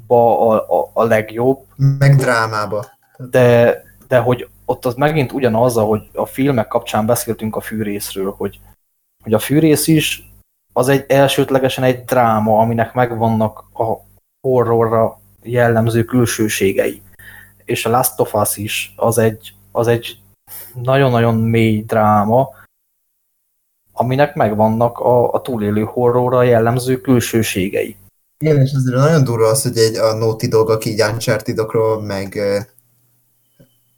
[0.08, 1.60] a, a, a legjobb,
[2.00, 2.86] Meg drámába.
[3.18, 8.60] de, de hogy ott az megint ugyanaz, hogy a filmek kapcsán beszéltünk a fűrészről, hogy,
[9.24, 10.32] hogy a fűrész is
[10.74, 14.06] az egy elsődlegesen egy dráma, aminek megvannak a
[14.42, 17.02] horrorra jellemző külsőségei.
[17.66, 20.18] És a Last of Us is az egy, az egy
[20.74, 22.50] nagyon-nagyon mély dráma,
[23.94, 27.96] aminek megvannak a, a túlélő horrorra jellemző külsőségei.
[28.44, 31.60] Igen, és azért nagyon durva az, hogy egy a Naughty Dog, aki így uncharted
[32.02, 32.40] meg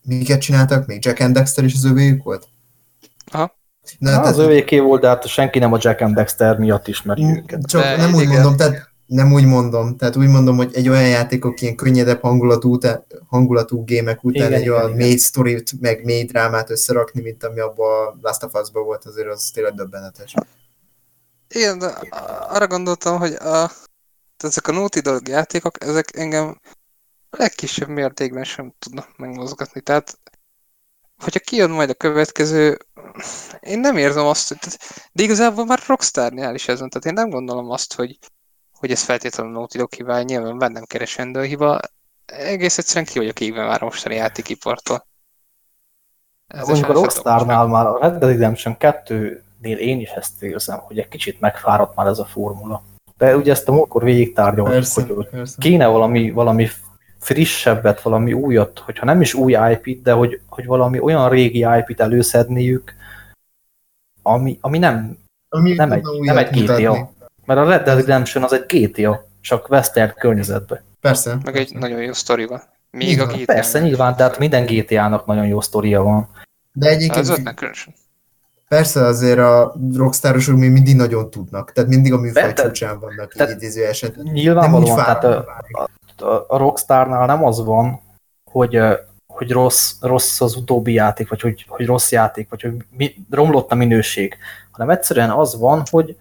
[0.03, 0.87] miket csináltak?
[0.87, 2.47] Még Jack and Dexter is az övéjük volt?
[3.31, 3.55] Aha.
[3.97, 6.87] Na, Na, tehát, az övéké volt, de hát senki nem a Jack and Dexter miatt
[6.87, 7.65] ismeri őket.
[7.65, 8.33] csak De nem úgy igen.
[8.33, 12.73] mondom, tehát nem úgy mondom, tehát úgy mondom, hogy egy olyan játékok ilyen könnyedebb hangulatú,
[12.73, 14.97] után, hangulatú gémek után Igen, egy igen, olyan igen.
[14.97, 19.27] mély sztorit, meg mély drámát összerakni, mint ami abban a Last of Us-ban volt, azért
[19.27, 20.33] az tényleg döbbenetes.
[21.47, 21.85] Igen, de
[22.49, 26.59] arra gondoltam, hogy a, tehát ezek a Naughty Dog játékok, ezek engem
[27.37, 29.81] legkisebb mértékben sem tudnak megmozgatni.
[29.81, 30.19] Tehát,
[31.23, 32.77] hogyha kijön majd a következő,
[33.59, 37.13] én nem érzem azt, hogy, tehát, de igazából már Rockstarnál is ez van, tehát én
[37.13, 38.17] nem gondolom azt, hogy,
[38.73, 41.79] hogy ez feltétlenül Naughty Dog hibája, nyilván bennem keresendő a hiba,
[42.25, 45.07] egész egyszerűen ki vagyok égve már a mostani játékipartól.
[46.47, 50.79] Ezzel Mondjuk a Rockstarnál már a Red Dead Redemption 2 nél én is ezt érzem,
[50.79, 52.83] hogy egy kicsit megfáradt már ez a formula.
[53.17, 55.55] De ugye ezt a múltkor végig tárgyaltuk, hogy persze.
[55.59, 56.67] kéne valami, valami
[57.21, 61.99] frissebbet, valami újat, hogyha nem is új IP-t, de hogy, hogy valami olyan régi IP-t
[61.99, 62.93] előszedniük,
[64.21, 65.17] ami, ami nem,
[65.49, 66.73] Ami nem, egy, nem egy GTA.
[66.73, 67.09] mutatni.
[67.45, 70.81] Mert a Red Dead Redemption az egy GTA, csak western környezetben.
[71.01, 71.37] Persze.
[71.43, 72.63] Meg egy nagyon jó sztorival.
[72.91, 73.53] Még Így a van, GTA.
[73.53, 76.29] Persze, nyilván, tehát minden GTA-nak nagyon jó sztoria van.
[76.73, 77.93] De egyébként Az ötnek különösen.
[78.67, 81.71] persze azért a rockstárosok még mindig nagyon tudnak.
[81.71, 83.39] Tehát mindig a műfaj csúcsán vannak, így.
[84.15, 85.89] Nem úgy Nyilvánvalóan, tehát fáradnak a,
[86.21, 86.41] már.
[86.47, 88.01] a, Rockstarnál nem az van,
[88.51, 88.79] hogy,
[89.33, 93.71] hogy rossz, rossz az utóbbi játék, vagy hogy, hogy rossz játék, vagy hogy mi, romlott
[93.71, 94.37] a minőség,
[94.71, 96.17] hanem egyszerűen az van, hogy,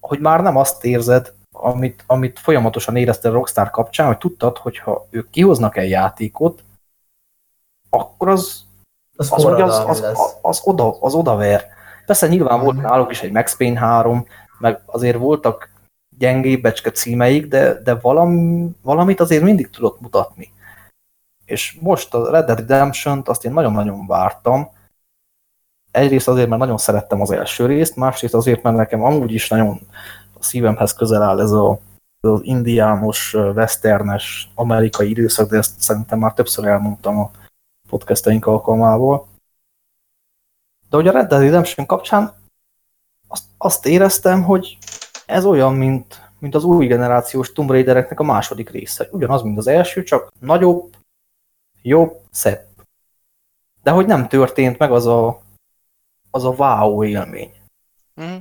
[0.00, 5.06] hogy már nem azt érzed, amit, amit folyamatosan éreztél a Rockstar kapcsán, hogy tudtad, hogyha
[5.10, 6.62] ők kihoznak egy játékot,
[7.90, 8.64] akkor az,
[9.16, 11.66] Az, az, hogy az, az, az, az, oda, az odaver.
[12.06, 12.84] Persze nyilván volt Mhm.
[12.84, 14.26] náluk is egy Max Payne 3,
[14.58, 15.70] meg azért voltak
[16.20, 20.52] gyengébb becske címeik, de, de valami, valamit azért mindig tudott mutatni.
[21.44, 24.70] És most a Red Dead Redemption-t azt én nagyon-nagyon vártam.
[25.90, 29.80] Egyrészt azért, mert nagyon szerettem az első részt, másrészt azért, mert nekem amúgy is nagyon
[30.38, 31.78] a szívemhez közel áll ez a,
[32.20, 37.30] ez az indiános, westernes, amerikai időszak, de ezt szerintem már többször elmondtam a
[37.88, 39.26] podcasteink alkalmával.
[40.90, 42.32] De hogy a Red Dead Redemption kapcsán
[43.28, 44.78] azt, azt éreztem, hogy
[45.30, 49.08] ez olyan, mint, mint az új generációs Tomb Raidereknek a második része.
[49.10, 50.96] Ugyanaz, mint az első, csak nagyobb,
[51.82, 52.66] jobb, szebb.
[53.82, 55.42] De hogy nem történt meg az a,
[56.30, 57.52] az a wow élmény.
[58.14, 58.36] Mhm.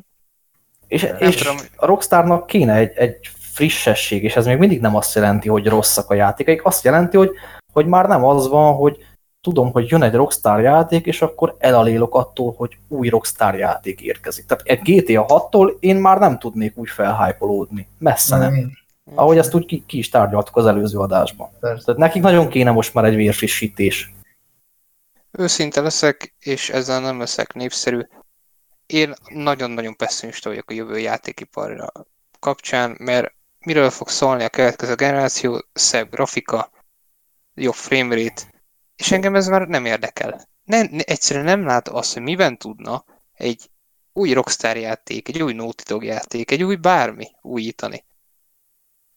[0.87, 1.57] És, Nem és tudom.
[1.75, 6.09] a Rockstarnak kéne egy, egy frissesség, és ez még mindig nem azt jelenti, hogy rosszak
[6.09, 7.31] a játékaik, azt jelenti, hogy,
[7.73, 9.05] hogy már nem az van, hogy
[9.41, 14.45] tudom, hogy jön egy Rockstar játék, és akkor elalélok attól, hogy új Rockstar játék érkezik.
[14.45, 17.87] Tehát egy GTA 6-tól én már nem tudnék úgy felhájpolódni.
[17.97, 18.53] Messze nem.
[18.53, 18.77] Én,
[19.15, 21.49] Ahogy ezt úgy ki, ki is tárgyaltuk az előző adásban.
[21.59, 21.83] Persze.
[21.83, 24.13] Tehát nekik nagyon kéne most már egy vérfrissítés.
[25.31, 28.01] Őszinte leszek, és ezzel nem leszek népszerű.
[28.85, 31.91] Én nagyon-nagyon pessimista vagyok a jövő játékiparra
[32.39, 35.63] kapcsán, mert miről fog szólni a következő generáció?
[35.73, 36.71] Szebb grafika,
[37.55, 38.41] jobb framerate,
[38.99, 40.47] és engem ez már nem érdekel.
[40.63, 43.69] Nem, ne, egyszerűen nem lát azt, hogy miben tudna egy
[44.13, 45.55] új Rockstar játék, egy új
[45.87, 48.05] Dog játék, egy új bármi újítani.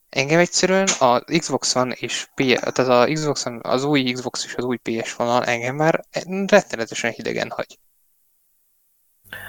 [0.09, 4.55] Engem egyszerűen a Xbox One és P, tehát a Xbox One, az új Xbox és
[4.55, 6.05] az új PS vonal engem már
[6.47, 7.79] rettenetesen hidegen hagy.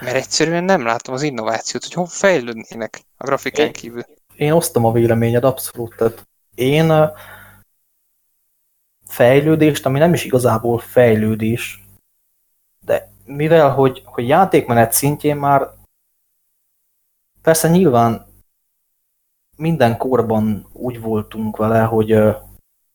[0.02, 4.06] Mert egyszerűen nem látom az innovációt, hogy hol fejlődnének a grafikán Én- kívül.
[4.36, 5.96] Én osztom a véleményed abszolút.
[5.96, 6.92] Tehát én
[9.14, 11.84] fejlődést, ami nem is igazából fejlődés,
[12.80, 15.70] de mivel, hogy, hogy játékmenet szintjén már
[17.42, 18.26] persze nyilván
[19.56, 22.20] minden korban úgy voltunk vele, hogy,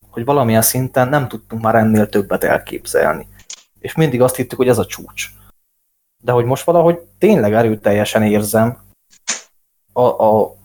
[0.09, 3.27] hogy valamilyen szinten nem tudtunk már ennél többet elképzelni.
[3.79, 5.27] És mindig azt hittük, hogy ez a csúcs.
[6.17, 8.77] De hogy most valahogy tényleg erőteljesen érzem
[9.93, 10.55] a, a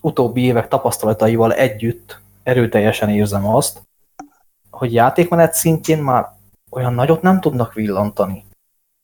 [0.00, 3.87] utóbbi évek tapasztalataival együtt erőteljesen érzem azt,
[4.78, 6.26] hogy játékmenet szintjén már
[6.70, 8.44] olyan nagyot nem tudnak villantani.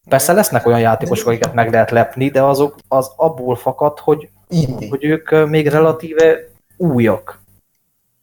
[0.08, 4.88] Persze lesznek olyan játékosok, akiket meg lehet lepni, de azok az abból fakad, hogy, Indi.
[4.88, 6.36] hogy ők még relatíve
[6.76, 7.42] újak.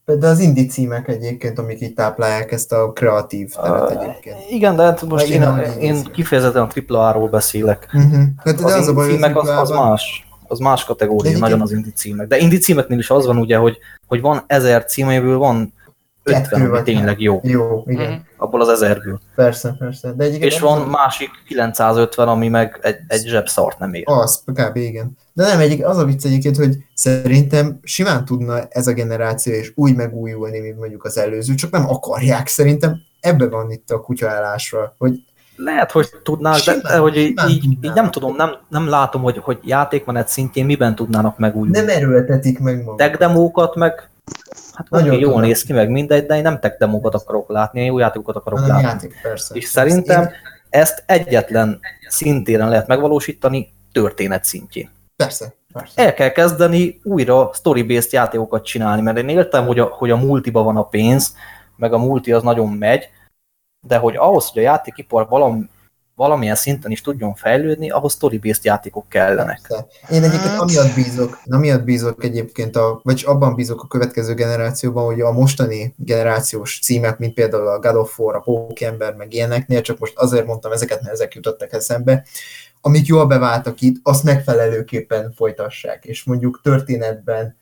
[0.05, 4.37] De az indi címek egyébként, amik így táplálják ezt a kreatív nevet Uh, egyébként.
[4.49, 6.11] Igen, de hát most én, én nézzük.
[6.11, 7.89] kifejezetten a AAA-ról beszélek.
[7.93, 8.23] Uh-huh.
[8.37, 10.27] Hát, de Az, az a baj, címek az, az más.
[10.47, 12.27] Az más kategória, De nagyon az indie címek.
[12.27, 15.73] De indie címeknél is az van ugye, hogy, hogy van ezer címéből van
[16.23, 17.39] 50, ami tényleg jó.
[17.43, 18.11] Jó, igen.
[18.11, 18.19] Mhm.
[18.37, 19.19] Abból az ezerből.
[19.35, 20.11] Persze, persze.
[20.11, 24.03] De egyébként És van másik 950, ami meg egy, egy zseb szart nem ér.
[24.05, 24.75] Az, kb.
[24.75, 25.17] igen.
[25.33, 29.71] De nem, egyik, az a vicc egyébként, hogy szerintem simán tudna ez a generáció is
[29.75, 32.47] úgy megújulni, mint mondjuk az előző, csak nem akarják.
[32.47, 35.19] Szerintem ebbe van itt a kutyaállásra, hogy
[35.55, 39.21] Lehet, hogy tudnák, de, Simán, de hogy így, így, így nem tudom, nem, nem látom,
[39.21, 41.77] hogy, hogy játékmenet szintjén miben tudnának megújulni.
[41.77, 42.97] nem erőltetik meg magukat.
[42.97, 44.10] tech demókat meg
[44.73, 45.41] hát Nagyon jól tudom.
[45.41, 48.59] néz ki, meg mindegy, de én nem tech demókat akarok látni, én jó játékokat akarok
[48.59, 48.87] hanem látni.
[48.89, 49.55] játék, persze.
[49.55, 50.29] És szerintem Én,
[50.69, 54.89] ezt egyetlen szintéren lehet megvalósítani, történet szintjén.
[55.15, 56.01] persze, persze.
[56.03, 60.63] El kell kezdeni újra story-based játékokat csinálni, mert én éltem, hogy a, hogy a multiba
[60.63, 61.35] van a pénz,
[61.75, 63.09] meg a multi az nagyon megy,
[63.87, 65.69] de hogy ahhoz, hogy a játékipar valam,
[66.21, 69.61] valamilyen szinten is tudjon fejlődni, ahhoz story-based játékok kellenek.
[69.67, 69.85] Persze.
[70.09, 75.21] Én egyébként amiatt bízok, amiatt bízok egyébként, a, vagy abban bízok a következő generációban, hogy
[75.21, 79.99] a mostani generációs címek, mint például a God of War, a Pókember, meg ilyeneknél, csak
[79.99, 82.25] most azért mondtam ezeket, mert ezek jutottak eszembe,
[82.81, 87.55] amik jól beváltak itt, azt megfelelőképpen folytassák, és mondjuk történetben,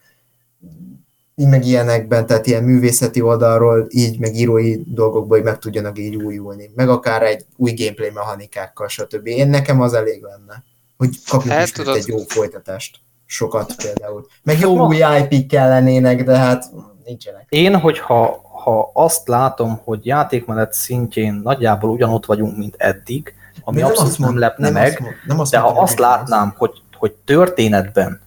[1.39, 6.15] így meg ilyenekben, tehát ilyen művészeti oldalról, így meg írói dolgokból, hogy meg tudjanak így
[6.15, 6.71] újulni.
[6.75, 9.27] Meg akár egy új gameplay mechanikákkal, stb.
[9.27, 10.63] Én nekem az elég lenne,
[10.97, 12.97] hogy kapjuk Hát is tudod- egy jó folytatást.
[13.25, 14.25] Sokat például.
[14.43, 16.65] Meg jó új IP-k kellenének, de hát
[17.05, 17.45] nincsenek.
[17.49, 23.33] Én, hogyha ha azt látom, hogy játékmenet szintjén nagyjából ugyanott vagyunk, mint eddig,
[23.63, 25.67] ami De nem abszolút azt nem lepne nem meg, azt mond- nem azt de ha
[25.81, 28.21] azt nem látnám, hogy, hogy történetben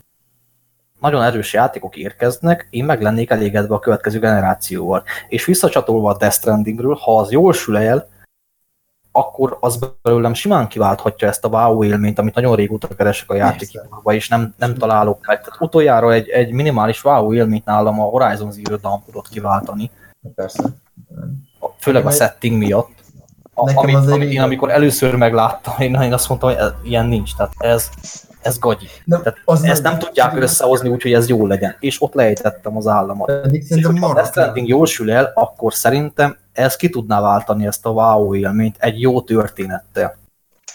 [1.03, 5.03] nagyon erős játékok érkeznek, én meg lennék elégedve a következő generációval.
[5.29, 8.09] És visszacsatolva a Death Strandingről, ha az jól sül el,
[9.12, 14.12] akkor az belőlem simán kiválthatja ezt a wow élményt, amit nagyon régóta keresek a játékokba,
[14.12, 15.41] és nem, nem találok meg.
[15.43, 19.91] Tehát utoljára egy, egy minimális wow élményt nálam a Horizon Zero Dawn tudott kiváltani,
[20.35, 20.62] Persze.
[21.79, 22.91] főleg a setting miatt.
[23.55, 27.53] A, amit, amit én amikor először megláttam, én, én azt mondtam, hogy ilyen nincs, tehát
[27.59, 27.91] ez,
[28.43, 28.86] ez gagyi.
[29.05, 31.77] Nem, Tehát az ezt nem tudják összehozni úgy, hogy ez jó legyen.
[31.81, 33.40] És ott lejtettem az államat.
[33.40, 34.28] Pedig szerintem hogyha a Death.
[34.31, 39.01] Stranding jól sül el, akkor szerintem ez ki tudná váltani ezt a wow élményt egy
[39.01, 40.20] jó történettel.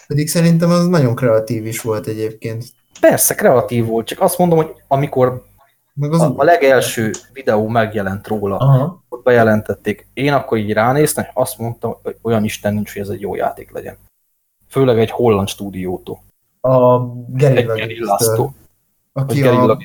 [0.08, 2.66] Pedig szerintem az nagyon kreatív is volt egyébként.
[3.00, 5.46] Persze, kreatív volt, csak azt mondom, hogy amikor
[5.94, 9.04] Meg az a, a legelső videó megjelent róla, Aha.
[9.10, 13.10] ott bejelentették, én akkor így ránéztem, és azt mondtam, hogy olyan Isten nincs, hogy ez
[13.10, 13.98] egy jó játék legyen.
[14.70, 16.26] Főleg egy holland stúdiótól.
[16.62, 18.56] A gerilláztól.
[19.14, 19.78] Vagy Aki a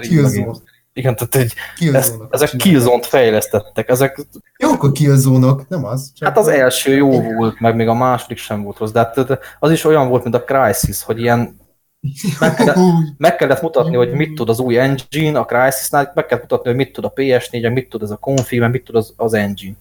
[0.00, 0.58] Killzone-.
[0.92, 2.56] Igen, tehát egy, Killzone- ezt, ezek.
[2.56, 4.26] Killzone-t fejlesztettek, ezek
[4.58, 6.12] Jók a Killzone-ok, nem az?
[6.14, 9.38] Csak Hát az első jó volt, meg még a második sem volt rossz, de hát
[9.58, 11.58] az is olyan volt, mint a Crysis, hogy ilyen
[12.40, 12.76] meg kellett,
[13.16, 16.78] meg kellett mutatni, hogy mit tud az új engine, a Crysisnál meg kellett mutatni, hogy
[16.78, 19.76] mit tud a PS4, mit tud ez a config, mit tud az, az engine.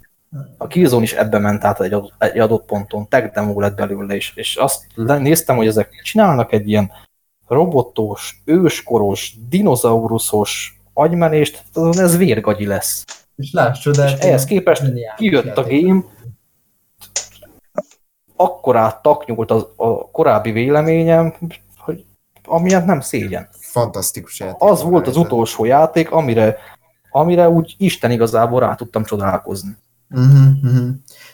[0.58, 4.16] A Killzone is ebbe ment át egy adott, egy adott ponton, tech demo lett belőle,
[4.16, 6.92] és, és azt néztem, hogy ezek csinálnak egy ilyen
[7.48, 13.06] robotos, őskoros, dinoszauruszos agymenést, ez vérgagyi lesz.
[13.36, 14.18] És láss csodát.
[14.18, 14.84] És ehhez képest
[15.16, 16.04] kijött a game,
[18.36, 21.34] akkorát taknyolt az, a korábbi véleményem,
[21.78, 22.06] hogy
[22.46, 23.50] amilyet nem szégyen.
[23.52, 24.62] Fantasztikus játék.
[24.62, 26.58] Az volt az utolsó játék, amire,
[27.12, 29.78] amire úgy Isten igazából rá tudtam csodálkozni.
[30.12, 30.90] Uh-huh, uh-huh.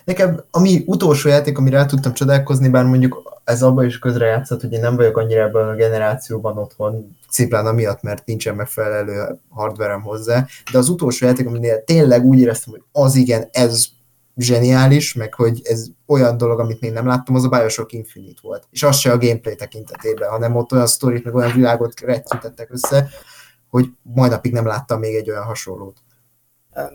[0.05, 4.71] Nekem, ami utolsó játék, amire rá tudtam csodálkozni, bár mondjuk ez abban is közrejátszott, hogy
[4.71, 10.45] én nem vagyok annyira ebben a generációban otthon, szimplán amiatt, mert nincsen megfelelő hardverem hozzá,
[10.71, 13.85] de az utolsó játék, aminél tényleg úgy éreztem, hogy az igen, ez
[14.37, 18.67] zseniális, meg hogy ez olyan dolog, amit még nem láttam, az a Bioshock Infinite volt.
[18.71, 23.07] És az se a gameplay tekintetében, hanem ott olyan sztorit, meg olyan világot rettítettek össze,
[23.69, 25.97] hogy majd napig nem láttam még egy olyan hasonlót.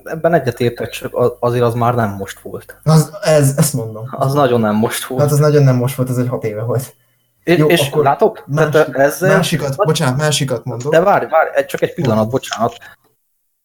[0.05, 2.81] Ebben egyetértek, csak az- azért az már nem most volt.
[2.83, 4.09] Az, ez, ezt mondom.
[4.11, 5.23] Az nagyon nem most volt.
[5.23, 6.95] Hát az nagyon nem most volt, az egy hat éve volt.
[7.43, 8.45] és jó, és akkor látok?
[8.47, 10.91] Másik, Tehát ezzel, másikat, bocsánat, másikat mondom.
[10.91, 12.77] De várj, várj, csak egy pillanat, bocsánat.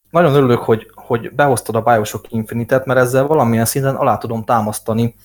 [0.09, 5.15] Nagyon örülök, hogy, hogy behoztad a Bioshock Infinite-et, mert ezzel valamilyen szinten alá tudom támasztani,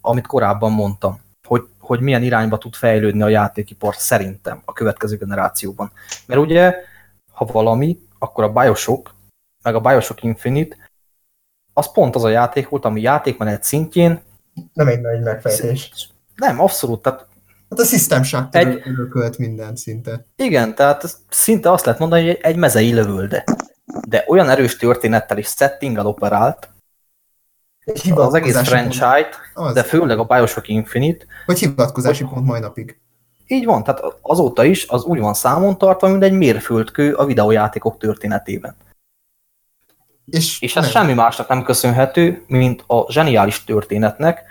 [0.00, 5.92] amit korábban mondtam, hogy, hogy milyen irányba tud fejlődni a játékipar szerintem a következő generációban.
[6.26, 6.74] Mert ugye,
[7.32, 9.10] ha valami, akkor a Bioshock,
[9.62, 10.76] meg a Bioshock Infinite,
[11.72, 14.22] az pont az a játék volt, ami játékmenet szintjén,
[14.72, 16.10] Nem egy nagy megfejtés.
[16.34, 17.28] nem, abszolút, tehát
[17.70, 20.24] Hát a System shock Egy- örökölt minden szinte.
[20.36, 23.44] Igen, tehát szinte azt lehet mondani, hogy egy mezei lövölde.
[24.08, 26.68] De olyan erős történettel és settinggel operált,
[27.84, 32.60] Egy az egész hivatkozási franchise-t, az, de főleg a Bioshock Infinite, hogy hivatkozási pont mai
[32.60, 33.00] napig.
[33.46, 37.98] így van, tehát azóta is az úgy van számon tartva, mint egy mérföldkő a videójátékok
[37.98, 38.74] történetében.
[40.30, 40.92] És, És ez nem.
[40.92, 44.42] semmi másnak nem köszönhető, mint a zseniális történetnek,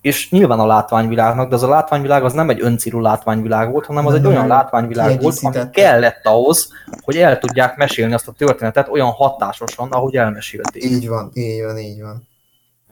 [0.00, 4.06] és nyilván a látványvilágnak, de az a látványvilág az nem egy öncélú látványvilág volt, hanem
[4.06, 6.68] az Nem, egy olyan látványvilág volt, ami kellett ahhoz,
[7.00, 10.84] hogy el tudják mesélni azt a történetet olyan hatásosan, ahogy elmesélték.
[10.84, 12.28] Így van, így van, így van.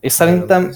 [0.00, 0.72] És szerintem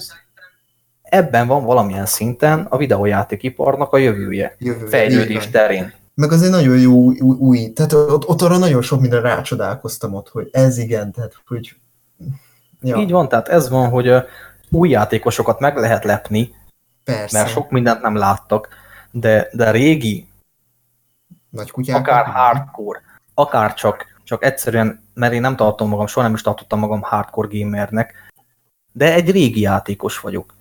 [1.01, 5.93] ebben van valamilyen szinten a videójátékiparnak a jövője, Jövő, így fejlődés terén.
[6.19, 10.13] Meg az egy nagyon jó új, új, tehát ott, ott arra nagyon sok minden rácsodálkoztam
[10.13, 11.75] ott, hogy ez igen, tehát hogy...
[12.81, 14.11] Ja, Így van, tehát ez van, hogy
[14.69, 16.53] új játékosokat meg lehet lepni,
[17.03, 17.37] persze.
[17.37, 18.67] mert sok mindent nem láttak,
[19.11, 20.27] de, de régi,
[21.49, 21.97] Nagy kutyák.
[21.99, 23.01] akár hardcore,
[23.33, 27.59] akár csak, csak egyszerűen, mert én nem tartom magam, soha nem is tartottam magam hardcore
[27.59, 28.13] gamernek,
[28.91, 30.55] de egy régi játékos vagyok.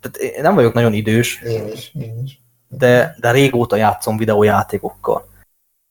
[0.00, 2.43] Tehát én nem vagyok nagyon idős, Én is, én is.
[2.78, 5.28] De, de régóta játszom videójátékokkal.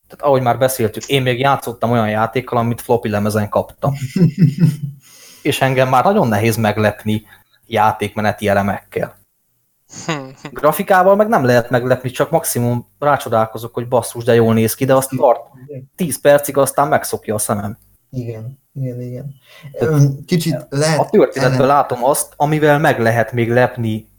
[0.08, 3.94] Tehát ahogy már beszéltük, én még játszottam olyan játékkal, amit floppy lemezen kaptam.
[5.42, 7.24] És engem már nagyon nehéz meglepni
[7.66, 9.16] játékmeneti elemekkel.
[10.52, 14.96] Grafikával meg nem lehet meglepni, csak maximum rácsodálkozok, hogy basszus, de jól néz ki, de
[14.96, 15.42] azt tart
[15.96, 17.78] 10 percig, aztán megszokja a szemem.
[18.10, 19.34] Igen, igen, igen.
[20.26, 21.00] Kicsit lehet...
[21.00, 24.12] A történetből ellen- látom azt, amivel meg lehet még lepni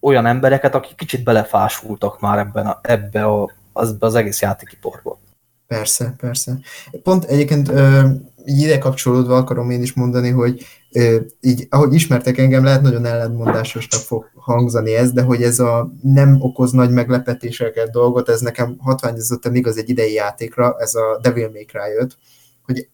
[0.00, 5.18] olyan embereket, akik kicsit belefásultak már ebben a, ebbe a, az, az egész játékiparba.
[5.66, 6.58] Persze, persze.
[7.02, 8.08] Pont egyébként ö,
[8.44, 13.04] így ide kapcsolódva akarom én is mondani, hogy ö, így, ahogy ismertek engem, lehet nagyon
[13.04, 18.76] ellentmondásosnak fog hangzani ez, de hogy ez a nem okoz nagy meglepetéseket dolgot, ez nekem
[18.78, 22.16] hatványozottan igaz egy idei játékra, ez a Devil May Cry 5,
[22.62, 22.88] hogy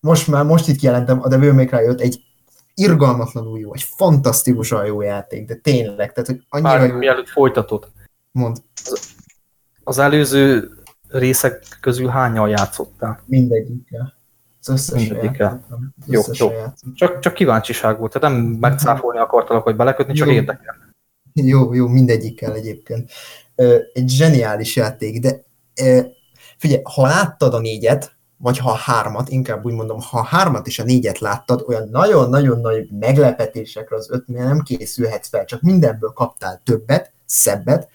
[0.00, 2.20] most már, most itt jelentem, a Devil May Cry 5 egy
[2.74, 7.90] irgalmatlanul jó, egy fantasztikusan jó játék, de tényleg, tehát hogy annyira Már jó, mielőtt folytatod.
[8.30, 8.56] mond,
[9.84, 10.70] Az előző
[11.08, 13.22] részek közül hányan játszottál?
[13.26, 14.14] mindegyikkel.
[14.60, 15.66] Az összes Mindegyikkel.
[16.06, 16.50] Jó, jó.
[16.94, 20.32] Csak, csak kíváncsiság volt, tehát nem megcáfolni akartalak, hogy belekötni, csak Jó.
[20.34, 20.76] érdekel.
[21.32, 23.10] Jó, jó, mindegyikkel egyébként.
[23.92, 25.44] Egy zseniális játék, de
[26.58, 30.84] figyelj, ha láttad a négyet, vagy ha hármat, inkább úgy mondom, ha hármat és a
[30.84, 37.12] négyet láttad, olyan nagyon-nagyon nagy meglepetésekre az ötnél nem készülhetsz fel, csak mindenből kaptál többet,
[37.26, 37.88] szebbet,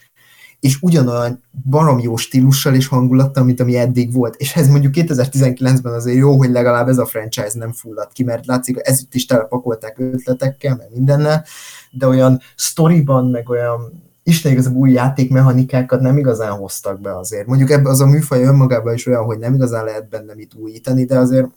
[0.59, 4.35] és ugyanolyan barom jó stílussal és hangulattal, mint ami eddig volt.
[4.35, 8.45] És ez mondjuk 2019-ben azért jó, hogy legalább ez a franchise nem fulladt ki, mert
[8.45, 11.45] látszik, hogy ezütt is telepakolták ötletekkel, meg mindennel,
[11.91, 17.47] de olyan sztoriban, meg olyan Isten igazából új játékmechanikákat nem igazán hoztak be azért.
[17.47, 21.05] Mondjuk ebbe az a műfaj önmagában is olyan, hogy nem igazán lehet benne mit újítani,
[21.05, 21.47] de azért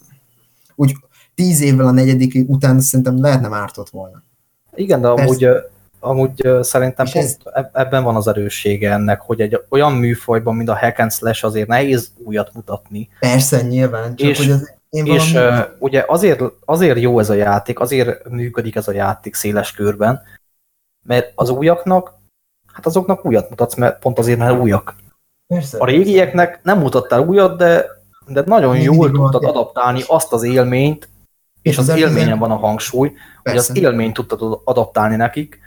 [0.75, 0.97] úgy
[1.35, 4.23] tíz évvel a negyedik után szerintem lehet nem ártott volna.
[4.75, 5.23] Igen, de Persze.
[5.25, 5.59] amúgy, ö,
[6.01, 10.57] amúgy szerintem És pont ez- eb- ebben van az erőssége ennek, hogy egy olyan műfajban,
[10.57, 13.09] mint a hack and slash azért nehéz újat mutatni.
[13.21, 17.35] Persze, nyilván, csak És- hogy az én És uh, ugye azért, azért jó ez a
[17.35, 20.21] játék, azért működik ez a játék széles körben,
[21.03, 22.19] mert az újaknak,
[22.81, 24.95] hát azoknak újat mutatsz, mert pont azért, mert újak.
[25.47, 27.87] persze, A régieknek nem mutattál újat, de,
[28.27, 31.09] de nagyon Mindig jól tudtad adaptálni azt az élményt,
[31.63, 35.59] és az 2010 élményen van a hangsúly, hogy persze, az élményt tudtad adaptálni nekik,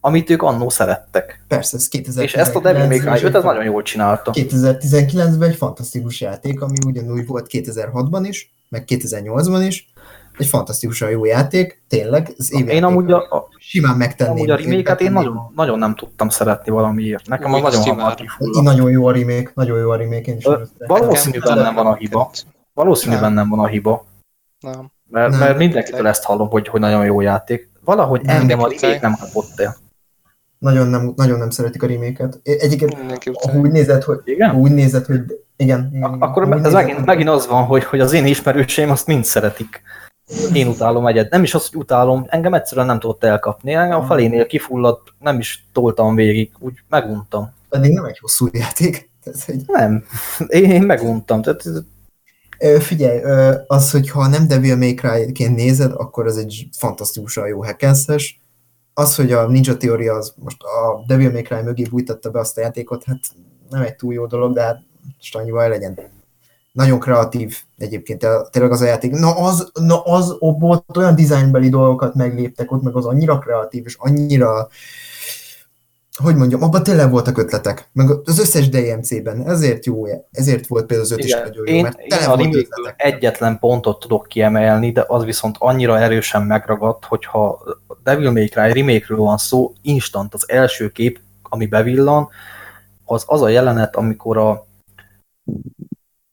[0.00, 1.44] amit ők annó szerettek.
[1.48, 4.30] persze, ez 2019 És ezt a Devil May Cry 5 ez nagyon jól csinálta.
[4.34, 9.89] 2019-ben egy fantasztikus játék, ami ugyanúgy volt 2006-ban is, meg 2008-ban is.
[10.40, 12.32] Egy fantasztikusan jó játék, tényleg.
[12.38, 12.74] Az évjáték.
[12.74, 14.34] Én amúgy a, a, simán megtenném.
[14.34, 17.26] amúgy a remake-et én nagyon, nagyon nem tudtam szeretni valamiért.
[17.26, 18.62] Nekem az nagyon hamar kifulladt.
[18.64, 20.46] nagyon jó a remake, nagyon jó a remake, én is
[20.86, 22.30] valószínű bennem van a hiba.
[22.74, 23.22] Valószínű Nem.
[23.22, 24.06] bennem van a hiba,
[24.60, 24.90] Nem.
[25.08, 25.38] mert, Nem.
[25.38, 27.70] mert mindenkitől ezt hallom, hogy, hogy nagyon jó játék.
[27.84, 29.76] Valahogy Nem, engem a remake nem kapott el.
[30.58, 32.40] Nagyon nem, nagyon nem szeretik a remake-et.
[32.42, 32.96] Egyébként,
[33.54, 34.54] úgy nézed, hogy Igen?
[34.54, 35.20] úgy nézed, hogy
[35.56, 35.90] igen.
[35.92, 36.22] igen, Ak-.
[36.22, 39.82] Akkor ez megint, megint az van, hogy, hogy az én ismerőseim azt mind szeretik.
[40.52, 41.30] Én utálom egyet.
[41.30, 43.72] Nem is az, hogy utálom, engem egyszerűen nem tudott elkapni.
[43.72, 47.52] Engem a felénél kifulladt, nem is toltam végig, úgy meguntam.
[47.68, 49.10] Pedig nem egy hosszú játék.
[49.24, 50.04] Tehát, hogy Nem,
[50.46, 51.42] én, én meguntam.
[51.42, 51.62] Tehát,
[52.78, 53.20] Figyelj,
[53.66, 58.40] az, hogyha nem Devil May Cry-ként nézed, akkor az egy fantasztikusan jó hackenszes.
[58.94, 62.58] Az, hogy a Ninja Theory az most a Devil May Cry mögé bújtatta be azt
[62.58, 63.18] a játékot, hát
[63.70, 64.82] nem egy túl jó dolog, de hát
[65.16, 65.98] most annyi baj legyen.
[66.72, 69.12] Nagyon kreatív egyébként, tényleg az a játék.
[69.12, 73.96] Na az, na az ott olyan dizájnbeli dolgokat megléptek ott, meg az annyira kreatív, és
[73.98, 74.68] annyira
[76.22, 81.08] hogy mondjam, abban tényleg voltak ötletek, meg az összes DMC-ben, ezért jó, ezért volt például
[81.08, 84.92] az öt is Igen, nagyon jó, én, mert tele a volt egyetlen pontot tudok kiemelni,
[84.92, 87.62] de az viszont annyira erősen megragadt, hogyha
[88.02, 92.28] Devil May Cry remake van szó, instant az első kép, ami bevillan,
[93.04, 94.66] az az a jelenet, amikor a,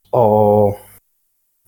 [0.09, 0.71] a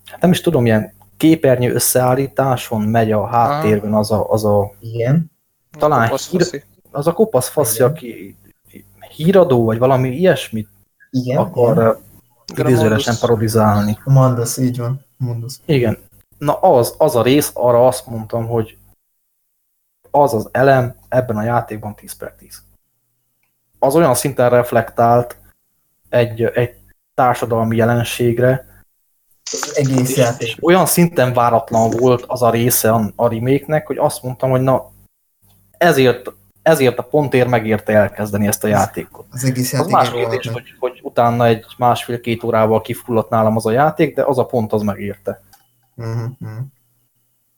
[0.04, 5.30] hát nem is tudom, ilyen képernyő összeállításon megy a háttérben az a, az a, Igen.
[5.78, 8.36] Talán Kopasz hír- az a kopasz faszi, aki
[9.16, 10.68] híradó, vagy valami ilyesmit
[11.10, 11.38] Igen.
[11.38, 11.98] akar
[12.52, 12.66] igen.
[12.66, 13.98] idézőjelesen parodizálni.
[14.04, 15.04] Mondasz, így van.
[15.16, 15.60] Mondasz.
[15.64, 15.98] Igen.
[16.38, 18.78] Na az, az a rész, arra azt mondtam, hogy
[20.10, 22.62] az az elem ebben a játékban 10 per 10.
[23.78, 25.36] Az olyan szinten reflektált
[26.08, 26.79] egy, egy
[27.20, 28.66] társadalmi jelenségre,
[29.52, 30.48] Az egész és, játék.
[30.48, 34.90] és olyan szinten váratlan volt az a része a, remake-nek, hogy azt mondtam, hogy na
[35.70, 36.32] ezért,
[36.62, 39.26] ezért a pontért megérte elkezdeni ezt a játékot.
[39.30, 39.92] Az egész Az játék.
[39.92, 43.70] más egy rohadt kérdés, nagy- hogy, hogy utána egy másfél-két órával kifulladt nálam az a
[43.70, 45.42] játék, de az a pont az megérte.
[45.94, 46.50] Mhm, mhm.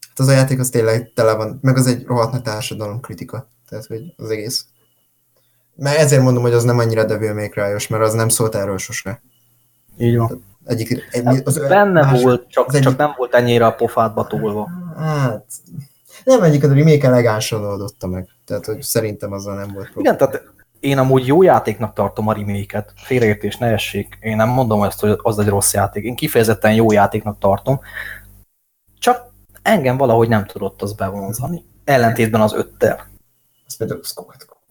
[0.08, 3.50] Hát az a játék az tényleg tele van, meg az egy rohadt nagy társadalom kritika.
[3.68, 4.66] Tehát, hogy az egész.
[5.76, 8.78] Mert ezért mondom, hogy az nem annyira Devil May Cry-os, mert az nem szólt erről
[8.78, 9.22] sose.
[9.98, 10.44] Így van.
[10.64, 14.26] Egyik, egy, az, Benne más- volt, csak, az egyik- csak nem volt ennyire a pofádba
[14.26, 14.68] tolva.
[14.96, 15.44] Hát,
[16.24, 18.28] nem egyik, a remake elegánsan oldotta meg.
[18.46, 20.42] Tehát, hogy szerintem azzal nem volt Igen, tehát
[20.80, 24.18] én amúgy jó játéknak tartom a remake-et, félreértés ne essék.
[24.20, 26.04] Én nem mondom ezt, hogy az egy rossz játék.
[26.04, 27.80] Én kifejezetten jó játéknak tartom.
[28.98, 29.32] Csak
[29.62, 31.64] engem valahogy nem tudott az bevonzani.
[31.84, 33.06] Ellentétben az öttel.
[33.66, 34.00] Az például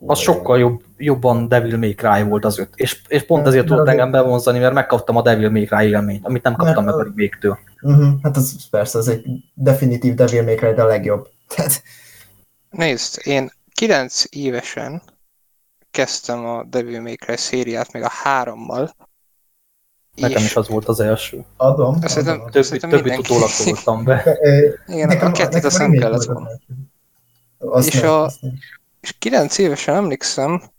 [0.05, 2.69] az, sokkal jobb, jobban Devil May Cry volt az öt.
[2.75, 6.43] És, és pont ezért tudott engem bevonzani, mert megkaptam a Devil May Cry élményt, amit
[6.43, 7.59] nem kaptam meg a remake-től.
[7.81, 8.13] Uh-huh.
[8.23, 11.27] Hát az persze, az egy definitív Devil May Cry, de a legjobb.
[11.55, 11.83] Tehát...
[12.69, 15.01] Nézd, én 9 évesen
[15.91, 18.95] kezdtem a Devil May Cry szériát, még a hárommal.
[20.15, 21.45] Nekem is az volt az első.
[21.57, 22.01] Adom.
[22.01, 22.51] Szerintem, adom.
[22.51, 24.37] Többi, többit utólag voltam be.
[24.87, 26.49] Igen, nekem, a kettőt azt nem kellett volna.
[27.85, 28.29] És, nem, a,
[29.01, 30.71] és 9 évesen emlékszem,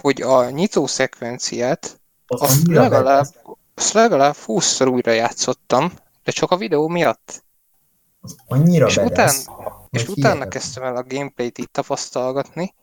[0.00, 3.26] hogy a nyitó szekvenciát az azt legalább,
[3.74, 5.92] azt legalább 20-szor újra játszottam,
[6.24, 7.44] de csak a videó miatt.
[8.20, 9.34] Az annyira és után,
[9.90, 12.74] és utána kezdtem el a gameplayt itt tapasztalgatni,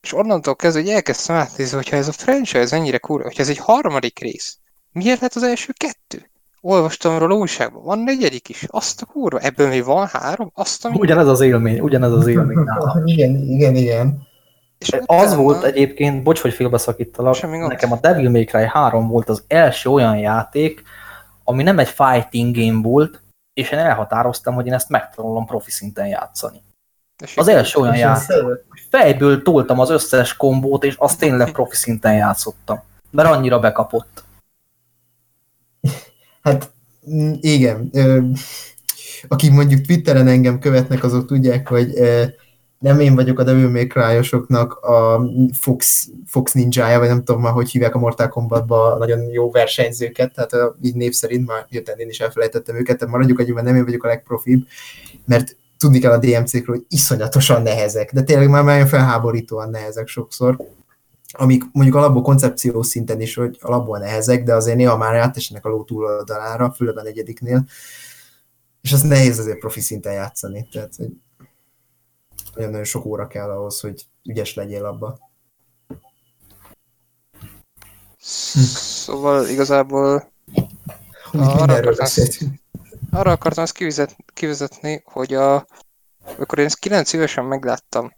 [0.00, 3.58] és onnantól kezdve, hogy elkezdtem átnézni, hogyha ez a franchise ennyire kurva, hogyha ez egy
[3.58, 4.58] harmadik rész,
[4.92, 6.31] miért lett az első kettő?
[6.64, 10.88] Olvastam róla újságban, van negyedik is, azt a kurva, ebből még van három, azt a
[10.88, 13.06] Ugyanez az élmény, ugyanez az élmény nálam.
[13.06, 14.22] igen, igen, igen.
[14.78, 14.96] És.
[15.06, 19.90] Az volt egyébként, bocs, hogy félbeszakítalak, nekem a Devil May Cry 3 volt az első
[19.90, 20.82] olyan játék,
[21.44, 23.20] ami nem egy fighting game volt,
[23.54, 26.62] és én elhatároztam, hogy én ezt megtanulom profi szinten játszani.
[27.36, 32.14] Az első olyan játék, hogy fejből toltam az összes kombót, és azt tényleg profi szinten
[32.14, 32.82] játszottam.
[33.10, 34.24] Mert annyira bekapott.
[36.42, 36.72] Hát
[37.10, 37.90] mm, igen.
[39.28, 41.92] Akik mondjuk Twitteren engem követnek, azok tudják, hogy
[42.78, 44.16] nem én vagyok a Devil May cry
[44.82, 45.20] a
[45.52, 50.34] Fox, Fox ninja vagy nem tudom már, hogy hívják a Mortal Kombatba nagyon jó versenyzőket,
[50.34, 53.84] tehát így név szerint már jöttem én is elfelejtettem őket, tehát maradjuk hogy nem én
[53.84, 54.66] vagyok a legprofibb,
[55.24, 60.56] mert tudni kell a DMC-kről, hogy iszonyatosan nehezek, de tényleg már nagyon felháborítóan nehezek sokszor,
[61.32, 65.68] amik mondjuk alapból koncepció szinten is, hogy alapból nehezek, de azért néha már átesnek a
[65.68, 67.64] ló túloldalára, főleg a negyediknél,
[68.80, 71.10] és az nehéz azért profi szinten játszani, tehát hogy
[72.54, 75.18] nagyon-nagyon sok óra kell ahhoz, hogy ügyes legyél abba.
[78.18, 80.32] Szóval igazából
[81.32, 82.06] arra akartam,
[83.10, 85.66] arra akartam azt kivezet, kivezetni, hogy a,
[86.36, 88.12] amikor én ezt 9 évesen megláttam,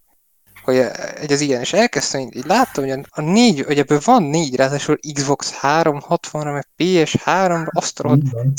[0.64, 0.76] hogy
[1.14, 4.98] egy az ilyen, és elkezdtem, így láttam, hogy a négy, hogy ebből van négy, ráadásul
[5.12, 8.00] Xbox 360-ra, meg PS3-ra, azt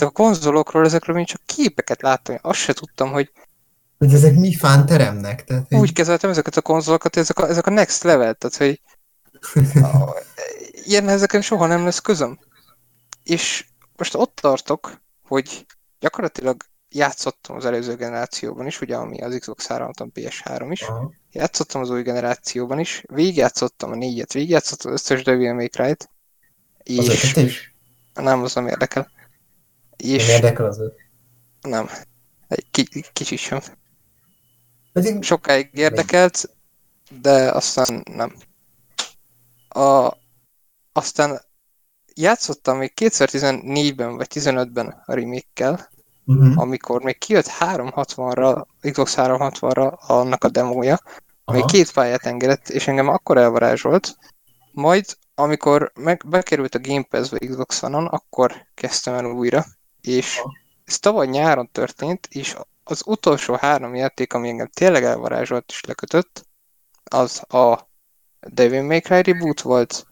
[0.01, 3.31] a konzolokról, ezekről én csak képeket láttam, azt se tudtam, hogy
[3.97, 5.43] hogy ezek mi fán teremnek.
[5.43, 8.81] Tehát, Úgy kezeltem ezeket a konzolokat, ezek a, ezek a next level, tehát hogy
[9.83, 10.23] a,
[10.85, 12.39] ilyen ezeken soha nem lesz közöm.
[13.23, 13.65] És
[13.95, 15.65] most ott tartok, hogy
[15.99, 21.11] gyakorlatilag játszottam az előző generációban is, ugye ami az Xbox 360 PS3 is, Aha.
[21.35, 26.09] Játszottam az új generációban is, végigjátszottam a négyet, végigjátszottam az összes Devil May Cry-t,
[26.83, 26.97] és...
[27.33, 27.73] Az is?
[28.13, 29.11] Nem, az nem érdekel.
[29.97, 30.25] És...
[30.25, 30.95] Nem érdekel az öt?
[31.61, 31.89] Nem.
[32.47, 33.59] Egy ki, kicsit sem.
[34.93, 35.23] Pedig...
[35.23, 36.49] Sokáig érdekelt,
[37.21, 38.35] de aztán nem.
[39.69, 40.17] A,
[40.91, 41.41] aztán
[42.13, 45.89] játszottam még 2014-ben vagy 15-ben a remake
[46.25, 46.59] uh-huh.
[46.59, 50.99] amikor még kijött 360-ra, Xbox 360-ra annak a demója,
[51.45, 51.65] Aha.
[51.65, 54.17] két pályát engedett, és engem akkor elvarázsolt.
[54.71, 55.05] Majd,
[55.35, 59.65] amikor meg, bekerült a Game Pass-be Xbox One-on, akkor kezdtem el újra,
[60.01, 60.51] és Aha.
[60.85, 66.45] ez tavaly nyáron történt, és az utolsó három játék, ami engem tényleg elvarázsolt és lekötött,
[67.03, 67.89] az a
[68.39, 70.05] Devil May Cry reboot volt,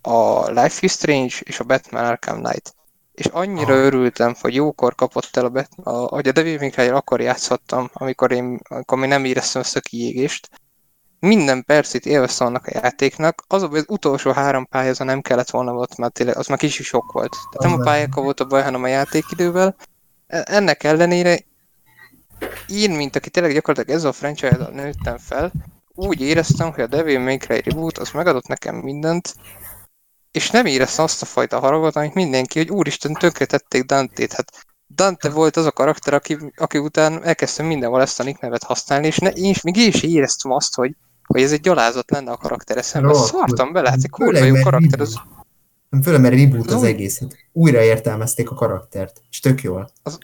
[0.00, 2.74] a Life is Strange és a Batman Arkham Knight.
[3.12, 3.80] És annyira ah.
[3.80, 7.90] örültem, hogy jókor kapott el a, Batman, a, hogy a Devil May Cry akkor játszhattam,
[7.92, 10.48] amikor én amikor még nem éreztem ezt a kiégést.
[11.26, 15.96] Minden percit élveztem annak a játéknak, az az utolsó három pálya, nem kellett volna volt,
[15.96, 17.36] mert tényleg, az már kicsi sok volt.
[17.50, 19.76] Tehát nem a pályákkal volt a baj, hanem a játékidővel.
[20.26, 21.38] E, ennek ellenére
[22.68, 25.52] én, mint aki tényleg gyakorlatilag ezzel a franchise-dal nőttem fel,
[25.94, 29.34] úgy éreztem, hogy a Devil May Cry reboot az megadott nekem mindent,
[30.30, 34.32] és nem éreztem azt a fajta haragot, amit mindenki, hogy úristen, tönkretették Dante-t.
[34.32, 39.06] Hát Dante volt az a karakter, aki, aki után elkezdtem mindenhol ezt a nevet használni,
[39.06, 40.96] és ne, én is, még én is éreztem azt, hogy,
[41.26, 43.14] hogy ez egy gyalázat lenne a karakter eszembe.
[43.14, 45.00] Szartam bele, hát egy kurva jó karakter.
[45.00, 45.20] Az...
[46.02, 47.36] Főleg, mert reboot az, egészet.
[47.52, 49.90] Újra értelmezték a karaktert, és tök jól.
[50.02, 50.18] Az,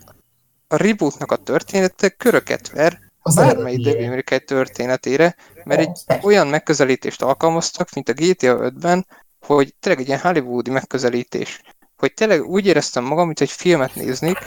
[0.68, 7.92] a rebootnak a története köröket ver az bármely Devil történetére, mert egy olyan megközelítést alkalmaztak,
[7.94, 9.06] mint a GTA 5-ben,
[9.40, 11.60] hogy tényleg egy ilyen hollywoodi megközelítés.
[11.96, 14.38] Hogy tényleg úgy éreztem magam, mint egy filmet néznék,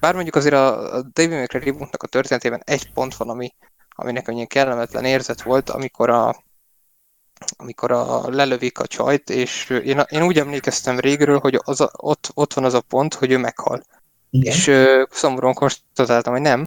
[0.00, 3.54] bár mondjuk azért a, a Devil May Cry rebootnak a történetében egy pont van, ami,
[4.00, 6.36] ami nekem ilyen kellemetlen érzet volt, amikor a,
[7.56, 12.30] amikor a, lelövik a csajt, és én, én úgy emlékeztem régről, hogy az a, ott,
[12.34, 13.82] ott van az a pont, hogy ő meghal.
[14.30, 14.52] Igen.
[14.52, 16.64] És uh, szomorúan konstatáltam, hogy nem,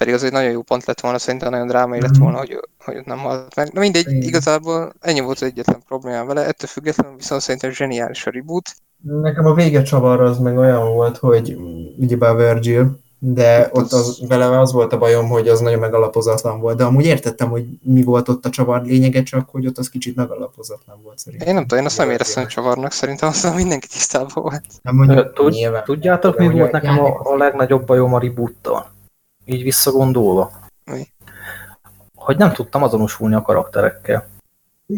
[0.00, 2.22] pedig az egy nagyon jó pont lett volna, szerintem nagyon drámai lett mhm.
[2.22, 3.72] volna, hogy, hogy nem halt meg.
[3.72, 4.22] Na mindegy, Igen.
[4.22, 8.70] igazából ennyi volt az egyetlen problémám vele, ettől függetlenül viszont szerintem zseniális a reboot.
[9.02, 11.56] Nekem a vége csavar az meg olyan volt, hogy
[11.98, 16.76] ugyebár Virgil, de ott az, vele az volt a bajom, hogy az nagyon megalapozatlan volt,
[16.76, 20.16] de amúgy értettem, hogy mi volt ott a csavar lényege, csak hogy ott az kicsit
[20.16, 21.48] megalapozatlan volt szerintem.
[21.48, 24.64] Én nem tudom, én azt nem éreztem csavarnak, szerintem azt mindenki tisztában volt.
[24.82, 28.90] Nem mondjuk, Tud, nyilván, tudjátok, mi volt nekem a, a legnagyobb bajom a reboottal?
[29.44, 30.52] Így visszagondolva.
[30.84, 31.08] Mi?
[32.14, 34.28] Hogy nem tudtam azonosulni a karakterekkel.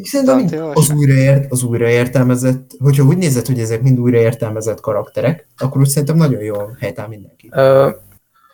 [0.02, 5.88] Szerintem az újraért, az újraértelmezett, hogyha úgy nézed, hogy ezek mind újraértelmezett karakterek, akkor úgy
[5.88, 7.48] szerintem nagyon jól helytáll mindenki.
[7.52, 7.90] Ö,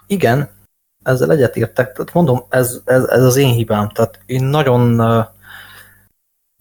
[0.09, 0.51] igen,
[1.02, 1.93] ezzel egyetértek.
[1.93, 3.89] Tehát mondom, ez, ez, ez az én hibám.
[3.89, 5.02] Tehát én nagyon,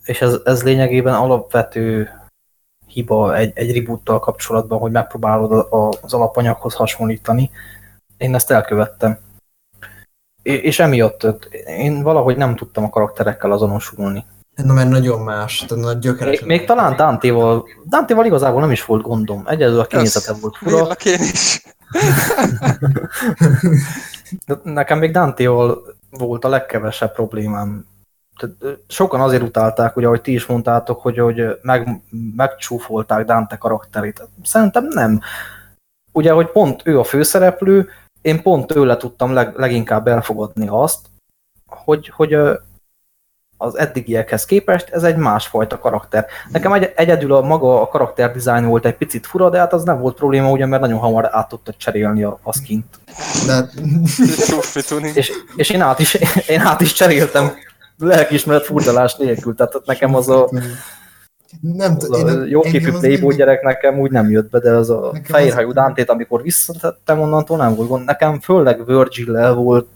[0.03, 2.09] és ez, ez lényegében alapvető
[2.87, 5.67] hiba egy, egy reboottal kapcsolatban, hogy megpróbálod
[6.01, 7.51] az alapanyaghoz hasonlítani.
[8.17, 9.19] Én ezt elkövettem.
[10.41, 14.25] És emiatt én valahogy nem tudtam a karakterekkel azonosulni.
[14.63, 16.39] Na, mert nagyon más, tehát nagy gyökeres.
[16.39, 19.43] Még, még talán Dante-val, Dante-val igazából nem is volt gondom.
[19.47, 20.87] Egyedül a kinézete volt fura.
[21.05, 21.61] én is.
[24.63, 27.85] Nekem még Dante-val volt a legkevesebb problémám.
[28.39, 32.01] Tehát sokan azért utálták, ugye, ahogy ti is mondtátok, hogy, hogy meg,
[32.35, 34.27] megcsúfolták Dante karakterét.
[34.43, 35.21] Szerintem nem.
[36.11, 37.89] Ugye, hogy pont ő a főszereplő,
[38.21, 40.99] én pont tőle tudtam leg, leginkább elfogadni azt,
[41.65, 42.37] hogy, hogy
[43.57, 46.25] az eddigiekhez képest ez egy másfajta karakter.
[46.51, 49.99] Nekem egy, egyedül a maga a karakterdizájn volt egy picit fura, de hát az nem
[49.99, 52.85] volt probléma, ugye, mert nagyon hamar át tudta cserélni a, a skint.
[53.45, 53.69] De...
[55.13, 56.13] és, és én, át is,
[56.47, 57.51] én át is cseréltem
[57.99, 60.49] lelkiismeret furdalás nélkül, tehát nekem az a
[61.61, 65.13] nem az a jó képű playboy gyerek nekem úgy nem jött be, de az a
[65.23, 68.05] fehérhajú Dante-t, amikor visszatettem onnantól nem volt gond.
[68.05, 69.89] Nekem főleg Virgil volt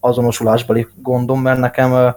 [0.00, 2.14] azonosulásbeli gondom, mert nekem...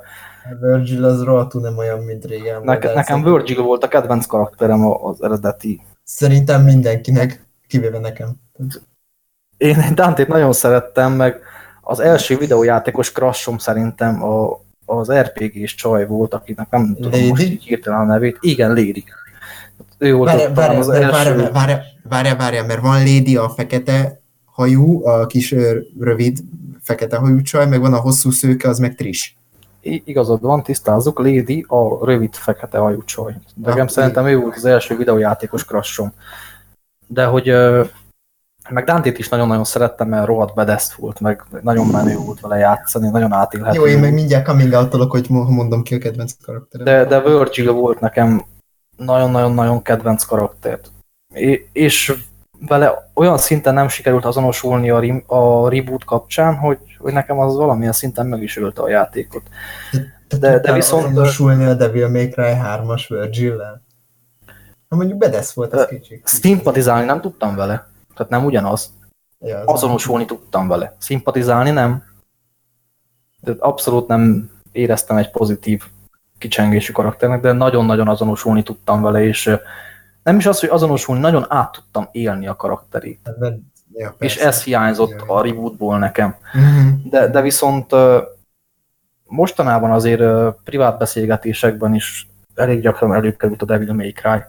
[0.59, 2.61] Virgil az rohadtul nem olyan, mint régen.
[2.63, 5.81] Neke, nekem Virgil volt a kedvenc karakterem az eredeti.
[6.03, 8.29] Szerintem mindenkinek, kivéve nekem.
[9.57, 11.41] Én Dante-t nagyon szerettem, meg
[11.81, 17.29] az első videójátékos crashom szerintem a, az RPG-s csaj volt, akinek nem tudom Lady?
[17.29, 18.37] most így hirtelen a nevét.
[18.39, 19.03] Igen, Lady.
[19.97, 20.85] Ő volt várja, várja.
[20.85, 24.21] Várja, várja, várja, várja, mert van Lady a fekete
[24.53, 25.55] hajú, a kis
[25.99, 26.39] rövid
[26.81, 29.37] fekete hajú csaj, meg van a hosszú szőke, az meg Tris.
[29.81, 33.35] I igazad van, tisztázzuk, Lady a rövid fekete hajú csaj.
[33.55, 36.13] De nekem szerintem ő volt az első videójátékos crashom.
[37.07, 37.53] De hogy
[38.69, 43.09] meg Dante-t is nagyon-nagyon szerettem, mert rohadt bedeszt volt, meg nagyon menő volt vele játszani,
[43.09, 43.77] nagyon átélhető.
[43.77, 46.85] Jó, én meg mindjárt coming out hogy mondom ki a kedvenc karakterem.
[46.85, 48.45] De, de Virgil volt nekem
[48.97, 50.79] nagyon-nagyon-nagyon kedvenc karakter.
[51.71, 52.13] És
[52.67, 57.55] vele olyan szinten nem sikerült azonosulni a, re a reboot kapcsán, hogy, hogy nekem az
[57.55, 59.41] valamilyen szinten meg is ölte a játékot.
[60.27, 61.05] De, de, de viszont...
[61.05, 63.81] Azonosulni a Devil May Cry 3-as Virgil-lel?
[64.87, 66.21] Na mondjuk bedesz volt az kicsit.
[66.27, 67.87] Szimpatizálni nem tudtam vele.
[68.15, 68.93] Tehát nem ugyanaz.
[69.39, 70.37] Ja, az Azonosulni nem.
[70.37, 70.95] tudtam vele.
[70.97, 72.03] Szimpatizálni nem.
[73.39, 75.83] De abszolút nem éreztem egy pozitív
[76.37, 79.57] kicsengésű karakternek, de nagyon-nagyon azonosulni tudtam vele, és
[80.23, 83.29] nem is az, hogy azonosulni, nagyon át tudtam élni a karakterét.
[83.39, 83.57] De,
[83.93, 85.35] ja, és ez hiányzott ja.
[85.35, 86.35] a rebootból nekem.
[86.53, 87.09] Uh-huh.
[87.09, 87.91] De, de viszont
[89.25, 94.41] mostanában azért privát beszélgetésekben is elég gyakran előkerült a Devil May Cry.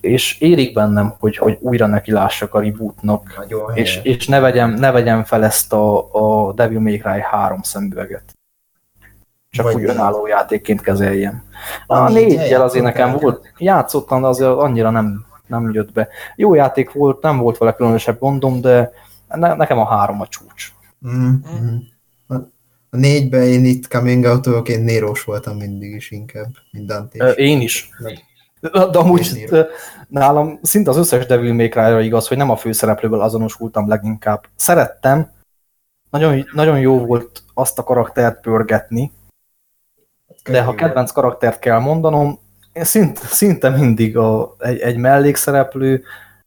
[0.00, 4.90] És érik bennem, hogy, hogy újra neki lássak a rebootnak, és, és ne, vegyem, ne
[4.90, 6.14] vegyem fel ezt a,
[6.48, 8.32] a Devil May Cry 3 szemüveget
[9.52, 11.44] csak Vagy úgy önálló játékként kezeljem.
[11.86, 16.08] A, négyel azért nekem volt, játszottam, de azért annyira nem, nem jött be.
[16.36, 18.92] Jó játék volt, nem volt vele különösebb gondom, de
[19.28, 20.72] ne, nekem a három a csúcs.
[21.08, 21.76] Mm -hmm.
[22.90, 27.30] A négyben én itt coming out én nérós voltam mindig is inkább, mint Dante.
[27.30, 27.90] Én is.
[28.60, 29.48] De amúgy
[30.08, 34.44] nálam szinte az összes Devil May cry igaz, hogy nem a főszereplőből azonosultam leginkább.
[34.56, 35.30] Szerettem,
[36.10, 39.12] nagyon, nagyon jó volt azt a karaktert pörgetni,
[40.44, 42.38] de ha kedvenc karaktert kell mondanom,
[42.72, 46.02] én szinte, szinte mindig a, egy, egy mellékszereplő,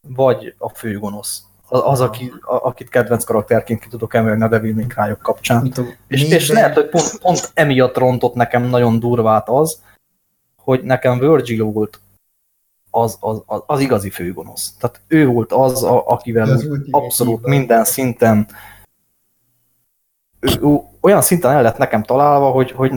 [0.07, 1.43] vagy a főgonosz.
[1.67, 5.73] Az, az aki, a, akit kedvenc karakterként ki tudok emelni a Devil May Cry kapcsán.
[6.07, 9.81] És, és lehet, hogy pont, pont emiatt rontott nekem nagyon durvát az,
[10.55, 11.99] hogy nekem Virgil volt
[12.89, 14.73] az, az, az, az igazi főgonosz.
[14.79, 16.59] Tehát ő volt az, a, akivel
[16.91, 18.47] abszolút minden szinten
[20.39, 22.91] ő, olyan szinten el lett nekem találva, hogy, hogy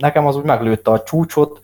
[0.00, 1.60] nekem az úgy meglőtte a csúcsot,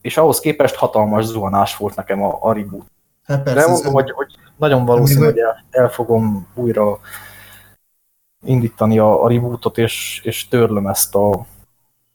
[0.00, 2.86] és ahhoz képest hatalmas zuhanás volt nekem a, a reboot.
[3.24, 6.98] Hát De persze, mondom, ez- hogy, hogy nagyon valószínű, hogy el, el fogom újra
[8.44, 11.46] indítani a, a rebootot, és, és törlöm ezt a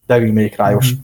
[0.05, 1.01] Devil May Cry-os Mhm.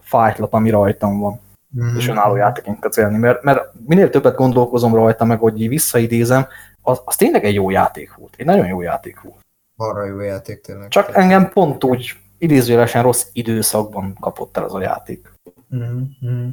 [0.00, 1.96] fájtlat, ami rajtam van, Mhm.
[1.96, 3.16] és önálló játéként kezelni.
[3.18, 6.46] Mert, mert minél többet gondolkozom rajta, meg hogy visszaidézem,
[6.82, 8.34] az, az tényleg egy jó játék volt.
[8.36, 9.38] Egy nagyon jó játék volt.
[9.76, 10.88] Arra jó játék tényleg.
[10.88, 15.32] Csak engem pont úgy idézőjelesen rossz időszakban kapott el az a játék.
[15.68, 15.84] Mhm,
[16.20, 16.48] mhm.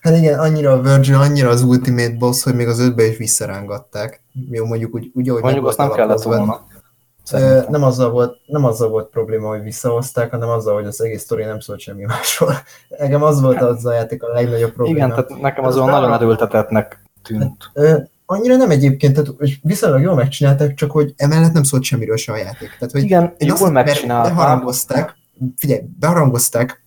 [0.00, 4.22] Hát igen, annyira a Virgil, annyira az Ultimate Boss, hogy még az ötbe is visszarángatták.
[4.50, 6.66] Jó, mondjuk úgy, úgy ahogy Mondjuk azt nem kellett volna.
[7.22, 7.66] Szerintem.
[7.68, 11.44] nem azzal, volt, nem azzal volt probléma, hogy visszahozták, hanem azzal, hogy az egész sztori
[11.44, 12.52] nem szólt semmi másról.
[12.88, 14.96] Engem az volt az a játék a legnagyobb probléma.
[14.96, 17.70] Igen, tehát nekem az Ez olyan nagyon erőltetetnek tűnt.
[18.26, 22.32] Annyira nem egyébként, tehát és viszonylag jól megcsinálták, csak hogy emellett nem szólt semmiről se
[22.32, 22.68] a játék.
[22.68, 24.34] Tehát, hogy Igen, én jól megcsinálták.
[24.34, 25.16] Beharangozták,
[25.56, 26.84] figyelj, beharangozták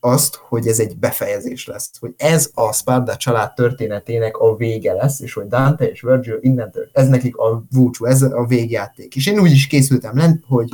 [0.00, 5.20] azt, hogy ez egy befejezés lesz, hogy ez a Sparda család történetének a vége lesz,
[5.20, 9.16] és hogy Dante és Virgil innentől, ez nekik a búcsú, ez a végjáték.
[9.16, 10.68] És én úgy is készültem le, hogy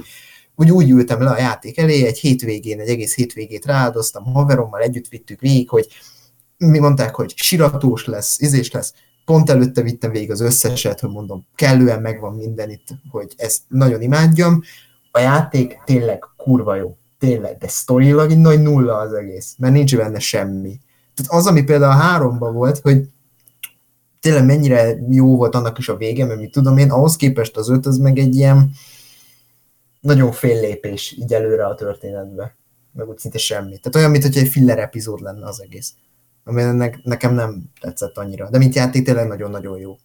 [0.54, 5.08] úgy, úgy ültem le a játék elé, egy hétvégén, egy egész hétvégét rááldoztam, haverommal együtt
[5.08, 5.88] vittük végig, hogy
[6.56, 8.92] mi mondták, hogy siratós lesz, izés lesz,
[9.28, 14.02] pont előtte vittem végig az összeset, hogy mondom, kellően megvan minden itt, hogy ezt nagyon
[14.02, 14.62] imádjam.
[15.10, 19.96] A játék tényleg kurva jó, tényleg, de sztorilag egy nagy nulla az egész, mert nincs
[19.96, 20.80] benne semmi.
[21.14, 23.08] Tehát az, ami például a háromban volt, hogy
[24.20, 27.68] tényleg mennyire jó volt annak is a vége, mert mit tudom én, ahhoz képest az
[27.68, 28.70] öt, az meg egy ilyen
[30.00, 32.56] nagyon fél lépés így előre a történetbe.
[32.92, 33.78] Meg úgy szinte semmi.
[33.78, 35.94] Tehát olyan, mintha egy filler epizód lenne az egész.
[36.48, 38.50] Ami ennek, nekem nem tetszett annyira.
[38.50, 39.96] De mint játék tényleg nagyon-nagyon jó.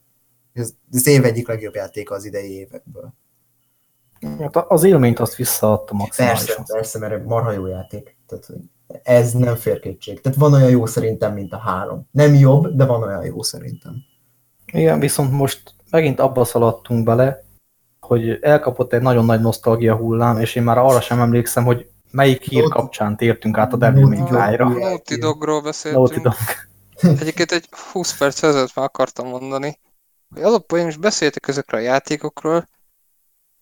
[0.54, 3.14] Ez, ez év egyik legjobb játéka az idei évekből.
[4.40, 6.66] Hát az élményt azt visszaadta Persze, maximálisan.
[6.66, 8.18] persze, mert marha jó játék.
[8.28, 8.50] Tehát,
[9.04, 10.22] ez nem fér kétség.
[10.22, 12.08] Tehát van olyan jó szerintem, mint a három.
[12.12, 13.96] Nem jobb, de van olyan jó szerintem.
[14.66, 17.44] Igen, viszont most megint abba szaladtunk bele,
[18.00, 22.42] hogy elkapott egy nagyon nagy nosztalgia hullám, és én már arra sem emlékszem, hogy melyik
[22.42, 24.70] hír kapcsán tértünk át a Devil May Cry-ra.
[24.70, 26.10] Naughty Dogról beszéltünk.
[26.10, 26.36] Naughty Dog.
[27.22, 29.80] Egyébként egy 20 perc ezelőtt már akartam mondani,
[30.34, 32.68] hogy alapból is beszéltek ezekről a játékokról,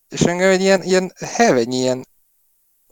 [0.10, 2.06] és engem egy ilyen, ilyen heveny, ilyen,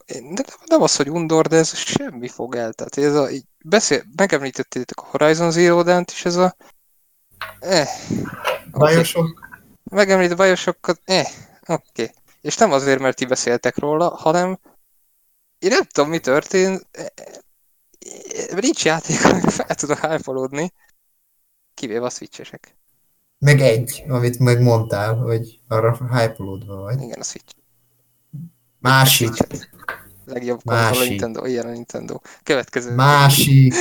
[0.06, 2.74] de nem az, hogy undor, de ez semmi fog el.
[2.74, 6.56] Tehát ez a, így beszél, megemlítettétek a Horizon Zero Dawn-t is, ez a
[7.60, 7.88] eh,
[8.72, 8.94] okay.
[8.94, 9.48] Bioshock?
[9.84, 11.28] Megemlít Bioshockat, eh,
[11.62, 11.82] oké.
[12.02, 12.12] Okay.
[12.42, 14.60] És nem azért, mert ti beszéltek róla, hanem
[15.60, 20.72] én nem tudom, mi történt, eh, eh, nincs játék, amivel fel tudok hype
[21.74, 22.78] kivéve a switchesek.
[23.40, 27.02] Meg egy, amit megmondtál, hogy arra hype vagy.
[27.02, 27.54] Igen, a Switch.
[28.80, 29.32] Másik.
[30.26, 31.04] Legjobb konzol a.
[31.04, 32.20] Nintendo, ilyen a Nintendo.
[32.44, 32.96] Következő.
[32.96, 33.74] Másik.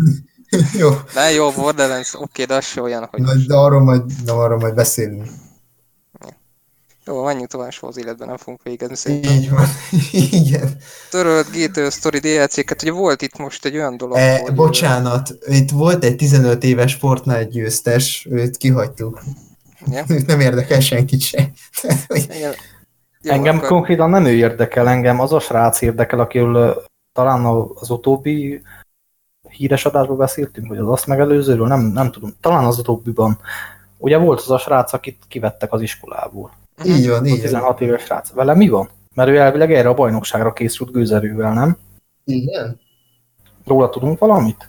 [0.78, 3.20] jó, Ne, jó, Borderlands, oké, de az se olyan, hogy...
[3.20, 5.26] na, de arról majd, de arról majd beszélünk.
[7.06, 9.32] Jó, menjünk tovább, soha az életben nem fogunk végezni szerintem.
[9.32, 9.66] Így van.
[10.42, 10.76] Igen.
[11.10, 14.54] Törölt GTA Story DLC-ket, ugye volt itt most egy olyan dolog, E, hogy...
[14.54, 19.22] bocsánat, itt volt egy 15 éves Fortnite győztes, őt kihagytuk.
[20.08, 21.50] Őt nem érdekel senkit se.
[22.06, 22.54] Hogy Igen.
[23.20, 27.90] Jó, Engem akkor- konkrétan nem ő érdekel, engem az a srác érdekel, akiről talán az
[27.90, 28.62] utóbbi
[29.48, 33.38] híres adásban beszéltünk, vagy az azt megelőzőről, nem, nem tudom, talán az utóbbiban.
[33.98, 36.50] Ugye volt az a srác, akit kivettek az iskolából.
[36.84, 37.40] Így van, így van.
[37.40, 38.30] 16 éves srác.
[38.32, 38.88] Vele mi van?
[39.14, 41.76] Mert ő elvileg erre a bajnokságra készült gőzerővel, nem?
[42.24, 42.80] Igen?
[43.66, 44.68] Róla tudunk valamit?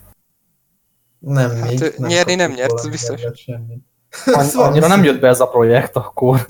[1.20, 1.82] Nem Hát, még.
[1.82, 3.22] ő nyerni nem nyert, biztos.
[3.34, 3.86] Semmit.
[4.26, 6.46] An- Szóval- annyira nem jött be ez a projekt akkor.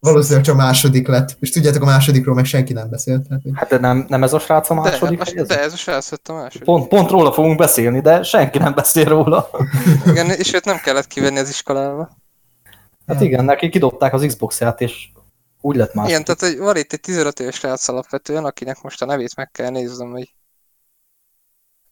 [0.00, 1.36] Valószínűleg csak a második lett.
[1.40, 3.26] És tudjátok, a másodikról meg senki nem beszélt.
[3.28, 5.56] Hogy Hát de nem, nem ez a srác a De, második most, helyezett?
[5.56, 6.64] de ez a srác lett a második.
[6.64, 9.50] Pont, pont róla fogunk beszélni, de senki nem beszél róla.
[10.06, 12.10] Igen, és őt nem kellett kivenni az iskolába.
[13.10, 15.08] Hát igen, neki kidobták az Xbox-ját, és
[15.60, 16.08] úgy lett más.
[16.08, 19.50] Igen, tehát hogy van itt egy 15 éves srác alapvetően, akinek most a nevét meg
[19.50, 20.34] kell néznem, hogy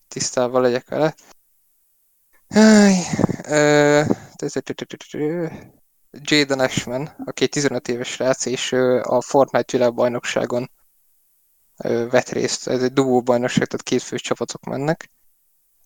[0.09, 1.15] tisztában legyek vele.
[6.11, 8.73] Jaden Ashman, aki egy 15 éves srác, és
[9.03, 10.71] a Fortnite világbajnokságon
[12.11, 12.69] vett részt.
[12.69, 15.11] Ez egy duó bajnokság, tehát két fős csapatok mennek.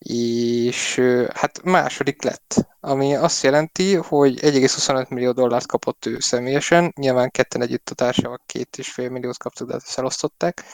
[0.03, 1.01] És
[1.35, 7.63] hát második lett, ami azt jelenti, hogy 1,25 millió dollárt kapott ő személyesen, nyilván ketten
[7.63, 10.65] együtt a társával két és fél milliót kaptak, de ezt elosztották.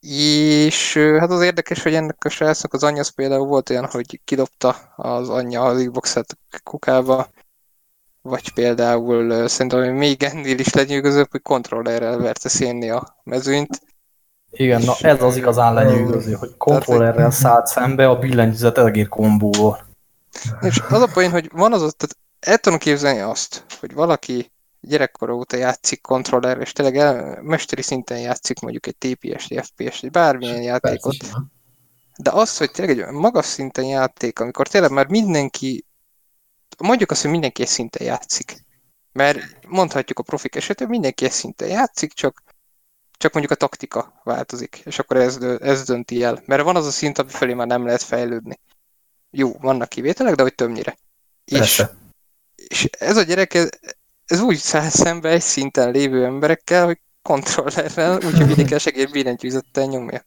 [0.00, 4.70] És hát az érdekes, hogy ennek a srácnak az anyja például volt olyan, hogy kidobta
[4.96, 7.30] az anyja az Xbox-et a kukába,
[8.22, 13.93] vagy például szerintem még ennél is lenyűgözőbb, hogy kontrollerrel verte szénni a mezőnyt.
[14.56, 19.86] Igen, na ez az igazán lenyűgöző, hogy kontrollerrel szállt szembe a billentyűzet egér kombóval.
[20.60, 24.52] És az a poén, hogy van az ott, tehát el tudom képzelni azt, hogy valaki
[24.80, 30.10] gyerekkora óta játszik kontroller, és tényleg el, mesteri szinten játszik mondjuk egy TPS, FPS, egy
[30.10, 31.16] bármilyen játékot,
[32.16, 35.84] de az, hogy tényleg egy magas szinten játék, amikor tényleg már mindenki,
[36.78, 38.64] mondjuk azt, hogy mindenki egy szinten játszik.
[39.12, 42.42] Mert mondhatjuk a profik esetében, mindenki egy szinten játszik, csak,
[43.16, 46.42] csak mondjuk a taktika változik, és akkor ez, ez dönti el.
[46.46, 48.58] Mert van az a szint, ami felé már nem lehet fejlődni.
[49.30, 50.96] Jó, vannak kivételek, de hogy többnyire.
[51.44, 51.94] És, Persze.
[52.54, 53.68] és ez a gyerek, ez,
[54.26, 59.84] ez úgy száll szembe egy szinten lévő emberekkel, hogy kontrollerrel, úgyhogy mindig kell segély billentyűzettel
[59.84, 60.24] nyomja.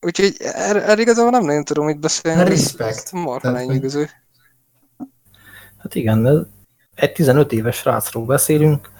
[0.00, 2.50] Úgyhogy erre, erre igazából nem nagyon tudom mit beszélni.
[2.78, 4.10] Ez Marha lenyűgöző.
[5.78, 6.36] Hát igen, ez
[6.94, 8.90] egy 15 éves srácról beszélünk,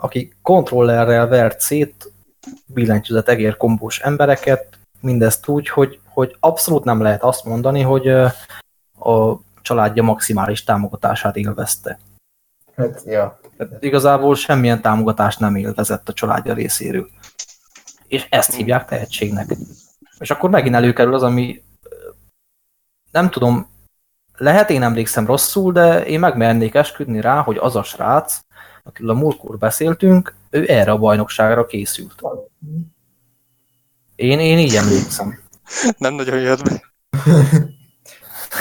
[0.00, 2.12] aki kontrollerrel vert szét
[2.66, 9.40] billentyűzet egér kombós embereket, mindezt úgy, hogy, hogy abszolút nem lehet azt mondani, hogy a
[9.62, 11.98] családja maximális támogatását élvezte.
[12.76, 13.40] Hát, ja.
[13.56, 17.08] Tehát igazából semmilyen támogatást nem élvezett a családja részéről.
[18.08, 19.56] És ezt hívják tehetségnek.
[20.18, 21.62] És akkor megint előkerül az, ami
[23.10, 23.68] nem tudom,
[24.36, 28.40] lehet én emlékszem rosszul, de én megmernék esküdni rá, hogy az a srác,
[28.82, 32.22] akiről a múltkor beszéltünk, ő erre a bajnokságra készült.
[34.16, 35.38] Én, én így emlékszem.
[35.98, 36.82] Nem nagyon jött be.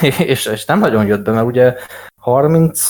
[0.18, 1.76] és, és nem nagyon jött be, mert ugye
[2.16, 2.82] 30,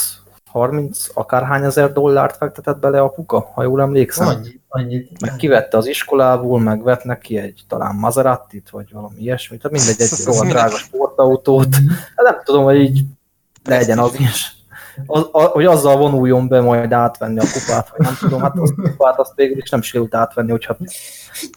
[0.46, 4.28] 30 akárhány ezer dollárt fektetett bele apuka, ha jól emlékszem.
[4.28, 5.22] Annyi, annyit.
[5.22, 10.10] Meg kivette az iskolából, meg vett neki egy talán Maserati-t, vagy valami ilyesmit, mindegy, egy
[10.26, 11.76] rohadt drága sportautót.
[12.16, 13.04] Hát nem tudom, hogy így
[13.64, 14.59] legyen az is.
[15.06, 18.74] Az, a, hogy azzal vonuljon be majd átvenni a kupát, vagy nem tudom, hát azt
[18.78, 20.78] a kupát azt végül is nem sikerült átvenni, hogyha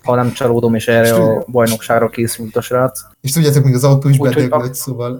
[0.03, 3.01] ha nem csalódom, és erre a bajnokságra készült a srác.
[3.21, 5.19] És tudjátok, még az autó is Úgyhogy bedöglött, szóval...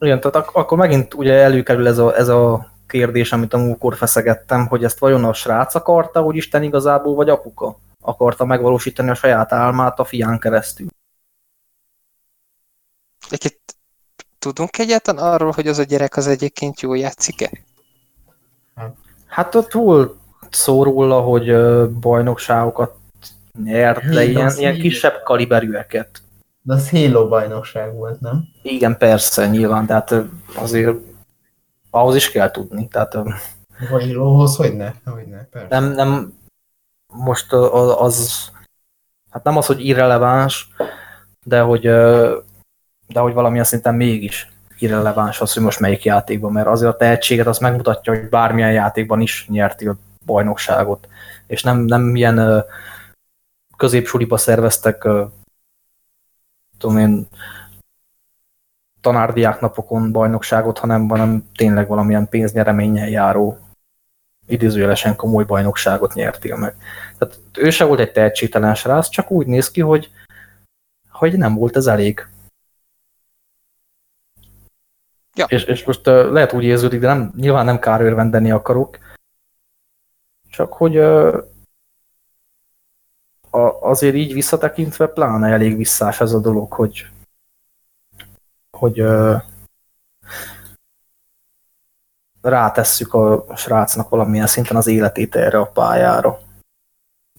[0.00, 3.96] Igen, tehát ak- akkor megint ugye előkerül ez a, ez a kérdés, amit a múlkor
[3.96, 9.14] feszegettem, hogy ezt vajon a srác akarta, hogy Isten igazából, vagy apuka akarta megvalósítani a
[9.14, 10.86] saját álmát a fián keresztül.
[13.30, 13.67] Egyébként
[14.38, 17.50] tudunk egyáltalán arról, hogy az a gyerek az egyébként jól játszik-e?
[19.26, 20.14] Hát ott volt
[20.50, 21.56] szó róla, hogy
[21.88, 22.94] bajnokságokat
[23.64, 26.22] nyert, de ilyen, ilyen kisebb kaliberűeket.
[26.62, 28.44] De az Halo bajnokság volt, nem?
[28.62, 30.14] Igen, persze, nyilván, tehát
[30.56, 30.96] azért
[31.90, 32.88] ahhoz is kell tudni.
[32.88, 33.18] Tehát
[33.88, 34.92] Halohoz hogy ne?
[35.04, 35.80] Hogy ne, persze.
[35.80, 36.32] nem, nem
[37.06, 38.50] most az, az,
[39.30, 40.68] hát nem az, hogy irreleváns,
[41.44, 41.86] de hogy,
[43.08, 47.46] de hogy valamilyen szinten mégis irreleváns az, hogy most melyik játékban, mert azért a tehetséget
[47.46, 51.08] az megmutatja, hogy bármilyen játékban is nyerti a bajnokságot.
[51.46, 52.64] És nem, nem ilyen
[53.76, 55.08] középsuliba szerveztek
[56.78, 57.28] tudom én,
[59.00, 63.58] tanárdiák napokon bajnokságot, hanem, hanem tényleg valamilyen pénznyereménnyel járó
[64.46, 66.74] idézőjelesen komoly bajnokságot nyertél meg.
[67.18, 70.10] Tehát ő se volt egy tehetségtelen srác, csak úgy néz ki, hogy,
[71.10, 72.26] hogy nem volt ez elég.
[75.38, 75.46] Ja.
[75.48, 78.98] És, és most uh, lehet úgy érződik, de nem, nyilván nem kár örvendeni akarok,
[80.50, 81.36] csak hogy uh,
[83.50, 87.06] a, azért így visszatekintve pláne elég visszás ez a dolog, hogy
[88.70, 89.42] hogy uh,
[92.40, 96.38] rátesszük a srácnak valamilyen szinten az életét erre a pályára.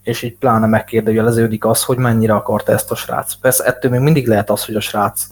[0.04, 3.34] És így pláne megkérdőjeleződik az, hogy mennyire akarta ezt a srác.
[3.34, 5.28] Persze ettől még mindig lehet az, hogy a srác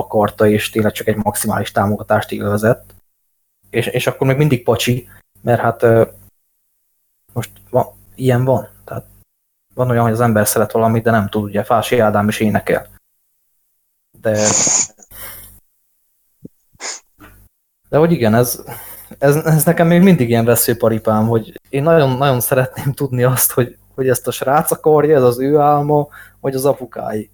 [0.00, 2.94] akarta, és tényleg csak egy maximális támogatást élvezett.
[3.70, 5.08] És, és akkor még mindig pacsi,
[5.40, 5.86] mert hát
[7.32, 8.68] most van, ilyen van.
[8.84, 9.04] Tehát
[9.74, 12.88] van olyan, hogy az ember szeret valamit, de nem tud, ugye Fási Ádám is énekel.
[14.20, 14.48] De
[17.90, 18.64] de hogy igen, ez,
[19.18, 23.76] ez, ez nekem még mindig ilyen veszőparipám, hogy én nagyon, nagyon szeretném tudni azt, hogy,
[23.94, 26.08] hogy ezt a srác akarja, ez az ő álma,
[26.40, 27.30] vagy az apukái.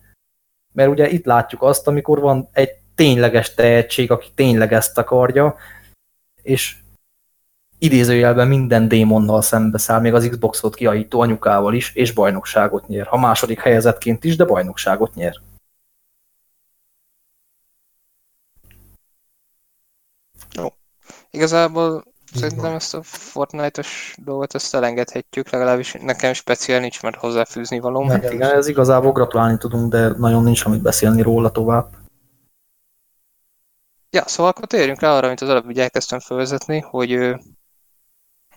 [0.76, 5.56] Mert ugye itt látjuk azt, amikor van egy tényleges tehetség, aki tényleg ezt akarja,
[6.42, 6.76] és
[7.78, 13.06] idézőjelben minden démonnal szembeszáll, még az Xboxot kiajító anyukával is, és bajnokságot nyer.
[13.06, 15.34] Ha második helyezetként is, de bajnokságot nyer.
[21.30, 27.78] Igazából Így szerintem ezt a Fortnite-os dolgot ezt elengedhetjük, legalábbis nekem speciál nincs már hozzáfűzni
[27.78, 28.06] valóm.
[28.06, 31.88] Nekem Igen, ez igazából gratulálni tudunk, de nagyon nincs amit beszélni róla tovább.
[34.10, 37.34] Ja, szóval akkor térjünk rá arra, amit az előbb ugye elkezdtem felvezetni, hogy ö,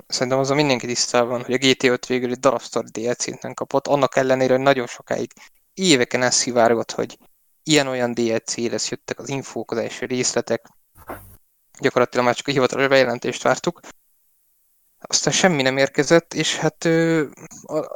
[0.07, 4.15] szerintem azon mindenki tisztában van, hogy a GT5 végül egy darabsztor DLC-t nem kapott, annak
[4.15, 5.31] ellenére, hogy nagyon sokáig
[5.73, 7.18] éveken elszivárgott, hogy
[7.64, 10.69] ilyen-olyan DLC lesz, jöttek az infók, az első részletek,
[11.80, 13.80] gyakorlatilag már csak a hivatalos bejelentést vártuk.
[15.01, 17.26] Aztán semmi nem érkezett, és hát ö,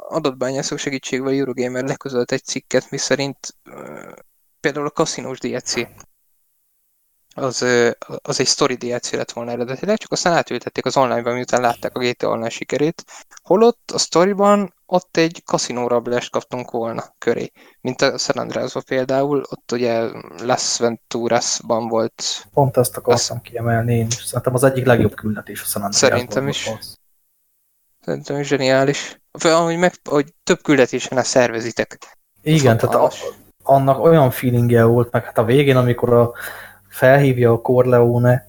[0.08, 3.56] adatbányászok segítségével Eurogamer leközölt egy cikket, miszerint
[4.60, 5.74] például a kaszinós DLC
[7.34, 7.64] az,
[8.22, 12.00] az egy story DLC lett volna eredetileg, csak aztán átültették az online-ba, miután látták a
[12.00, 13.04] GTA Online sikerét.
[13.42, 19.72] Holott a storyban ott egy kaszinórablást kaptunk volna köré, mint a San Andreasban például, ott
[19.72, 20.08] ugye
[20.42, 22.46] Las Venturasban volt.
[22.52, 24.24] Pont ezt akartam kiemelni én is.
[24.24, 26.10] Szerintem az egyik legjobb küldetés a San Andreasban.
[26.10, 26.66] Szerintem is.
[26.66, 26.98] Az.
[28.00, 29.20] Szerintem is zseniális.
[29.30, 32.18] Ahogy, meg, hogy több küldetésen szervezitek.
[32.42, 33.10] Igen, tehát a,
[33.62, 36.32] annak olyan feelingje volt, meg hát a végén, amikor a,
[36.94, 38.48] felhívja a Corleone,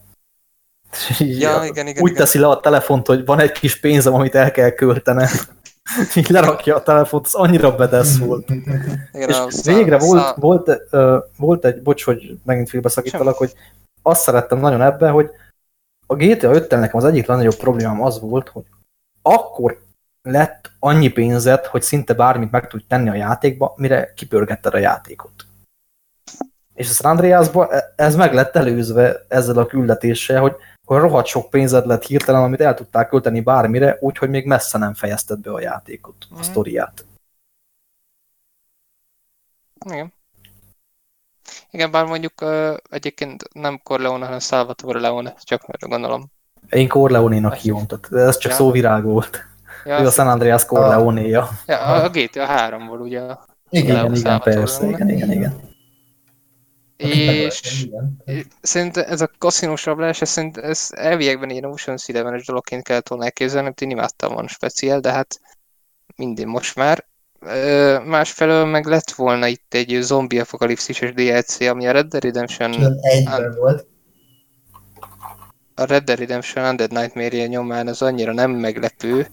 [1.20, 2.24] ja, igen, igen, úgy igen.
[2.24, 5.28] teszi le a telefont, hogy van egy kis pénzem, amit el kell költenem.
[6.16, 8.50] Így lerakja a telefont, az annyira bedesz volt.
[9.12, 10.36] Igen, és a végre volt, szá...
[10.38, 13.54] volt, uh, volt egy, bocs, hogy megint félbeszakítalak, hogy
[14.02, 15.30] azt szerettem nagyon ebben, hogy
[16.08, 18.66] a GTA 5 nekem az egyik legnagyobb problémám az volt, hogy
[19.22, 19.82] akkor
[20.22, 25.46] lett annyi pénzed, hogy szinte bármit meg tudj tenni a játékba, mire kipörgetted a játékot.
[26.76, 31.50] És a San Andreasban e- ez meg lett előzve ezzel a küldetéssel, hogy rohadt sok
[31.50, 35.62] pénzed lett hirtelen, amit el tudták költeni bármire, úgyhogy még messze nem fejezted be a
[35.62, 36.42] játékot, a mm.
[36.42, 37.06] sztoriát.
[39.86, 40.14] Igen.
[41.72, 46.32] Igen, bár mondjuk uh, egyébként nem Corleone, hanem Salvatore Leone, csak mert gondolom.
[46.70, 48.58] Én Corleone-nak hívom, tehát ez csak ja.
[48.58, 49.46] szóvirág volt.
[49.86, 51.50] Ja, ő a San Andreas Corleone-ja.
[51.66, 53.22] Ja, a GTA 3-ból ugye.
[53.70, 55.75] Igen, igen, igen persze, igen, igen, igen.
[56.98, 57.88] És
[58.62, 63.24] szerintem ez a kaszinós rablás, ez, szerint, ez elviekben ilyen Ocean eleven dologként kellett volna
[63.24, 65.40] elképzelni, amit én imádtam volna speciál, de hát
[66.16, 67.06] minden most már.
[68.06, 72.98] Másfelől meg lett volna itt egy zombi apokalipszises DLC, ami a Red Dead Redemption...
[73.02, 73.88] Egyben volt.
[75.76, 79.28] A Red Dead Redemption Undead Nightmare nyomán az annyira nem meglepő,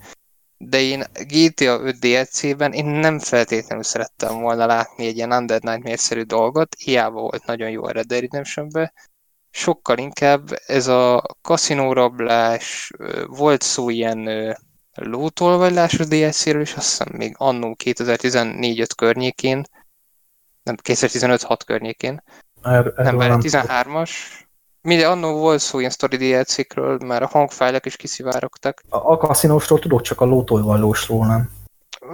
[0.68, 6.22] de én GTA 5 DLC-ben én nem feltétlenül szerettem volna látni egy ilyen Undead Nightmare-szerű
[6.22, 8.90] dolgot, hiába volt nagyon jó a Red Dead redemption
[9.52, 12.90] sokkal inkább ez a kaszinórablás,
[13.26, 14.28] volt szó ilyen
[14.94, 19.64] lótolvajlásos DLC-ről, és azt hiszem még annó 2014-5 környékén,
[20.62, 22.22] nem 2015-6 környékén,
[22.62, 24.10] er, nem, nem 13-as,
[24.82, 28.82] minden annó volt szó ilyen story DLC-kről, már a hangfájlek is kiszivárogtak.
[28.88, 31.50] A, a kaszinósról tudok, csak a lótolvajlósról nem.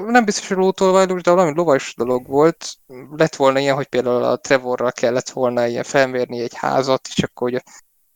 [0.07, 2.75] Nem biztos, hogy lótolvajlós, de valami lovas dolog volt.
[3.17, 7.51] Lett volna ilyen, hogy például a Trevorral kellett volna ilyen felmérni egy házat, és akkor
[7.51, 7.63] hogy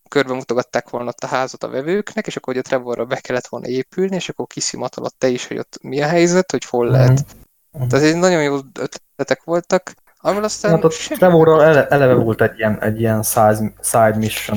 [0.08, 3.46] körbe mutogatták volna ott a házat a vevőknek, és akkor hogy a Trevorra be kellett
[3.46, 7.10] volna épülni, és akkor kiszimatolott te is, hogy ott mi a helyzet, hogy hol lehet.
[7.10, 7.88] Mm-hmm.
[7.88, 9.94] Tehát egy nagyon jó ötletek voltak.
[10.24, 10.70] Amivel aztán...
[10.70, 14.56] Hát Trevorral ele, eleve volt egy ilyen, egy ilyen side, side mission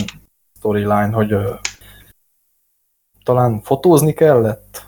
[0.58, 1.60] storyline, hogy uh,
[3.24, 4.86] talán fotózni kellett.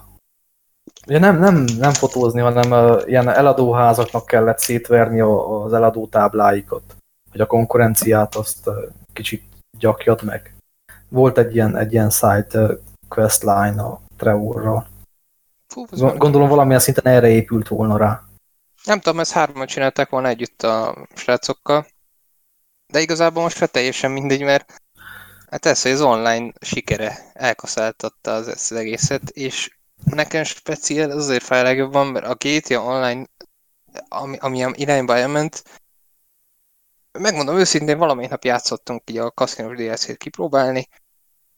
[1.07, 6.83] Ugye nem, nem, nem fotózni, hanem uh, ilyen eladóházaknak kellett szétverni a, az eladó tábláikat,
[7.31, 8.75] hogy a konkurenciát azt uh,
[9.13, 9.43] kicsit
[9.77, 10.55] gyakjad meg.
[11.09, 12.71] Volt egy ilyen, egy ilyen side uh,
[13.07, 14.87] questline a Trevorral.
[16.17, 18.26] Gondolom valamilyen szinten erre épült volna rá.
[18.83, 21.87] Nem tudom, ezt hárman csinálták volna együtt a srácokkal,
[22.87, 24.81] de igazából most már teljesen mindegy, mert
[25.49, 31.43] hát ez, hogy az online sikere elkaszáltatta az, ezt az egészet, és nekem speciál azért
[31.43, 33.25] fáj legjobban, mert a GTA Online,
[34.07, 35.63] ami, ami irányba elment,
[37.11, 40.87] megmondom őszintén, valamelyik nap játszottunk így a Casino DLC-t kipróbálni,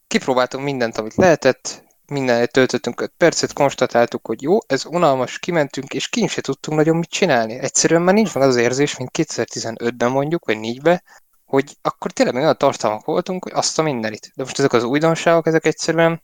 [0.08, 6.08] kipróbáltunk mindent, amit lehetett, mindenet töltöttünk 5 percet, konstatáltuk, hogy jó, ez unalmas, kimentünk, és
[6.08, 7.54] kint se tudtunk nagyon mit csinálni.
[7.54, 11.04] Egyszerűen már nincs meg az érzés, mint 2015-ben mondjuk, vagy 4-ben,
[11.46, 14.32] hogy akkor tényleg olyan tartalmak voltunk, hogy azt a mindenit.
[14.36, 16.22] De most ezek az újdonságok, ezek egyszerűen,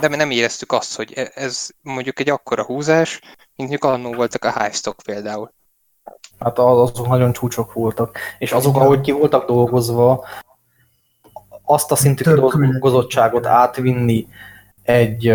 [0.00, 3.20] de mi nem éreztük azt, hogy e- ez mondjuk egy akkora húzás,
[3.56, 5.52] mint mondjuk annó voltak a high stock például.
[6.38, 10.24] Hát azok nagyon csúcsok voltak, és azok, ahogy ki voltak dolgozva,
[11.64, 14.26] azt a szintű dolgozottságot átvinni
[14.84, 15.34] egy,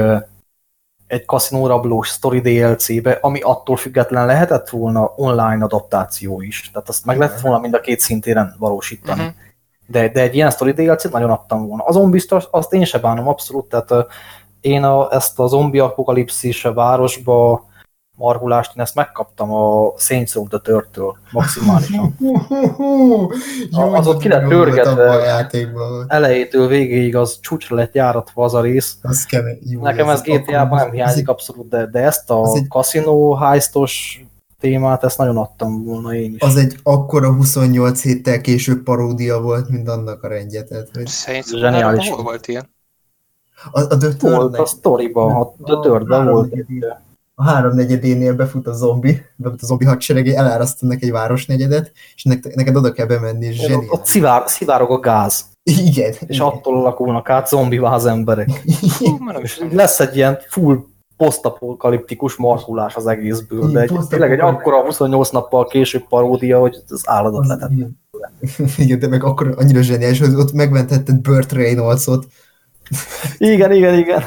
[1.07, 6.69] egy kaszinórablós story DLC-be, ami attól független lehetett volna online adaptáció is.
[6.73, 9.19] Tehát azt meg lehetett volna mind a két szintéren valósítani.
[9.19, 9.35] Uh-huh.
[9.87, 11.83] De, de egy ilyen story DLC-t nagyon adtam volna.
[11.83, 14.07] Azon biztos, azt én se bánom abszolút, tehát
[14.61, 17.68] én a, ezt a zombi apokalipszis a városba
[18.19, 22.15] marhulást, én ezt megkaptam a Saints of the Turtle maximálisan.
[23.71, 25.43] Jó, Az ott ki lett pörgetve.
[26.07, 28.97] Elejétől végéig az csúcsra lett járatva az a rész.
[29.01, 29.57] Az kemény.
[29.69, 34.23] Jó, Nekem ez GTA-ban nem hiányzik abszolút, de, de ezt a egy- kaszinó heistos
[34.59, 36.41] témát, ezt nagyon adtam volna én is.
[36.41, 40.63] Az egy akkora 28 héttel később paródia volt, mint annak a rendje.
[40.63, 42.09] Tehát, hogy Szerintem Zseniális.
[42.09, 42.69] hol volt ilyen?
[43.71, 46.65] a, a The Volt a sztoriban, a The Third-ben volt egy
[47.39, 52.75] a háromnegyedénél befut a zombi, befut a zombi hadsereg, elárasztanak egy városnegyedet, és neked, neked
[52.75, 53.89] oda kell bemenni, és zseniális.
[53.89, 56.11] ott szivár, szivárog a gáz, Igen.
[56.11, 56.41] és igen.
[56.41, 58.49] attól alakulnak át zombivá az emberek.
[58.65, 59.01] Is
[59.41, 60.77] És lesz egy ilyen full
[61.17, 67.01] posztapokaliptikus marhulás az egészből, de egy, tényleg egy akkora 28 nappal később paródia, hogy az
[67.05, 67.71] állatot letett.
[67.71, 67.99] igen.
[68.77, 72.25] Igen, de meg akkor annyira zseniális, hogy ott megmentetted Burt Reynoldsot.
[73.37, 74.23] Igen, igen, igen.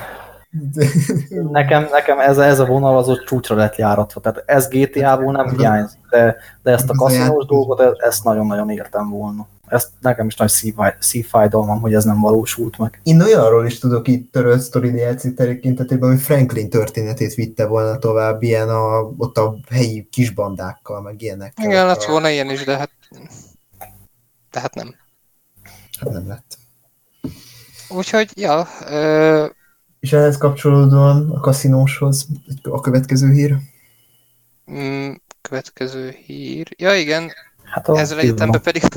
[1.50, 4.20] Nekem, nekem ez, ez a vonal az ott csúcsra lett járatva.
[4.20, 8.24] Tehát ez GTA-ból nem hiányzik, de, de ezt a Ez a kaszinós dolgot, e- ezt
[8.24, 9.46] nagyon-nagyon értem volna.
[9.66, 13.00] Ezt nekem is nagy szívfáj- szívfájdalmam, hogy ez nem valósult meg.
[13.02, 18.42] Én olyanról is tudok itt törölt sztori DLC tekintetében, hogy Franklin történetét vitte volna tovább,
[18.42, 21.64] ilyen a, ott a helyi kisbandákkal, meg ilyenekkel.
[21.64, 22.90] Igen, lett volna ilyen is, de hát...
[24.50, 24.94] De hát nem.
[26.00, 26.58] Hát nem lett.
[27.88, 29.46] Úgyhogy, ja, ö,
[30.02, 32.26] És ehhez kapcsolódóan a kaszinóshoz
[32.62, 33.56] a következő hír.
[34.70, 36.68] mm, következő hír.
[36.76, 37.32] Ja igen,
[37.64, 38.82] Hát a ezzel egyetemben pedig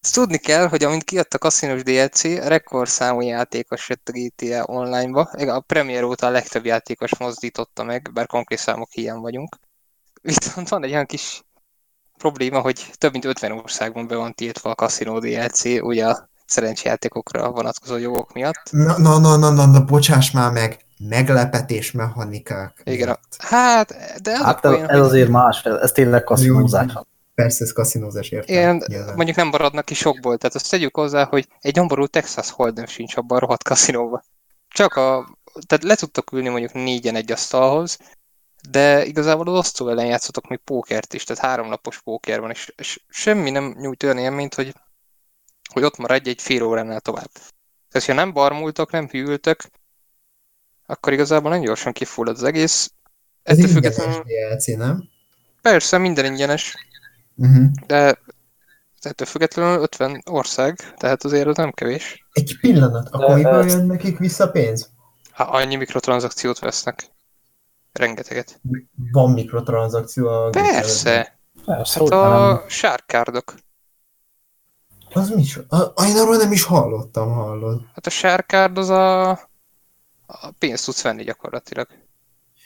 [0.00, 5.20] ezt tudni kell, hogy amint kijött a kaszinós DLC, rekordszámú játékos jött a GTA Online-ba.
[5.30, 9.56] A Premier óta a legtöbb játékos mozdította meg, bár konkrét számok hiány vagyunk.
[10.22, 11.42] Viszont van egy olyan kis
[12.18, 17.50] probléma, hogy több mint 50 országban be van tiltva a kaszinó DLC, ugye a szerencsejátékokra
[17.50, 18.62] vonatkozó jogok miatt.
[18.70, 22.80] Na, na, na, na, na, na bocsáss már meg, meglepetés mechanikák.
[22.84, 23.36] Igen, a, miatt.
[23.38, 26.92] hát, de Hát ez, ez azért más, ez tényleg kaszinózás.
[27.34, 28.56] Persze, ez kaszinózás értem.
[28.56, 29.14] Igen, nyilván.
[29.14, 33.16] mondjuk nem maradnak ki sokból, tehát azt tegyük hozzá, hogy egy nyomorú Texas Hold'em sincs
[33.16, 34.22] abban a rohadt kaszinóban.
[34.68, 35.28] Csak a,
[35.66, 37.98] tehát le tudtok ülni mondjuk négyen egy asztalhoz,
[38.70, 43.00] de igazából az osztó ellen játszottak még pókert is, tehát háromnapos póker van, és, és
[43.08, 44.74] semmi nem nyújt olyan élményt, hogy,
[45.68, 47.30] hogy ott maradj egy fél óránál tovább.
[47.90, 49.60] Tehát, ha nem barmultak, nem hűltök,
[50.86, 52.92] akkor igazából nagyon gyorsan kifullad az egész.
[53.42, 55.04] Ez Ettől függetlenül, DLC, nem?
[55.62, 56.86] persze minden ingyenes,
[57.40, 57.70] Uh-huh.
[57.86, 58.18] de
[59.00, 62.26] ettől függetlenül 50 ország, tehát azért az nem kevés.
[62.32, 64.90] Egy pillanat, akkor miből jön nekik vissza pénz?
[65.30, 67.10] Ha annyi mikrotranszakciót vesznek.
[67.92, 68.60] Rengeteget.
[69.12, 71.38] Van mikrotranszakció a Persze!
[71.64, 73.54] Persze, Hát a sárkárdok.
[75.12, 75.44] Az mi?
[75.68, 77.82] A, a, én arról nem is hallottam, hallod.
[77.94, 79.30] Hát a sárkárd az a,
[80.26, 81.88] a pénzt tudsz venni gyakorlatilag.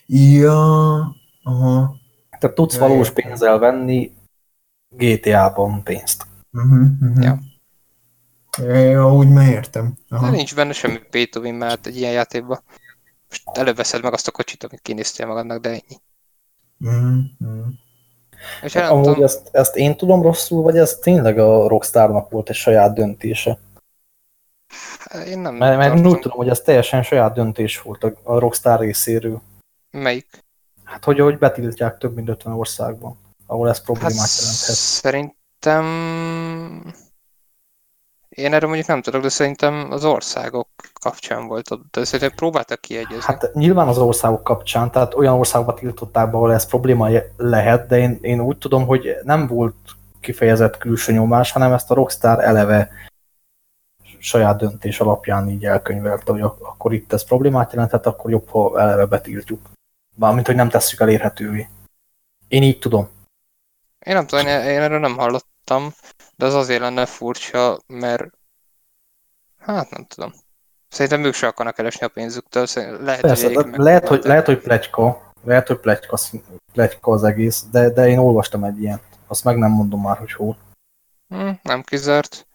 [0.06, 0.98] Ja,
[1.42, 1.96] aha.
[2.38, 3.24] Tehát tudsz Ja, valós értem.
[3.24, 4.12] pénzzel venni
[4.88, 6.26] GTA-ban pénzt.
[6.52, 7.24] Uh-huh, uh-huh.
[7.24, 7.38] Ja.
[8.74, 9.94] Ja, úgy már értem.
[10.08, 10.30] De Aha.
[10.30, 12.62] nincs benne semmi pay to win, mert egy ilyen játékban.
[13.28, 16.00] Most előveszed meg azt a kocsit, amit kinéztél magadnak, de ennyi.
[16.80, 17.24] Uh-huh.
[18.62, 22.48] És nem Amúgy tudom, ezt, ezt én tudom rosszul, vagy ez tényleg a Rockstarnak volt
[22.48, 23.58] egy saját döntése?
[25.26, 28.38] én nem Mert, mert én úgy tudom, hogy ez teljesen saját döntés volt a, a
[28.38, 29.40] Rockstar részéről.
[29.90, 30.44] Melyik?
[30.84, 34.76] Hát, hogy, hogy betiltják több mint 50 országban, ahol ez Hát problémát jelenthet.
[34.76, 35.84] szerintem...
[38.34, 40.68] Én erről mondjuk nem tudok, de szerintem az országok
[41.00, 41.82] kapcsán volt ott.
[41.90, 43.22] De szerintem próbáltak kiegyezni.
[43.22, 47.98] Hát nyilván az országok kapcsán, tehát olyan országba tiltották be, ahol ez probléma lehet, de
[47.98, 49.74] én, én úgy tudom, hogy nem volt
[50.20, 52.90] kifejezett külső nyomás, hanem ezt a Rockstar eleve
[54.18, 58.80] saját döntés alapján így elkönyvelte, hogy ak- akkor itt ez problémát jelenthet, akkor jobb, ha
[58.80, 59.70] eleve betiltjuk.
[60.16, 61.68] Mármint, hogy nem tesszük elérhetővé.
[62.48, 63.08] Én így tudom.
[63.98, 65.51] Én nem tudom, én erről nem hallottam,
[66.36, 68.24] de az azért lenne furcsa, mert
[69.58, 70.32] hát nem tudom.
[70.88, 72.66] Szerintem ők se akarnak keresni a pénzüktől,
[73.00, 76.18] lehet, Persze, hogy egyik lehet, hogy, lehet, hogy pletyka, lehet, hogy pletyka,
[76.72, 79.00] pletyka az egész, de, de én olvastam egy ilyen.
[79.26, 80.56] Azt meg nem mondom már, hogy hol.
[81.28, 82.46] Hm, nem kizárt.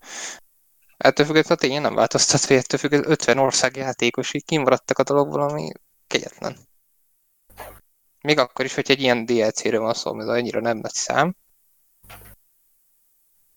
[0.97, 5.71] Ettől függetlenül tényleg nem változtat, hogy ettől függetlenül 50 ország játékosig kimaradtak a dologból, ami
[6.07, 6.57] kegyetlen.
[8.21, 11.35] Még akkor is, hogy egy ilyen DLC-ről van szó, ez annyira nem nagy szám.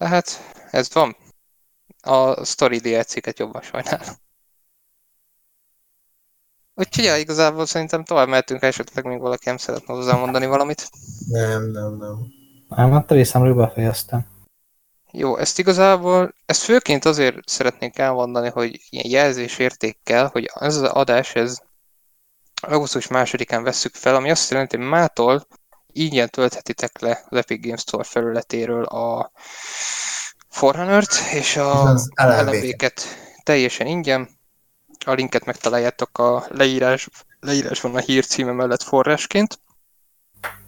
[0.01, 1.17] Tehát ez van.
[2.03, 4.15] A story DLC-ket jobban sajnálom.
[6.75, 10.91] Úgyhogy ja, igazából szerintem tovább mehetünk, esetleg még valaki nem szeretne hozzá mondani valamit.
[11.29, 12.27] Nem, nem, nem.
[12.69, 14.27] Nem, hát a részemről befejeztem.
[15.13, 21.35] Jó, ezt igazából, ezt főként azért szeretnék elmondani, hogy ilyen jelzésértékkel, hogy ez az adás,
[21.35, 21.59] ez
[22.55, 25.47] augusztus másodikán vesszük fel, ami azt jelenti, hogy mától
[25.93, 29.31] ingyen tölthetitek le az Epic Games Store felületéről a
[30.49, 31.99] Forerunner-t és a.
[32.15, 33.03] LMV-ket
[33.43, 34.29] teljesen ingyen.
[35.07, 37.09] A linket megtaláljátok a leírás,
[37.41, 39.59] leírásban a hír címe mellett forrásként.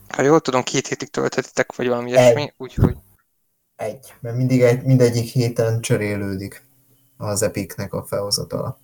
[0.08, 2.96] Ha jól tudom, két hétig tölthetitek, vagy valami ilyesmi, úgyhogy
[3.76, 6.64] Egy, mert mindig egy, mindegyik héten cserélődik
[7.16, 8.78] az Epicnek a felhozatala.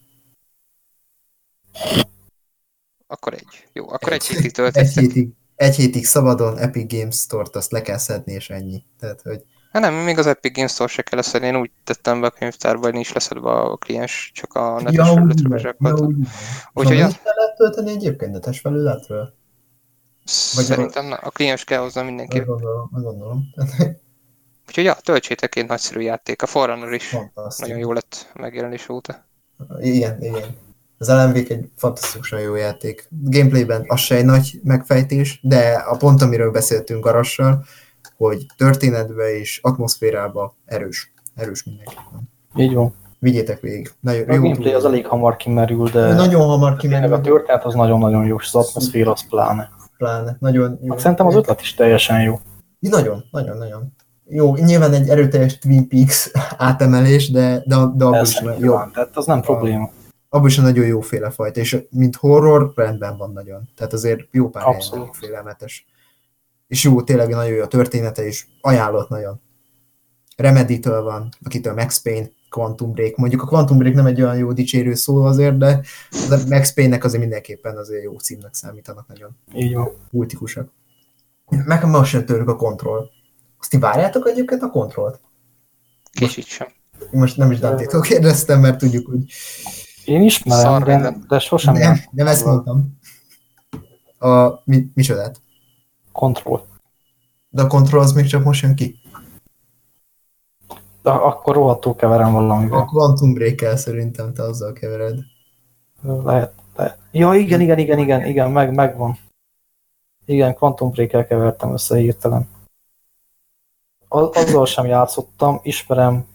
[3.06, 3.68] akkor egy.
[3.72, 4.26] Jó, akkor egy, Egy.
[4.26, 5.04] hétig Egy tölthetitek.
[5.04, 8.84] hétig, egy hétig szabadon Epic Games Store-t azt le kell szedni, és ennyi.
[8.98, 12.20] Tehát, hogy Hát nem, még az Epic Games Store se kell leszedni, én úgy tettem
[12.20, 16.10] be a könyvtárba, hogy nincs leszedve a kliens, csak a netes Ja, bezsákoltam.
[16.10, 16.26] ja, úgy.
[16.72, 17.06] Úgyhogy ja.
[17.06, 19.34] is lehet tölteni egyébként netes felületről?
[20.54, 22.46] vagy Szerintem na, a kliens kell hozzá mindenképp.
[22.46, 23.44] Gondolom, gondolom.
[24.68, 26.42] Úgyhogy ja, töltsétek egy nagyszerű játék.
[26.42, 27.16] A Forerunner is
[27.56, 29.28] nagyon jó lett megjelenés óta.
[29.80, 30.56] Igen, igen.
[30.98, 33.08] Az lmv egy fantasztikusan jó játék.
[33.10, 37.64] Gameplayben az se egy nagy megfejtés, de a pont, amiről beszéltünk Arassal,
[38.16, 41.12] hogy történetbe és atmoszférába erős.
[41.34, 42.30] Erős mindenképpen.
[42.56, 42.94] Így van.
[43.18, 43.92] Vigyétek végig.
[44.00, 44.42] Nagyon A jó.
[44.42, 48.46] gameplay az elég hamar kimerül, de Nagyon hamar tényleg a történet az nagyon-nagyon jó, és
[48.52, 49.70] az atmoszféra az pláne.
[49.96, 50.36] pláne.
[50.40, 50.90] Nagyon jó.
[50.90, 52.40] Hát szerintem az ötlet is teljesen jó.
[52.78, 53.92] Nagyon, nagyon, nagyon.
[54.30, 59.26] Jó, nyilván egy erőteljes Twin Peaks átemelés, de, de, de abból, is, jó, tehát az
[59.26, 59.90] nem probléma.
[60.28, 63.68] Abból is nagyon jóféle fajta, és mint horror rendben van nagyon.
[63.76, 65.86] Tehát azért jó pár helyen félelmetes.
[66.66, 69.40] És jó, tényleg nagyon jó a története, és ajánlott nagyon.
[70.36, 73.16] Remedy-től van, akitől Max Payne, Quantum Break.
[73.16, 75.80] Mondjuk a Quantum Break nem egy olyan jó dicsérő szó azért, de
[76.28, 79.90] de Max Payne-nek azért mindenképpen azért jó címnek számítanak nagyon Így van.
[80.10, 80.72] kultikusak.
[81.66, 83.08] Meg most jön tőlük a kontroll.
[83.58, 85.20] Azt ti várjátok egyébként a kontrollt?
[86.12, 86.68] Kicsit sem.
[87.10, 89.24] Most nem is Dantétól kérdeztem, mert tudjuk, hogy
[90.08, 91.24] Én ismerem, Szar de, minden.
[91.28, 92.00] de sosem nem, nem.
[92.10, 92.98] nem ezt mondtam.
[94.18, 95.40] A, mi, micsodát?
[96.12, 96.66] Control.
[97.48, 98.98] De a kontroll az még csak most jön ki.
[101.02, 102.84] De akkor rohadtul keverem A valamivel.
[102.84, 105.18] Quantum break szerintem te azzal kevered.
[106.02, 106.98] Lehet, lehet.
[107.10, 109.18] Ja, igen, igen, igen, igen, igen, meg, megvan.
[110.24, 112.48] Igen, Quantum break kevertem össze hirtelen.
[114.08, 116.26] A- Azzal sem játszottam, ismerem.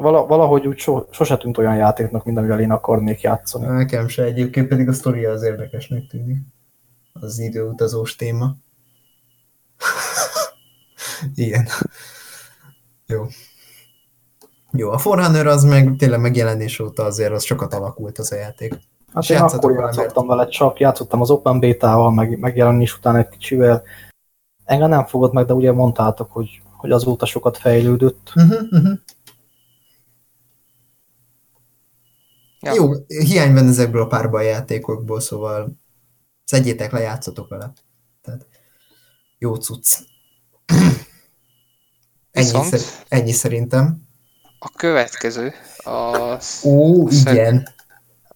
[0.00, 3.66] Vala, valahogy úgy so, sose tűnt olyan játéknak, mint amivel én akarnék játszani.
[3.66, 6.38] Nekem se egyébként pedig a sztoria az érdekesnek tűnik.
[7.12, 8.54] Az időutazós téma.
[11.34, 11.66] Igen.
[13.06, 13.26] Jó.
[14.72, 18.74] Jó, a Forerunner az meg tényleg megjelenés óta azért az sokat alakult az a játék.
[19.12, 23.16] Hát És én akkor vele, játszottam vele csak, játszottam az Open Beta-val, meg, megjelenés után
[23.16, 23.82] egy kicsivel.
[24.64, 28.32] Engem nem fogott meg, de ugye mondtátok, hogy, hogy azóta sokat fejlődött.
[28.36, 28.98] Uh-huh, uh-huh.
[32.60, 32.74] Ja.
[32.74, 35.78] Jó, hiány van ezekből a párban játékokból, szóval
[36.44, 37.72] szedjétek le, játszatok vele.
[38.22, 38.46] Tehát
[39.38, 39.96] jó cucc.
[42.30, 44.02] Ennyi, szer- ennyi szerintem.
[44.58, 47.68] a következő, az, Ó, Szerint- igen.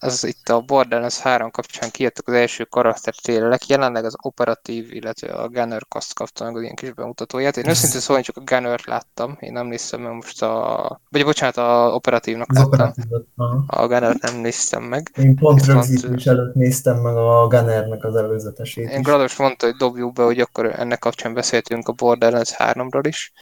[0.03, 5.49] Az itt a Borderlands 3 kapcsán kijöttek az első karaktertrélelek, jelenleg az operatív, illetve a
[5.49, 7.57] Gunner Cast kapta meg az ilyen kis bemutatóját.
[7.57, 11.01] Én őszintén szóval csak a Gunner-t láttam, én nem néztem meg most a...
[11.09, 12.73] Vagy bocsánat, a operatívnak Az láttam.
[12.73, 13.27] operatívot.
[13.37, 13.65] aha.
[13.67, 15.11] A Gunner nem néztem meg.
[15.17, 19.03] Én pont rögzítés előtt néztem meg a Gunnernek az előzetesét Én.
[19.03, 23.33] Grados mondta, hogy dobjuk be, hogy akkor ennek kapcsán beszéltünk a Borderlands 3-ról is.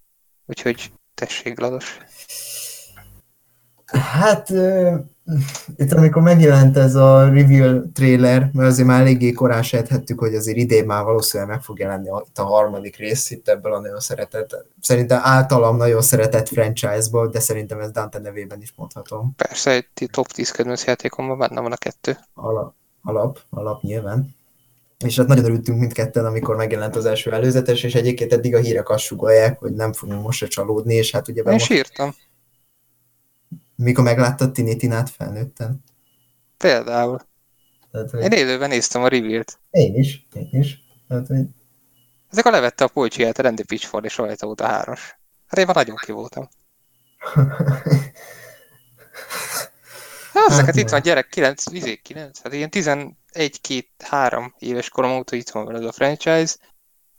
[0.47, 1.99] Úgyhogy tessék, Glados.
[3.93, 4.49] Hát,
[5.77, 10.57] itt amikor megjelent ez a reveal trailer, mert azért már eléggé korán sejthettük, hogy azért
[10.57, 14.01] idén már valószínűleg meg fog jelenni a, itt a harmadik rész itt ebből a nagyon
[14.01, 19.35] szeretett, szerintem általam nagyon szeretett franchise-ból, de szerintem ez Dante nevében is mondhatom.
[19.37, 22.19] Persze, ti- top 10 kedvenc játékomban benne van a kettő.
[22.35, 24.39] Alap, alap, alap nyilván.
[25.05, 28.89] És hát nagyon örültünk mindketten, amikor megjelent az első előzetes, és egyébként eddig a hírek
[28.89, 32.15] azt sugallják, hogy nem fogunk most se csalódni, és hát ugye Én most, sírtam.
[33.85, 35.85] Mikor megláttad Tini Tinát felnőtten.
[36.57, 37.21] Például.
[37.91, 39.59] Tehát, hogy Én élőben néztem a reveal-t.
[39.71, 40.79] én is, én is.
[41.09, 41.45] Tehát, hogy
[42.31, 45.17] Ezek a levette a polcsiját a Randy Pitchford és rajta volt a háros.
[45.47, 46.49] Hát én már nagyon ki voltam.
[50.33, 53.15] Hát, Hát hát itt van gyerek, 9, vizé 9, hát ilyen 11,
[53.61, 56.55] 2, 3 éves korom óta itt van veled a franchise,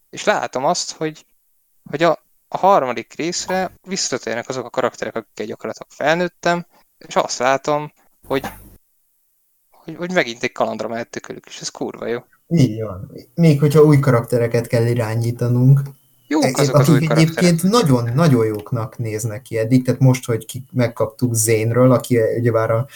[0.09, 1.25] és látom azt, hogy,
[1.89, 2.23] hogy a,
[2.53, 6.65] a harmadik részre visszatérnek azok a karakterek, akikkel gyakorlatilag felnőttem,
[6.97, 7.91] és azt látom,
[8.27, 8.45] hogy,
[9.71, 12.19] hogy, hogy megint egy kalandra mehettük ők, és ez kurva jó.
[12.47, 13.11] Így van.
[13.35, 15.81] Még hogyha új karaktereket kell irányítanunk,
[16.27, 20.63] Jók azok az akik új egyébként nagyon-nagyon jóknak néznek ki eddig, tehát most, hogy ki
[20.71, 22.87] megkaptuk Zénről, aki ugyebár a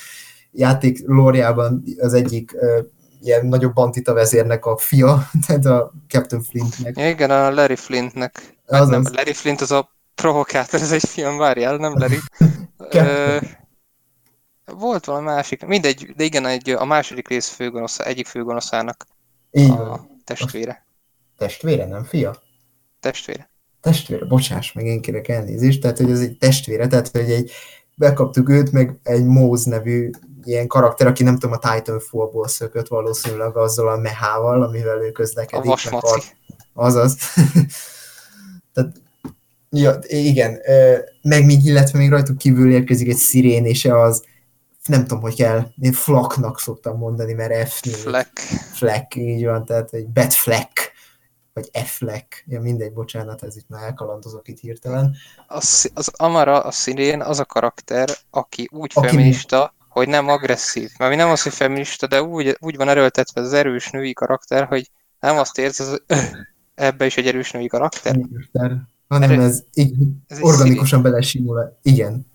[0.51, 2.79] játék lóriában az egyik ö,
[3.21, 6.97] ilyen nagyobb antita vezérnek a fia, tehát a Captain Flintnek.
[6.97, 8.54] Igen, a Larry Flintnek.
[8.67, 9.13] Hát Az nem, az.
[9.13, 12.17] Larry Flint az a provokátor, ez egy film, várjál, nem Larry.
[12.91, 13.37] Ö,
[14.65, 19.05] volt valami másik, mindegy, de igen, egy, a második rész főgonosz, egyik főgonoszának
[19.51, 20.21] Így a van.
[20.23, 20.85] testvére.
[21.37, 22.35] Testvére, nem fia?
[22.99, 23.49] Testvére.
[23.81, 27.51] testvére, bocsáss meg, én kérek elnézést, tehát hogy ez egy testvére, tehát hogy egy,
[27.95, 30.09] bekaptuk őt, meg egy Móz nevű
[30.43, 35.11] ilyen karakter, aki nem tudom, a Titanfallból szökött valószínűleg azzal a mehával, amivel ő A
[35.11, 35.65] közlekedik.
[35.65, 36.21] meg vasmaci.
[36.73, 37.17] Azaz.
[38.75, 39.01] Tehát,
[39.69, 40.59] ja, igen,
[41.21, 44.23] meg még, illetve még rajtuk kívül érkezik egy szirén, és az
[44.85, 48.39] nem tudom, hogy kell, én flaknak szoktam mondani, mert F Fleck.
[48.73, 50.91] Fleck, így van, tehát egy Bat Fleck,
[51.53, 55.15] vagy F Fleck, ja mindegy, bocsánat, ez itt már elkalandozok itt hirtelen.
[55.47, 60.91] Az, az Amara, a színén, az a karakter, aki úgy Aki feminista, hogy nem agresszív.
[60.97, 64.65] Mert mi nem az, hogy feminista, de úgy, úgy van erőltetve az erős női karakter,
[64.65, 66.31] hogy nem azt érzed, hogy öh,
[66.75, 68.17] ebbe is egy erős női karakter.
[68.17, 69.95] Miniszter, hanem Erő- ez így,
[70.27, 71.77] Ez organikusan belesimul.
[71.81, 72.25] Igen.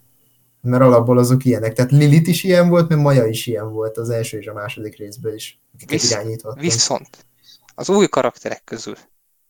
[0.60, 1.72] Mert alapból azok ilyenek.
[1.72, 4.96] Tehát Lilith is ilyen volt, mert Maja is ilyen volt az első és a második
[4.96, 5.60] részből is.
[5.86, 6.16] Visz-.
[6.54, 7.26] Viszont
[7.74, 8.94] az új karakterek közül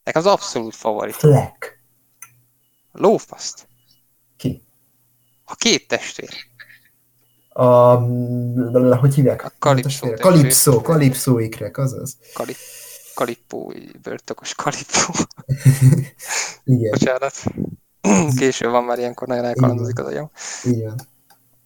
[0.05, 1.15] nekem az abszolút favorit.
[1.15, 1.83] Fleck.
[2.93, 3.69] Lófaszt.
[4.37, 4.63] Ki?
[5.45, 6.31] A két testvér.
[7.49, 7.95] A,
[8.97, 9.45] hogy hívják?
[9.45, 10.13] A Kalipszó.
[10.15, 12.17] Kalipszó, Kalipszó ikrek, azaz.
[12.35, 12.57] Kalip,
[13.25, 15.15] Kalippó, börtökos Kalippó.
[16.65, 17.35] Igen, Bocsánat.
[18.39, 20.31] Késő van már ilyenkor, nagyon elkalandozik az agyam.
[20.63, 20.95] van.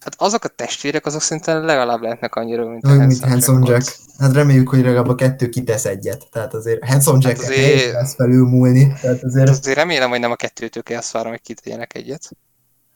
[0.00, 3.58] Hát azok a testvérek, azok szinte legalább lehetnek annyira, mint a Úgy, mint Handsome Handsome
[3.70, 3.84] Jack.
[3.86, 3.98] Jack.
[4.18, 6.26] Hát reméljük, hogy legalább a kettő kitesz egyet.
[6.32, 8.92] Tehát azért Handsome Jack Hát hát azért- lesz felülmúlni.
[9.00, 12.30] Tehát azért, Azért remélem, hogy nem a kettőtől kell azt várom, hogy kitegyenek egyet.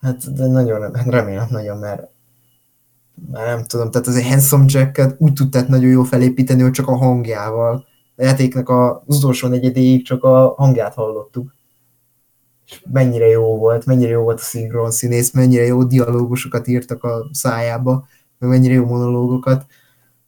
[0.01, 2.03] hát de nagyon, hát remélem nagyon, mert
[3.33, 6.97] már nem tudom, tehát azért Handsome Jacket úgy tudták nagyon jól felépíteni, hogy csak a
[6.97, 7.87] hangjával.
[8.18, 11.55] A játéknak az utolsó negyedéig csak a hangját hallottuk.
[12.66, 17.28] És mennyire jó volt, mennyire jó volt a szinkron színész, mennyire jó dialógusokat írtak a
[17.32, 18.06] szájába,
[18.38, 19.66] meg mennyire jó monológokat.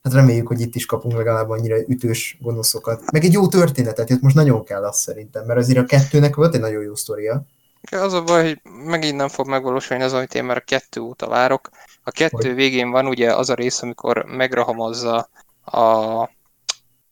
[0.02, 3.10] Hát reméljük, hogy itt is kapunk legalább annyira ütős gonoszokat.
[3.12, 6.54] Meg egy jó történetet, itt most nagyon kell azt szerintem, mert azért a kettőnek volt
[6.54, 7.42] egy nagyon jó sztoria.
[7.90, 11.28] Az a baj, hogy megint nem fog megvalósulni az, amit én már a kettő óta
[11.28, 11.68] várok.
[12.02, 12.54] A kettő Hogy?
[12.54, 15.28] végén van ugye az a rész, amikor megrahamozza
[15.64, 16.28] a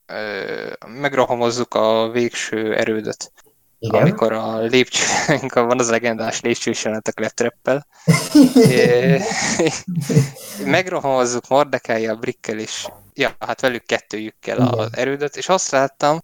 [0.09, 3.31] ö, megrahamozzuk a végső erődet.
[3.79, 4.01] Igen.
[4.01, 7.87] Amikor a lépcső, amikor van az legendás lépcsős jelenet a kleptreppel.
[10.65, 14.67] Megrohamozzuk Mordekája, Brikkel és ja, hát velük kettőjükkel Igen.
[14.67, 16.19] az erődet, és azt láttam,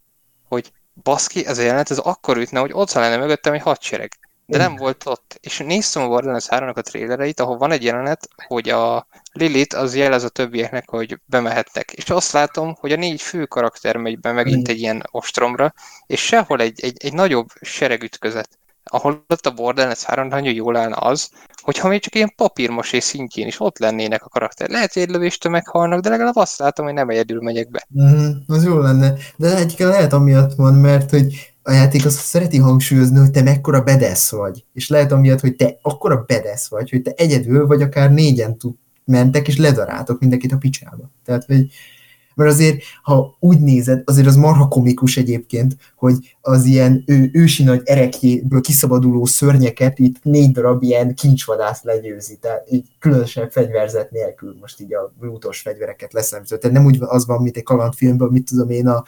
[0.47, 0.71] hogy
[1.03, 4.11] baszki, ez a jelenet, ez akkor ütne, hogy ott lenne mögöttem egy hadsereg.
[4.45, 5.39] De nem volt ott.
[5.41, 9.95] És néztem a Borderlands 3 a trélereit, ahol van egy jelenet, hogy a Lilith az
[9.95, 11.91] jelez a többieknek, hogy bemehetnek.
[11.91, 15.73] És azt látom, hogy a négy fő karakter megy be megint egy ilyen ostromra,
[16.05, 18.49] és sehol egy, egy, egy nagyobb seregütközet.
[18.83, 21.29] Ahol ott a Borderlands 3 nagyon jól állna az,
[21.61, 24.69] hogyha még csak ilyen papírmosé szintjén is ott lennének a karakter.
[24.69, 27.85] Lehet, hogy egy lövéstől meghalnak, de legalább azt látom, hogy nem egyedül megyek be.
[27.89, 29.13] Mhm, az jó lenne.
[29.35, 33.81] De egyébként lehet amiatt van, mert hogy a játék azt szereti hangsúlyozni, hogy te mekkora
[33.81, 34.65] bedesz vagy.
[34.73, 38.73] És lehet amiatt, hogy te akkora bedesz vagy, hogy te egyedül vagy akár négyen tud,
[39.05, 41.09] mentek, és ledaráltok mindenkit a picsába.
[41.25, 41.67] Tehát, hogy
[42.35, 47.63] mert azért, ha úgy nézed, azért az marha komikus egyébként, hogy az ilyen ő, ősi
[47.63, 54.57] nagy erekjéből kiszabaduló szörnyeket itt négy darab ilyen kincsvadász legyőzi, tehát így különösen fegyverzet nélkül
[54.59, 56.57] most így a brutos fegyvereket leszemző.
[56.57, 59.03] Tehát nem úgy az van, mint egy kalandfilmben, mit tudom én, a,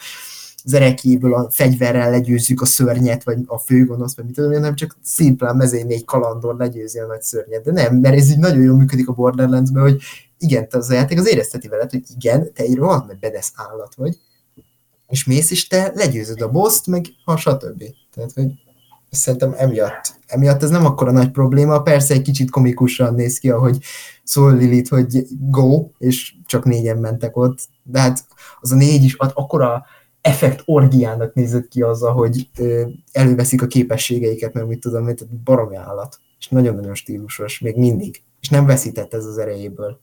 [0.64, 4.76] az erekjéből a fegyverrel legyőzzük a szörnyet, vagy a főgonosz, vagy mit tudom én, hanem
[4.76, 7.64] csak szimplán mezén négy kalandor legyőzi a nagy szörnyet.
[7.64, 10.02] De nem, mert ez így nagyon jól működik a Borderlands-ben, hogy
[10.38, 13.52] igen, te az a játék az érezteti veled, hogy igen, te egy rohadt nagy bedesz
[13.56, 14.18] állat vagy,
[15.08, 17.84] és mész, és te legyőzöd a boszt, meg ha stb.
[18.14, 18.52] Tehát, hogy
[19.10, 23.77] szerintem emiatt, emiatt ez nem akkora nagy probléma, persze egy kicsit komikusan néz ki, ahogy
[24.24, 28.26] szól Lilith, hogy go, és csak négyen mentek ott, de hát
[28.60, 29.86] az a négy is ad akkora
[30.28, 32.50] effekt orgiának nézett ki azzal, hogy
[33.12, 38.50] előveszik a képességeiket, meg mit tudom, mert baromi állat, és nagyon-nagyon stílusos, még mindig, és
[38.50, 40.00] nem veszített ez az erejéből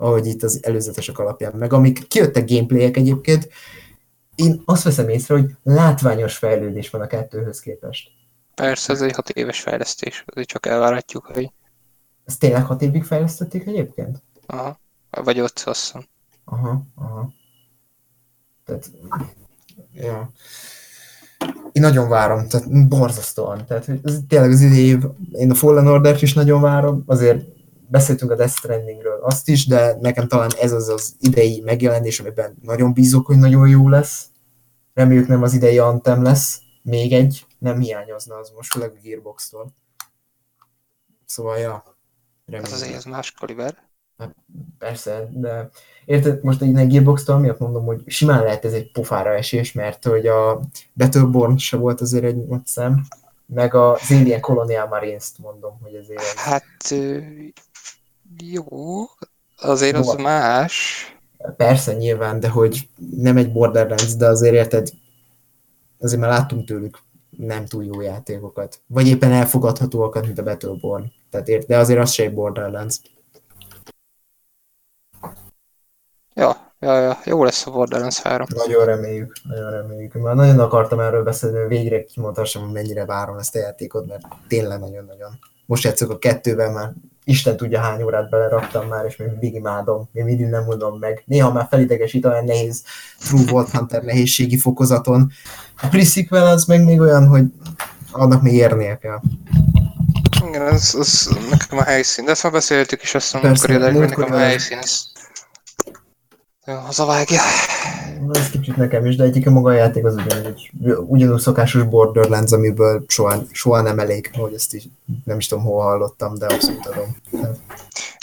[0.00, 1.52] ahogy itt az előzetesek alapján.
[1.56, 3.48] Meg amik kijöttek gameplayek egyébként,
[4.34, 8.10] én azt veszem észre, hogy látványos fejlődés van a kettőhöz képest.
[8.54, 11.52] Persze, ez egy hat éves fejlesztés, azért csak elvárhatjuk, hogy
[12.24, 14.22] Ezt tényleg hat évig fejlesztették egyébként?
[14.46, 14.80] aha,
[15.10, 16.06] vagy ott azt hiszem.
[16.44, 17.32] Aha, aha.
[18.64, 18.90] Tehát,
[20.00, 20.30] ja.
[21.72, 23.66] Én nagyon várom, tehát borzasztóan.
[23.66, 25.02] Tehát hogy ez tényleg az idei év,
[25.32, 27.44] én a Fallen Order-t is nagyon várom, azért
[27.88, 32.58] beszéltünk a Death Strandingről azt is, de nekem talán ez az az idei megjelenés, amiben
[32.62, 34.26] nagyon bízok, hogy nagyon jó lesz.
[34.94, 39.72] Reméljük nem az idei Anthem lesz, még egy, nem hiányozna az most, főleg a Gearbox-tól.
[41.24, 41.84] Szóval, ja.
[42.46, 42.74] Ez reméljük.
[42.74, 43.87] azért ez
[44.18, 44.36] kaliber.
[44.78, 45.68] Persze, de
[46.04, 50.26] érted, most egy Gearbox-tól miatt mondom, hogy simán lehet ez egy pofára esés, mert hogy
[50.26, 50.60] a
[50.94, 53.06] Battleborn se volt azért egy nagy szem,
[53.46, 56.94] meg az Alien Colonial Marines-t mondom, hogy ezért egy Hát
[58.38, 58.64] jó,
[59.56, 60.22] azért az Hova?
[60.22, 61.06] más.
[61.56, 64.88] Persze, nyilván, de hogy nem egy Borderlands, de azért érted,
[65.98, 66.98] azért már láttunk tőlük
[67.30, 68.80] nem túl jó játékokat.
[68.86, 71.04] Vagy éppen elfogadhatóakat, mint a Battleborn.
[71.30, 73.00] Tehát ért, de azért az se egy Borderlands.
[76.38, 78.46] Ja, ja, ja, jó lesz a Borderlands 3.
[78.54, 80.12] Nagyon reméljük, nagyon reméljük.
[80.12, 84.22] Már nagyon akartam erről beszélni, hogy végre kimondhassam, hogy mennyire várom ezt a játékot, mert
[84.48, 85.38] tényleg nagyon-nagyon.
[85.66, 86.92] Most játszok a kettővel már,
[87.24, 91.22] Isten tudja hány órát beleraktam már, és még mindig imádom, még mindig nem mondom meg.
[91.26, 92.82] Néha már felidegesít olyan nehéz
[93.18, 95.30] True Volt Hunter nehézségi fokozaton.
[95.82, 95.86] A
[96.28, 97.44] pre az meg még olyan, hogy
[98.10, 99.20] annak még érnie kell.
[100.48, 102.24] Igen, ez, ez nekem a helyszín.
[102.24, 105.16] De ezt már beszéltük is azt adásban, múltkori nekem a helyszín, ez
[106.74, 107.40] hazavágja.
[108.32, 110.70] Ez kicsit nekem is, de egyik maga a játék az ugyanúgy,
[111.06, 114.88] ugyanúgy szokásos Borderlands, amiből soha, soha nem elég, hogy ezt is
[115.24, 117.16] nem is tudom, hol hallottam, de abszolút adom.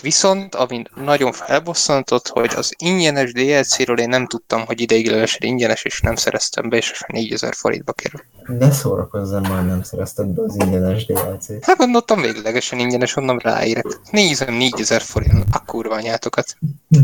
[0.01, 6.01] Viszont, ami nagyon felbosszantott, hogy az ingyenes DLC-ről én nem tudtam, hogy ideiglenesen ingyenes, és
[6.01, 8.21] nem szereztem be, és 4000 forintba kerül.
[8.59, 11.65] Ne szórakozzam, már nem szerezted be az ingyenes DLC-t.
[11.65, 13.85] Hát gondoltam véglegesen ingyenes, onnan ráérek.
[14.11, 16.57] Nézem 4000 forint, a kurva anyátokat.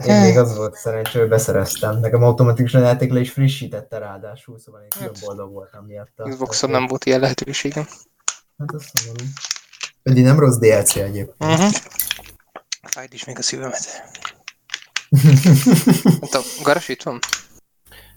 [0.00, 1.98] Hát én még az volt szerencsé, hogy beszereztem.
[2.00, 5.24] Nekem automatikusan a játék le is frissítette ráadásul, szóval én külön Hát.
[5.24, 6.22] boldog voltam miatta.
[6.22, 7.86] Xboxon nem volt ilyen lehetőségem.
[8.58, 9.26] Hát azt mondom.
[10.02, 11.34] Pedig nem rossz DLC egyébként.
[11.38, 11.72] Uh-huh.
[12.82, 13.84] Fájd is még a szívemet.
[16.20, 17.18] Hát a garas itt van?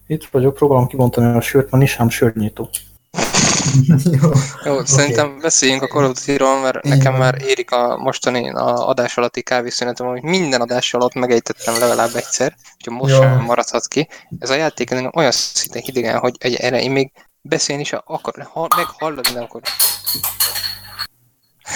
[0.08, 2.70] Itt vagyok, próbálom kibontani a sört, mert nincs ám sörnyitó.
[4.22, 4.30] Jó.
[4.64, 4.86] Jó, okay.
[4.86, 7.22] szerintem beszéljünk a Call of Duty-ról, mert Így nekem van.
[7.22, 12.56] már érik a mostani a adás alatti kávészünetem, hogy minden adás alatt megejtettem legalább egyszer,
[12.84, 13.22] hogy most Jó.
[13.22, 14.08] sem maradhat ki.
[14.40, 18.68] Ez a játék olyan szinten hidegen, hogy egy, erre én még beszélni is akar, ha,
[18.76, 19.62] meg hallani nem akkor.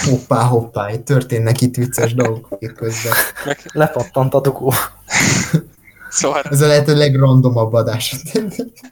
[0.04, 3.12] Hoppá, hoppá, itt történnek itt vicces dolgok közben.
[3.44, 4.72] Meg, Lepattant a dugó.
[6.14, 8.16] szóval Ez a lehető legrandomabb adás.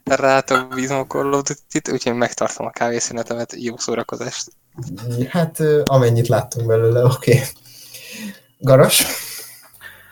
[0.03, 4.51] rátok bízom a Call of Duty-t, úgyhogy megtartom a kávészünetemet, jó szórakozást.
[5.29, 7.31] Hát amennyit láttunk belőle, oké.
[7.31, 7.43] Okay.
[8.57, 9.05] Garas?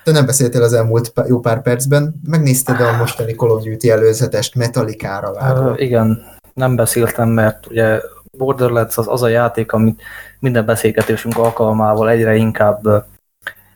[0.03, 2.21] Te nem beszéltél az elmúlt jó pár percben.
[2.27, 5.77] Megnézted a mostani Call of Duty előzetest Metallica-ra Uh, vágva.
[5.77, 6.23] igen,
[6.53, 8.01] nem beszéltem, mert ugye
[8.37, 10.01] Borderlands az az a játék, amit
[10.39, 13.05] minden beszélgetésünk alkalmával egyre inkább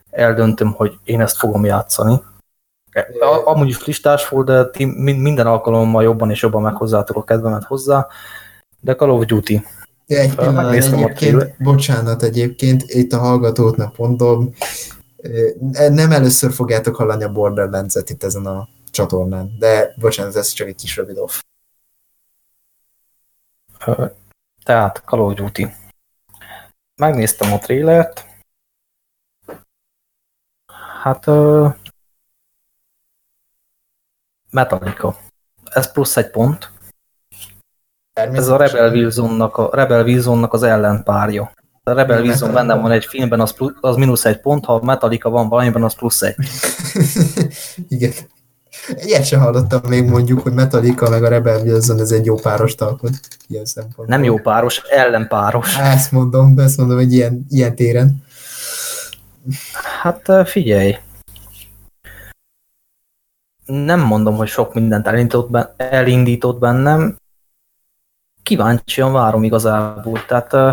[0.09, 2.21] eldöntöm, hogy én ezt fogom játszani.
[3.45, 7.63] Amúgy is listás volt, de ti mi- minden alkalommal jobban és jobban meghozzátok a kedvemet
[7.63, 8.07] hozzá.
[8.79, 9.65] De Call of Duty.
[10.07, 11.55] Ja, egyébként, trailer.
[11.59, 14.53] bocsánat, egyébként itt a hallgatóknak mondom,
[15.17, 15.49] ö,
[15.89, 20.75] nem először fogjátok hallani a Borderlands-et itt ezen a csatornán, de bocsánat, ez csak egy
[20.75, 21.41] kis rövid off.
[24.63, 25.67] Tehát Call of Duty.
[26.95, 28.25] Megnéztem a trailert.
[31.01, 31.25] Hát
[34.55, 35.15] Metallica.
[35.71, 36.71] Ez plusz egy pont.
[38.13, 41.51] Ez a Rebel Wilsonnak, a Rebel Wilsonnak az ellenpárja.
[41.83, 44.85] A Rebel Wilson benne van egy filmben, az, plusz, az mínusz egy pont, ha a
[44.85, 46.35] Metallica van valamiben, az plusz egy.
[47.95, 48.11] Igen.
[48.95, 52.75] Ilyet sem hallottam még mondjuk, hogy Metallica meg a Rebel Wilson ez egy jó páros
[52.75, 53.19] alkot.
[53.47, 54.05] Ilyen szempontból.
[54.05, 55.77] Nem jó páros, ellenpáros.
[55.77, 58.23] Ezt mondom, ezt mondom, hogy ilyen, ilyen téren.
[60.01, 60.95] Hát figyelj.
[63.65, 67.17] Nem mondom, hogy sok mindent elindított, ben, elindított bennem.
[68.43, 70.25] Kíváncsian várom igazából.
[70.25, 70.71] Tehát ö,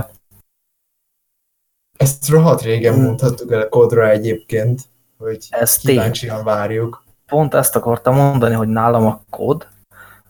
[1.97, 3.03] Ezt rohadt régen Hmm.
[3.03, 4.81] mondhattuk el a kodra egyébként,
[5.19, 5.95] hogy Ez tény.
[5.95, 7.05] kíváncsian várjuk.
[7.27, 9.69] pont ezt akartam mondani, hogy nálam a kod,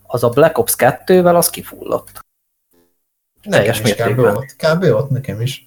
[0.03, 2.21] az a Black Ops 2-vel az kifullott.
[3.43, 4.19] Teljes Nekem is kb.
[4.19, 4.83] ott, kb.
[4.83, 5.67] ott nekem is.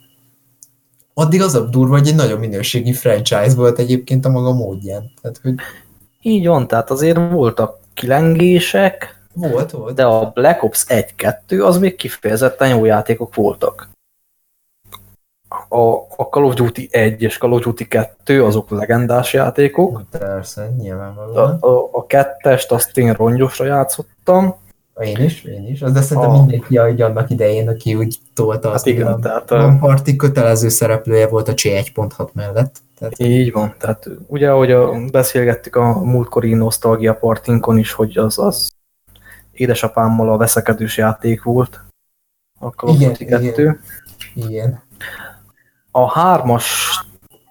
[1.14, 5.12] Addig az a durva, hogy egy nagyon minőségi franchise volt egyébként a maga módján.
[5.22, 5.54] Tehát, hogy
[6.28, 9.96] Így van, tehát azért voltak kilengések, volt, volt.
[9.96, 13.90] de a Black Ops 1-2 az még kifejezetten jó játékok voltak.
[15.70, 15.80] A,
[16.16, 20.02] a Call of Duty 1 és Call of Duty 2 azok legendás játékok.
[20.10, 21.58] Persze, A, nyilvánvalóan.
[21.60, 24.56] a, a kettest azt én rongyosra játszottam.
[25.00, 25.82] Én is, én is.
[25.82, 29.20] Az de szerintem A- mindenki, ahogy annak idején, aki úgy tolta azt, Hát igen, a
[29.20, 32.82] tehát Van Party kötelező szereplője volt a C1.6 mellett.
[32.98, 38.40] Tehát Így van, tehát ugye, ahogy a, beszélgettük a múltkori nosztalgia partinkon is, hogy az,
[38.40, 38.72] az
[39.52, 41.82] édesapámmal a veszekedős játék volt,
[42.60, 43.80] a Call Igen, 2.
[44.36, 44.84] igen.
[45.92, 47.00] A hármas,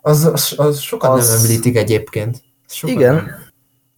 [0.01, 2.43] Az, az, az sokan Az- nem említik egyébként.
[2.67, 3.27] Sokan igen, nem.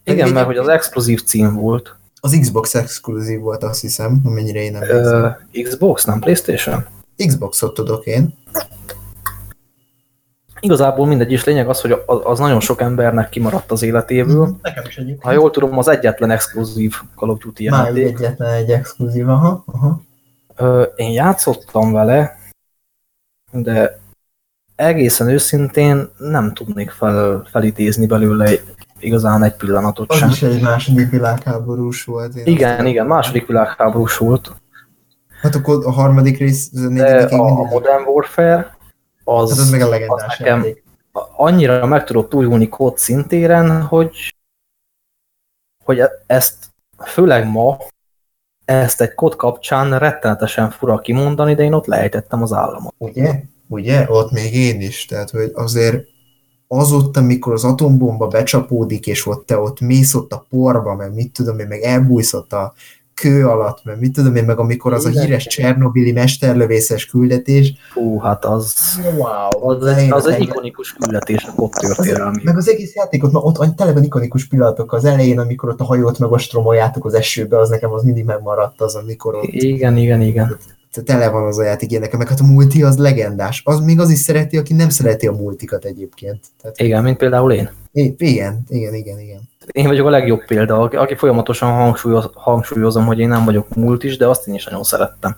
[0.05, 1.96] igen, mert hogy az exkluzív cím volt.
[2.27, 5.29] Az Xbox exkluzív volt, azt hiszem, amennyire én nem Ö,
[5.63, 6.87] Xbox, nem Playstation?
[7.27, 8.35] Xboxot tudok én.
[10.61, 14.57] Igazából mindegy is, lényeg az, hogy az, nagyon sok embernek kimaradt az életéből.
[14.63, 15.23] Nekem is egyébként.
[15.23, 18.05] Ha jól tudom, az egyetlen exkluzív Call of Duty játék.
[18.05, 20.03] egyetlen egy exkluzív, aha, aha.
[20.57, 22.39] Ö, én játszottam vele,
[23.53, 24.01] de
[24.75, 28.51] egészen őszintén nem tudnék fel, felidézni belőle
[29.07, 30.29] igazán egy pillanatot Az sem.
[30.29, 32.35] is egy második világháborús volt.
[32.35, 34.53] Én Igen, azt- igen, második világháborús volt,
[35.41, 37.53] Hát akkor a harmadik rész, az a negyedik, a.
[37.65, 38.77] Modern Warfare
[39.25, 40.85] az, Hát az meg a az legendás nekem játék.
[41.37, 44.35] annyira meg tudott újulni kód szintéren, hogy,
[45.85, 46.55] hogy ezt
[47.05, 47.77] főleg ma
[48.65, 52.95] ezt egy kód kapcsán rettenetesen fura kimondani, de én ott lejtettem az államot.
[52.99, 53.41] Ugye?
[53.69, 54.07] Ugye?
[54.09, 55.05] Ott még én is.
[55.05, 56.05] Tehát, hogy azért
[56.69, 61.15] az ott, amikor az atombomba becsapódik, és ott te ott mész ott a porba, meg
[61.15, 62.75] mit tudom én, meg elbújsz ott a
[63.15, 68.19] kő alatt, meg mit tudom én, meg amikor az a híres Csernobili mesterlövészes küldetés, Fú,
[68.19, 68.75] hát az,
[69.17, 72.41] wow, az, egy, az egy ikonikus küldetés a kód történelmi.
[72.43, 75.81] Meg az egész játékot, ma ott annyi- tele van ikonikus pillanatok az elején, amikor ott
[75.81, 79.97] a hajót meg ostromoljátok az esőbe, az nekem az mindig megmaradt az, amikor ott Igen,
[79.97, 80.57] igen, igen.
[81.03, 83.63] Tele van az a játék ilyenekkel, meg hát a multi az legendás.
[83.65, 86.41] Az még az is szereti, aki nem szereti a multikat egyébként.
[86.63, 87.71] Tehát, Igen, mint például én.
[87.93, 89.41] I- igen, igen, igen, igen.
[89.73, 94.05] Én vagyok a legjobb példa, aki, aki folyamatosan hangsúlyoz, hangsúlyozom, hogy én nem vagyok múlt
[94.05, 95.37] is, de azt én is nagyon szerettem.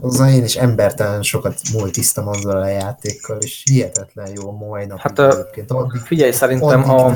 [0.00, 5.18] Azzal én is embertelen sokat multiztam azzal a játékkal, és hihetetlen jó mai napig Hát,
[5.18, 5.70] egyébként.
[5.70, 7.12] Addig, Figyelj, szerintem a.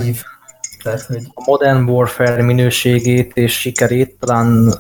[0.83, 4.75] Tehát, hogy a Modern Warfare minőségét és sikerét talán,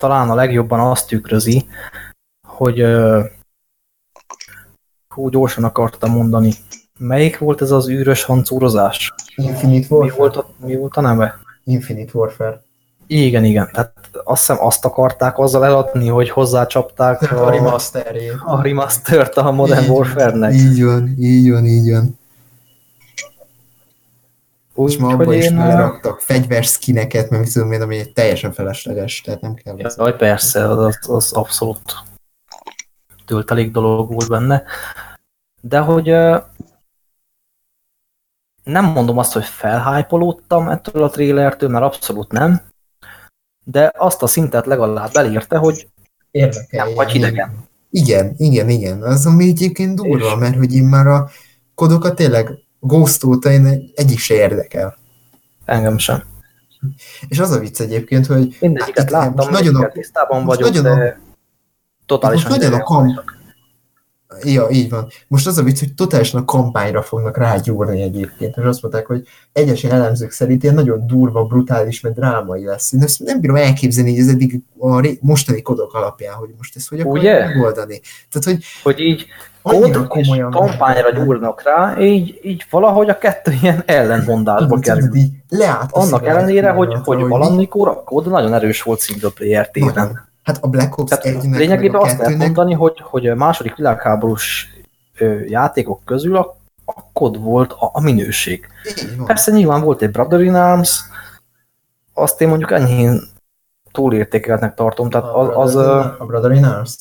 [0.00, 1.66] talán a legjobban azt tükrözi,
[2.48, 2.84] hogy
[5.14, 6.52] hú, gyorsan akartam mondani.
[6.98, 9.14] Melyik volt ez az űrös hancúrozás?
[9.36, 10.18] Infinite Mi Warfare.
[10.18, 11.38] volt, a, mi volt a neve?
[11.64, 12.62] Infinite Warfare.
[13.06, 13.68] Igen, igen.
[13.72, 13.92] Tehát
[14.24, 18.34] azt hiszem azt akarták azzal eladni, hogy hozzácsapták A a, remasterjét.
[18.44, 20.54] a remastert a Modern Warfare-nek.
[20.54, 22.18] Így van, így van, így van.
[24.88, 29.40] És ma abban is beleraktak fegyverszkineket, mert mit tudom én, ami egy teljesen felesleges, tehát
[29.40, 29.76] nem kell.
[29.82, 29.96] az.
[29.96, 31.94] Jaj, persze, az, az, abszolút
[33.26, 34.62] töltelék dolog volt benne.
[35.60, 36.06] De hogy
[38.64, 42.62] nem mondom azt, hogy felhájpolódtam ettől a trélertől, mert abszolút nem,
[43.64, 45.88] de azt a szintet legalább elérte, hogy
[46.30, 46.84] Érdekel.
[46.86, 47.68] nem vagy hidegen.
[47.90, 49.02] Igen, igen, igen.
[49.02, 51.30] Az, ami egyébként durva, És- mert hogy én már a
[51.74, 52.50] kodokat tényleg
[52.80, 54.98] Ghost óta én egyik se érdekel.
[55.64, 56.22] Engem sem.
[57.28, 60.60] És az a vicc egyébként, hogy Mindegyiket Hát itt láttam, most nagyon a- tisztában most
[60.60, 61.20] vagyok, nagyon a- de
[62.06, 63.20] totálisan most nagyon a kamp-.
[64.42, 65.08] Ja, így van.
[65.28, 69.26] Most az a vicc, hogy totálisan a kampányra fognak rágyúrni egyébként, és azt mondták, hogy
[69.52, 72.92] egyes elemzők szerint ilyen nagyon durva, brutális, meg drámai lesz.
[72.92, 76.88] Én ezt nem bírom elképzelni, hogy ez eddig a mostani kodok alapján, hogy most ezt
[76.88, 78.00] hogy akarják megoldani.
[78.30, 79.26] Tehát, hogy Hogy így
[79.62, 80.50] kód és komolyan...
[80.50, 85.14] kampányra gyúrnak rá, így, így valahogy a kettő ilyen ellentmondásba kerül.
[85.14, 90.28] így leállt Annak ellenére, hogy, hogy valamikor a kód nagyon erős volt single player téren.
[90.42, 93.34] Hát a Black Ops Tehát 1-nek, meg lényegében azt lehet 2-nek mondani, hogy, hogy a
[93.34, 94.68] második világháborús
[95.18, 98.66] ö, játékok közül a, a kod volt a, a minőség.
[98.84, 99.24] így.
[99.24, 101.00] Persze nyilván volt egy Brother in Arms,
[102.14, 103.22] azt én mondjuk enyhén
[103.92, 106.96] túlértékeltnek tartom, tehát az, az a Brother in Arms.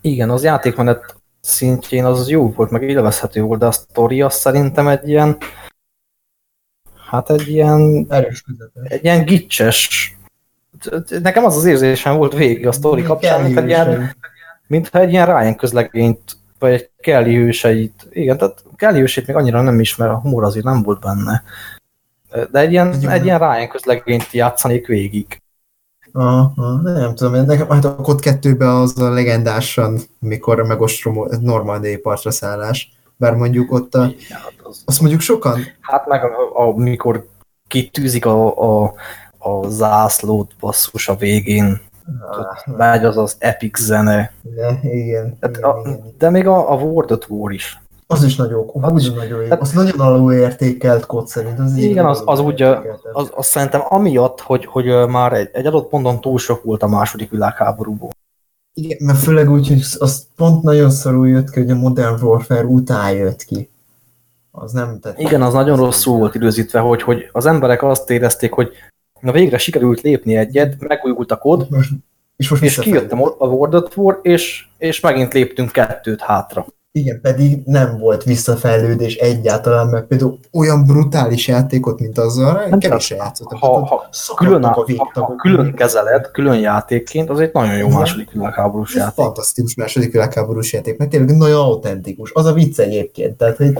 [0.00, 4.88] igen, az játékmenet szintjén az jó volt, meg élvezhető volt, de a sztori az szerintem
[4.88, 5.36] egy ilyen
[7.10, 8.90] hát egy ilyen Erős közepes.
[8.90, 10.14] egy ilyen gicses
[11.22, 14.16] nekem az az érzésem volt végig a sztori kapcsán, mint egy ilyen,
[14.66, 19.62] mintha egy ilyen Ryan közlegényt, vagy egy Kelly hőseit, igen, tehát Kelly hőseit még annyira
[19.62, 21.42] nem ismer, a humor azért nem volt benne.
[22.50, 25.39] De egy ilyen, egy ilyen Ryan közlegényt játszanék végig.
[26.12, 32.30] Aha, nem tudom, nekem hát a kod 2-ben az a legendásan, mikor megostromol, normandiai partra
[32.30, 32.92] szállás.
[33.16, 36.20] Bár mondjuk ott a, Hát, az, azt mondjuk sokan, hát meg
[36.54, 37.26] amikor
[37.68, 38.94] kitűzik a, a,
[39.38, 41.80] a zászlót basszus a végén,
[42.76, 44.32] megy az az epic zene.
[44.42, 46.14] de, igen, Tehát igen, a, igen.
[46.18, 47.80] de még a, a World at War is.
[48.12, 49.42] Az is nagyon, Az az is- nagyon jó.
[49.48, 51.58] tehát- Az nagyon alul értékelt kód szerint.
[51.58, 52.62] Az Igen, az, az úgy,
[53.12, 56.88] az, az szerintem amiatt, hogy, hogy már egy, egy adott ponton túl sok volt a
[56.88, 58.10] második világháborúból.
[58.74, 62.64] Igen, mert főleg úgy, hogy az pont nagyon szarul jött ki, hogy a Modern Warfare
[62.64, 63.70] után jött ki.
[64.50, 65.18] Az nem tett.
[65.18, 68.70] Igen, az nagyon rosszul volt időzítve, hogy, hogy az emberek azt érezték, hogy
[69.20, 71.90] na végre sikerült lépni egyet, megújult a kód, Most,
[72.36, 76.66] és most és kijött a World of War, és, és megint léptünk kettőt hátra.
[76.92, 82.78] Igen, pedig nem volt visszafejlődés egyáltalán, mert például olyan brutális játékot, mint azzal, Nem,
[83.08, 83.58] játszottak.
[83.58, 87.98] Ha, ha, külön, a ha, ha külön kezeled, külön játékként, az egy nagyon jó Igen.
[87.98, 89.14] második világháborús játék.
[89.14, 92.30] fantasztikus második világháborús játék, mert tényleg nagyon autentikus.
[92.34, 93.72] Az a vicc egyébként, tehát hogy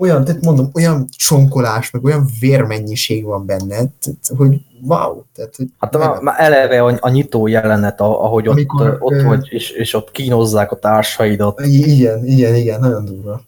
[0.00, 5.22] olyan, tehát mondom, olyan csonkolás, meg olyan vérmennyiség van benne, tehát, hogy wow.
[5.34, 9.24] Tehát, hogy Hát már, már eleve a, a nyitó jelenet, ahogy ott, Amikor, ott ö-
[9.24, 11.60] vagy, és, és ott kínozzák a társaidat.
[11.60, 13.40] Igen, igen, igen, nagyon durva.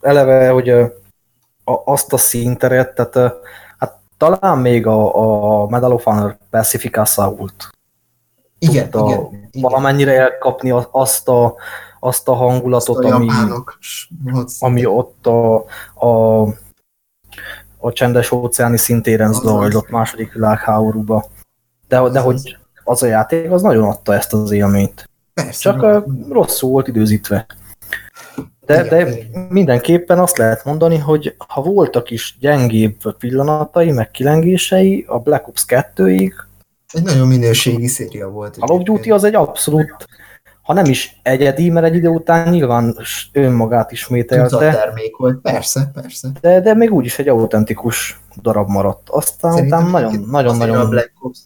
[0.00, 0.92] Eleve, hogy a,
[1.84, 3.34] azt a színteret, tehát
[3.78, 7.70] hát talán még a, a Medal of Honor Pacific Assault
[8.58, 9.50] Igen, igen, igen.
[9.60, 11.54] valamennyire elkapni azt a,
[12.06, 13.28] azt a hangulatot, Azt a ami,
[14.58, 16.42] ami ott a, a,
[17.78, 19.42] a csendes óceáni szintéren Azaz.
[19.42, 21.26] zajlott második világháborúba.
[21.88, 25.10] De, de hogy az a játék, az nagyon adta ezt az élményt.
[25.34, 27.46] Persze, Csak uh, rosszul volt időzítve.
[28.66, 29.14] De, de
[29.48, 35.64] mindenképpen azt lehet mondani, hogy ha voltak is gyengébb pillanatai, meg kilengései, a Black Ops
[35.68, 36.32] 2-ig,
[36.92, 38.54] Egy nagyon minőségi széria volt.
[38.54, 40.06] Call of Duty az egy abszolút,
[40.66, 42.96] ha nem is egyedi, mert egy idő után nyilván
[43.32, 45.40] önmagát ismételte, termék volt.
[45.40, 46.28] Persze, persze.
[46.40, 49.08] de, de még úgyis egy autentikus darab maradt.
[49.08, 51.38] Aztán Szerintem utána nagyon, egyébként nagyon, azért nagyon, A Black Ops,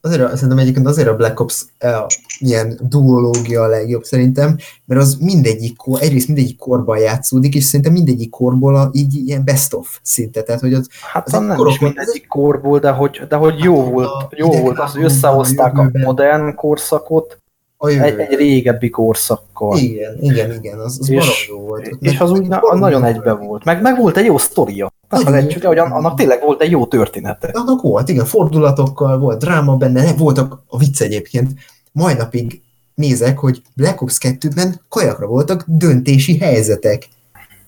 [0.00, 1.96] azért, a- szerintem egyébként azért a Black Ops eh,
[2.38, 7.92] ilyen duológia a legjobb szerintem, mert az mindegyik, kor, egyrészt mindegyik korban játszódik, és szerintem
[7.92, 11.72] mindegyik korból a, így ilyen best of szinte, tehát hogy az hát az nem korok-
[11.72, 15.78] is mindegyik korból, de hogy, de hogy jó Hát, volt, jó volt az, hogy összehozták
[15.78, 17.36] a modern korszakot
[17.84, 18.02] a jövő.
[18.04, 19.78] egy, egy régebbi korszakkal.
[19.78, 21.88] Igen, igen, igen, az, az És- jó volt.
[21.92, 23.64] Ott És az úgy na- nagyon egybe volt.
[23.64, 24.92] Meg, meg volt egy jó sztoria.
[25.08, 27.50] Nagyon felejtsük el, hogy an- annak tényleg volt egy jó története.
[27.52, 31.50] Annak volt, igen, fordulatokkal, volt dráma benne, ne- voltak a vicc egyébként,
[31.92, 32.60] mai napig
[32.94, 37.08] nézek, hogy Black Ops 2-ben kajakra voltak döntési helyzetek.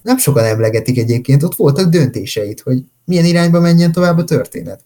[0.02, 4.80] Nem sokan emlegetik egyébként, ott voltak döntéseit, hogy milyen irányba menjen tovább a történet.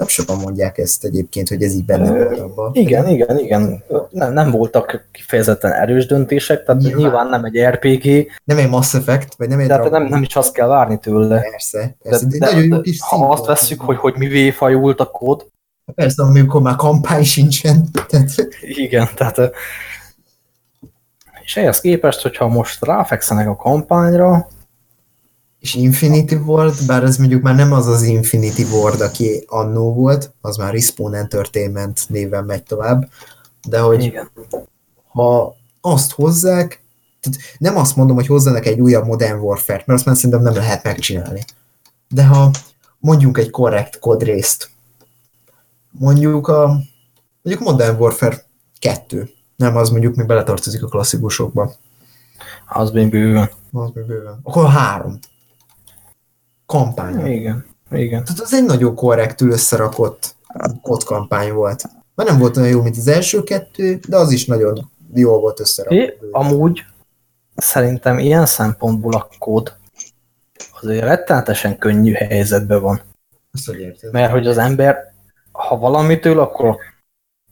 [0.00, 2.70] Nem sokan mondják ezt egyébként, hogy ez így benne volt abban.
[2.74, 3.84] Igen, igen, igen.
[4.10, 7.00] Nem, nem voltak kifejezetten erős döntések, tehát Nyilván.
[7.00, 10.36] nyilván, nem egy RPG, Nem egy Mass Effect, vagy nem egy tehát nem, nem is
[10.36, 11.40] azt kell várni tőle.
[11.40, 12.26] Persze, persze.
[12.26, 15.46] De, de, nagyon jó kis ha azt vesszük, hogy, hogy mivé fajult a kód,
[15.94, 17.88] Persze, amikor már kampány sincsen.
[18.08, 18.30] Tehát,
[18.60, 19.52] igen, tehát
[21.44, 24.48] és ehhez képest, hogyha most ráfekszenek a kampányra,
[25.60, 30.32] És Infinity Ward, bár ez mondjuk már nem az az Infinity Ward, aki annó volt,
[30.40, 33.10] az már Respawn Entertainment néven megy tovább,
[33.68, 34.30] de hogy igen.
[35.08, 36.82] ha azt hozzák,
[37.20, 40.54] tehát nem azt mondom, hogy hozzanak egy újabb Modern Warfare-t, mert azt már szerintem nem
[40.54, 41.44] lehet megcsinálni.
[42.08, 42.50] De ha
[42.98, 44.70] mondjuk egy korrekt kodrészt,
[45.90, 46.80] mondjuk a
[47.42, 48.44] mondjuk Modern Warfare
[48.78, 51.72] 2, nem az mondjuk még beletartozik a klasszikusokba,
[52.68, 53.50] Az még bőven.
[53.72, 54.40] az még bőven.
[54.42, 55.18] Akkor három.
[56.70, 57.26] Kampány.
[57.26, 58.24] Igen, igen.
[58.24, 60.34] Tehát az egy nagyon korrektül összerakott
[60.82, 61.84] kódkampány volt.
[62.14, 65.60] Már nem volt olyan jó, mint az első kettő, de az is nagyon jól volt
[65.60, 65.98] összerakott.
[65.98, 66.84] É, amúgy
[67.56, 69.76] szerintem ilyen szempontból a kód
[70.80, 73.00] azért rettenetesen könnyű helyzetben van.
[73.52, 74.12] Azt hogy érted?
[74.12, 75.12] Mert hogy az ember,
[75.52, 76.76] ha valamitől, akkor a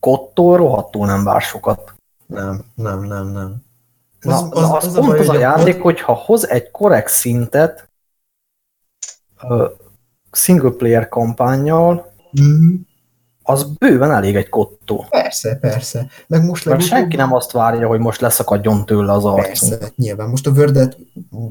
[0.00, 1.94] kottól rohadtul nem vár sokat.
[2.26, 3.62] Nem, nem, nem, nem.
[4.20, 6.48] Na, Az- az, az- az, az a pont baj, az a játék, hogy ha hoz
[6.48, 7.87] egy korrekt szintet
[10.32, 12.06] single player kampányjal,
[12.40, 12.74] Mm,
[13.42, 15.06] az bőven elég egy kottó.
[15.10, 16.06] persze, persze.
[16.26, 19.46] Meg most Mert legutóbb- senki nem azt várja, hogy most leszakadjon tőle az arcunk.
[19.78, 20.28] Persze, nyilván.
[20.28, 20.96] Most a World at,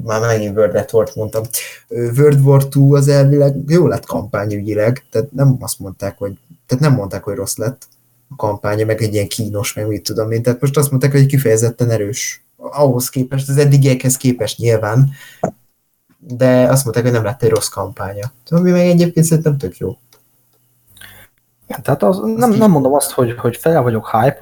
[0.04, 1.42] már megint World at War-t mondtam,
[1.88, 6.94] World War 2 az elvileg jó lett kampányügyileg, tehát nem azt mondták, hogy, tehát nem
[6.94, 7.88] mondták, hogy rossz lett
[8.28, 10.42] a kampánya, meg egy ilyen kínos, meg mit tudom én.
[10.42, 12.44] Tehát most azt mondták, hogy kifejezetten erős.
[12.56, 15.10] Ahhoz képest, az eddigiekhez képest nyilván,
[16.18, 18.32] de azt mondták, hogy nem lett egy rossz kampánya.
[18.50, 19.96] Ami meg egyébként szerintem tök jó.
[21.82, 24.36] Tehát az, nem, nem mondom azt, hogy, hogy fel vagyok hype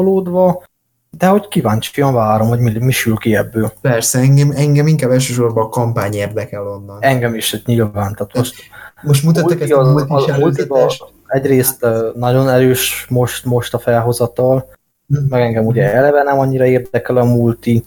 [1.10, 3.72] de hogy kíváncsian várom, hogy mi, mi sül ki ebből.
[3.80, 6.96] Persze, engem, engem inkább elsősorban a kampány érdekel onnan.
[7.00, 8.12] Engem is hogy nyilván.
[8.12, 8.55] Tehát most
[9.02, 10.92] Most mutattak multi ezt a az, multiba
[11.26, 14.74] egyrészt nagyon erős most, most a felhozatal,
[15.06, 15.24] Mhm.
[15.28, 17.84] meg engem ugye eleve nem annyira érdekel a multi.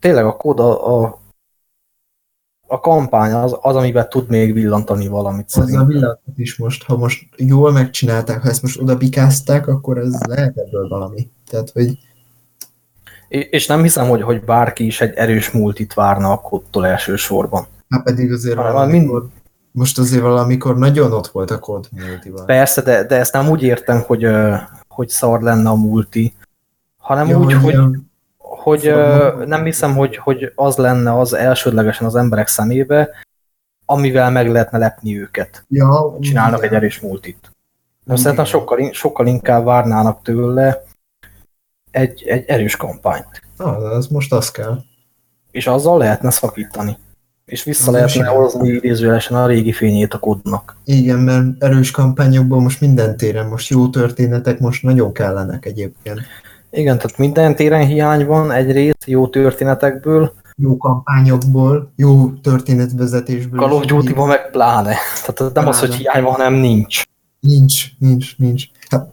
[0.00, 1.18] Tényleg a kód a, a
[2.66, 5.86] a kampány az, az, amiben tud még villantani valamit Az a szerintem.
[5.86, 10.56] villantat is most, ha most jól megcsinálták, ha ezt most oda bikázták, akkor ez lehet
[10.56, 11.30] ebből valami.
[11.50, 11.98] Tehát, hogy
[13.28, 17.66] És nem hiszem, hogy, hogy bárki is egy erős multit várna a kódtól elsősorban.
[17.88, 19.26] hát pedig azért Hanem valamikor,
[19.70, 22.44] most azért valamikor nagyon ott volt a multival.
[22.44, 24.26] Persze, de, de ezt nem úgy értem, hogy,
[24.88, 26.34] hogy szar lenne a multi,
[26.96, 28.10] hanem Ja, úgy, hogy, ilyen-
[28.66, 33.10] hogy ö, nem hiszem, hogy, hogy az lenne az elsődlegesen az emberek szemébe,
[33.84, 35.64] amivel meg lehetne lepni őket.
[35.68, 36.70] ja, Csinálnak igen.
[36.70, 37.50] egy erős multit.
[38.04, 38.16] Igen.
[38.16, 40.82] szerintem sokkal, sokkal inkább várnának tőle
[41.90, 43.42] egy, egy erős kampányt.
[43.56, 44.78] Ah, az most az kell.
[45.50, 46.96] És azzal lehetne szakítani.
[47.44, 50.76] És vissza Az lehetne hozni idézőjelesen a régi fényét a kodnak.
[50.84, 56.20] Igen, mert erős kampányokból most minden téren, most jó történetek most nagyon kellenek egyébként.
[56.70, 63.60] Igen, tehát minden téren hiány van egyrészt jó történetekből, Jó kampányokból, jó történetvezetésből.
[63.60, 63.84] Call of.
[63.84, 64.94] Duty-ban meg pláne.
[65.26, 66.02] Tehát nem az, hogy Pláne.
[66.02, 67.02] hiány van, hanem nincs.
[67.40, 68.64] Nincs, nincs, nincs.
[68.88, 69.10] Hát,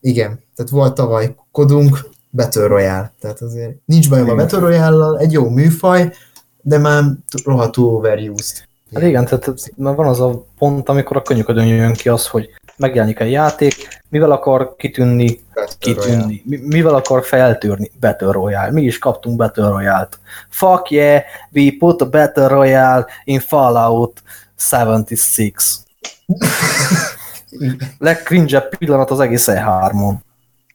[0.00, 3.12] igen, tehát volt tavaly kodunk, Battle Royale.
[3.20, 4.34] Tehát azért nincs bajom a.
[4.34, 6.12] Battle Royale-lal, egy jó műfaj,
[6.62, 7.04] de már
[7.44, 8.64] rohadtul overused.
[8.94, 12.48] Hát igen, tehát mert van az a pont, amikor a könyöködön jön ki az, hogy
[12.76, 16.06] megjelenik egy játék, mivel akar kitűnni, Battle Royale.
[16.06, 18.70] kitűnni, mi, mivel akar feltörni Battle Royale.
[18.70, 20.18] Mi is kaptunk Battle Royale-t.
[20.48, 21.22] Fuck yeah,
[21.52, 24.22] we put a Battle Royale in Fallout
[24.70, 25.54] 76.
[27.98, 30.14] Legcringe pillanat az egész E3-on.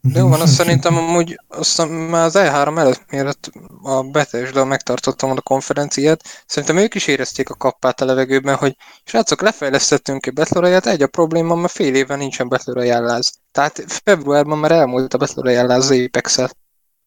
[0.02, 3.52] De jó van, azt szerintem amúgy azt már az E3 előtt, mielőtt
[3.84, 9.42] a Bethesda megtartottam a konferenciát, szerintem ők is érezték a kappát a levegőben, hogy srácok,
[9.42, 13.20] lefejlesztettünk egy Battle egy a probléma, mert fél éve nincsen Battle Royale.
[13.52, 16.38] Tehát februárban már elmúlt a Battle Royale az apex.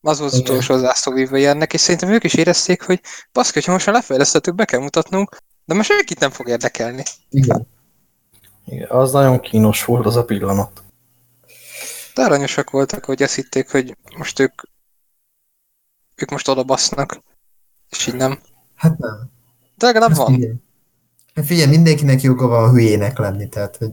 [0.01, 3.01] Az volt az utolsó zászlóvívője ennek, és szerintem ők is érezték, hogy
[3.33, 7.03] baszki, hogyha most már lefejlesztettük, be kell mutatnunk, de most senkit nem fog érdekelni.
[7.31, 7.67] Igen.
[8.67, 10.84] Igen, az nagyon kínos volt az a pillanat.
[12.15, 14.63] De aranyosak voltak, hogy azt hitték, hogy most ők
[16.15, 17.23] ők most oda basznak,
[17.91, 18.39] és így nem.
[18.75, 19.31] Hát nem.
[19.77, 20.33] De legalább Azt van.
[20.35, 20.55] figyelj.
[21.35, 23.91] Hát figyelj, mindenkinek joga van hülyének lenni, tehát hogy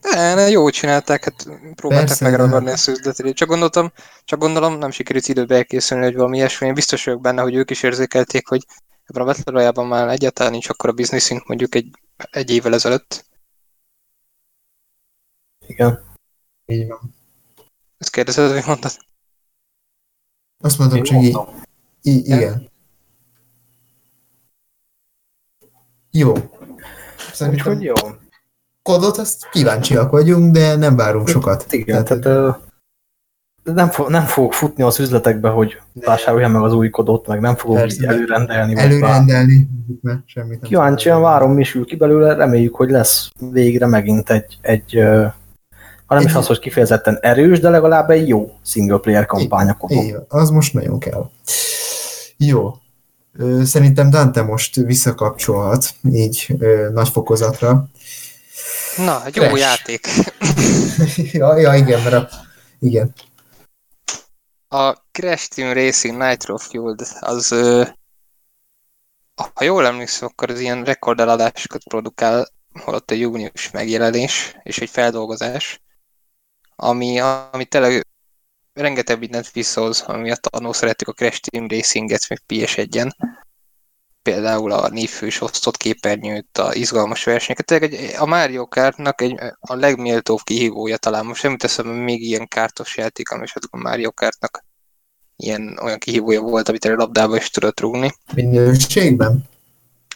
[0.00, 1.42] De, ne, jó csinálták, hát
[1.74, 3.34] próbáltak Persze, megragadni de- a szűzletét.
[3.34, 3.92] Csak gondoltam,
[4.24, 6.66] csak gondolom, nem sikerült időbe elkészülni, hogy valami ilyesmi.
[6.66, 8.66] Én biztos vagyok benne, hogy ők is érzékelték, hogy
[9.04, 11.90] ebben a Battle Royale-ban már egyáltalán nincs akkora bizniszünk mondjuk egy,
[12.30, 13.24] egy évvel ezelőtt.
[15.66, 16.04] Igen.
[16.66, 17.14] így van.
[18.02, 18.90] Ezt kérdezed, hogy mondtad?
[20.62, 21.54] Azt mondom, Én csak így, mondtam.
[22.02, 22.68] í- igen.
[26.10, 26.32] Jó.
[27.32, 27.94] Szerintem Úgyhogy jó.
[28.82, 31.72] kodot, azt kíváncsiak vagyunk, de nem várunk sokat.
[31.72, 32.50] Igen, tehát ö,
[33.64, 37.40] de nem, fog, nem fogok futni az üzletekbe, hogy vásároljam meg az új kodot, meg
[37.40, 38.74] nem fogok Persze, így előrendelni.
[38.74, 39.68] vagy előrendelni,
[40.00, 44.58] mert semmit nem Kíváncsian várom, mi sül ki belőle, reméljük, hogy lesz végre megint egy,
[44.60, 45.26] egy ö,
[46.12, 49.76] ha nem is az, hogy kifejezetten erős, de legalább egy jó single player kampány a
[50.28, 51.30] az most nagyon kell.
[52.36, 52.74] Jó.
[53.64, 56.56] Szerintem Dante most visszakapcsolhat, így
[56.92, 57.86] nagy fokozatra.
[58.96, 59.58] Na, egy jó Crash.
[59.58, 60.06] játék.
[61.32, 62.28] ja, ja, igen, mert a,
[62.78, 63.14] igen.
[64.68, 67.54] A Crash Team Racing Nitro Fueled az,
[69.34, 72.48] ha jól emlékszem, akkor az ilyen rekordeladásokat produkál,
[72.84, 75.80] holott egy június megjelenés és egy feldolgozás,
[76.82, 78.06] ami, ami tényleg
[78.72, 83.10] rengeteg mindent visszahoz, ami miatt annó szerettük a Crash Team Racinget, még PS1-en.
[84.22, 87.66] Például a névfős osztott képernyőt, a izgalmas versenyeket.
[87.66, 91.26] Tényleg egy, a Mario Kartnak egy, a legméltóbb kihívója talán.
[91.26, 94.64] Most nem teszem, még ilyen kártos játék, ami a Mario Kartnak
[95.36, 98.12] ilyen olyan kihívója volt, amit a labdába is tudott rúgni.
[98.34, 99.48] Minőségben.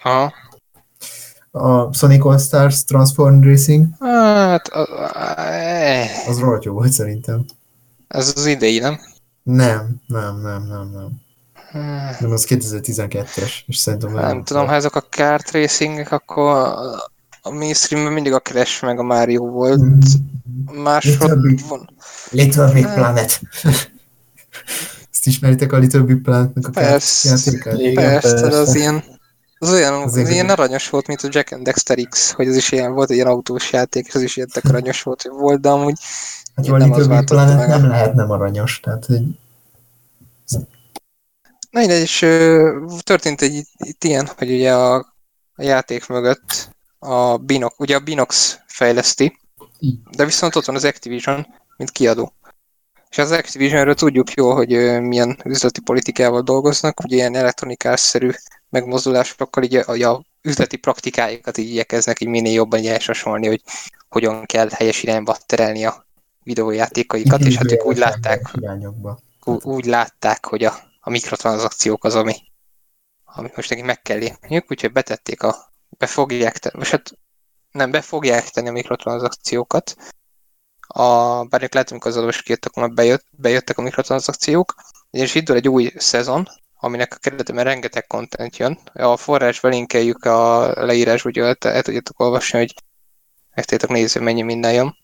[0.02, 0.32] Aha.
[1.56, 7.44] A Sonic All Stars Transform Racing, Hát, a, a, az rohadt jó volt szerintem.
[8.08, 9.00] ez az idei, nem?
[9.42, 11.08] Nem, nem, nem, nem, nem.
[11.70, 16.54] Hmm, Nem, az 2012-es, és szerintem Nem tudom, ha ezek a kart racingek, akkor
[17.42, 19.80] a, mainstreamben mindig a Crash meg a Mario volt.
[19.82, 19.98] Mm.
[20.82, 21.90] Máshol Little Big- van.
[22.30, 22.94] Little Big Nem.
[22.94, 23.40] Planet.
[25.12, 27.28] Ezt ismeritek a Little Big Planet-nek a Persze.
[27.94, 28.78] Persze, de az persze.
[28.78, 29.04] ilyen,
[29.58, 32.48] az olyan, Az az egy- ilyen aranyos volt, mint a Jack and Dexter X, hogy
[32.48, 35.22] az is ilyen volt, egy ilyen autós játék, és az is ilyen tök aranyos volt,
[35.22, 35.98] hogy volt, de amúgy
[36.56, 37.68] Hát nem az váltotta meg.
[37.68, 39.20] nem lehet nem aranyos, tehát hogy
[41.70, 42.18] Na mindegy, és
[43.02, 44.94] történt egy itt ilyen, hogy ugye a,
[45.54, 46.68] a játék mögött
[46.98, 49.38] a Binox, ugye a Binox fejleszti,
[50.16, 52.32] de viszont ott van az Activision, mint kiadó.
[53.10, 54.68] És az Activisionről tudjuk jól, hogy
[55.02, 58.30] milyen üzleti politikával dolgoznak, hogy ilyen elektronikásszerű
[58.68, 63.62] megmozdulásokkal így a, a üzleti praktikáikat így igyekeznek így minél jobban így elsasolni, hogy
[64.08, 66.06] hogyan kell helyes irányba terelni a
[66.42, 68.50] videójátékaikat, és hát ők úgy látták,
[69.44, 72.34] ú- úgy látták, hogy a, a mikrotranszakciók az, ami,
[73.24, 77.12] ami most nekik meg kell lépniük, úgyhogy betették a, be fogják tenni, most hát
[77.70, 79.96] nem, be fogják tenni a mikrotranszakciókat,
[80.86, 84.74] a, bár lehet, amikor az adós kijöttek, már bejött, bejöttek a mikrotranszakciók,
[85.10, 88.78] és itt egy új szezon, aminek a keretében rengeteg content jön.
[88.92, 92.74] A forrás belinkeljük a leírás, hogy el, el tudjátok olvasni, hogy
[93.54, 94.96] meg tudjátok nézni, mennyi minden jön.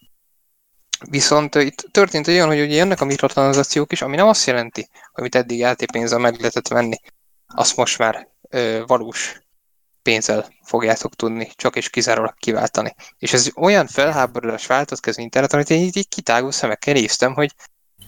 [1.10, 4.88] Viszont ö, itt történt olyan, hogy ugye jönnek a mikrotranszakciók is, ami nem azt jelenti,
[4.90, 6.96] hogy amit eddig játékpénzzel meg lehetett venni,
[7.46, 9.40] azt most már ö, valós
[10.02, 12.94] pénzzel fogjátok tudni csak és kizárólag kiváltani.
[13.18, 17.54] És ez olyan felháborodás váltott ki interneten, hogy én így, így kitágul szemekkel néztem, hogy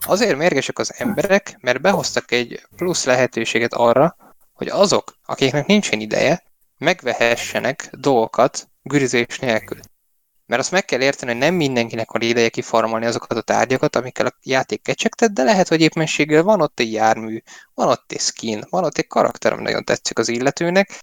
[0.06, 4.16] azért mérgesek az emberek, mert behoztak egy plusz lehetőséget arra,
[4.52, 6.42] hogy azok, akiknek nincsen ideje,
[6.78, 9.78] megvehessenek dolgokat gürizés nélkül.
[10.46, 14.26] Mert azt meg kell érteni, hogy nem mindenkinek van ideje kifarmolni azokat a tárgyakat, amikkel
[14.26, 17.42] a játék kecsegtet, de lehet, hogy éppenséggel van ott egy jármű,
[17.74, 21.02] van ott egy skin, van ott egy karakter, ami nagyon tetszik az illetőnek,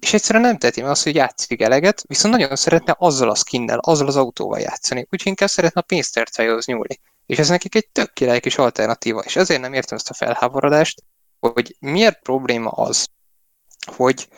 [0.00, 3.78] és egyszerűen nem teheti meg azt, hogy játszik eleget, viszont nagyon szeretne azzal a skinnel,
[3.78, 7.00] azzal az autóval játszani, úgyhogy inkább szeretne a pénztárcájához nyúlni.
[7.26, 11.02] És ez nekik egy tök király kis alternatíva, és ezért nem értem ezt a felháborodást,
[11.40, 13.08] hogy miért probléma az,
[13.96, 14.28] hogy,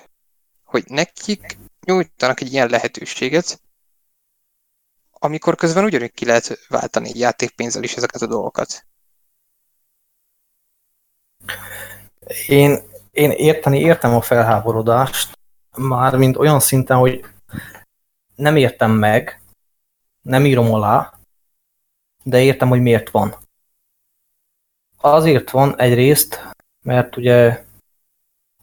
[0.64, 3.60] hogy nekik nyújtanak egy ilyen lehetőséget,
[5.10, 8.86] amikor közben ugyanúgy ki lehet váltani játékpénzzel is ezeket a dolgokat.
[12.46, 15.33] Én, én érteni értem a felháborodást,
[15.76, 17.24] már mint olyan szinten, hogy
[18.34, 19.42] nem értem meg,
[20.22, 21.12] nem írom alá,
[22.22, 23.36] de értem, hogy miért van.
[25.00, 26.48] Azért van egyrészt,
[26.82, 27.64] mert ugye,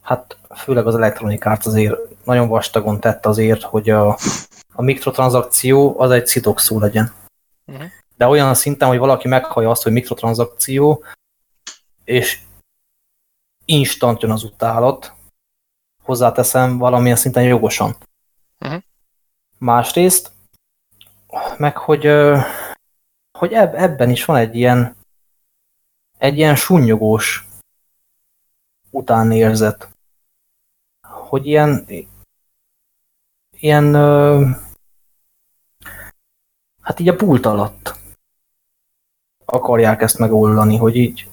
[0.02, 4.18] hát főleg az Electronic Arts azért nagyon vastagon tett azért, hogy a,
[4.72, 7.12] a mikrotranszakció az egy szitokszó legyen.
[7.64, 7.84] Mhm.
[8.16, 11.04] De olyan szinten, hogy valaki meghallja azt, hogy mikrotranszakció,
[12.04, 12.40] és
[13.64, 15.14] instant jön az utálat,
[16.02, 17.96] hozzáteszem valamilyen szinten jogosan.
[18.58, 18.76] Mhm.
[19.58, 20.32] Másrészt,
[21.58, 22.04] meg hogy,
[23.38, 24.96] hogy eb- ebben is van egy ilyen
[26.22, 27.46] egy ilyen sunnyogós
[28.90, 29.88] utánérzet.
[31.08, 31.86] Hogy ilyen
[33.50, 33.94] ilyen
[36.80, 37.94] hát így a pult alatt
[39.44, 41.30] akarják ezt megoldani, hogy így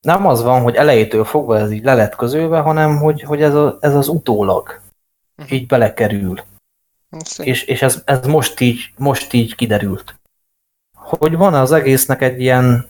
[0.00, 3.54] nem az van, hogy elejétől fogva ez így le lett közölve, hanem hogy, hogy ez,
[3.54, 4.80] a, ez az utólag
[5.38, 5.54] Mhm.
[5.54, 6.40] így belekerül.
[7.38, 10.20] És, és ez, ez most, így, most így kiderült.
[10.94, 12.88] Hogy van az egésznek egy ilyen,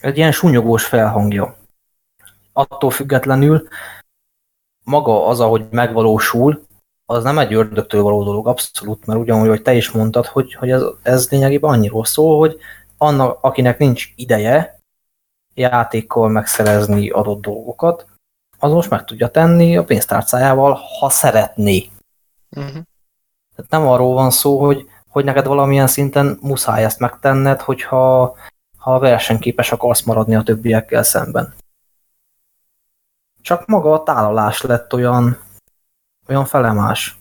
[0.00, 1.56] egy ilyen sunyogós felhangja.
[2.52, 3.68] Attól függetlenül
[4.82, 6.66] maga az, ahogy megvalósul,
[7.06, 10.70] az nem egy ördögtől való dolog, abszolút, mert ugyanúgy, hogy te is mondtad, hogy, hogy
[10.70, 12.58] ez, ez lényegében annyiról szól, hogy
[12.96, 14.73] annak, akinek nincs ideje
[15.54, 18.06] játékkal megszerezni adott dolgokat,
[18.58, 21.90] az most meg tudja tenni a pénztárcájával, ha szeretné.
[22.48, 22.78] Mhm.
[23.56, 28.34] Tehát nem arról van szó, hogy, hogy neked valamilyen szinten muszáj ezt megtenned, hogyha
[28.78, 31.54] ha versenyképes akarsz maradni a többiekkel szemben.
[33.40, 35.38] Csak maga a tálalás lett olyan,
[36.28, 37.18] olyan felemás,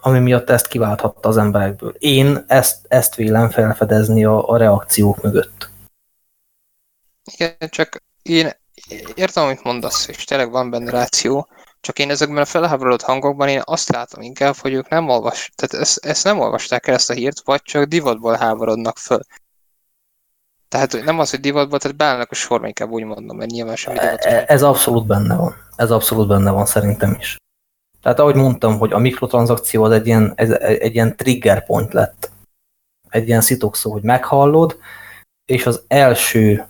[0.00, 1.94] ami miatt ezt kiválthatta az emberekből.
[1.98, 5.71] Én ezt, ezt vélem felfedezni a, a reakciók mögött.
[7.24, 8.50] Igen, csak én
[9.14, 11.48] értem, amit mondasz, és tényleg van benne ráció,
[11.80, 15.84] csak én ezekben a felháborodott hangokban én azt látom inkább, hogy ők nem olvas, tehát
[15.84, 19.20] ezt, ezt nem olvasták el ezt a hírt, vagy csak divatból háborodnak föl.
[20.68, 23.98] Tehát nem az, hogy divatból, tehát beállnak a sorba, inkább úgy mondom, mert nyilván semmi
[23.98, 24.32] divatos.
[24.32, 25.54] E- Ez abszolút benne van.
[25.76, 27.36] Ez abszolút benne van szerintem is.
[28.02, 32.30] Tehát ahogy mondtam, hogy a mikrotranszakció az egy ilyen, ez egy ilyen trigger point lett.
[33.08, 34.78] Egy ilyen szitokszó, hogy meghallod,
[35.44, 36.66] és az első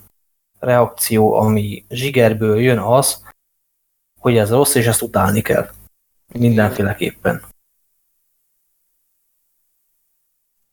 [0.63, 3.23] reakció, ami zsigerből jön az,
[4.19, 5.71] hogy ez rossz, és ezt utálni kell.
[6.33, 7.43] Mindenféleképpen.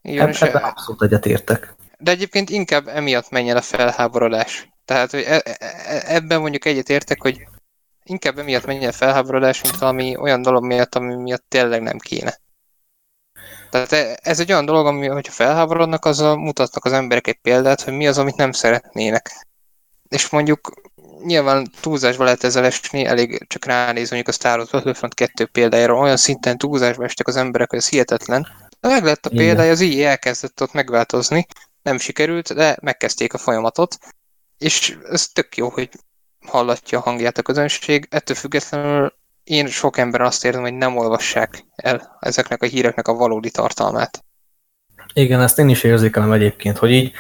[0.02, 1.76] Igen, Eb- Ebben abszolút egyetértek.
[1.98, 4.70] De egyébként inkább emiatt menjen a felháborodás.
[4.86, 7.48] Tehát, hogy e- e- ebben mondjuk egyetértek, hogy
[8.04, 12.40] inkább emiatt menjen a felháborodás, mint valami olyan dolog miatt, ami miatt tényleg nem kéne.
[13.70, 17.82] Tehát e- ez egy olyan dolog, ami, hogyha felháborodnak, azzal mutatnak az emberek egy példát,
[17.82, 19.48] hogy mi az, amit nem szeretnének.
[20.10, 20.74] És mondjuk
[21.24, 25.98] nyilván túlzásba lehet ezzel esni, elég csak ránézni mondjuk a Star Wars Battlefront 2 példájára,
[25.98, 28.48] olyan szinten túlzásba estek az emberek, hogy ez hihetetlen.
[28.80, 31.46] De meg lett a példája, az így elkezdett ott megváltozni,
[31.82, 33.98] nem sikerült, de megkezdték a folyamatot,
[34.58, 35.90] és ez tök jó, hogy
[36.46, 38.08] hallatja a hangját a közönség.
[38.10, 39.14] Ettől függetlenül
[39.44, 44.24] én sok ember azt érzem, hogy nem olvassák el ezeknek a híreknek a valódi tartalmát.
[45.14, 47.14] Igen, ezt én is érzékelem egyébként, hogy így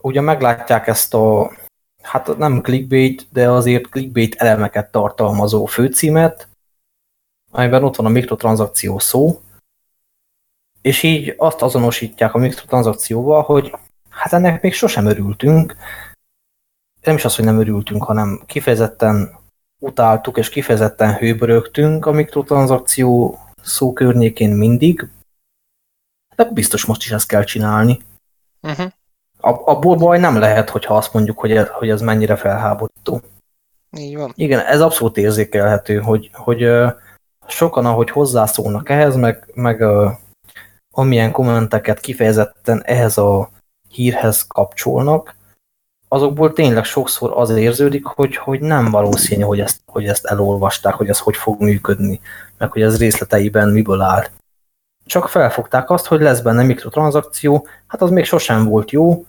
[0.00, 1.52] ugye meglátják ezt a,
[2.06, 6.48] hát nem clickbait, de azért clickbait elemeket tartalmazó főcímet,
[7.50, 9.40] amiben ott van a mikrotranszakció szó,
[10.82, 13.72] és így azt azonosítják a mikrotranszakcióval, hogy
[14.08, 15.76] hát ennek még sosem örültünk,
[17.02, 19.38] nem is az, hogy nem örültünk, hanem kifejezetten
[19.78, 25.08] utáltuk és kifejezetten hőbörögtünk a mikrotranszakció szó környékén mindig,
[26.36, 27.98] de biztos most is ezt kell csinálni.
[28.62, 28.92] Uh-huh.
[29.46, 33.20] Abból baj nem lehet, hogyha azt mondjuk, hogy ez, hogy ez mennyire felháborító.
[33.98, 34.32] Így van.
[34.34, 36.68] Igen, ez abszolút érzékelhető, hogy, hogy
[37.46, 39.84] sokan, ahogy hozzászólnak ehhez, meg, meg
[40.90, 43.50] amilyen kommenteket kifejezetten ehhez a
[43.88, 45.34] hírhez kapcsolnak,
[46.08, 51.08] azokból tényleg sokszor az érződik, hogy, hogy nem valószínű, hogy ezt, hogy ezt elolvasták, hogy
[51.08, 52.20] ez hogy fog működni,
[52.58, 54.24] meg hogy ez részleteiben miből áll.
[55.04, 59.26] Csak felfogták azt, hogy lesz benne mikrotranszakció, hát az még sosem volt jó,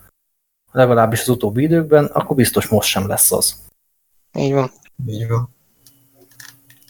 [0.71, 3.55] legalábbis az utóbbi időkben, akkor biztos most sem lesz az.
[4.33, 4.71] Így van.
[5.07, 5.55] Így van.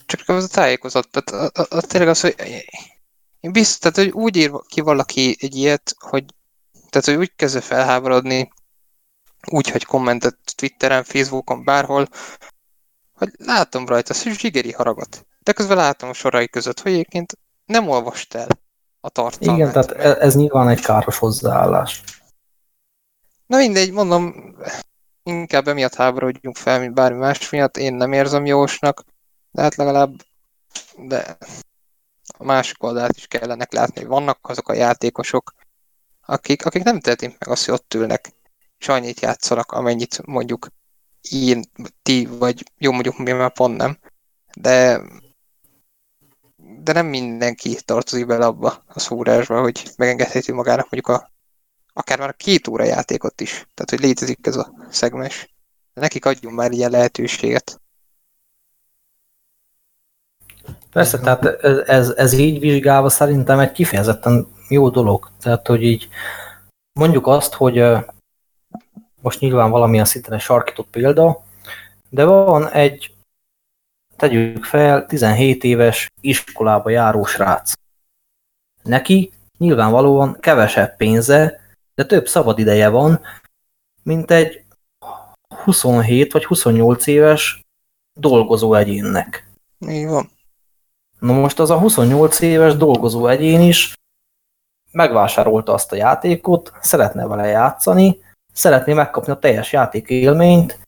[0.06, 2.36] Csak az a tájékozott, tehát a, a, a, tényleg az, hogy
[3.40, 6.26] én biztos, tehát, hogy úgy ír ki valaki egy ilyet, hogy
[6.90, 8.52] tehát, hogy úgy kezdve felháborodni,
[9.52, 12.08] úgy, hogy kommentet Twitteren, Facebookon, bárhol,
[13.14, 15.26] hogy látom rajta a zsigeri haragot.
[15.44, 18.48] De közben látom a sorai között, hogy egyébként nem olvast el
[19.00, 19.58] a tartalmát.
[19.58, 22.04] Igen, tehát ez, ez nyilván egy káros hozzáállás.
[23.48, 24.56] Na mindegy, mondom,
[25.24, 27.78] inkább emiatt háborodjunk fel, mint bármi más miatt.
[27.78, 29.04] Én nem érzem jósnak,
[29.52, 30.22] de hát legalább
[30.98, 31.38] de
[32.38, 35.54] a másik oldalt is kellene látni, hogy vannak azok a játékosok,
[36.26, 38.34] akik, akik nem tehetik meg azt, hogy ott ülnek,
[38.80, 40.68] és annyit játszanak, amennyit mondjuk
[41.30, 41.64] én,
[42.02, 43.98] ti, vagy jó mondjuk mi már pont nem,
[44.56, 45.02] de
[46.80, 51.32] de nem mindenki tartozik bele abba a szórásba, hogy megengedheti magának mondjuk a
[51.98, 53.52] akár már két óra játékot is.
[53.52, 55.54] Tehát, hogy létezik ez a szegmes.
[55.94, 57.82] Nekik adjunk már ilyen lehetőséget.
[60.92, 65.32] Persze, tehát ez, ez, ez így vizsgálva szerintem egy kifejezetten jó dolog.
[65.40, 66.10] Tehát, hogy így
[67.00, 67.84] mondjuk azt, hogy
[69.22, 71.44] most nyilván valamilyen szinten egy sarkított példa,
[72.10, 73.16] de van egy,
[74.16, 77.74] tegyük fel, 17 éves iskolába járó srác.
[78.84, 81.67] Neki nyilvánvalóan kevesebb pénze,
[81.98, 83.22] de több szabad ideje van,
[84.04, 84.66] mint egy
[85.64, 87.62] 27 vagy 28 éves
[88.14, 89.52] dolgozó egyénnek.
[89.80, 90.30] Így van.
[91.20, 93.96] Na most az a 28 éves dolgozó egyén is
[94.92, 98.20] megvásárolta azt a játékot, szeretne vele játszani,
[98.54, 100.80] szeretné megkapni a teljes játék élményt,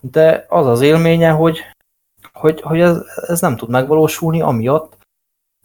[0.00, 1.60] de az az élménye, hogy,
[2.32, 2.96] hogy, hogy ez,
[3.26, 4.96] ez nem tud megvalósulni amiatt,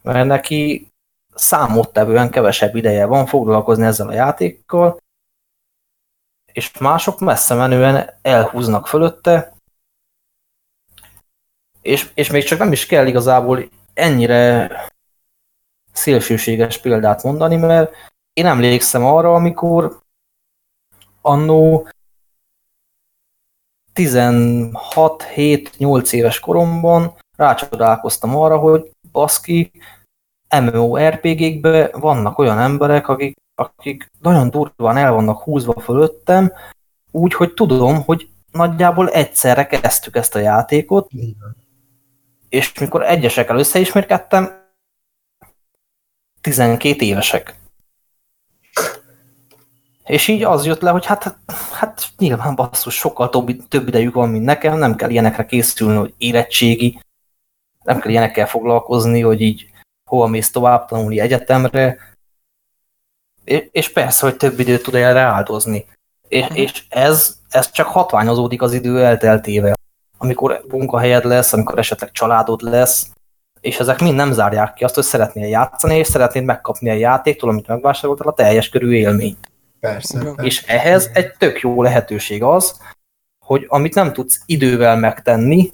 [0.02, 0.89] mert neki
[1.34, 5.00] számottevően kevesebb ideje van foglalkozni ezzel a játékkal,
[6.52, 9.54] és mások messze menően elhúznak fölötte,
[11.82, 14.72] és, és még csak nem is kell igazából ennyire
[15.92, 17.94] szélsőséges példát mondani, mert
[18.34, 20.00] én emlékszem arra, amikor
[21.22, 21.88] annó
[23.96, 29.72] 16-7-8 éves koromban rácsodálkoztam arra, hogy baszki,
[30.50, 36.54] MMORPG-kben vannak olyan emberek, akik, akik nagyon durván el vannak húzva fölöttem,
[37.12, 41.10] úgy, hogy tudom, hogy nagyjából egyszerre kezdtük ezt a játékot,
[42.50, 44.68] és mikor egyesekkel összeismerkedtem,
[46.42, 47.56] 12 évesek.
[50.06, 51.38] És így az jött le, hogy hát,
[51.72, 56.14] hát nyilván basszus, sokkal több, több idejük van, mint nekem, nem kell ilyenekre készülni, hogy
[56.18, 57.00] érettségi,
[57.84, 59.69] nem kell ilyenekkel foglalkozni, hogy így
[60.10, 61.98] hova mész tovább tanulni egyetemre,
[63.72, 65.86] és persze, hogy több időt tud erre áldozni.
[66.28, 66.56] És, mhm.
[66.56, 69.78] és ez, ez csak hatványozódik az idő elteltével.
[70.18, 73.08] Amikor munkahelyed lesz, amikor esetleg családod lesz,
[73.62, 77.50] és ezek mind nem zárják ki azt, hogy szeretnél játszani, és szeretnéd megkapni a játéktól,
[77.50, 79.52] amit megvásároltál, a teljes körű élményt.
[79.80, 80.44] Persze, persze.
[80.44, 82.82] És ehhez egy tök jó lehetőség az,
[83.40, 85.70] hogy amit nem tudsz idővel megtenni,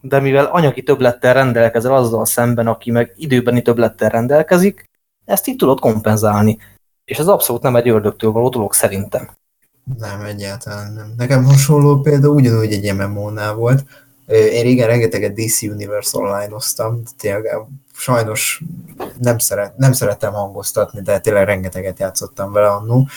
[0.00, 4.84] de mivel anyagi többlettel rendelkezel azzal szemben, aki meg időbeni többlettel rendelkezik,
[5.24, 6.58] ezt így tudod kompenzálni.
[7.04, 9.28] És ez abszolút nem egy ördögtől való dolog szerintem.
[9.98, 11.12] Nem, egyáltalán nem.
[11.16, 13.84] Nekem hasonló példa ugyanúgy egy MMO-nál volt.
[14.26, 17.56] Én régen rengeteget DC Universe online-oztam, tényleg
[17.92, 18.62] sajnos
[19.18, 23.08] nem, szeret, nem szerettem hangoztatni, de tényleg rengeteget játszottam vele annó.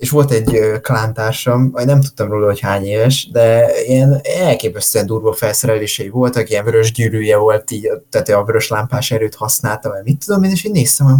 [0.00, 5.32] És volt egy klántársam, vagy nem tudtam róla, hogy hány éves, de ilyen elképesztően durva
[5.32, 10.24] felszerelései voltak, ilyen vörös gyűrűje volt, így, tehát a vörös lámpás erőt használta, vagy mit
[10.26, 11.16] tudom én, és én néztem, hogy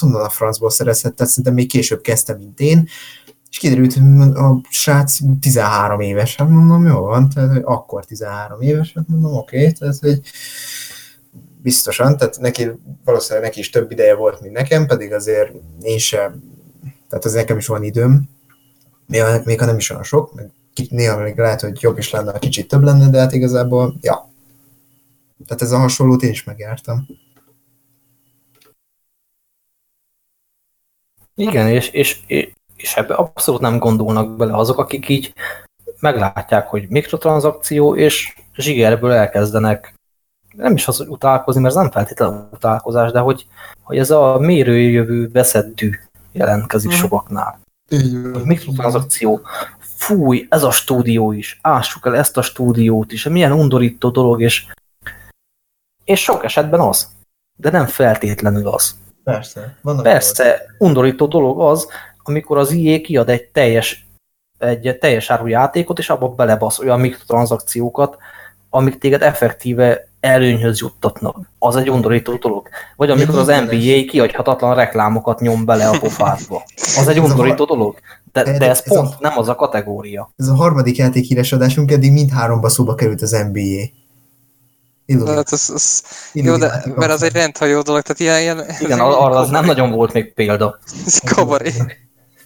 [0.00, 2.88] mondom, a francból szerezhet, tehát szerintem még később kezdtem, mint én,
[3.50, 4.02] és kiderült, hogy
[4.34, 9.36] a srác 13 éves, hát mondom, jó van, tehát hogy akkor 13 éves, hát mondom,
[9.36, 10.20] oké, tehát hogy
[11.62, 12.70] biztosan, tehát neki
[13.04, 15.52] valószínűleg neki is több ideje volt, mint nekem, pedig azért
[15.82, 16.50] én sem,
[17.12, 18.28] tehát az nekem is van időm,
[19.44, 20.50] még, ha nem is olyan sok, meg
[20.90, 24.30] néha még lehet, hogy jobb is lenne, ha kicsit több lenne, de hát igazából, ja.
[25.46, 27.06] Tehát ez a hasonlót én is megjártam.
[31.34, 32.20] Igen, és, és,
[32.76, 35.32] és ebbe abszolút nem gondolnak bele azok, akik így
[36.00, 39.94] meglátják, hogy mikrotranszakció, és zsigerből elkezdenek
[40.52, 43.46] nem is az, hogy utálkozni, mert ez nem feltétlenül utálkozás, de hogy,
[43.82, 45.90] hogy ez a mérőjövő veszett dű
[46.32, 46.94] jelentkezik mm.
[46.94, 47.60] sokaknál.
[48.32, 49.40] Hogy mikrotranszakció,
[49.78, 54.66] fúj, ez a stúdió is, ássuk el ezt a stúdiót is, milyen undorító dolog, és,
[56.04, 57.08] és sok esetben az,
[57.56, 58.94] de nem feltétlenül az.
[59.24, 59.76] Persze.
[60.02, 60.74] Persze, dolog.
[60.78, 61.88] undorító dolog az,
[62.22, 64.06] amikor az IE kiad egy teljes,
[64.58, 68.16] egy teljes áru játékot, és abba belebasz olyan mikrotranszakciókat,
[68.70, 71.36] amik téged effektíve előnyhöz juttatnak.
[71.58, 72.68] Az egy undorító dolog.
[72.96, 76.62] Vagy amikor az NBA kiadhatatlan reklámokat nyom bele a pofádba.
[76.98, 77.96] Az egy undorító dolog.
[78.32, 80.32] De, de ez, ez pont a, nem az a kategória.
[80.36, 84.00] Ez a harmadik játék híres adásunk, eddig mind háromba szóba került az NBA.
[85.26, 86.02] Hát az, az,
[86.32, 88.40] jó, de, mert az egy rendhajó dolog, tehát ilyen...
[88.40, 90.78] ilyen Igen, arra az nem nagyon volt még példa.
[91.06, 91.72] Ez kabaré.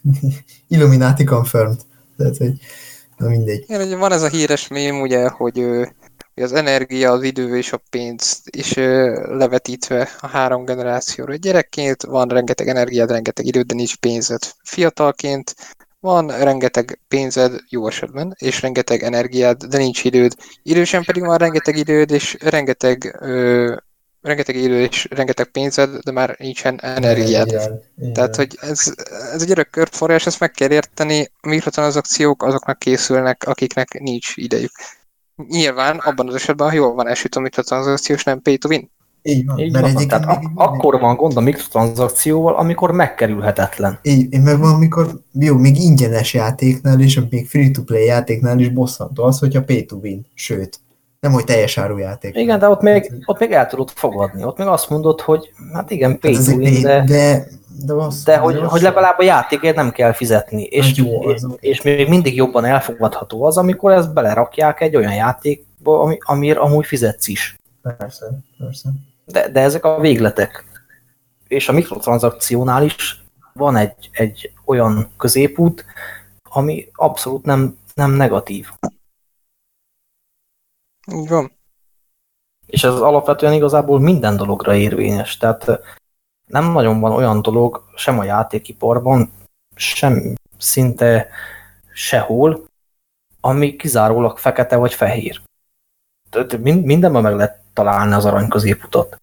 [0.68, 1.80] Illuminati confirmed.
[2.16, 2.52] Tehát, hogy
[3.16, 3.64] na mindegy.
[3.68, 5.88] Igen, ugye van ez a híres mém, ugye, hogy hogy
[6.42, 8.74] az energia, az idő és a pénz is
[9.24, 11.34] levetítve a három generációra.
[11.34, 14.40] Gyerekként van rengeteg energiád, rengeteg időd, de nincs pénzed.
[14.62, 15.54] Fiatalként
[16.00, 20.34] van rengeteg pénzed, jó esetben, és rengeteg energiád, de nincs időd.
[20.62, 23.74] Idősen pedig van rengeteg időd, és rengeteg, ö,
[24.22, 27.48] rengeteg idő és rengeteg pénzed, de már nincsen energiád.
[27.48, 28.12] Igen, igen.
[28.12, 28.94] Tehát, hogy ez,
[29.32, 34.72] ez egy örök körforrás, ezt meg kell érteni, a mikrotranszakciók azoknak készülnek, akiknek nincs idejük.
[35.48, 38.90] Nyilván abban az esetben, ha jól van esült a mikrotranszakciós, nem pay to win.
[39.22, 39.58] Így van.
[39.58, 40.08] Így mert van.
[40.08, 43.98] Tehát ak- akkor van gond a mikrotranszakcióval, amikor megkerülhetetlen.
[44.02, 49.38] Így, meg van, amikor jó, még ingyenes játéknál is, még free-to-play játéknál is bosszantó az,
[49.38, 50.26] hogyha pay to win.
[50.34, 50.80] Sőt,
[51.20, 52.36] nem, hogy teljes játék.
[52.36, 54.44] Igen, de ott még, ott még el tudod fogadni.
[54.44, 57.46] Ott még azt mondod, hogy hát igen, pay hát to win, de, de,
[57.84, 60.62] de, az, de hogy, hogy legalább a játékért nem kell fizetni.
[60.62, 65.14] És, hát jó, és, és még mindig jobban elfogadható az, amikor ezt belerakják egy olyan
[65.14, 67.56] játékba, ami, amire amúgy fizetsz is.
[67.82, 68.26] Persze,
[68.58, 68.88] persze.
[69.24, 70.64] De, de ezek a végletek.
[71.48, 75.84] És a mikrotranszakciónál is van egy, egy olyan középút,
[76.42, 78.68] ami abszolút nem, nem negatív.
[81.12, 81.52] Így van.
[82.66, 85.36] És ez alapvetően igazából minden dologra érvényes.
[85.36, 85.80] Tehát
[86.46, 89.32] nem nagyon van olyan dolog sem a játékiparban,
[89.74, 91.28] sem szinte
[91.92, 92.64] sehol,
[93.40, 95.40] ami kizárólag fekete vagy fehér.
[96.30, 99.22] Tehát mindenben meg lehet találni az arany középutat.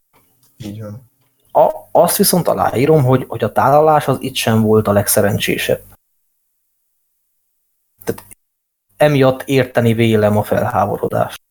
[0.57, 1.11] Így van.
[1.51, 5.81] A, azt viszont aláírom, hogy, hogy a tálalás az itt sem volt a legszerencsésebb.
[8.03, 8.25] Tehát
[8.97, 11.41] emiatt érteni vélem a felháborodást.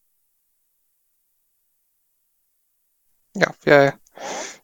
[3.33, 4.01] Ja, ja, ja.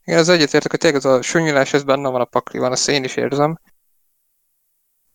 [0.08, 3.04] Igen, az egyetértek, hogy tényleg az a sönnyülés, ez benne van a pakliban, azt én
[3.04, 3.58] is érzem.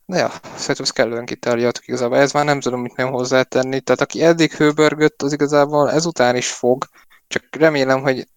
[0.06, 2.18] De ja, szerintem ezt kellően kitárgyaltuk igazából.
[2.18, 3.82] Ez már nem tudom, mit nem hozzátenni.
[3.82, 6.86] Tehát aki eddig hőbörgött, az igazából ezután is fog.
[7.28, 8.28] Csak remélem, hogy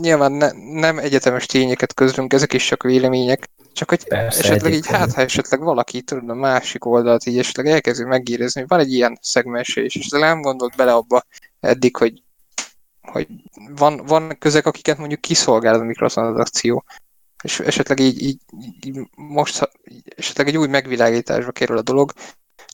[0.00, 3.48] nyilván ne, nem egyetemes tényeket közlünk, ezek is csak vélemények.
[3.72, 7.66] Csak hogy Persze, esetleg így, hát ha esetleg valaki tudod a másik oldalt így esetleg
[7.66, 11.24] elkezdi megírezni, hogy van egy ilyen szegmense is, és nem gondolt bele abba
[11.60, 12.22] eddig, hogy
[13.06, 13.28] hogy
[13.76, 16.84] van, van közek, akiket mondjuk kiszolgál a mikrotranszakció,
[17.42, 18.40] és esetleg így, így,
[18.86, 19.70] így most
[20.16, 22.12] esetleg egy új megvilágításba kerül a dolog.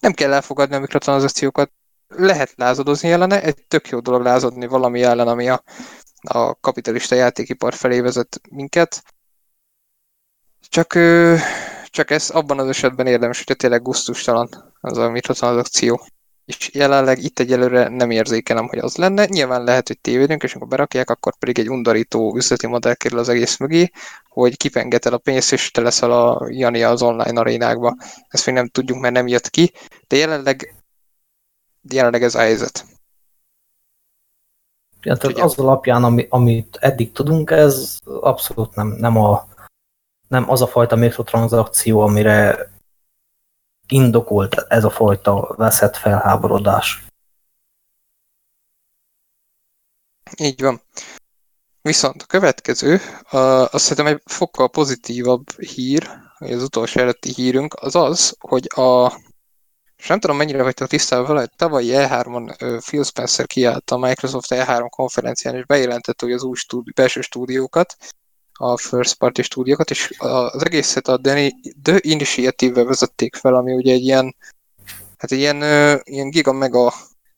[0.01, 1.70] Nem kell elfogadni a mikrotranszakciókat,
[2.09, 5.62] lehet lázadozni ellene, egy tök jó dolog lázadni valami ellen, ami a,
[6.23, 9.02] a kapitalista játékipar felé vezet minket.
[10.69, 10.99] Csak,
[11.85, 16.07] csak ez abban az esetben érdemes, hogyha tényleg gusztustalan az a mikrotranszakció
[16.45, 19.27] és jelenleg itt egyelőre nem érzékelem, hogy az lenne.
[19.27, 23.29] Nyilván lehet, hogy tévedünk, és amikor berakják, akkor pedig egy undorító üzleti modell kerül az
[23.29, 23.91] egész mögé,
[24.29, 27.97] hogy kipengetel a pénzt, és te leszel a Jani az online arénákba.
[28.29, 29.73] Ezt még nem tudjuk, mert nem jött ki,
[30.09, 30.75] de jelenleg,
[31.91, 32.85] jelenleg ez a helyzet.
[35.03, 39.49] Ja, tehát az alapján, ami, amit eddig tudunk, ez abszolút nem, nem, a,
[40.29, 42.72] nem az a fajta mikrotranszakció, amire
[43.93, 47.05] indokolt ez a fajta veszett felháborodás.
[50.37, 50.81] Így van.
[51.83, 57.95] Viszont a következő, azt szerintem egy fokkal pozitívabb hír, vagy az utolsó előtti hírünk, az
[57.95, 59.12] az, hogy a
[59.97, 62.55] és nem tudom mennyire vagytok tisztában vele, hogy tavalyi E3-on
[62.85, 67.97] Phil Spencer kiállt a Microsoft E3 konferencián, és bejelentette, hogy az új stúdi- belső stúdiókat,
[68.62, 71.20] a first party stúdiókat, és az egészet a
[71.82, 74.36] The Initiative-vel vezették fel, ami ugye egy ilyen,
[75.18, 75.62] hát egy ilyen,
[76.05, 76.92] ilyen giga mega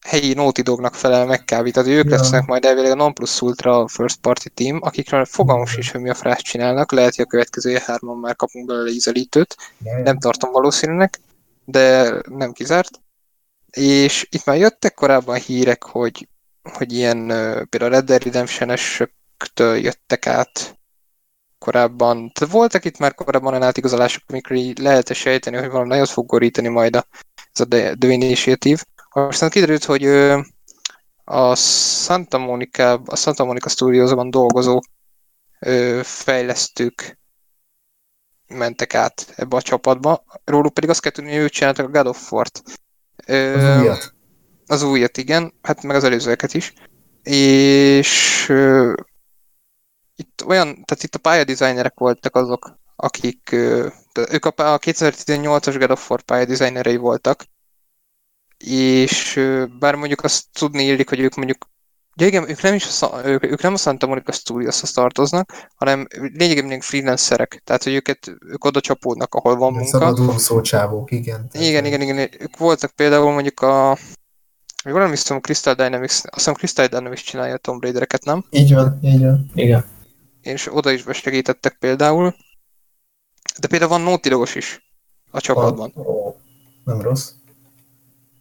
[0.07, 1.71] helyi Naughty Dognak felel meg kb.
[1.71, 2.11] Tehát ők ja.
[2.11, 6.11] lesznek majd elvileg a non plus ultra first party team, akikről fogalmos is, hogy mi
[6.11, 6.93] a frászt csinálnak.
[6.93, 9.57] Lehet, hogy a következő E3-on már kapunk belőle ízelítőt.
[9.85, 11.21] Ja, Nem tartom valószínűnek,
[11.65, 13.01] de nem kizárt.
[13.71, 16.29] És itt már jöttek korábban hírek, hogy,
[16.63, 17.27] hogy ilyen
[17.69, 18.77] például a Red Dead redemption
[19.57, 20.79] jöttek át
[21.65, 22.31] korábban.
[22.33, 26.09] Tehát voltak itt már korábban olyan átigazolások, amikor így lehet -e sejteni, hogy valami nagyot
[26.09, 27.07] fog gorítani majd a,
[27.53, 27.67] ez a
[27.99, 28.83] The Initiative.
[29.11, 30.05] Aztán kiderült, hogy
[31.25, 34.81] a Santa Monica, a Santa Monica Studiosban dolgozó
[36.03, 37.19] fejlesztők
[38.47, 40.25] mentek át ebbe a csapatba.
[40.45, 42.63] Róluk pedig azt kell tudni, hogy ők csináltak a God of War-t.
[43.27, 44.15] Az újat.
[44.67, 45.53] Az újat, igen.
[45.63, 46.73] Hát meg az előzőeket is.
[47.23, 48.53] És
[50.17, 53.53] itt olyan, tehát itt a pályadizájnerek voltak azok, akik,
[54.31, 57.45] ők a, a 2018-as God of War pályadizájnerei voltak,
[58.59, 59.41] és
[59.79, 61.73] bár mondjuk azt tudni illik, hogy ők mondjuk
[62.17, 66.07] Ugye igen, ők nem, is a, ők, ők nem a Santa Monica Studios-hoz tartoznak, hanem
[66.11, 69.99] lényegében még freelancerek, tehát hogy őket, ők oda csapódnak, ahol van munka.
[69.99, 71.49] Szabaduló szócsávók, igen.
[71.53, 73.99] Igen, igen, igen, ők voltak például mondjuk a
[74.85, 78.45] még nem hiszem, Crystal Dynamics, azt hiszem Crystal Dynamics csinálja a Tomb Raider-eket, nem?
[78.51, 79.51] Így van, így van.
[79.55, 79.85] Igen.
[80.45, 82.35] És oda is besegítettek például.
[83.61, 84.93] De például van Naughty Dogos is
[85.31, 85.93] a csapatban.
[86.85, 87.31] Nem rossz.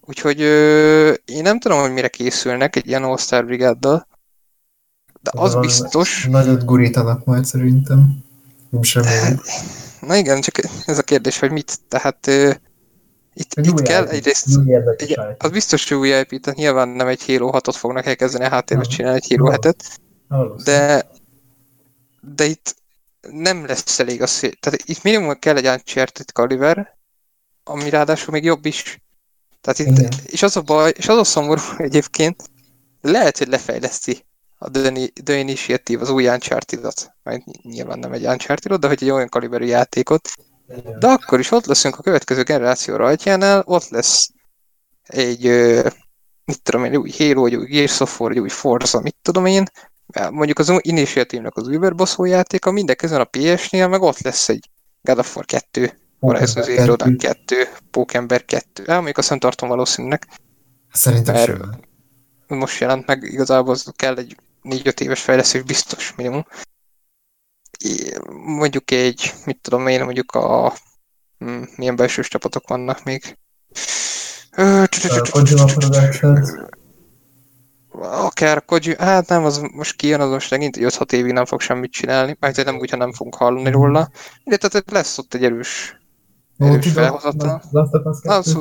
[0.02, 4.08] Úgyhogy ö, én nem tudom, hogy mire készülnek egy ilyen All-Star brigáddal,
[5.22, 6.28] de az Van, biztos...
[6.30, 8.18] Nagyot gurítanak majd szerintem.
[8.70, 9.04] Nem sem
[10.00, 12.52] Na igen, csak ez a kérdés, hogy mit, tehát ö,
[13.34, 14.60] itt, itt kell egyrészt,
[14.98, 18.50] egy, az biztos, hogy új IP, tehát nyilván nem egy Halo 6-ot fognak elkezdeni a
[18.50, 19.76] háttérbe csinálni, egy Halo 7-et,
[20.64, 21.08] de,
[22.24, 22.76] de itt
[23.22, 26.98] nem lesz elég az, tehát itt minimum kell egy Uncharted Caliber,
[27.64, 29.02] ami ráadásul még jobb is,
[29.62, 30.12] tehát itt, Igen.
[30.26, 32.44] és az a baj, és az a szomorú egyébként,
[33.02, 34.26] lehet, hogy lefejleszti
[34.58, 34.70] a
[35.24, 39.66] The, Initiative az új Uncharted-ot, mert nyilván nem egy uncharted de hogy egy olyan kaliberű
[39.66, 40.30] játékot,
[40.78, 41.00] Igen.
[41.00, 44.30] de akkor is ott leszünk a következő generáció rajtjánál, ott lesz
[45.04, 45.44] egy,
[46.46, 49.46] mit tudom én, új Halo, egy új Gears of War, egy új Forza, mit tudom
[49.46, 49.66] én,
[50.32, 54.70] mondjuk az Initiative-nak az Uber játéka, mindenkezően a PS-nél, meg ott lesz egy
[55.02, 58.84] God of War 2, Horizon Zero Dawn 2, Pókember 2.
[58.86, 60.28] El, mondjuk azt nem tartom valószínűnek.
[60.92, 61.80] Szerintem sem.
[62.48, 66.46] Most jelent meg, igazából az kell egy 4-5 éves fejlesztés biztos minimum.
[68.46, 70.74] Mondjuk egy, mit tudom én, mondjuk a
[71.38, 73.38] hm, milyen belső csapatok vannak még.
[75.32, 76.50] Kojima Productions.
[78.02, 81.92] Akár Koji, hát nem, az most kijön, az most megint 5-6 évig nem fog semmit
[81.92, 84.10] csinálni, majd nem úgy, ha nem fogunk hallani róla.
[84.44, 85.98] De tehát lesz ott egy erős
[86.58, 87.62] erős felhozattal.
[88.24, 88.58] Az,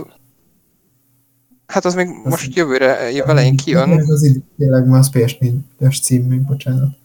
[1.67, 3.91] hát az még az most jövőre, év elején kijön.
[3.91, 7.01] Az tényleg már PS4-es cím még, bocsánat.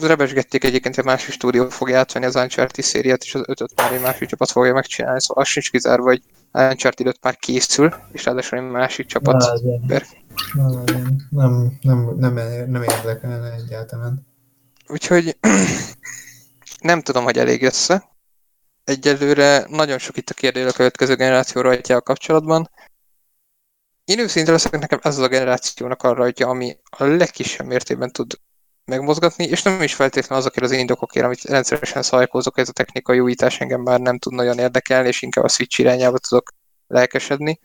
[0.00, 4.00] Rebesgették egyébként, hogy másik stúdió fog játszani az Uncharted szériát, és az ötöt már egy
[4.00, 8.58] másik csapat fogja megcsinálni, szóval az sincs kizárva, hogy Uncharted 5 már készül, és ráadásul
[8.58, 9.60] egy másik csapat.
[9.86, 10.02] Nem,
[11.30, 12.34] nem, nem, nem,
[12.70, 14.26] nem érdekelne egyáltalán.
[14.88, 15.36] Úgyhogy
[16.80, 18.10] nem tudom, hogy elég össze
[18.84, 21.62] egyelőre nagyon sok itt a kérdés a következő generáció
[21.96, 22.70] a kapcsolatban.
[24.04, 28.34] Én őszintén leszek, nekem ez az a generációnak a rajtja, ami a legkisebb mértékben tud
[28.84, 33.60] megmozgatni, és nem is feltétlenül azokért az indokokért, amit rendszeresen szajkózok, ez a technikai újítás
[33.60, 36.52] engem már nem tud nagyon érdekelni, és inkább a Switch irányába tudok
[36.86, 37.60] lelkesedni,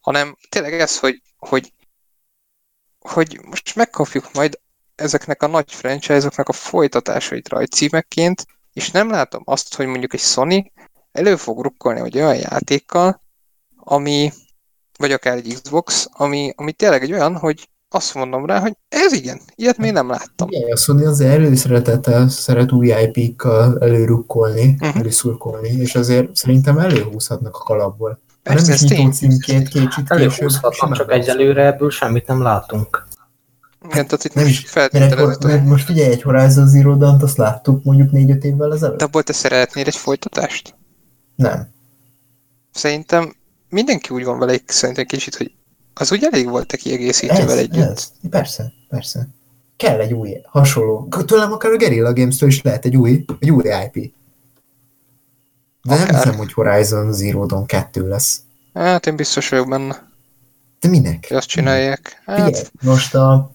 [0.00, 1.72] hanem tényleg ez, hogy, hogy,
[2.98, 4.60] hogy most megkapjuk majd
[4.94, 10.72] ezeknek a nagy franchise-oknak a folytatásait rajtcímekként, és nem látom azt, hogy mondjuk egy Sony
[11.12, 13.22] elő fog rukkolni egy olyan játékkal,
[13.76, 14.32] ami,
[14.98, 19.12] vagy akár egy Xbox, ami, ami tényleg egy olyan, hogy azt mondom rá, hogy ez
[19.12, 20.48] igen, ilyet még nem láttam.
[20.50, 25.00] Igen, a Sony az előszeretettel szeret új IP-kkal előrukkolni, uh-huh.
[25.00, 28.20] előszurkolni, és azért szerintem előhúzhatnak a kalapból.
[28.42, 30.50] Persze, nem is nyitó címként két kicsit később.
[30.92, 33.06] csak egyelőre ebből semmit nem látunk.
[33.84, 37.22] Igen, tehát itt Nem most is, mert, feltételezett, mert most figyelj, egy Horizon Zero Dawn-t
[37.22, 38.98] azt láttuk mondjuk 4-5 évvel ezelőtt?
[38.98, 40.74] de abból te szeretnél egy folytatást?
[41.36, 41.68] Nem.
[42.72, 43.34] Szerintem
[43.68, 45.52] mindenki úgy van vele, szerintem kicsit, hogy
[45.94, 47.82] az úgy elég volt a kiegészítővel együtt.
[47.90, 49.28] ez, persze, persze.
[49.76, 51.08] Kell egy új, hasonló.
[51.26, 54.12] Tőlem akár a Guerrilla Games-től is lehet egy új, egy új IP.
[55.82, 56.22] De nem Akár.
[56.22, 58.40] hiszem, hogy Horizon Zero Dawn 2 lesz.
[58.74, 60.08] Hát én biztos vagyok benne,
[60.80, 61.24] De minek?
[61.28, 62.22] hogy azt csinálják.
[62.26, 63.52] Figyelj, Hát, most a,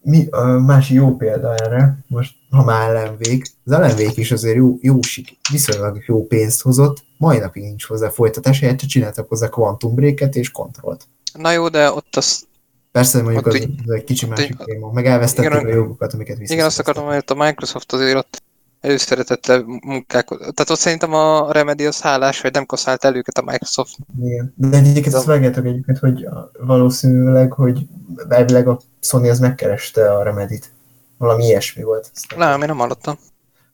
[0.00, 4.76] mi, a másik jó példa erre, most ha már ellenvék, az ellenvék is azért jó,
[4.80, 9.48] jó sik, viszonylag jó pénzt hozott, mai napig nincs hozzá folytatás, helyett csak csináltak hozzá
[9.48, 11.06] Quantum Break-et és Controlt.
[11.34, 12.44] Na jó, de ott az,
[12.92, 16.38] Persze mondjuk az, az egy kicsi másik így- téma, meg elvesztették igen, a jogokat, amiket
[16.38, 16.52] vissza.
[16.52, 18.42] igen, azt akartam, hogy a Microsoft azért ott
[18.80, 20.54] előszeretettel munkálkozott.
[20.54, 23.96] Tehát ott szerintem a Remedy az hálás, hogy nem kaszált el őket a Microsoft.
[24.22, 24.54] Igen.
[24.56, 26.26] De egyébként azt vágjátok egyébként, hogy
[26.58, 27.86] valószínűleg, hogy
[28.28, 30.70] elvileg a Sony az megkereste a Remedit.
[31.18, 32.10] Valami ilyesmi volt.
[32.36, 33.18] Nem, én nem hallottam.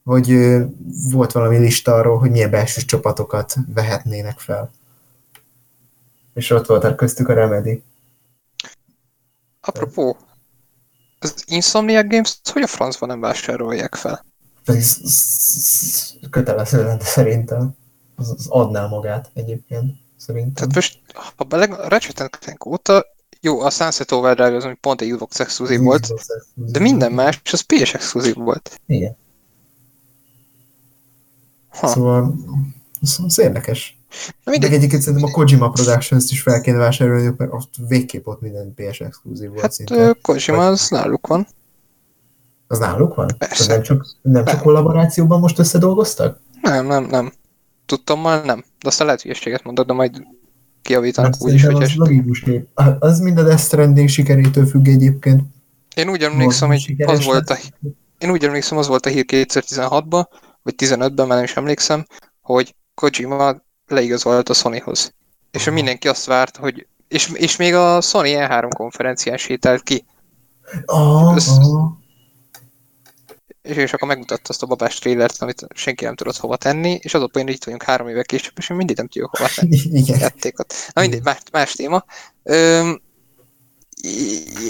[0.04, 0.62] hogy ö,
[1.10, 4.70] volt valami lista arról, hogy milyen belső csapatokat vehetnének fel.
[6.38, 7.82] És ott volt köztük a Remedy.
[9.60, 10.16] Apropó,
[11.18, 14.24] az Insomniac Games hogy a francban nem vásárolják fel?
[14.64, 17.74] Pedig z- z- z- kötelező lenne szerintem.
[18.16, 20.52] Az, az adná magát egyébként, szerintem.
[20.54, 21.00] Tehát most,
[21.36, 23.06] ha bele, a Ratchet Clank óta,
[23.40, 26.72] jó, a Sunset Overdrive az, ami pont egy Xbox exkluzív volt, exkluzív.
[26.72, 28.80] de minden más, az PS exkluzív volt.
[28.86, 29.16] Igen.
[31.68, 31.86] Ha.
[31.86, 32.34] Szóval
[33.00, 33.97] az, az érdekes.
[34.44, 38.74] Mindegy, egyébként szerintem a Kojima Productions-t is fel kéne vásárolni, mert ott végképp ott minden
[38.74, 40.16] PS exkluzív volt hát szinte.
[40.22, 41.46] Kojima az náluk van.
[42.66, 43.34] Az náluk van?
[43.38, 43.62] Persze.
[43.62, 46.40] Az nem csak, nem csak kollaborációban most összedolgoztak?
[46.62, 47.32] Nem, nem, nem.
[47.86, 48.64] Tudtam már nem.
[48.80, 50.22] De aztán lehet hülyeséget mondok, de majd
[50.82, 52.68] kiavítanak Mert úgyis, hogy logikus lép.
[52.98, 55.42] Az mind a Death Stranding sikerétől függ egyébként.
[55.96, 57.56] Én úgy emlékszem, hogy az volt a,
[58.18, 60.24] én úgy emlékszem, az volt a hír 2016-ban,
[60.62, 62.06] vagy 15-ben, már nem is emlékszem,
[62.40, 63.56] hogy Kojima
[63.88, 65.12] leigazolt a Sonyhoz.
[65.50, 65.74] És Aha.
[65.74, 70.04] mindenki azt várt, hogy és, és még a Sony E3 konferencián sétált ki,
[70.86, 71.90] Ah, Össz- ah.
[73.62, 77.14] és, és akkor megmutatta azt a babás trélert, amit senki nem tudott hova tenni, és
[77.14, 79.50] az a poén, hogy itt vagyunk három évvel később, és még mindig nem tudjuk hova
[79.54, 79.76] tenni.
[80.00, 80.18] Igen.
[80.18, 80.74] játékot.
[80.92, 82.04] Na mindegy, más, más téma.
[82.42, 83.00] Öm,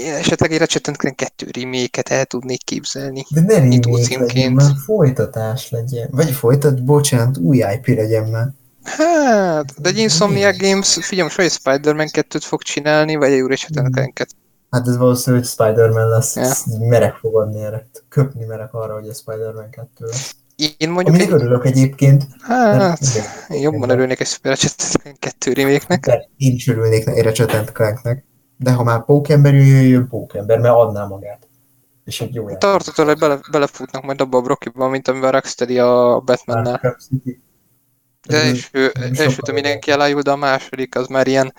[0.04, 3.24] én esetleg egy Ratchet Clank 2 remake el tudnék képzelni.
[3.30, 6.08] De ne remake legyen, már folytatás legyen.
[6.10, 8.48] Vagy folytat, bocsánat, új IP legyen már.
[8.96, 13.90] Hát, de egy Insomniac Games, figyelj, most vagy Spider-Man 2-t fog csinálni, vagy egy Ratchet
[13.92, 14.30] Clank 2
[14.70, 16.36] Hát ez valószínű, hogy Spider-Man lesz.
[16.36, 16.52] Ja.
[16.78, 17.88] Merek fogadni erre.
[18.08, 20.34] Köpni merek arra, hogy a Spider-Man 2 lesz.
[20.76, 22.26] Én mondjuk, Aminek egy, örülök egyébként.
[22.40, 23.00] hát,
[23.48, 26.06] én jobban örülnék egy Ratchet Clank 2 remake-nek.
[26.06, 28.24] De én is örülnék egy Ratchet Clanknek.
[28.56, 31.48] De ha már Pókember jöjjön, jöjjön Pókember, mert adná magát.
[32.04, 32.58] És egy jó játék.
[32.58, 36.96] Tartottól, hogy bele, belefutnak majd abba a Brockiba, mint amivel Rocksteady a Batmannel.
[38.26, 41.54] De első, nem elsőt sokkal mindenki elájul, de a második az már ilyen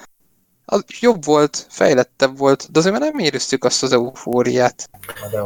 [0.65, 4.89] az jobb volt, fejlettebb volt, de azért már nem éreztük azt az eufóriát.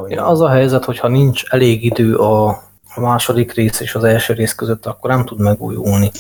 [0.07, 2.63] Ja, az a helyzet, hogyha nincs elég idő a
[2.95, 6.11] második rész és az első rész között, akkor nem tud megújulni.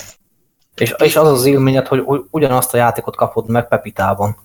[0.75, 4.37] És, és az az élményed, hogy ugyanazt a játékot kapod meg Pepitában.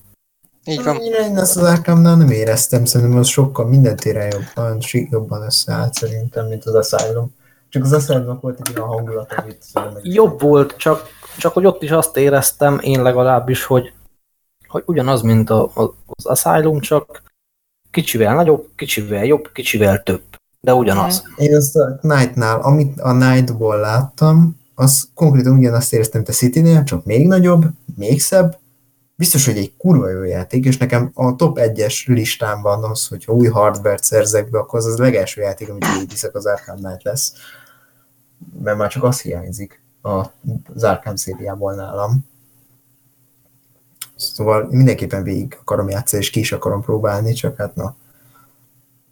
[0.65, 0.97] Így van.
[1.01, 5.41] Én ezt az Arkhamnál nem éreztem, szerintem az sokkal minden téren jobb, nagyon si- jobban
[5.41, 7.35] összeállt szerintem, mint az Asylum.
[7.69, 9.97] Csak az Asylumnak volt egy olyan hangulat, amit szerintem...
[10.03, 11.07] egy- Jobb volt, csak,
[11.37, 13.93] csak hogy ott is azt éreztem, én legalábbis, hogy,
[14.67, 17.23] hogy ugyanaz, mint a, a, az Asylum, csak
[17.91, 20.21] kicsivel nagyobb, kicsivel jobb, kicsivel több.
[20.61, 21.23] De ugyanaz.
[21.35, 26.83] Én azt a Knight-nál, amit a Knight-ból láttam, az konkrétan ugyanazt éreztem, mint a City-nél,
[26.83, 27.65] csak még nagyobb,
[27.95, 28.57] még szebb.
[29.15, 33.25] Biztos, hogy egy kurva jó játék, és nekem a top 1-es listán van az, hogy
[33.25, 37.03] ha új hardware-t szerzek be, akkor az az legelső játék, amit végigviszek az Arkham Knight
[37.03, 37.33] lesz.
[38.63, 40.25] Mert már csak az hiányzik a-
[40.79, 42.25] Arkham szériából nálam.
[44.15, 47.95] Szóval mindenképpen végig akarom játszani, és ki is akarom próbálni, csak hát na,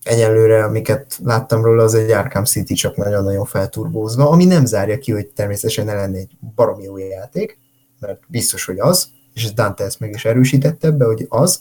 [0.04, 5.12] egyelőre, amiket láttam róla, az egy Arkham City csak nagyon-nagyon felturbózva, ami nem zárja ki,
[5.12, 7.58] hogy természetesen lenne egy baromi jó játék,
[8.00, 11.60] mert biztos, hogy az, és Dante ezt meg is erősítette ebbe, hogy az.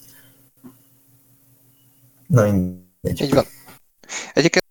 [2.27, 3.21] Na mindegy.
[3.21, 3.45] Így van.
[4.35, 4.66] Egyébként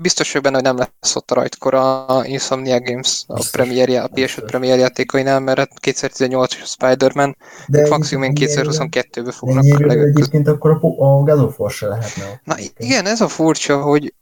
[0.00, 3.50] biztos vagyok benne, hogy nem lesz ott a rajtkor a Insomniac Games a, Biztos.
[3.50, 4.44] premier, a PS5 Biztos.
[4.46, 10.06] premier játékainál, mert hát 2018 és a Spider-Man, De maximum én 2022-ben fognak legközelebb.
[10.06, 12.40] egyébként akkor a, a God of War se lehetne.
[12.44, 14.14] Na igen, ez a furcsa, hogy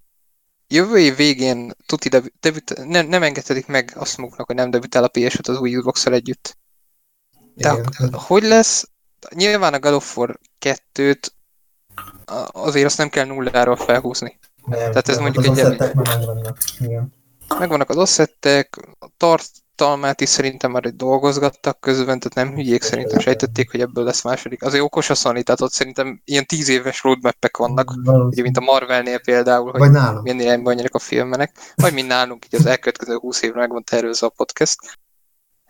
[0.69, 5.05] jövő év végén tuti debü- debüt, nem, nem engedhetik meg azt maguknak, hogy nem debütál
[5.05, 6.57] a PS5 az új xbox együtt.
[7.55, 8.13] De Igen.
[8.13, 8.89] hogy lesz?
[9.35, 10.39] Nyilván a God of War
[10.95, 11.23] 2-t
[12.53, 14.39] azért azt nem kell nulláról felhúzni.
[14.69, 16.57] Nem, Tehát ez nem, mondjuk az egy asszettek már megvannak.
[16.81, 17.13] Igen.
[17.59, 23.71] Megvannak az asszettek, a tartalmát is szerintem már dolgozgattak közben, tehát nem hülyék szerintem sejtették,
[23.71, 24.63] hogy ebből lesz második.
[24.63, 28.61] Azért okos a Sony, tehát ott szerintem ilyen tíz éves roadmap vannak, ugye mint a
[28.61, 30.23] Marvelnél például, hogy nálunk.
[30.23, 33.85] milyen irányba menjenek a filmenek, vagy mint nálunk, így az elkövetkező 20 évre meg van
[33.85, 34.79] tervezve a podcast.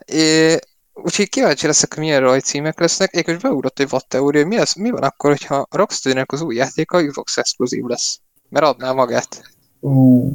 [0.05, 0.57] É,
[0.93, 3.13] úgyhogy kíváncsi leszek, hogy milyen rajcímek lesznek.
[3.13, 6.33] Én most beugrott egy vatt teória, hogy mi, lesz, mi van akkor, hogyha a Rocksteady-nek
[6.33, 8.21] az új játéka Xbox exkluzív lesz.
[8.49, 9.43] Mert adná magát.
[9.81, 10.31] Ú.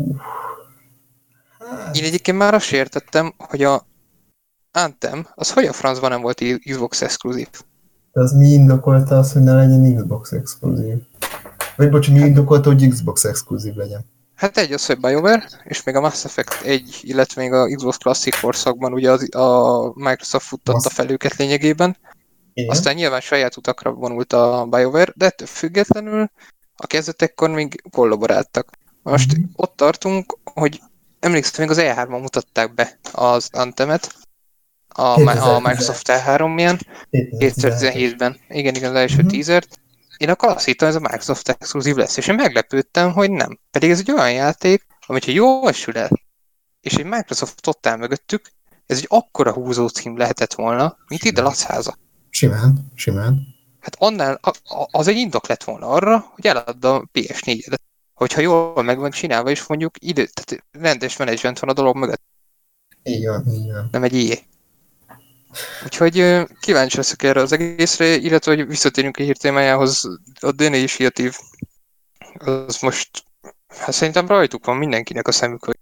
[1.59, 3.85] Hát, Én egyébként már azt értettem, hogy a
[4.71, 7.47] Anthem, az hogy a francban nem volt Xbox exkluzív?
[8.11, 10.97] de az mi indokolta az, hogy ne legyen Xbox exkluzív?
[11.75, 14.05] Vagy bocs, mi indokolta, hogy Xbox exkluzív legyen?
[14.35, 17.97] Hát egy az, hogy BioWare, és még a Mass Effect 1, illetve még a Xbox
[17.97, 21.97] Classic korszakban ugye az, a Microsoft futtatta Mass- fel őket lényegében.
[22.53, 22.69] Igen.
[22.69, 26.31] Aztán nyilván saját utakra vonult a BioWare, de ettől függetlenül
[26.75, 28.69] a kezdetekkor még kollaboráltak.
[29.01, 29.43] Most Mhm.
[29.55, 30.81] ott tartunk, hogy
[31.19, 34.13] emlékszem, még az E3-on mutatták be az Anthemet,
[34.87, 35.63] a, a 2017.
[35.63, 36.79] Microsoft E3 milyen,
[37.11, 38.37] 2017-ben.
[38.49, 39.27] Igen, igen, az első Mhm.
[39.27, 39.79] teasert.
[40.17, 43.59] Én akkor azt hittem, ez a Microsoft exkluzív lesz, és én meglepődtem, hogy nem.
[43.71, 46.09] Pedig ez egy olyan játék, amit ha jól sül el,
[46.81, 48.51] és egy Microsoft ott áll mögöttük,
[48.85, 51.97] ez egy akkora húzó cím lehetett volna, mint ide Lacháza.
[52.29, 53.52] Simán, simán.
[53.83, 57.75] Hát annál, a, a, az egy indok lett volna arra, hogy eladd a PS4-et.
[58.13, 62.21] Hogyha jól meg van csinálva, és mondjuk idő, tehát rendes menedzsment van a dolog mögött,
[63.03, 63.87] Így van, így van.
[63.91, 64.37] nem egy IE.
[65.83, 71.35] Úgyhogy kíváncsi leszek erre az egészre, illetve hogy visszatérünk a hírtémájához, a The Initiative,
[72.33, 73.23] az most,
[73.67, 75.77] hát szerintem rajtuk van mindenkinek a szemük, hogy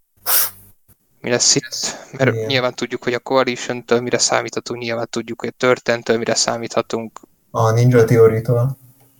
[1.19, 2.45] mi lesz itt, mert Igen.
[2.45, 7.19] nyilván tudjuk, hogy a Coalition-től mire számíthatunk, nyilván tudjuk, hogy a Törtentől mire számíthatunk,
[7.51, 8.77] A Ninja Theory-tól.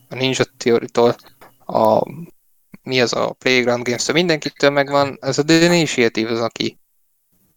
[0.10, 1.16] a Ninja Theory-tól,
[1.66, 2.02] a
[2.84, 6.80] mi az a Playground Games-től, mindenkitől megvan, ez a The Initiative az, aki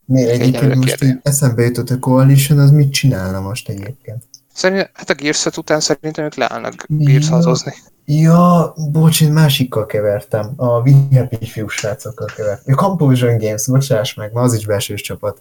[0.07, 4.25] Miért egyébként most így eszembe jutott a Coalition, az mit csinálna most egyébként?
[4.55, 6.85] Szerintem, hát a Gears 5 után szerintem ők leállnak.
[6.89, 7.63] Gears 6
[8.05, 10.53] Ja, bocs, én másikkal kevertem.
[10.57, 12.75] A We Happy fiú srácokkal kevertem.
[12.75, 15.41] A Composition Games, bocsáss meg, ma az is belsős csapat.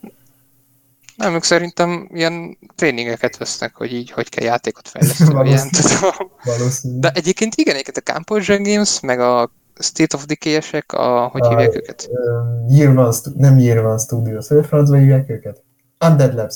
[1.15, 5.29] Nem, ők szerintem ilyen tréningeket vesznek, hogy így hogy kell játékot fejleszteni,
[5.69, 6.31] tudom.
[6.43, 6.99] Valószínű.
[6.99, 11.49] De egyébként igen, egyébként a Composition Games, meg a State of Decay-esek, a, hogy A-
[11.49, 12.09] hívják őket?
[12.11, 12.41] Ö,
[12.75, 15.61] Year One, nem Year One Studios, hogy a francba hívják őket?
[16.05, 16.55] Undead Labs.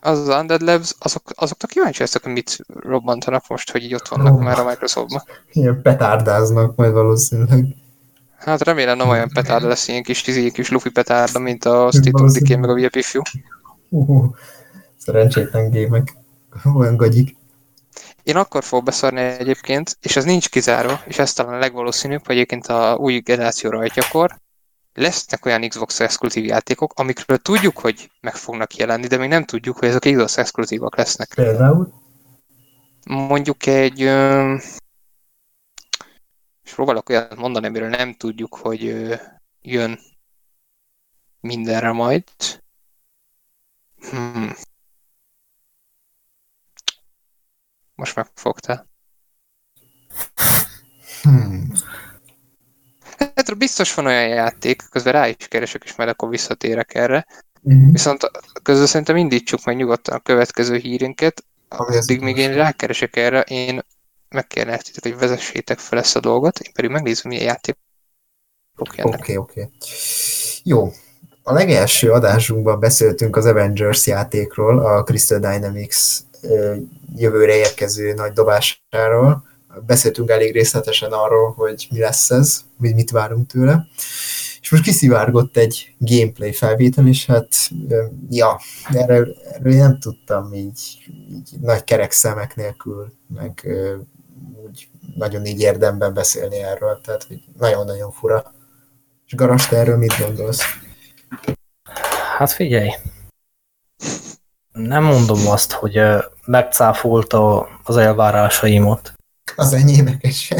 [0.00, 4.08] Az az Undead Labs, azok, azoknak kíváncsi leszek, hogy mit robbantanak most, hogy így ott
[4.08, 4.44] vannak Robban.
[4.44, 5.22] már a Microsoftban.
[5.52, 7.66] Ilyen petárdáznak majd valószínűleg.
[8.36, 12.22] Hát remélem nem olyan petárda lesz, ilyen kis, ilyen kis lufi petárda, mint a State
[12.22, 12.32] of.
[12.32, 13.22] Decay, meg a VIP fiú.
[13.88, 14.36] Uh,
[14.96, 16.16] szerencsétlen gémek.
[16.74, 17.36] Olyan gagyik.
[18.22, 22.34] Én akkor fog beszarni egyébként, és ez nincs kizárva, és ez talán a legvalószínűbb, hogy
[22.34, 24.38] egyébként a új generáció rajtjakor
[24.94, 29.78] lesznek olyan Xbox exkluzív játékok, amikről tudjuk, hogy meg fognak jelenni, de még nem tudjuk,
[29.78, 31.32] hogy ezek Xbox exkluzívak lesznek.
[31.34, 31.92] Például.
[33.08, 34.00] Mondjuk egy...
[36.64, 38.82] És próbálok olyat mondani, amiről nem tudjuk, hogy
[39.62, 39.98] jön
[41.40, 42.24] mindenre majd.
[44.10, 44.54] Hmm.
[47.94, 48.88] Most megfogtál.
[51.22, 51.72] Hmm.
[53.18, 57.26] Hát biztos van olyan játék, közben rá is keresek, és majd akkor visszatérek erre.
[57.62, 57.92] Uh-huh.
[57.92, 58.30] Viszont
[58.62, 61.44] közben szerintem indítsuk meg nyugodtan a következő hírünket.
[61.68, 63.80] Addig még én rákeresek erre, én
[64.28, 67.58] megkérne nektek, hogy vezessétek fel ezt a dolgot, én pedig megnézem, milyen
[68.96, 69.20] jönnek.
[69.20, 69.68] Oké, oké.
[70.62, 70.92] Jó.
[71.48, 75.96] A legelső adásunkban beszéltünk az Avengers játékról, a Crystal Dynamics
[77.16, 79.44] jövőre érkező nagy dobásáról.
[79.86, 83.86] Beszéltünk elég részletesen arról, hogy mi lesz ez, vagy mit várunk tőle.
[84.60, 87.48] És most kiszivárgott egy gameplay felvétel, és hát,
[88.30, 88.60] ja,
[88.92, 90.80] erről, erről nem tudtam így,
[91.30, 93.66] így nagy kerek szemek nélkül, meg
[94.66, 98.52] úgy nagyon így érdemben beszélni erről, tehát hogy nagyon-nagyon fura.
[99.26, 100.62] És Garas, te erről mit gondolsz?
[102.38, 102.90] Hát figyelj,
[104.72, 106.00] nem mondom azt, hogy
[106.46, 109.12] megcáfolta az elvárásaimat,
[109.56, 110.54] Az enyémeket se.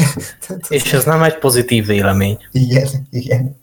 [0.47, 2.37] Tehát az- és ez nem egy pozitív vélemény.
[2.51, 3.57] Igen, igen.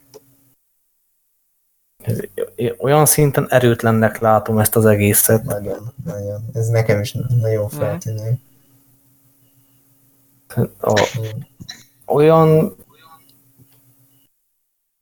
[2.54, 5.42] Én Olyan szinten erőtlennek látom ezt az egészet.
[5.42, 6.44] Nagyon, nagyon.
[6.52, 8.38] Ez nekem is nagyon feltűnő.
[10.80, 11.08] A,
[12.06, 12.76] olyan...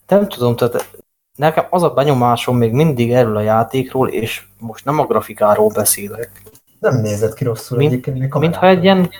[0.06, 1.02] Nem tudom, tehát
[1.36, 6.42] nekem az a benyomásom még mindig erről a játékról, és most nem a grafikáról beszélek,
[6.78, 8.38] Nem nézett ki rosszul Mint- egyébként.
[8.38, 9.10] mintha egy ilyen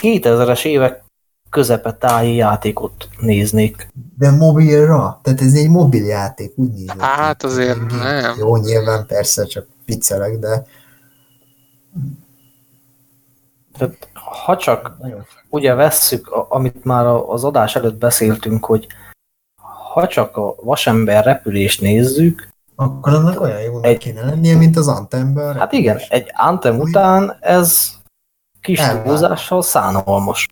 [0.00, 1.04] 2000-es évek
[1.50, 3.88] közepetáji játékot néznék.
[4.18, 5.20] De mobilra?
[5.22, 6.86] Tehát ez egy mobil játék, úgy ki.
[6.98, 8.34] Hát azért nem.
[8.38, 10.66] Jó, nyilván persze, csak viccelek, de
[13.78, 14.08] Tehát,
[14.44, 14.96] ha csak
[15.48, 18.86] ugye vesszük, amit már az adás előtt beszéltünk, hogy
[19.92, 24.88] ha csak a vasember repülést nézzük, Akkor annak olyan jónak Egy- kéne lennie, mint az
[24.88, 25.56] Antember.
[25.56, 27.90] hát igen, egy Anthem után ez
[28.60, 30.48] kis túlzással szánalmas.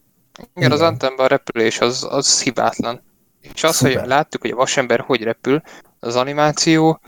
[0.55, 0.91] Igen, az Igen.
[0.93, 3.03] Antemben a repülés az, az hibátlan.
[3.41, 3.99] És az, Szuper.
[3.99, 5.63] hogy láttuk, hogy a vasember hogy repül,
[6.01, 7.01] az animáció...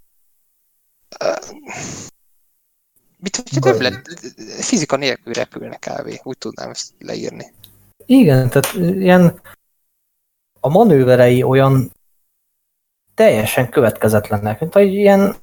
[3.17, 4.07] Mit, hogyha nem lett,
[4.60, 7.52] fizika nélkül repülne kávé, úgy tudnám ezt leírni.
[8.07, 9.41] Igen, tehát ilyen
[10.60, 11.92] a manőverei olyan
[13.20, 15.36] teljesen következetlenek, mint hogy ilyen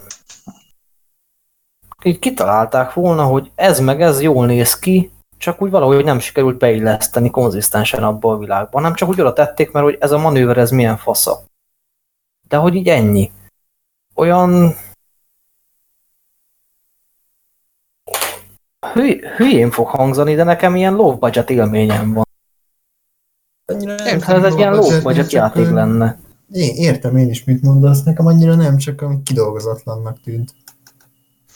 [2.04, 6.58] így kitalálták volna, hogy ez meg ez jól néz ki, csak úgy valahogy nem sikerült
[6.58, 10.58] beilleszteni konzisztensen abba a világban, nem csak úgy oda tették, mert hogy ez a manőver,
[10.58, 11.44] ez milyen fasza.
[12.48, 13.32] De hogy így ennyi.
[14.16, 14.76] Olyan
[18.94, 22.26] hüly, hülyén fog hangzani, de nekem ilyen low budget élményem van.
[23.66, 26.26] Annyira Mintha ez egy ilyen low budget játék lenne.
[26.52, 30.54] Én értem én is, mit mondasz, nekem annyira nem, csak ami kidolgozatlannak tűnt.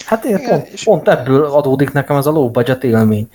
[0.06, 3.30] Hát én Igen, pont, és- pont ebből adódik nekem ez a low budget élmény.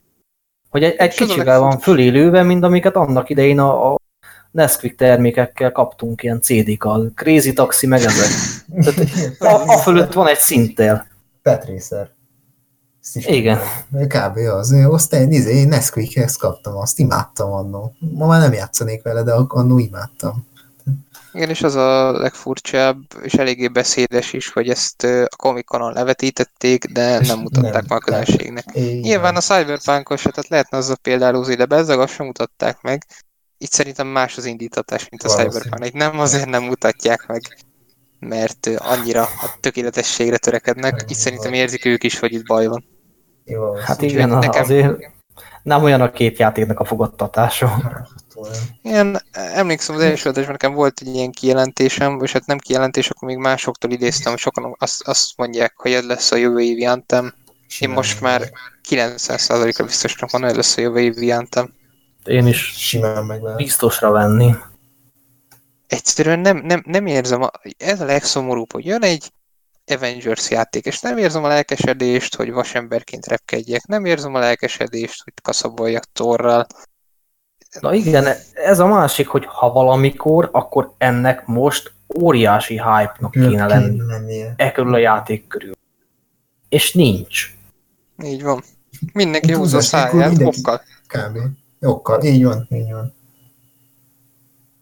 [0.71, 3.99] Hogy egy, egy kicsivel van fölélőve, mint amiket annak idején a, a
[4.51, 7.13] Nesquik termékekkel kaptunk ilyen CD-kal.
[7.15, 8.29] Crazy Taxi meg ezek.
[8.83, 11.07] Tehát a, a fölött van egy szinttel.
[13.15, 13.59] Is Igen.
[13.93, 14.37] Kb.
[14.37, 14.73] az.
[14.73, 17.95] Én Osztály, izé, Nesquikhez kaptam, azt imádtam annó.
[17.99, 20.47] Ma már nem játszanék vele, de annó imádtam.
[21.37, 27.19] Igen, és az a legfurcsább, és eléggé beszédes is, hogy ezt a komikonon levetítették, de
[27.19, 28.65] nem mutatták nem, meg a közönségnek.
[29.01, 33.05] Nyilván a Cyberpunkos, tehát lehetne azzal példálózni, de bezzeg azt sem mutatták meg.
[33.59, 35.29] Itt szerintem más az indítatás, mint a.
[35.29, 35.85] Cyberpunk.
[35.87, 37.43] Itt nem azért nem mutatják meg,
[38.19, 41.05] mert annyira a tökéletességre törekednek.
[41.09, 42.85] Itt szerintem érzik ők is, hogy itt baj van.
[43.45, 44.95] Jó, Hát Úgyhogy igen, nekem- azért
[45.63, 47.75] nem olyan a két játéknak a fogadtatása.
[48.83, 53.29] Igen, emlékszem az első adásban nekem volt egy ilyen kijelentésem, és hát nem kijelentés, akkor
[53.29, 57.35] még másoktól idéztem, hogy sokan azt, azt mondják, hogy ez lesz a jövő évi Anthem.
[57.79, 58.51] Én most már
[58.89, 61.75] 90%-ra biztosnak van, hogy ez lesz a jövő évi Anthem.
[62.25, 63.59] Én is Simán meg lehet.
[63.59, 64.55] biztosra venni.
[65.87, 69.33] Egyszerűen nem, nem, nem érzem, a, ez a legszomorúbb, hogy jön egy
[69.87, 75.33] Avengers játék, és nem érzem a lelkesedést, hogy vasemberként repkedjek, nem érzem a lelkesedést, hogy
[75.43, 76.67] kaszaboljak torral.
[77.81, 84.03] Na igen, ez a másik, hogy ha valamikor, akkor ennek most óriási hype-nak kéne lenni.
[84.07, 84.55] lennie.
[84.57, 85.73] e körül a játék körül.
[86.69, 87.55] És nincs.
[88.25, 88.63] Így van.
[89.13, 90.81] Mindenki húzza a száját mindenki- okkal.
[91.07, 91.39] Kb.
[91.81, 93.15] Okkal, így van, így van.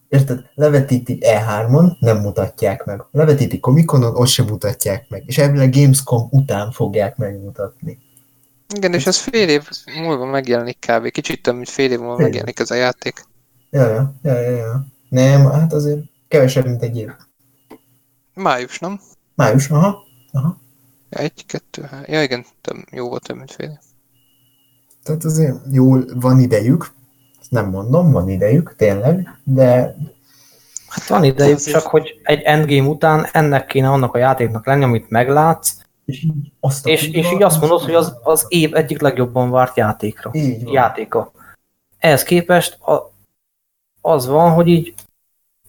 [0.09, 0.45] Érted?
[0.55, 3.03] Levetítik E3-on, nem mutatják meg.
[3.11, 5.23] Levetítik Comic-Conon, ott sem mutatják meg.
[5.27, 7.99] És elvileg Gamescom után fogják megmutatni.
[8.75, 9.69] Igen, és ez fél év
[10.03, 11.11] múlva megjelenik kb.
[11.11, 13.25] Kicsit több, mint fél év múlva megjelenik ez a játék.
[13.71, 13.87] Ja,
[14.23, 14.87] ja, ja, ja.
[15.09, 17.11] Nem, hát azért kevesebb, mint egy év.
[18.35, 19.01] Május, nem?
[19.35, 20.05] Május, aha.
[20.33, 20.59] aha.
[21.11, 22.05] Ja, egy, kettő, három.
[22.09, 23.77] Ja igen, több, jó volt több, mint fél év.
[25.03, 26.93] Tehát azért jól van idejük.
[27.49, 29.97] Nem mondom, van idejük, tényleg, de
[30.89, 34.85] Hát van idejük, Azért- csak hogy egy endgame után ennek kéne annak a játéknak lenni,
[34.85, 38.75] amit meglátsz, és így azt a és, és így azt mondod, hogy az, az év
[38.75, 40.31] egyik legjobban várt játékra.
[40.33, 40.73] Így van.
[40.73, 41.33] Játéka.
[41.99, 43.13] Ehhez képest a,
[44.01, 44.95] az van, hogy így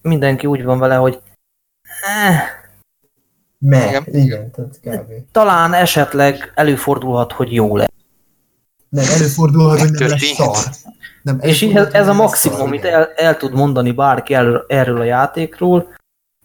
[0.01, 1.21] mindenki úgy van vele, hogy
[2.01, 2.41] eh,
[3.59, 4.51] Mert, Igen.
[4.51, 5.11] tehát kb.
[5.31, 7.89] talán esetleg előfordulhat, hogy jó lesz.
[8.89, 10.57] Nem, előfordulhat, hogy nem lesz szar.
[11.21, 14.99] Nem, És így ez, ez a maximum, amit el, el tud mondani bárki erről, erről
[14.99, 15.95] a játékról,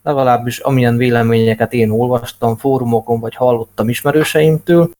[0.03, 4.91] legalábbis amilyen véleményeket én olvastam fórumokon, vagy hallottam ismerőseimtől,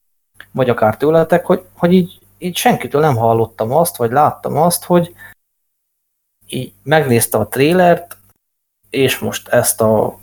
[0.52, 5.16] vagy akár tőletek, hogy, hogy így, így senkitől nem hallottam azt, vagy láttam azt, hogy
[6.48, 8.18] így megnézte a trélert,
[8.90, 10.20] és most ezt a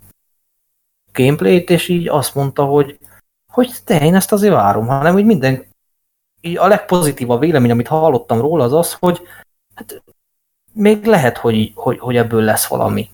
[1.13, 2.99] gameplayt, és így azt mondta, hogy
[3.53, 5.67] hogy te, én ezt azért várom, hanem hogy minden
[6.41, 9.21] így a legpozitívabb vélemény, amit hallottam róla, az az, hogy
[9.75, 10.03] hát
[10.73, 13.11] még lehet, hogy, hogy, hogy ebből lesz valami.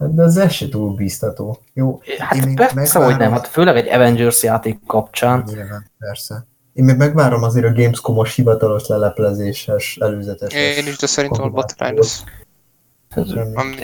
[0.00, 1.58] Hát De az ez se túl bíztató.
[1.74, 3.10] Jó, Hát Én még persze, megvárom.
[3.10, 5.42] hogy nem, hát főleg egy Avengers játék kapcsán.
[5.46, 6.46] nyilván, persze.
[6.72, 10.52] Én még megvárom azért a Gamescom-os hivatalos leleplezéses, előzetes.
[10.52, 12.24] Én is, de szerintem a botrány lesz.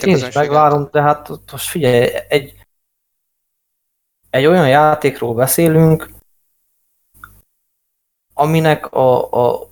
[0.03, 2.53] Én is megvárom, de hát most figyelj, egy,
[4.29, 6.09] egy olyan játékról beszélünk,
[8.33, 9.69] aminek a, a,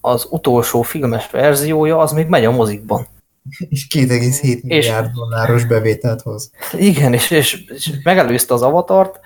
[0.00, 3.06] az utolsó filmes verziója az még megy a mozikban.
[3.68, 6.50] És 2,7 milliárd dolláros bevételt hoz.
[6.72, 9.20] Igen, és, és, és megelőzte az avatart,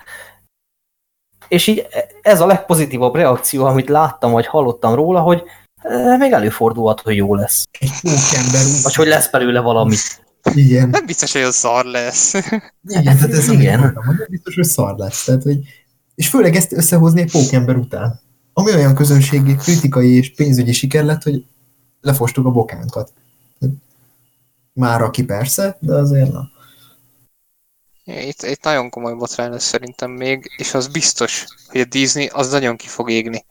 [1.47, 1.87] és így
[2.21, 5.43] ez a legpozitívabb reakció, amit láttam, vagy hallottam róla, hogy
[5.75, 7.67] e, még előfordulhat, hogy jó lesz.
[7.79, 8.81] Egy pókember út.
[8.81, 9.95] Vagy hogy lesz belőle valami.
[10.53, 10.89] Igen.
[10.89, 12.33] Nem biztos, hogy az szar lesz.
[12.87, 13.59] Igen, tehát ez Igen.
[13.59, 13.79] Igen.
[13.79, 15.23] Mondtam, hogy nem biztos, hogy szar lesz.
[15.23, 15.59] Tehát, hogy,
[16.15, 18.19] és főleg ezt összehozni egy pókember után.
[18.53, 21.45] Ami olyan közönségi, kritikai és pénzügyi siker lett, hogy
[22.01, 23.13] lefostuk a bokánkat.
[24.73, 26.49] Már aki persze, de azért na.
[28.03, 32.51] Itt, itt nagyon komoly botrány lesz szerintem még, és az biztos, hogy a Disney az
[32.51, 33.45] nagyon ki fog égni.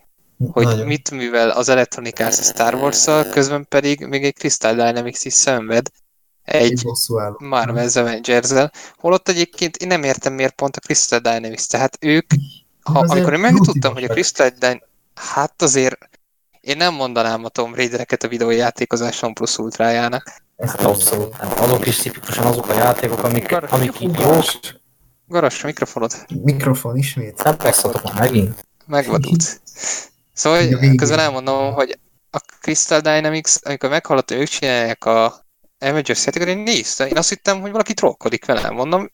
[0.52, 0.86] Hogy Nagyon.
[0.86, 5.32] mit művel az Electronic Arts a Star wars közben pedig még egy Crystal Dynamics is
[5.32, 5.86] szenved
[6.44, 6.82] egy.
[7.38, 12.30] Marvel's Avengers-el, holott egyébként én nem értem miért pont a Crystal Dynamics, tehát ők,
[12.82, 14.82] ha, amikor én megtudtam, hogy a Crystal Dynamics,
[15.14, 15.98] hát azért
[16.70, 20.32] én nem mondanám a Tomb Raidereket a videójátékozáson plusz ultrájának.
[20.56, 21.50] Ezt Hát abszolút nem.
[21.56, 24.44] Azok is tipikusan azok a játékok, amik, amik jók.
[25.26, 27.42] Garas, a mikrofonod, Mikrofon ismét.
[27.44, 28.64] Nem megszoktak már megint.
[28.86, 29.60] megvadult.
[30.32, 30.96] Szóval Így a végén.
[30.96, 31.98] közben elmondom, hogy
[32.30, 35.46] a Crystal Dynamics, amikor meghallottam, ők csinálják a
[35.78, 39.10] Avengers játékot, én néztem, én azt hittem, hogy valaki trollkodik velem, mondom,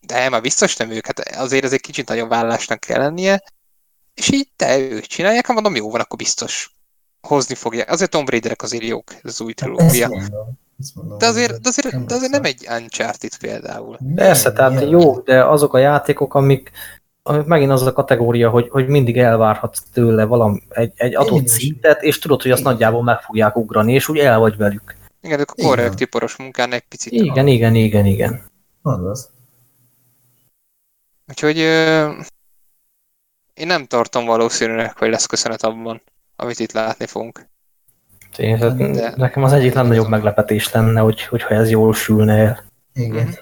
[0.00, 3.42] de már biztos nem ők, hát azért ez egy kicsit nagyobb vállásnak kell lennie,
[4.14, 6.75] és így te ők csinálják, hát mondom, jó van, akkor biztos
[7.26, 7.90] hozni fogják.
[7.90, 10.10] Azért Tomb Raiderek azért jók, ez az új Ezt trilógia.
[11.18, 13.98] De azért, de azért, de azért nem egy Uncharted például.
[14.14, 16.70] Persze, tehát jó, de azok a játékok, amik,
[17.22, 22.02] amik megint az a kategória, hogy, hogy mindig elvárhatsz tőle valami, egy, egy adott szintet,
[22.02, 22.72] és tudod, hogy azt Igen.
[22.72, 24.96] nagyjából meg fogják ugrani, és úgy el vagy velük.
[25.20, 25.70] Igen, ők a Igen.
[25.70, 27.12] korrekt tiporos munkán egy picit.
[27.12, 28.40] Igen, igen, igen, igen.
[28.82, 29.30] Azaz.
[31.28, 32.10] Úgyhogy ö,
[33.54, 36.02] én nem tartom valószínűleg, hogy lesz köszönet abban,
[36.36, 37.48] amit itt látni fogunk.
[38.36, 39.12] Én, De- de...
[39.16, 42.64] Nekem az egyik legnagyobb meglepetés lenne, hogy, hogyha ez jól sülne el.
[42.94, 43.34] Igen.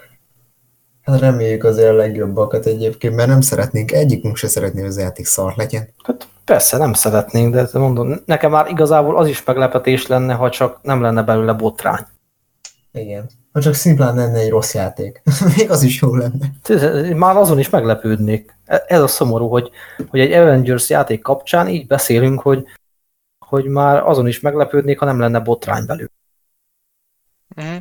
[1.02, 5.26] Hát reméljük azért a legjobbakat egyébként, mert nem szeretnénk, egyikünk se szeretné, hogy az játék
[5.26, 5.88] szar legyen.
[6.04, 10.78] Hát persze, nem szeretnénk, de mondom, nekem már igazából az is meglepetés lenne, ha csak
[10.82, 12.06] nem lenne belőle botrány.
[12.92, 13.30] Igen.
[13.52, 15.22] Ha csak szimplán lenne egy rossz játék.
[15.56, 17.14] Még az is jó lenne.
[17.14, 18.56] Már azon is meglepődnék.
[18.64, 19.70] E- Ez a szomorú, hogy,
[20.08, 22.66] hogy egy Avengers játék kapcsán így beszélünk, hogy,
[23.54, 26.10] hogy már azon is meglepődnék, ha nem lenne botrány belül.
[27.56, 27.76] Mhm.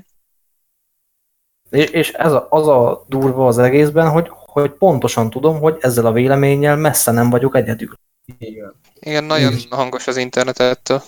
[1.70, 6.06] És, és ez a, az a durva az egészben, hogy, hogy pontosan tudom, hogy ezzel
[6.06, 7.94] a véleménnyel messze nem vagyok egyedül.
[8.38, 8.74] Igen.
[9.00, 11.02] Igen, nagyon hangos az internetettől.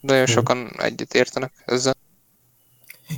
[0.00, 0.30] Nagyon Hm.
[0.30, 1.94] sokan egyet értenek ezzel.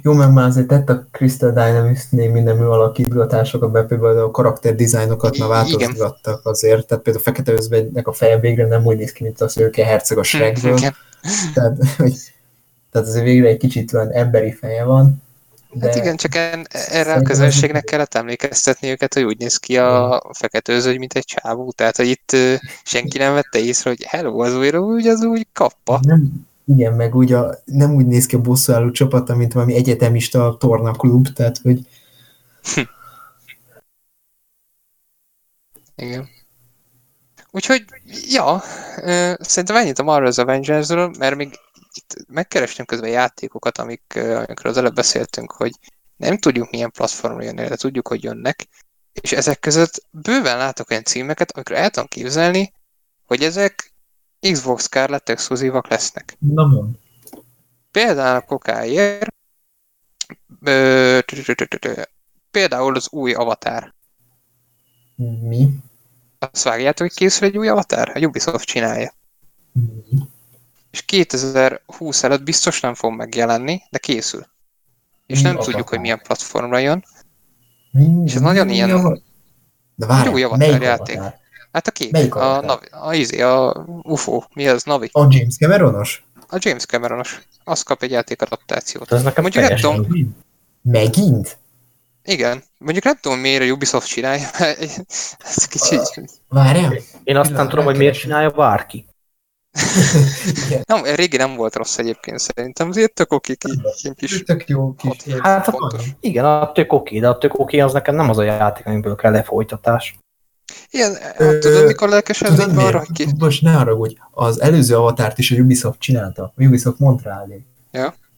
[0.02, 4.74] Jó, meg már azért tett a Crystal Dynamics némi nemű alakítgatásokat be, például a karakter
[4.74, 5.78] dizájnokat már Igen.
[5.78, 9.40] változgattak azért, tehát például a Fekete Özvegynek a feje végre nem úgy néz ki, mint
[9.40, 10.94] a szőke herceg a Shrekből, Igen.
[11.54, 12.14] tehát, hogy,
[12.90, 15.22] tehát azért végre egy kicsit olyan emberi feje van.
[15.72, 19.78] De Hát igen, csak en, erre a közönségnek kellett emlékeztetni őket, hogy úgy néz ki
[19.78, 21.72] a fekete özvegy, mint egy csávó.
[21.76, 22.36] Tehát, hogy itt
[22.84, 26.00] senki nem vette észre, hogy hello, az újra úgy, az úgy kappa.
[26.02, 30.56] Nem, igen, meg úgy a, nem úgy néz ki a bosszúálló csapata, mint valami egyetemista
[30.58, 31.88] tornaklub, tehát hogy
[35.96, 36.28] Igen.
[37.50, 37.84] Úgyhogy,
[38.28, 38.62] ja,
[39.38, 41.58] szerintem ennyit a Marvel's Avengers-ről, mert még
[41.92, 45.72] itt megkerestem közben játékokat, amik, amikről az előbb beszéltünk, hogy
[46.16, 48.68] nem tudjuk milyen platformra jönni, de tudjuk, hogy jönnek,
[49.12, 52.72] és ezek között bőven látok olyan címeket, amikről el tudom képzelni,
[53.26, 53.93] hogy ezek
[54.52, 56.36] Xbox Scarlett exkluzívak lesznek.
[56.38, 56.94] na mond.
[57.90, 59.34] Például a kokáért,
[62.50, 63.94] például az új Avatar.
[65.16, 65.68] Mi?
[66.38, 68.08] Azt vágjátok, hogy készül egy új Avatar?
[68.14, 69.12] A Ubisoft csinálja.
[69.72, 70.18] Mi?
[70.90, 74.46] És 2020 előtt biztos nem fog megjelenni, de készül.
[75.26, 75.70] És Mi nem Avatar?
[75.70, 77.04] tudjuk, hogy milyen platformra jön.
[77.90, 78.22] Mi?
[78.24, 79.22] És ez nagyon mi ilyen-
[79.94, 81.16] De várj, új Avatar melyik játék.
[81.16, 81.38] Avatar?
[81.74, 82.64] Hát a kék, Melyik a, Avatar?
[82.64, 85.08] Navi, a, izé, a UFO, mi az, Navi?
[85.12, 86.24] A James Cameronos?
[86.48, 87.42] A James Cameronos.
[87.64, 89.12] Az kap egy játékadaptációt.
[89.12, 90.06] Ez nekem Mondjuk nem tudom,
[90.82, 91.58] Megint?
[92.24, 92.62] igen.
[92.78, 94.46] Mondjuk nem tudom, miért a Ubisoft csinálja.
[95.44, 96.30] Ez kicsit...
[96.48, 96.96] Várjál?
[97.24, 99.06] Én azt nem tudom, hogy miért csinálja bárki.
[100.84, 103.54] Nem, régi nem volt rossz egyébként szerintem, azért tök oké,
[104.14, 105.34] kis Tök jó kis.
[105.38, 106.04] Hát, pontos.
[106.20, 109.14] Igen, a tök oké, de a tök oké az nekem nem az a játék, amiből
[109.14, 110.18] kell lefolytatás.
[110.90, 113.26] Igen, hát tudod, mikor lelkesednék arra, ki...
[113.38, 116.42] Most ne haragudj, az előző avatárt is a Ubisoft csinálta.
[116.56, 117.64] A Ubisoft Montrealé.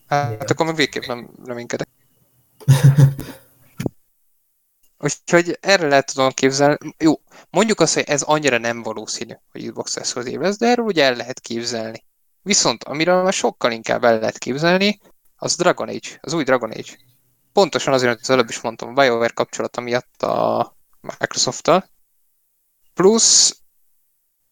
[0.09, 1.89] Hát akkor meg végképp nem reménykedek.
[4.99, 6.95] Úgyhogy erre lehet tudom képzelni.
[6.99, 11.05] Jó, mondjuk azt, hogy ez annyira nem valószínű, hogy Xbox exkluzív lesz, de erről ugye
[11.05, 12.05] el lehet képzelni.
[12.43, 15.01] Viszont amiről már sokkal inkább el lehet képzelni,
[15.37, 16.99] az Dragon Age, az új Dragon Age.
[17.53, 21.89] Pontosan azért, amit az előbb is mondtam, a BioWare kapcsolata miatt a Microsoft-tal.
[22.97, 23.57] Plusz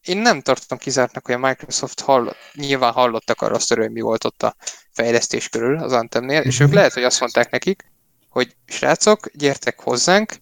[0.01, 4.25] én nem tartom kizártnak, hogy a Microsoft hallott, nyilván hallottak arra azt hogy mi volt
[4.25, 4.57] ott a
[4.91, 7.93] fejlesztés körül az Antemnél, és ők lehet, hogy azt mondták nekik,
[8.29, 10.35] hogy srácok, gyertek hozzánk,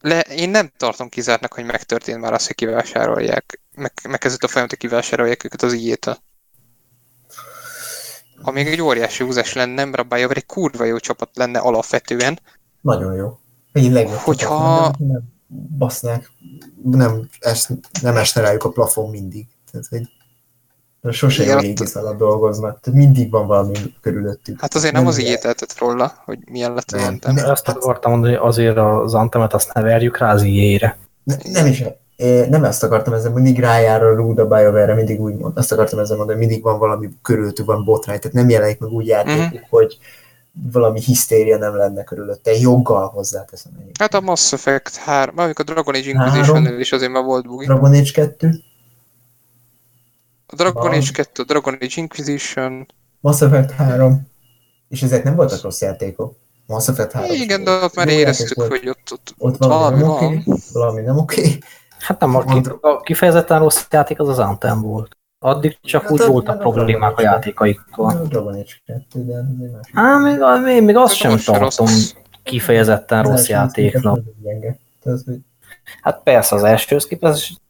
[0.00, 4.70] le, én nem tartom kizártnak, hogy megtörtént már az, hogy kivásárolják, meg, megkezdett a folyamat,
[4.70, 6.16] hogy kivásárolják őket az ijétől.
[8.42, 12.40] Ha még egy óriási húzás lenne, mert a BioWare egy kurva jó csapat lenne alapvetően.
[12.80, 13.38] Nagyon jó.
[13.72, 14.46] Egy legjobb Hogyha...
[14.46, 15.39] csapat, nem, nem
[15.78, 16.30] basznák,
[16.84, 17.68] nem, es,
[18.02, 19.46] nem esne rájuk a plafon mindig.
[19.70, 20.08] Tehát, hogy
[21.12, 24.60] sose jó Igen, égisz alatt dolgoznak, tehát mindig van valami körülöttük.
[24.60, 27.08] Hát azért nem, az ilyen- ijét eltett róla, hogy milyen lett az Nem.
[27.08, 27.34] Anthem.
[27.34, 30.98] Ne- Azt akartam mondani, hogy azért az Antemet azt ne verjük rá az ijére.
[31.24, 31.84] Ne, nem is,
[32.48, 36.16] nem ezt akartam ezzel, mindig rájár a Ruda BioWare-re, mindig úgy mond, azt akartam ezzel
[36.16, 39.56] mondani, hogy mindig van valami körülöttük, van botrány, tehát nem jelenik meg úgy Mhm.
[39.70, 39.98] hogy
[40.52, 43.98] valami hisztéria nem lenne körülötte, joggal hozzáteszem egyébként.
[43.98, 46.34] Hát a Mass Effect 3, amikor a Dragon Age Három.
[46.34, 47.66] Inquisition is azért már volt bugi.
[47.66, 48.62] Dragon Age 2,
[50.46, 50.92] A Dragon Van.
[50.92, 52.86] Age 2, a Dragon Age Inquisition,
[53.20, 54.28] Mass Effect 3,
[54.88, 56.36] és ezek nem voltak rossz játékok.
[56.66, 58.68] Mass Effect 3 is igen, de ott már éreztük, volt.
[58.68, 61.58] hogy ott, ott, ott valami, valami nem oké, valami nem oké.
[61.98, 62.36] Hát nem,
[62.80, 65.16] a kifejezetten rossz játék az az Anthem volt.
[65.42, 68.26] Addig csak Hát úgy voltak problémák a játékaikkal.
[68.28, 69.94] Dragon Age 2, de ez egy másik.
[69.94, 71.86] Hát még, még, még azt sem Most se tartom
[72.42, 74.20] kifejezetten rossz játéknak.
[76.02, 77.60] Hát persze az elsőhöz képest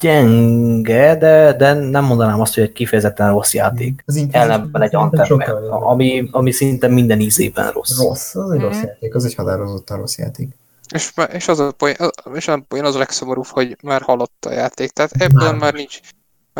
[0.00, 4.02] gyenge, de, de nem mondanám azt, hogy egy kifejezetten rossz játék.
[4.06, 5.42] Az Ellenben egy jobb.
[5.70, 7.98] ami, ami szinte minden ízében rossz.
[7.98, 8.86] Rossz, az egy rossz Mhm.
[8.86, 10.48] játék, az egy határozottan rossz játék.
[10.94, 11.96] És, és az a poén,
[12.34, 14.90] és a poén az a legszomorúbb, hogy már halott a játék.
[14.90, 15.54] Tehát ebből Már.
[15.58, 16.00] már nincs,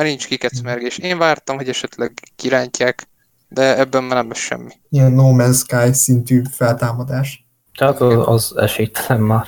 [0.00, 0.98] már nincs kikecmergés.
[0.98, 3.08] Én vártam, hogy esetleg kirántják,
[3.48, 4.72] de ebben már nem lesz semmi.
[4.88, 7.46] Ilyen No Man's Sky szintű feltámadás.
[7.78, 9.46] Tehát az, az esélytelen már.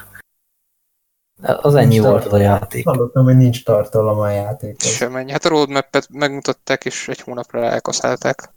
[1.43, 2.85] Az ennyi Nincs volt a játék.
[2.85, 4.91] Hallottam, hogy nincs tartalom a játékhoz.
[4.91, 5.31] Semennyi.
[5.33, 8.53] Hát a roadmap-et megmutatták, és egy hónapra elkaszálták.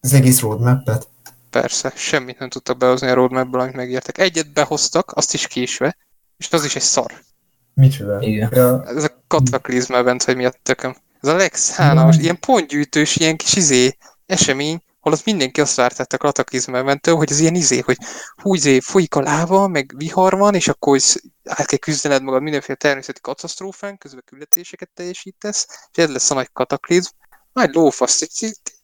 [0.00, 1.08] Az egész roadmap-et.
[1.50, 4.18] Persze, semmit nem tudtak behozni a roadmapből, amit megértek.
[4.18, 5.96] Egyet behoztak, azt is késve,
[6.36, 7.12] és az is egy szar.
[7.74, 8.20] Micsoda?
[8.20, 8.50] Igen.
[8.52, 10.96] Ja, Ez a kataklizma event, hogy mi a tököm.
[11.22, 12.24] Ez a legszánalmas, Mhm.
[12.24, 17.38] ilyen pontgyűjtős, ilyen kis izé, esemény, holott mindenki azt várta a kataklizma eventtől, hogy az
[17.38, 17.96] ilyen izé, hogy
[18.42, 22.42] hú, izé, folyik a láva, meg vihar van, és akkor is át kell küzdened magad
[22.42, 27.10] mindenféle természeti katasztrófán, közben küldetéseket teljesítesz, és ez lesz a nagy kataklizm.
[27.52, 28.28] Majd lófasz,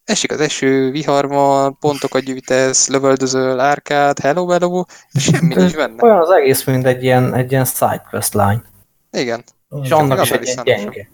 [0.04, 6.02] esik az eső, vihar van, pontokat gyűjtesz, lövöldözöl, árkád, hello, hello, és semmi nincs benne.
[6.02, 8.62] Olyan az egész, mint egy ilyen, egy ilyen sidequest line.
[9.10, 9.44] Igen.
[9.82, 11.08] És annak is egy ilyen gyenge.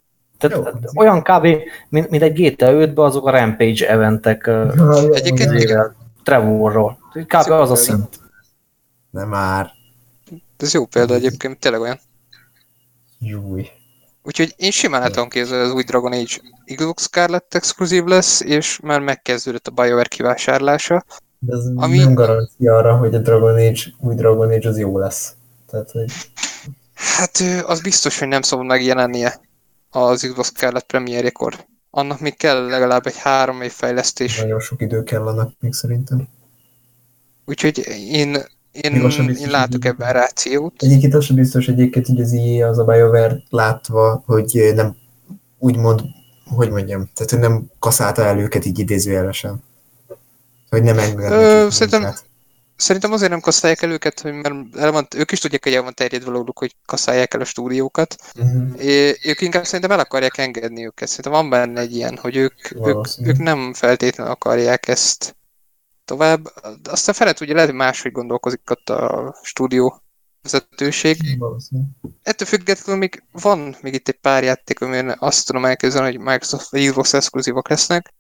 [0.48, 1.00] Tehát Jó.
[1.00, 1.46] olyan kb.
[1.88, 4.50] Mint, mint egy GTA 5-ben azok a Rampage eventek
[5.12, 5.96] Egyébként igen.
[6.22, 6.98] Trevorról.
[7.12, 7.50] Kb.
[7.50, 8.20] az a szint.
[9.10, 9.70] Nem már.
[10.56, 12.00] Ez jó példa egyébként, tényleg olyan.
[13.18, 13.66] Júj.
[14.22, 16.34] Úgyhogy én simán el tudom képzelni, hogy az új Dragon Age
[16.74, 21.04] Xbox Scarlett exkluzív lesz, és már megkezdődött a BioWare kivásárlása.
[21.38, 24.98] De ez Ami- nem garancia arra, hogy a Dragon Age, új Dragon Age az jó
[24.98, 25.32] lesz.
[25.70, 26.12] Tehát, hogy
[26.94, 29.40] Hát az biztos, hogy nem szabad megjelennie
[29.94, 31.66] az Xbox Scarlett premierjekor.
[31.90, 34.40] Annak még kell legalább egy három év fejlesztés.
[34.40, 36.28] nagyon sok idő kell annak még szerintem.
[37.44, 38.36] Úgyhogy én,
[38.72, 40.82] én, biztos, én látok ebben rációt.
[40.82, 44.96] Egyébként az sem biztos egyébként, hogy az EA, az a BioWare látva, hogy nem
[45.58, 46.00] úgymond,
[46.44, 49.62] hogy mondjam, tehát hogy nem kaszálta el őket így idézőjelesen.
[50.70, 51.20] Hogy nem nekik
[51.70, 52.24] szerintem- munkát.
[52.76, 55.82] Szerintem azért nem kaszálják el őket, hogy mert el van, ők is tudják, hogy el
[55.82, 58.16] van terjedve róluk, hogy kaszálják el a stúdiókat.
[58.36, 58.80] Mhm.
[58.80, 61.08] É, ők inkább szerintem el akarják engedni őket.
[61.08, 63.28] Szerintem van benne egy ilyen, hogy ők, ők, Valószínű.
[63.28, 65.36] ők nem feltétlenül akarják ezt
[66.04, 66.52] tovább.
[66.84, 70.02] Aztán fele tudja, lehet, hogy máshogy gondolkozik ott a stúdió
[70.42, 71.38] vezetőség.
[71.38, 71.82] Valószínű.
[72.22, 76.70] Ettől függetlenül még van még itt egy pár játék, amilyen azt tudom elképzelni, hogy Microsoft
[76.70, 78.14] vagy Xbox exkluzívak lesznek.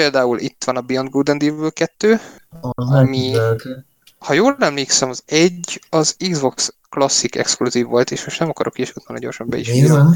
[0.00, 2.20] Például itt van a Beyond Good and Evil 2.
[2.60, 3.36] Az Ami-.
[4.18, 8.94] Ha jól emlékszem, az egy az Xbox Classic exkluzív volt, és most nem akarok is
[8.94, 9.80] utána gyorsan be is írni.
[9.80, 10.14] Nézem.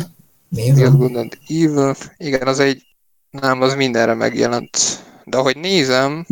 [0.49, 0.97] Beyond Nézem.
[0.97, 1.94] Good and Evil.
[2.17, 2.83] Igen, az egy...
[3.31, 4.78] Nem, az mindenre megjelent.
[5.25, 6.26] De ahogy nézem,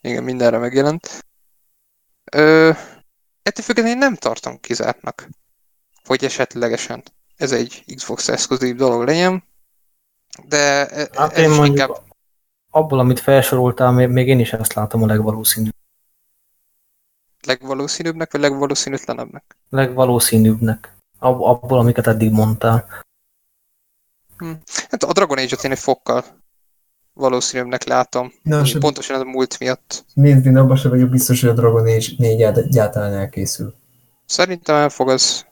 [0.00, 1.24] igen, mindenre megjelent.
[2.32, 2.70] Ö,
[3.42, 5.28] ettől függetlenül én nem tartom kizártnak,
[6.04, 7.02] hogy esetlegesen
[7.36, 9.44] ez egy Xbox exkluzív dolog legyen.
[10.48, 12.08] De e- Hát én mondjuk inkább
[12.70, 15.74] abból, amit felsoroltál, még, én is ezt látom a legvalószínűbb.
[17.46, 19.56] legvalószínűbbnek, vagy legvalószínűtlenebbnek.
[19.68, 20.96] legvalószínűbbnek.
[21.18, 22.86] Ab, abból, amiket eddig mondtál.
[24.90, 26.24] Hát a Dragon Age-ot én egy fokkal
[27.12, 28.32] valószínűbbnek látom.
[28.42, 30.04] Na, se, Pontosan az a múlt miatt.
[30.14, 33.74] nézd, én abban sem vagyok biztos, hogy a Dragon Age 4 egyáltalán elkészül.
[34.26, 35.46] Szerintem elfog az.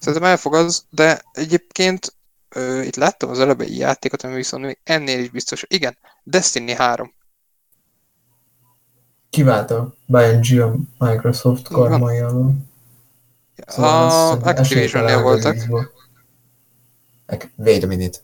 [0.00, 2.15] Szerintem elfog az, de egyébként
[2.48, 5.64] ö, itt láttam az előbb egy játékot, ami viszont még ennél is biztos.
[5.68, 7.14] Igen, Destiny 3.
[9.30, 12.54] Kiválta Bungie a Microsoft karmai alól.
[13.66, 15.56] Szóval a Activision-nél voltak.
[17.56, 18.18] Wait a minute.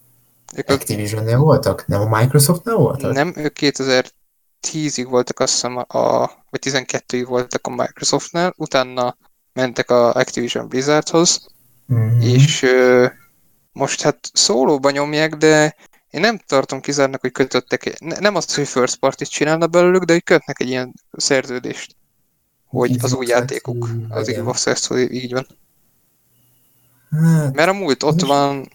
[0.57, 1.87] Ők Activision-nél voltak?
[1.87, 3.13] Nem a Microsoftnál voltak?
[3.13, 6.19] Nem, ők 2010-ig voltak azt hiszem, a,
[6.51, 9.17] vagy 12-ig voltak a Microsoftnál, utána
[9.53, 11.51] mentek a Activision Blizzardhoz,
[11.87, 12.21] Mhm.
[12.21, 13.07] és ö,
[13.73, 15.77] most hát szólóban nyomják, de
[16.11, 20.13] én nem tartom kizárnak, hogy kötöttek, ne, nem azt, hogy first party csinálna belőlük, de
[20.13, 21.97] hogy kötnek egy ilyen szerződést,
[22.67, 24.29] hogy az Xbox új játékuk, az.
[24.29, 25.47] Xbox Exclusive, így van.
[27.11, 28.69] Hát, Mert a múlt ott van,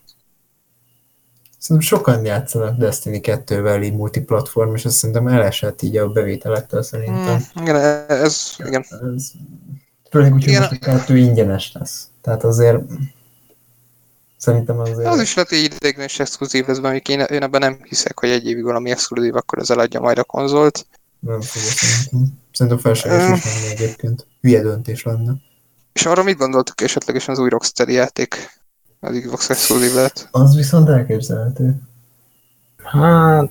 [1.58, 7.46] szerintem sokan játszanak Destiny 2-vel így multiplatform, és azt szerintem elesett így a bevételektől szerintem.
[7.54, 7.76] hmm, igen,
[8.08, 8.86] ez, igen,
[9.16, 9.32] Ez,
[10.10, 12.08] főleg úgy, hogy most a kettő ingyenes lesz.
[12.22, 12.80] Tehát azért
[14.48, 15.08] szerintem azért...
[15.08, 18.48] az is lehet, hogy ideiglenes exkluzív lesz, mert én, én ebben nem hiszek, hogy egy
[18.48, 20.86] évig valami exkluzív, akkor ez eladja majd a konzolt.
[21.20, 22.40] Nem fogja szerintem.
[22.52, 24.28] Szerintem felséges is lenne egyébként.
[24.42, 25.34] Hülye döntés lenne.
[25.94, 28.60] És arra mit gondoltuk esetlegesen az új Rocksteady játék?
[29.00, 30.28] Az Xbox exkluzív lehet.
[30.32, 31.82] Az viszont elképzelhető.
[32.84, 33.50] Hát,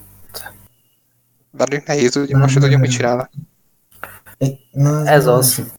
[1.51, 3.31] Bár nehéz, ugye Nem, most tudja, nem, mit csinálnak.
[4.71, 5.57] Na, Ez az.
[5.57, 5.73] másik.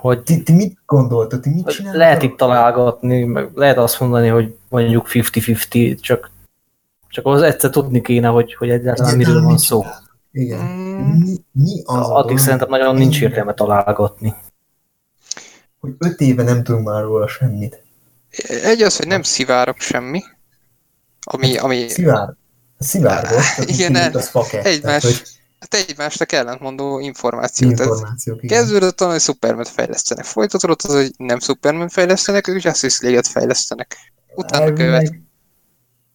[0.00, 1.40] Hogy Ti, ti mit gondoltok?
[1.40, 2.00] Ti mit csináltok?
[2.00, 6.30] lehet itt találgatni, meg lehet azt mondani, hogy mondjuk 50-50, csak,
[7.08, 9.84] csak az egyszer tudni kéne, hogy, hogy egyáltalán miről van szó.
[10.32, 10.60] Igen.
[10.60, 14.34] Mm, Mi, mi az a Addig dolog, szerintem nagyon nincs értelme találgatni.
[15.80, 17.82] hogy öt éve nem tudunk már róla semmit.
[18.62, 20.22] egy az, hogy nem szivárok semmi,
[21.20, 22.34] ami, ami Szivár.
[23.56, 24.64] Csak Igen, az faket.
[24.66, 25.22] egymás- Tehát, hogy
[25.60, 27.70] hát egymásnak ellentmondó információ.
[27.70, 28.42] Tehát információk.
[28.42, 28.58] igen.
[28.58, 30.24] kezdődött onnan, hogy Superman fejlesztenek.
[30.24, 33.96] Folytatódott az, hogy nem Superman fejlesztenek, ők Justice League-et fejlesztenek.
[34.34, 35.26] Utána Elvileg követ.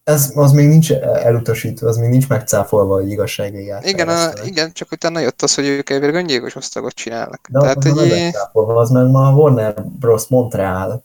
[0.04, 4.92] Ez, az még nincs elutasítva, az még nincs megcáfolva, hogy igazságig Igen, a, igen, csak
[4.92, 7.48] utána jött az, hogy ők elvileg öngyilkos osztagot csinálnak.
[7.50, 10.28] De Tehát az nem egy, megcáfolva, az meg ma a Warner Bros.
[10.28, 11.04] Montreal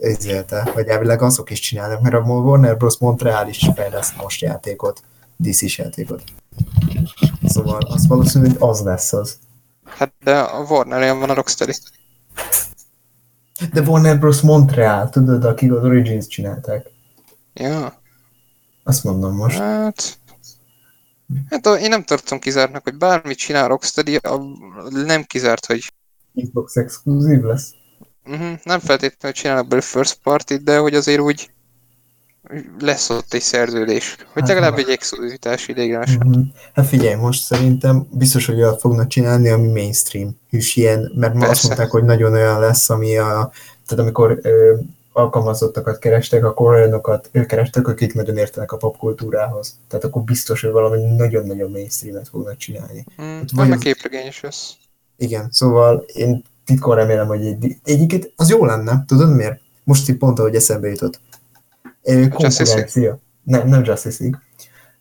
[0.00, 2.98] ezélte, vagy elvileg azok is csinálnak, mert a Warner Bros.
[2.98, 5.02] Montreal is fejleszt most játékot,
[5.36, 6.22] DC-s játékot.
[7.44, 9.38] Szóval az valószínű, hogy az lesz az.
[9.84, 11.72] hát de a warner van a Rocksteady.
[13.72, 14.40] De Warner Bros.
[14.40, 16.86] Montreal, tudod, akik az Origins csinálták.
[17.54, 18.00] Ja,
[18.84, 19.58] Azt mondom most.
[19.58, 20.18] hát...
[21.50, 24.40] Hát én nem tartom kizártnak, hogy bármit csinál Rocksteady, a,
[24.90, 25.92] nem kizárt, hogy
[26.42, 27.70] Xbox exkluzív lesz.
[28.24, 31.50] uh-huh, nem feltétlenül csinálnak belőle first party de hogy azért úgy
[32.80, 34.16] lesz ott egy szerződés.
[34.32, 36.16] Hogy Hát, legalább egy exkluzivitás ideiglenes.
[36.16, 36.40] Mhm.
[36.74, 40.36] Hát figyelj, most szerintem biztos, hogy olyat fognak csinálni, ami mainstream.
[40.50, 43.50] És ilyen, mert ma azt mondták, hogy nagyon olyan lesz, ami a,
[43.86, 44.74] tehát amikor ö,
[45.12, 49.74] alkalmazottakat kerestek, akkor olyanokat ő kerestek, akik nagyon értenek a popkultúrához.
[49.88, 53.04] Tehát akkor biztos, hogy valami nagyon-nagyon mainstreamet fognak csinálni.
[53.22, 54.72] Mm, vagy vagy az- képregényes lesz.
[55.16, 59.60] Igen, szóval én titkon remélem, hogy egy, egyébként az jó lenne, tudod miért?
[59.84, 61.20] Most így pont, ahogy eszembe jutott.
[62.02, 63.18] Konkurencia.
[63.42, 64.40] Nem, nem Justice League.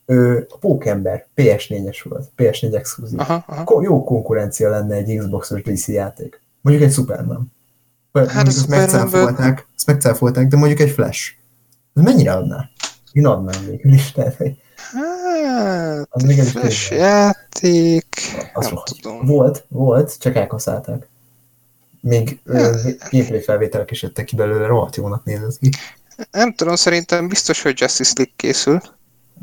[0.06, 3.20] Ö, a Pókember PS4-es volt, PS4 exkluzív.
[3.20, 3.64] Aha, aha.
[3.64, 6.42] Ko- jó konkurencia lenne egy Xbox-os DC játék.
[6.62, 7.52] Mondjuk egy Superman.
[8.14, 11.32] Hát mondjuk azt Supermanből- megcáfolták, azt megcáfolták, de mondjuk egy Flash.
[11.96, 12.70] Ez mennyire adná?
[13.12, 14.58] Én adnám végül is, tehát hogy
[14.94, 17.08] Hát, Az még is flash tényleg.
[17.10, 18.06] játék,
[18.54, 18.94] az nem rohadt.
[19.02, 19.26] tudom.
[19.26, 21.08] Volt, volt, csak elkaszálták.
[22.02, 22.76] Még ö,
[23.12, 25.70] gameplay felvételek is jöttek ki belőle, rohadt jónak nézett ki.
[26.32, 28.82] Nem tudom, szerintem biztos, hogy Justice League készül.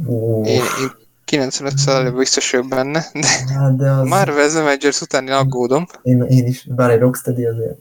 [0.06, 0.90] Ó, Én, én
[1.24, 5.86] 95 biztos vagyok benne, de hát de az, Marvel's Avengers után én aggódom.
[6.02, 7.78] én, én is, bár egy Rocksteady azért.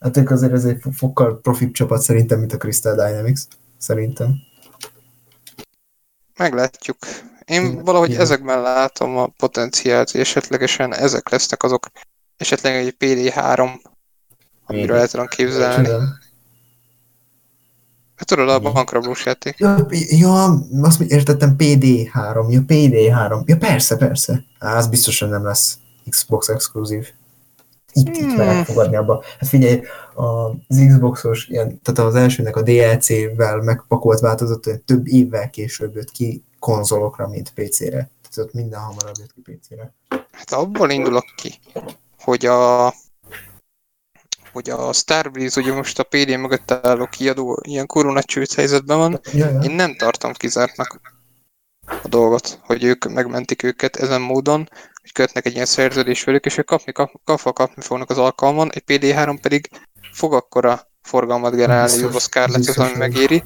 [0.00, 3.40] Hát ők azért ez egy fokkal profibb csapat szerintem, mint a Crystal Dynamics.
[3.78, 4.34] Szerintem.
[6.38, 6.96] Meglátjuk.
[7.44, 8.20] Én valahogy igen.
[8.20, 11.86] ezekben látom a potenciált, hogy esetlegesen ezek lesznek azok,
[12.36, 13.70] esetleg egy PD3,
[14.66, 15.84] amiről el tudom képzelni.
[15.86, 16.18] Csodál.
[18.16, 19.58] Hát tudod, a bankrablós játék.
[19.58, 24.44] Ja, ja, azt értettem PD3, ja PD3, ja persze, persze.
[24.58, 25.78] Á, az biztosan nem lesz
[26.08, 27.08] Xbox exkluzív.
[27.92, 28.34] Itt, itt Hmm.
[28.34, 29.22] merek fogadni abba.
[29.38, 29.80] Hát figyelj,
[30.14, 36.10] az Xboxos, ilyen, tehát az elsőnek a DLC-vel megpakolt változat olyan több évvel később jött
[36.10, 37.88] ki konzolokra, mint PC-re.
[37.88, 39.92] Tehát ott minden hamarabb jött ki PC-re.
[40.30, 41.54] Hát abból indulok ki,
[42.20, 42.94] hogy a
[44.54, 49.20] hogy a Starbreeze ugye most a PD mögött álló kiadó ilyen kurva csőd helyzetben van,
[49.32, 49.58] Ja, ja.
[49.60, 51.00] én nem tartom kizártnak.
[52.02, 54.68] a dolgot, hogy ők megmentik őket ezen módon,
[55.00, 58.72] hogy kötnek egy ilyen szerződés velük, és ők kapni, kap, kapva kapni fognak az alkalmon,
[58.72, 59.68] egy PD3 pedig
[60.12, 63.44] fog akkora forgalmat generálni Biztos, Hugo Scarlett, biztos, ami megéri.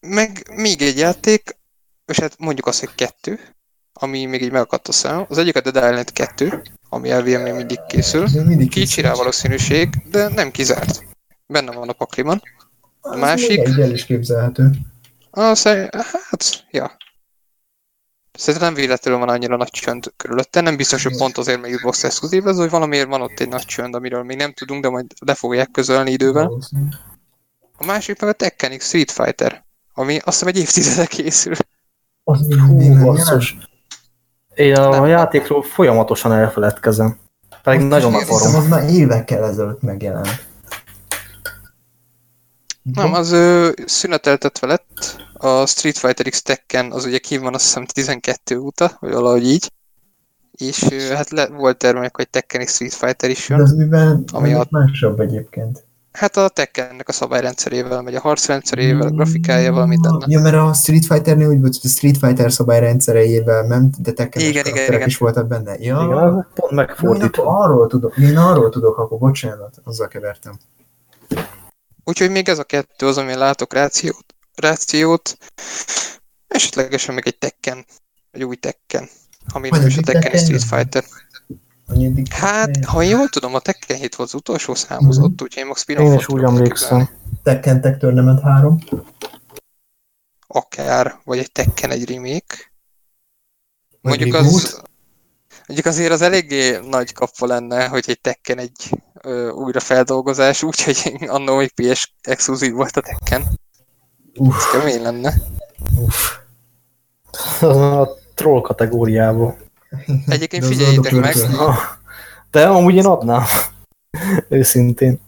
[0.00, 1.56] Meg még egy játék,
[2.06, 3.40] és hát mondjuk azt, hogy kettő,
[4.02, 5.24] ami még így megakadt a szem.
[5.28, 8.22] Az egyik a Dead Island 2, ami elvileg még mindig készül.
[8.22, 11.04] Ez mindig Kicsi rá valószínűség, de nem kizárt.
[11.46, 12.42] Benne van a pakliban.
[13.00, 14.70] A másik- Egy el is képzelhető.
[15.32, 16.96] Szer- hát, ja.
[18.32, 22.04] Szerintem nem véletlenül van annyira nagy csönd körülötte, nem biztos, hogy pont azért, mert Xbox
[22.04, 25.06] exkluzív, ez, hogy valamiért van ott egy nagy csönd, amiről még nem tudunk, de majd
[25.18, 26.52] le fogják közölni idővel.
[27.76, 31.54] A másik meg a Tekken Street Fighter, ami azt hiszem egy évtizede készül.
[32.24, 33.56] Az Hú, basszus.
[34.54, 35.06] Én a Nem.
[35.06, 37.18] játékról folyamatosan elfeledkezem.
[37.62, 38.54] Pedig Azt nagyon is hiszem, akarom.
[38.54, 40.48] az már évekkel ezelőtt megjelent.
[42.82, 45.16] Nem, az ö, szüneteltetve lett.
[45.32, 49.46] A Street Fighter X Tekken az ugye kín van azt hiszem 12 óta, vagy valahogy
[49.46, 49.72] így.
[50.50, 50.82] És
[51.14, 53.64] hát le, volt termék, hogy Tekken X Street Fighter is De jön.
[53.64, 55.84] az miben Ami ami a- másabb egyébként.
[56.12, 60.28] Hát a Tekkennek a szabályrendszerével, megy a harcrendszerével, a grafikájával, mindennel.
[60.28, 64.48] Ja, mert a Street Fighternél úgy volt, hogy a Street Fighter szabályrendszereivel ment, de Tekkenes
[64.48, 65.06] Igen, igen, igen.
[65.06, 65.76] is voltak benne.
[65.78, 67.42] Ja, Igen, pont én megfordítva.
[67.42, 70.58] akkor arról tudok, én arról tudok, akkor bocsánat, azzal kevertem.
[72.04, 74.24] Úgyhogy még ez a kettő az, ami látok rációt,
[74.54, 75.36] rációt.
[76.48, 77.84] Esetlegesen még egy Tekken,
[78.30, 79.08] egy új Tekken,
[79.52, 80.62] ami nem is a Tekken és Tekken Street?
[80.82, 81.04] Fighter.
[81.90, 85.80] Annyi Hát, ha jól tudom, a Tekken 7 volt az utolsó számozott, úgyhogy én most
[85.80, 87.08] spin Én is úgy emlékszem.
[87.42, 88.78] Tekken Tech Tournament 3.
[90.46, 92.72] Akár, vagy egy Tekken egy remake.
[94.00, 94.82] Vagy Mondjuk az,
[95.66, 98.90] mondjuk azért az eléggé nagy kapva lenne, hogy egy Tekken egy
[99.22, 103.42] ö, újrafeldolgozás, úgyhogy annó még PS exkluzív volt a Tekken.
[104.34, 105.34] Uff, Ez kemény lenne.
[106.00, 106.36] uff.
[107.60, 109.56] Az a troll kategóriából.
[110.26, 111.36] Egyébként az figyeljétek meg.
[111.36, 111.76] Ah,
[112.50, 113.44] De amúgy én adnám.
[114.48, 115.20] Őszintén.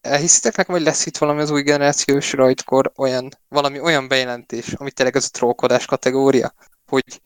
[0.00, 4.90] elhiszitek nekem, hogy lesz itt valami az új generációs rajtkor olyan, valami olyan bejelentés, ami
[4.90, 6.54] tényleg ez a trollkodás kategória,
[6.86, 7.20] hogy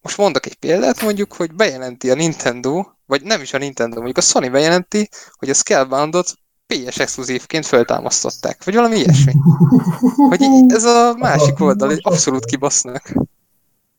[0.00, 4.16] most mondok egy példát, mondjuk, hogy bejelenti a Nintendo, vagy nem is a Nintendo, mondjuk
[4.16, 6.34] a Sony bejelenti, hogy a Scaleboundot
[6.66, 9.32] PS exkluzívként feltámasztották, vagy valami ilyesmi.
[10.28, 13.12] Hogy ez a másik oldal, hogy abszolút kibasznak.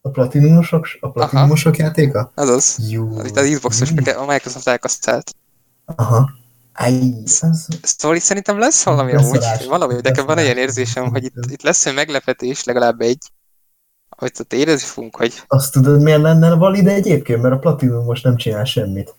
[0.07, 2.31] A platinumosok, a platinumosok játéka?
[2.35, 2.77] Ez az.
[2.89, 3.17] Jó.
[3.17, 5.35] Az itt az Xbox-os, meg a Microsoft elkasztált.
[5.85, 6.29] Aha.
[6.73, 7.67] Aj, az...
[7.83, 11.85] Story szerintem lesz valami amúgy, valami, nekem van egy ilyen érzésem, hogy itt, itt lesz
[11.85, 13.31] egy meglepetés, legalább egy,
[14.09, 17.41] amit ott érezni fogunk, hogy Azt tudod, miért lenne valid egyébként?
[17.41, 19.15] Mert a Platinum most nem csinál semmit.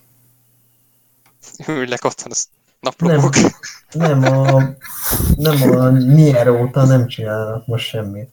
[1.67, 2.47] ülnek otthon, az
[2.81, 3.35] naplopok.
[3.93, 4.63] Nem a,
[5.37, 8.31] nem a Nier óta nem csinálnak most semmit.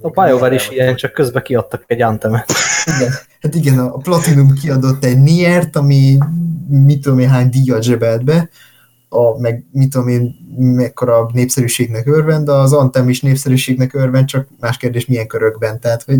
[0.00, 2.52] A BioWare is ilyen, csak közben kiadtak egy antemet.
[2.96, 6.18] Igen, hát igen, a Platinum kiadott egy Niert, ami
[6.68, 8.48] mit tudom én hány díjat zsebelt be,
[9.08, 14.48] a, meg mit tudom én mekkora népszerűségnek örvend, de az Anthem is népszerűségnek örvend, csak
[14.60, 16.18] más kérdés milyen körökben, tehát hogy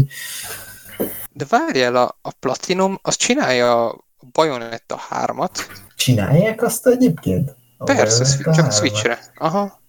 [1.32, 5.50] De várjál, a, a Platinum, az csinálja a Bayonetta 3-at,
[5.96, 7.56] csinálják azt egyébként?
[7.78, 8.76] A persze, csak 3-at?
[8.76, 9.18] Switchre.
[9.38, 9.80] Aha.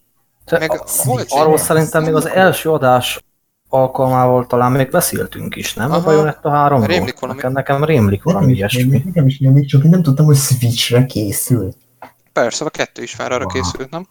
[0.51, 0.85] Meg a-
[1.27, 3.23] arról szerintem még az első adás
[3.69, 5.91] alkalmával talán még beszéltünk is, nem?
[5.91, 5.99] Aha.
[5.99, 7.37] A Bayonetta 3 Rémlik valami.
[7.37, 8.81] Nekem, nekem rémlik valami Nekem is ilyesmi.
[8.81, 11.73] rémlik, Nekem is rémlik, csak én nem tudtam, hogy Switchre készül.
[12.33, 13.53] Persze, a kettő is már arra Wow.
[13.53, 14.07] készült, nem?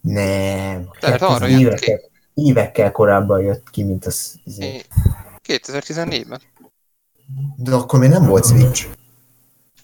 [0.00, 0.88] Nem.
[1.00, 2.00] Tehát Hát arra jött évekkel,
[2.34, 4.34] évekkel korábban jött ki, mint az...
[4.44, 4.88] az É-
[5.48, 6.40] 2014-ben.
[7.56, 8.86] De akkor még nem volt Switch.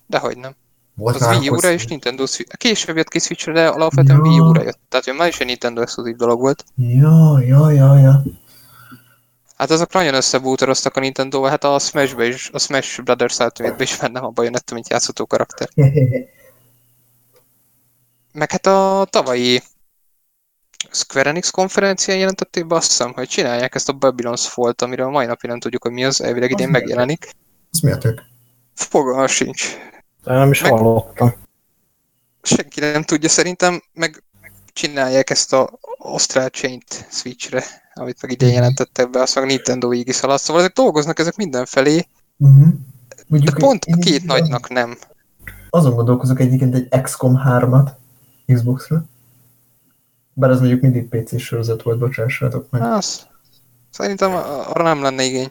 [0.06, 0.54] Dehogy nem.
[0.94, 1.86] Volt Az Wii U-ra és.
[1.86, 2.56] Nintendo Switch.
[2.56, 4.30] Később jött ki Switchre, de alapvetően Ja.
[4.30, 4.78] Wii U-ra jött.
[4.88, 6.64] Tehát hogy már is egy Nintendo exkluzív dolog volt.
[6.76, 8.22] Ja, ja, ja, ja.
[9.56, 13.96] Hát azok nagyon összebútoroztak a nintendo hát a Smash-be is, a Smash Brothers Ultimate-be is
[13.96, 15.68] benne van Bayonetta, mint játszható karakter.
[18.32, 19.62] Meg hát a tavalyi
[20.90, 25.10] Square Enix konferencián jelentették be azt hiszem, hogy csinálják ezt a Babylon's Fault, amiről a
[25.10, 27.30] mai napig nem tudjuk, hogy mi az, elvileg idén megjelenik.
[27.70, 28.22] Az mi a tök?
[28.74, 29.76] Fogalma sincs.
[30.24, 31.34] De nem is Meg- hallottam.
[32.42, 34.22] Senki nem tudja szerintem, meg
[34.72, 37.64] csinálják ezt a Astral Chain-t Switchre,
[37.98, 40.40] amit meg idén jelentettek be, azt meg a Nintendo ígis alatt.
[40.40, 42.06] Szóval ezek dolgoznak ezek mindenfelé,
[42.38, 42.68] Uh-huh.
[43.28, 44.98] de pont a így két nagynak nem.
[45.70, 47.88] Azon gondolkozok egyébként egy XCOM 3-at
[48.46, 49.04] Xbox-ra.
[50.32, 52.82] Bár az mondjuk mindig PC sorozat volt, bocsássatok meg.
[52.82, 53.26] Az.
[53.90, 54.32] Szerintem
[54.66, 55.50] arra nem lenne igény.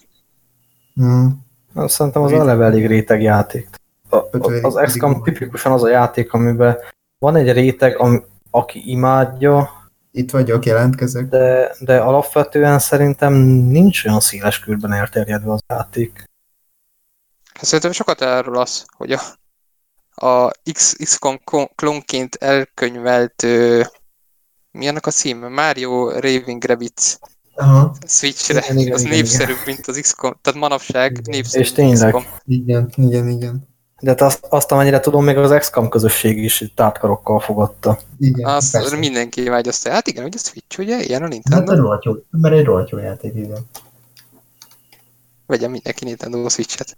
[1.02, 1.28] Mm.
[1.76, 3.70] Szerintem az eleve elég réteg játék.
[4.10, 4.18] A,
[4.62, 6.78] az XCOM tipikusan az a játék, amiben
[7.18, 9.70] van egy réteg, ami, aki imádja,
[10.18, 11.28] Itt vagyok, jelentkezek.
[11.28, 16.24] De, de alapvetően szerintem nincs olyan széles körben elterjedve az játék.
[17.54, 19.22] Hát szerintem sokat erről az, hogy a,
[20.28, 21.40] a X, XCOM
[21.76, 23.84] klonként elkönyvelt ö,
[24.72, 25.38] mi annak a cím?
[25.38, 27.18] Mario Raving Rabbids
[27.56, 28.64] Aha, Switchre.
[28.64, 30.34] Igen, igen, az igen, népszerűbb, mint az XCOM.
[30.42, 31.24] Tehát manapság Igen.
[31.26, 31.66] népszerűbb.
[31.66, 32.14] És tényleg.
[32.14, 32.26] XCOM.
[32.46, 33.75] igen, igen, igen.
[34.02, 38.00] De hát azt, azt amennyire tudom, még az XCOM közösség is tártkarokkal fogadta.
[38.20, 38.96] Igen, Azt persze.
[38.98, 39.92] mindenki vágyasztja.
[39.92, 41.04] Hát igen, hogy a Switch, ugye?
[41.04, 41.72] Ilyen a Hát Nintendo.
[41.72, 43.70] egy rohadt jó, mert egy rohadt jó játék, igen.
[45.46, 46.98] Vegyen mindenki Nintendo Switch-et.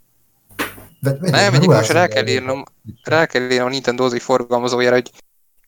[1.00, 2.64] De, Nem, egyik most rá kell írnom,
[3.02, 5.10] rá kell írnom a Nintendo forgalmazójára, hogy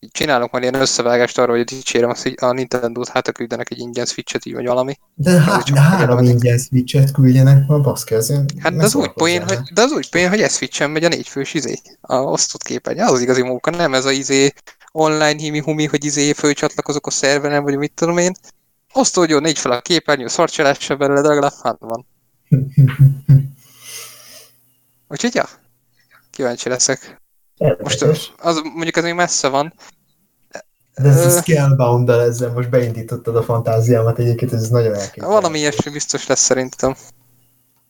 [0.02, 3.78] így csinálok majd ilyen összevágást arra, hogy dicsérem a, a Nintendo-t, hát ha küldenek egy
[3.78, 4.98] ingyen Switch-et, így vagy valami.
[5.14, 9.12] De, há, de három ingyen switchet küldjenek ma, baszki, az én Hát de az úgy
[9.12, 12.62] poén, hogy, de az úgy poén, hogy ez Switch-en megy a négyfős izé, a osztott
[12.62, 14.52] képernyő, az az igazi móka, nem ez a izé
[14.92, 18.32] online himi-humi, hogy izé fölcsatlakozok a szerveren, vagy mit tudom én.
[18.92, 22.06] Osztódjon négy fel a képernyő, szarcsalás se belőle, de legalább hát van.
[25.08, 25.48] Úgyhogy ja,
[26.30, 27.19] kíváncsi leszek.
[27.82, 28.02] Most
[28.38, 29.74] az, mondjuk ez még messze van.
[30.94, 35.40] De ez a scalebound ezzel most beindítottad a fantáziámat egyébként, ez nagyon elképzelhető.
[35.40, 36.94] Valami ilyesmi biztos lesz szerintem.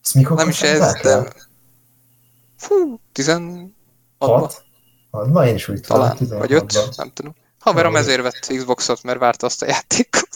[0.03, 1.33] Ezt mikor Nem is ez, de...
[2.57, 3.43] Fú, 16
[4.19, 4.65] Hat?
[5.11, 5.27] Hat?
[5.27, 6.97] Ma én is úgy tudom, talán, vagy 5, 16-ban.
[6.97, 7.35] nem tudom.
[7.59, 10.29] Haverom ezért vett Xboxot, mert várta azt a játékot.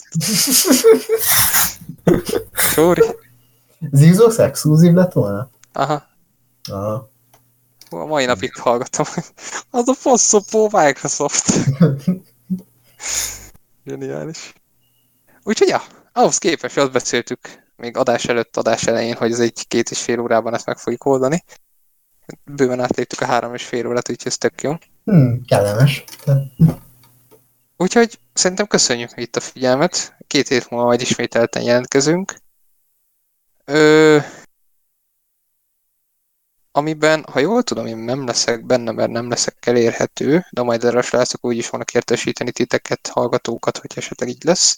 [2.73, 3.01] Sorry.
[3.91, 5.49] Az Xbox exkluzív lett volna?
[5.73, 6.03] Aha.
[6.71, 7.09] Aha.
[8.01, 9.05] A mai napig hallgatom.
[9.69, 11.53] Az a faszopó Microsoft.
[13.83, 14.53] Geniális.
[15.43, 15.81] Úgyhogy ja,
[16.13, 17.39] ahhoz képest azt beszéltük
[17.75, 21.05] még adás előtt, adás elején, hogy ez egy két és fél órában ezt meg fogjuk
[21.05, 21.43] oldani.
[22.43, 24.75] Bőven átléptük a három és fél órát, úgyhogy ez tök jó.
[25.03, 26.03] Hmm, kellemes.
[27.77, 30.15] Úgyhogy szerintem köszönjük itt a figyelmet.
[30.27, 32.35] Két hét múlva majd ismételten jelentkezünk.
[33.65, 34.17] Ö...
[36.77, 40.97] Amiben, ha jól tudom, én nem leszek benne, mert nem leszek elérhető, de majd erre
[40.97, 44.77] a srácok úgy is vannak értesíteni titeket, hallgatókat, hogy esetleg így lesz.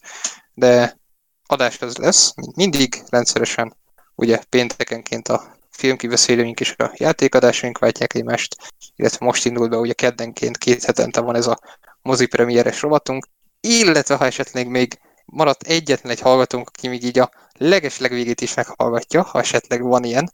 [0.53, 0.97] De
[1.45, 3.75] adás az lesz, mindig, rendszeresen.
[4.15, 8.55] Ugye péntekenként a filmkibeszélőink és a játékadásaink váltják egymást,
[8.95, 11.59] illetve most indult be, ugye keddenként két hetente van ez a
[12.01, 13.27] mozi premieres rovatunk,
[13.59, 18.53] illetve ha esetleg még maradt egyetlen egy hallgatónk, aki még így a leges legvégét is
[18.53, 20.31] meghallgatja, ha esetleg van ilyen,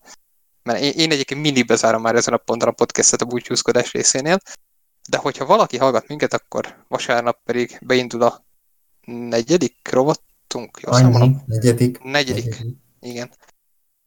[0.63, 4.39] mert én, én egyébként mindig bezárom már ezen a ponton a podcastet a búcsúzkodás részénél,
[5.09, 8.45] de hogyha valaki hallgat minket, akkor vasárnap pedig beindul a
[9.05, 11.43] negyedik rovatunk, jó Annyi, számolom?
[11.45, 11.99] negyedik.
[12.03, 12.61] Negyedik,
[12.99, 13.31] igen.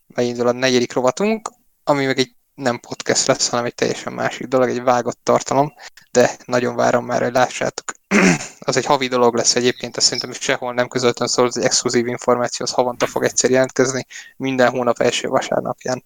[0.06, 1.50] Beindul a negyedik rovatunk,
[1.84, 5.72] ami meg egy nem podcast lesz, hanem egy teljesen másik dolog, egy vágott tartalom,
[6.10, 7.92] de nagyon várom már, hogy lássátok.
[8.58, 12.06] az egy havi dolog lesz egyébként, ezt szerintem sehol nem közöltön szól, az egy exkluzív
[12.06, 16.04] információ, az havonta fog egyszer jelentkezni, minden hónap első vasárnapján.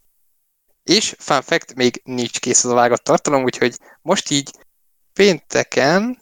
[0.83, 4.50] És fun fact, még nincs kész az a vágott tartalom, úgyhogy most így
[5.12, 6.18] pénteken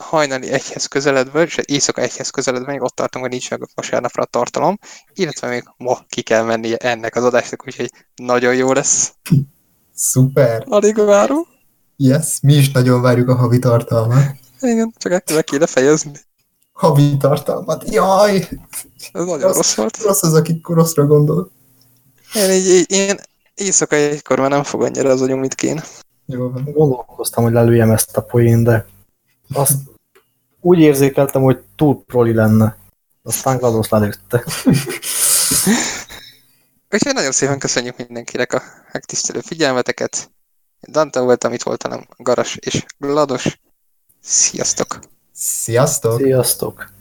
[0.00, 4.26] hajnali egyhez közeledve, és éjszaka egyhez közeledve, még ott tartunk, hogy nincs meg vasárnapra a
[4.26, 4.78] tartalom,
[5.12, 9.14] illetve még ma ki kell mennie ennek az adásnak, úgyhogy nagyon jó lesz.
[9.94, 10.64] Szuper.
[10.68, 11.46] Alig várom.
[11.96, 14.24] Yes, mi is nagyon várjuk a havi tartalmat.
[14.60, 16.12] Igen, csak le kéne fejezni.
[16.72, 17.92] Havi tartalmat.
[17.92, 18.48] Jaj!
[19.12, 20.02] Ez nagyon rossz volt.
[20.02, 21.50] Rossz az, aki rosszra gondol.
[22.34, 23.16] Én, így, így, én
[23.54, 25.84] éjszaka egykor már nem fog annyira az agyom, mint kéne.
[26.26, 26.48] Jó.
[26.48, 28.86] Gondolkoztam, hogy lelőjem ezt a poén, de
[29.52, 29.74] azt
[30.60, 32.78] úgy érzékeltem, hogy túl proli lenne.
[33.22, 34.44] Aztán GLaDOS lelőtte.
[36.92, 40.30] Úgyhogy nagyon szépen köszönjük mindenkinek a megtisztelő figyelmeteket.
[40.90, 43.60] Dante voltam, itt voltam Garas és Glados.
[44.20, 44.98] Sziasztok!
[45.32, 46.20] Sziasztok!
[46.20, 46.92] Sziasztok!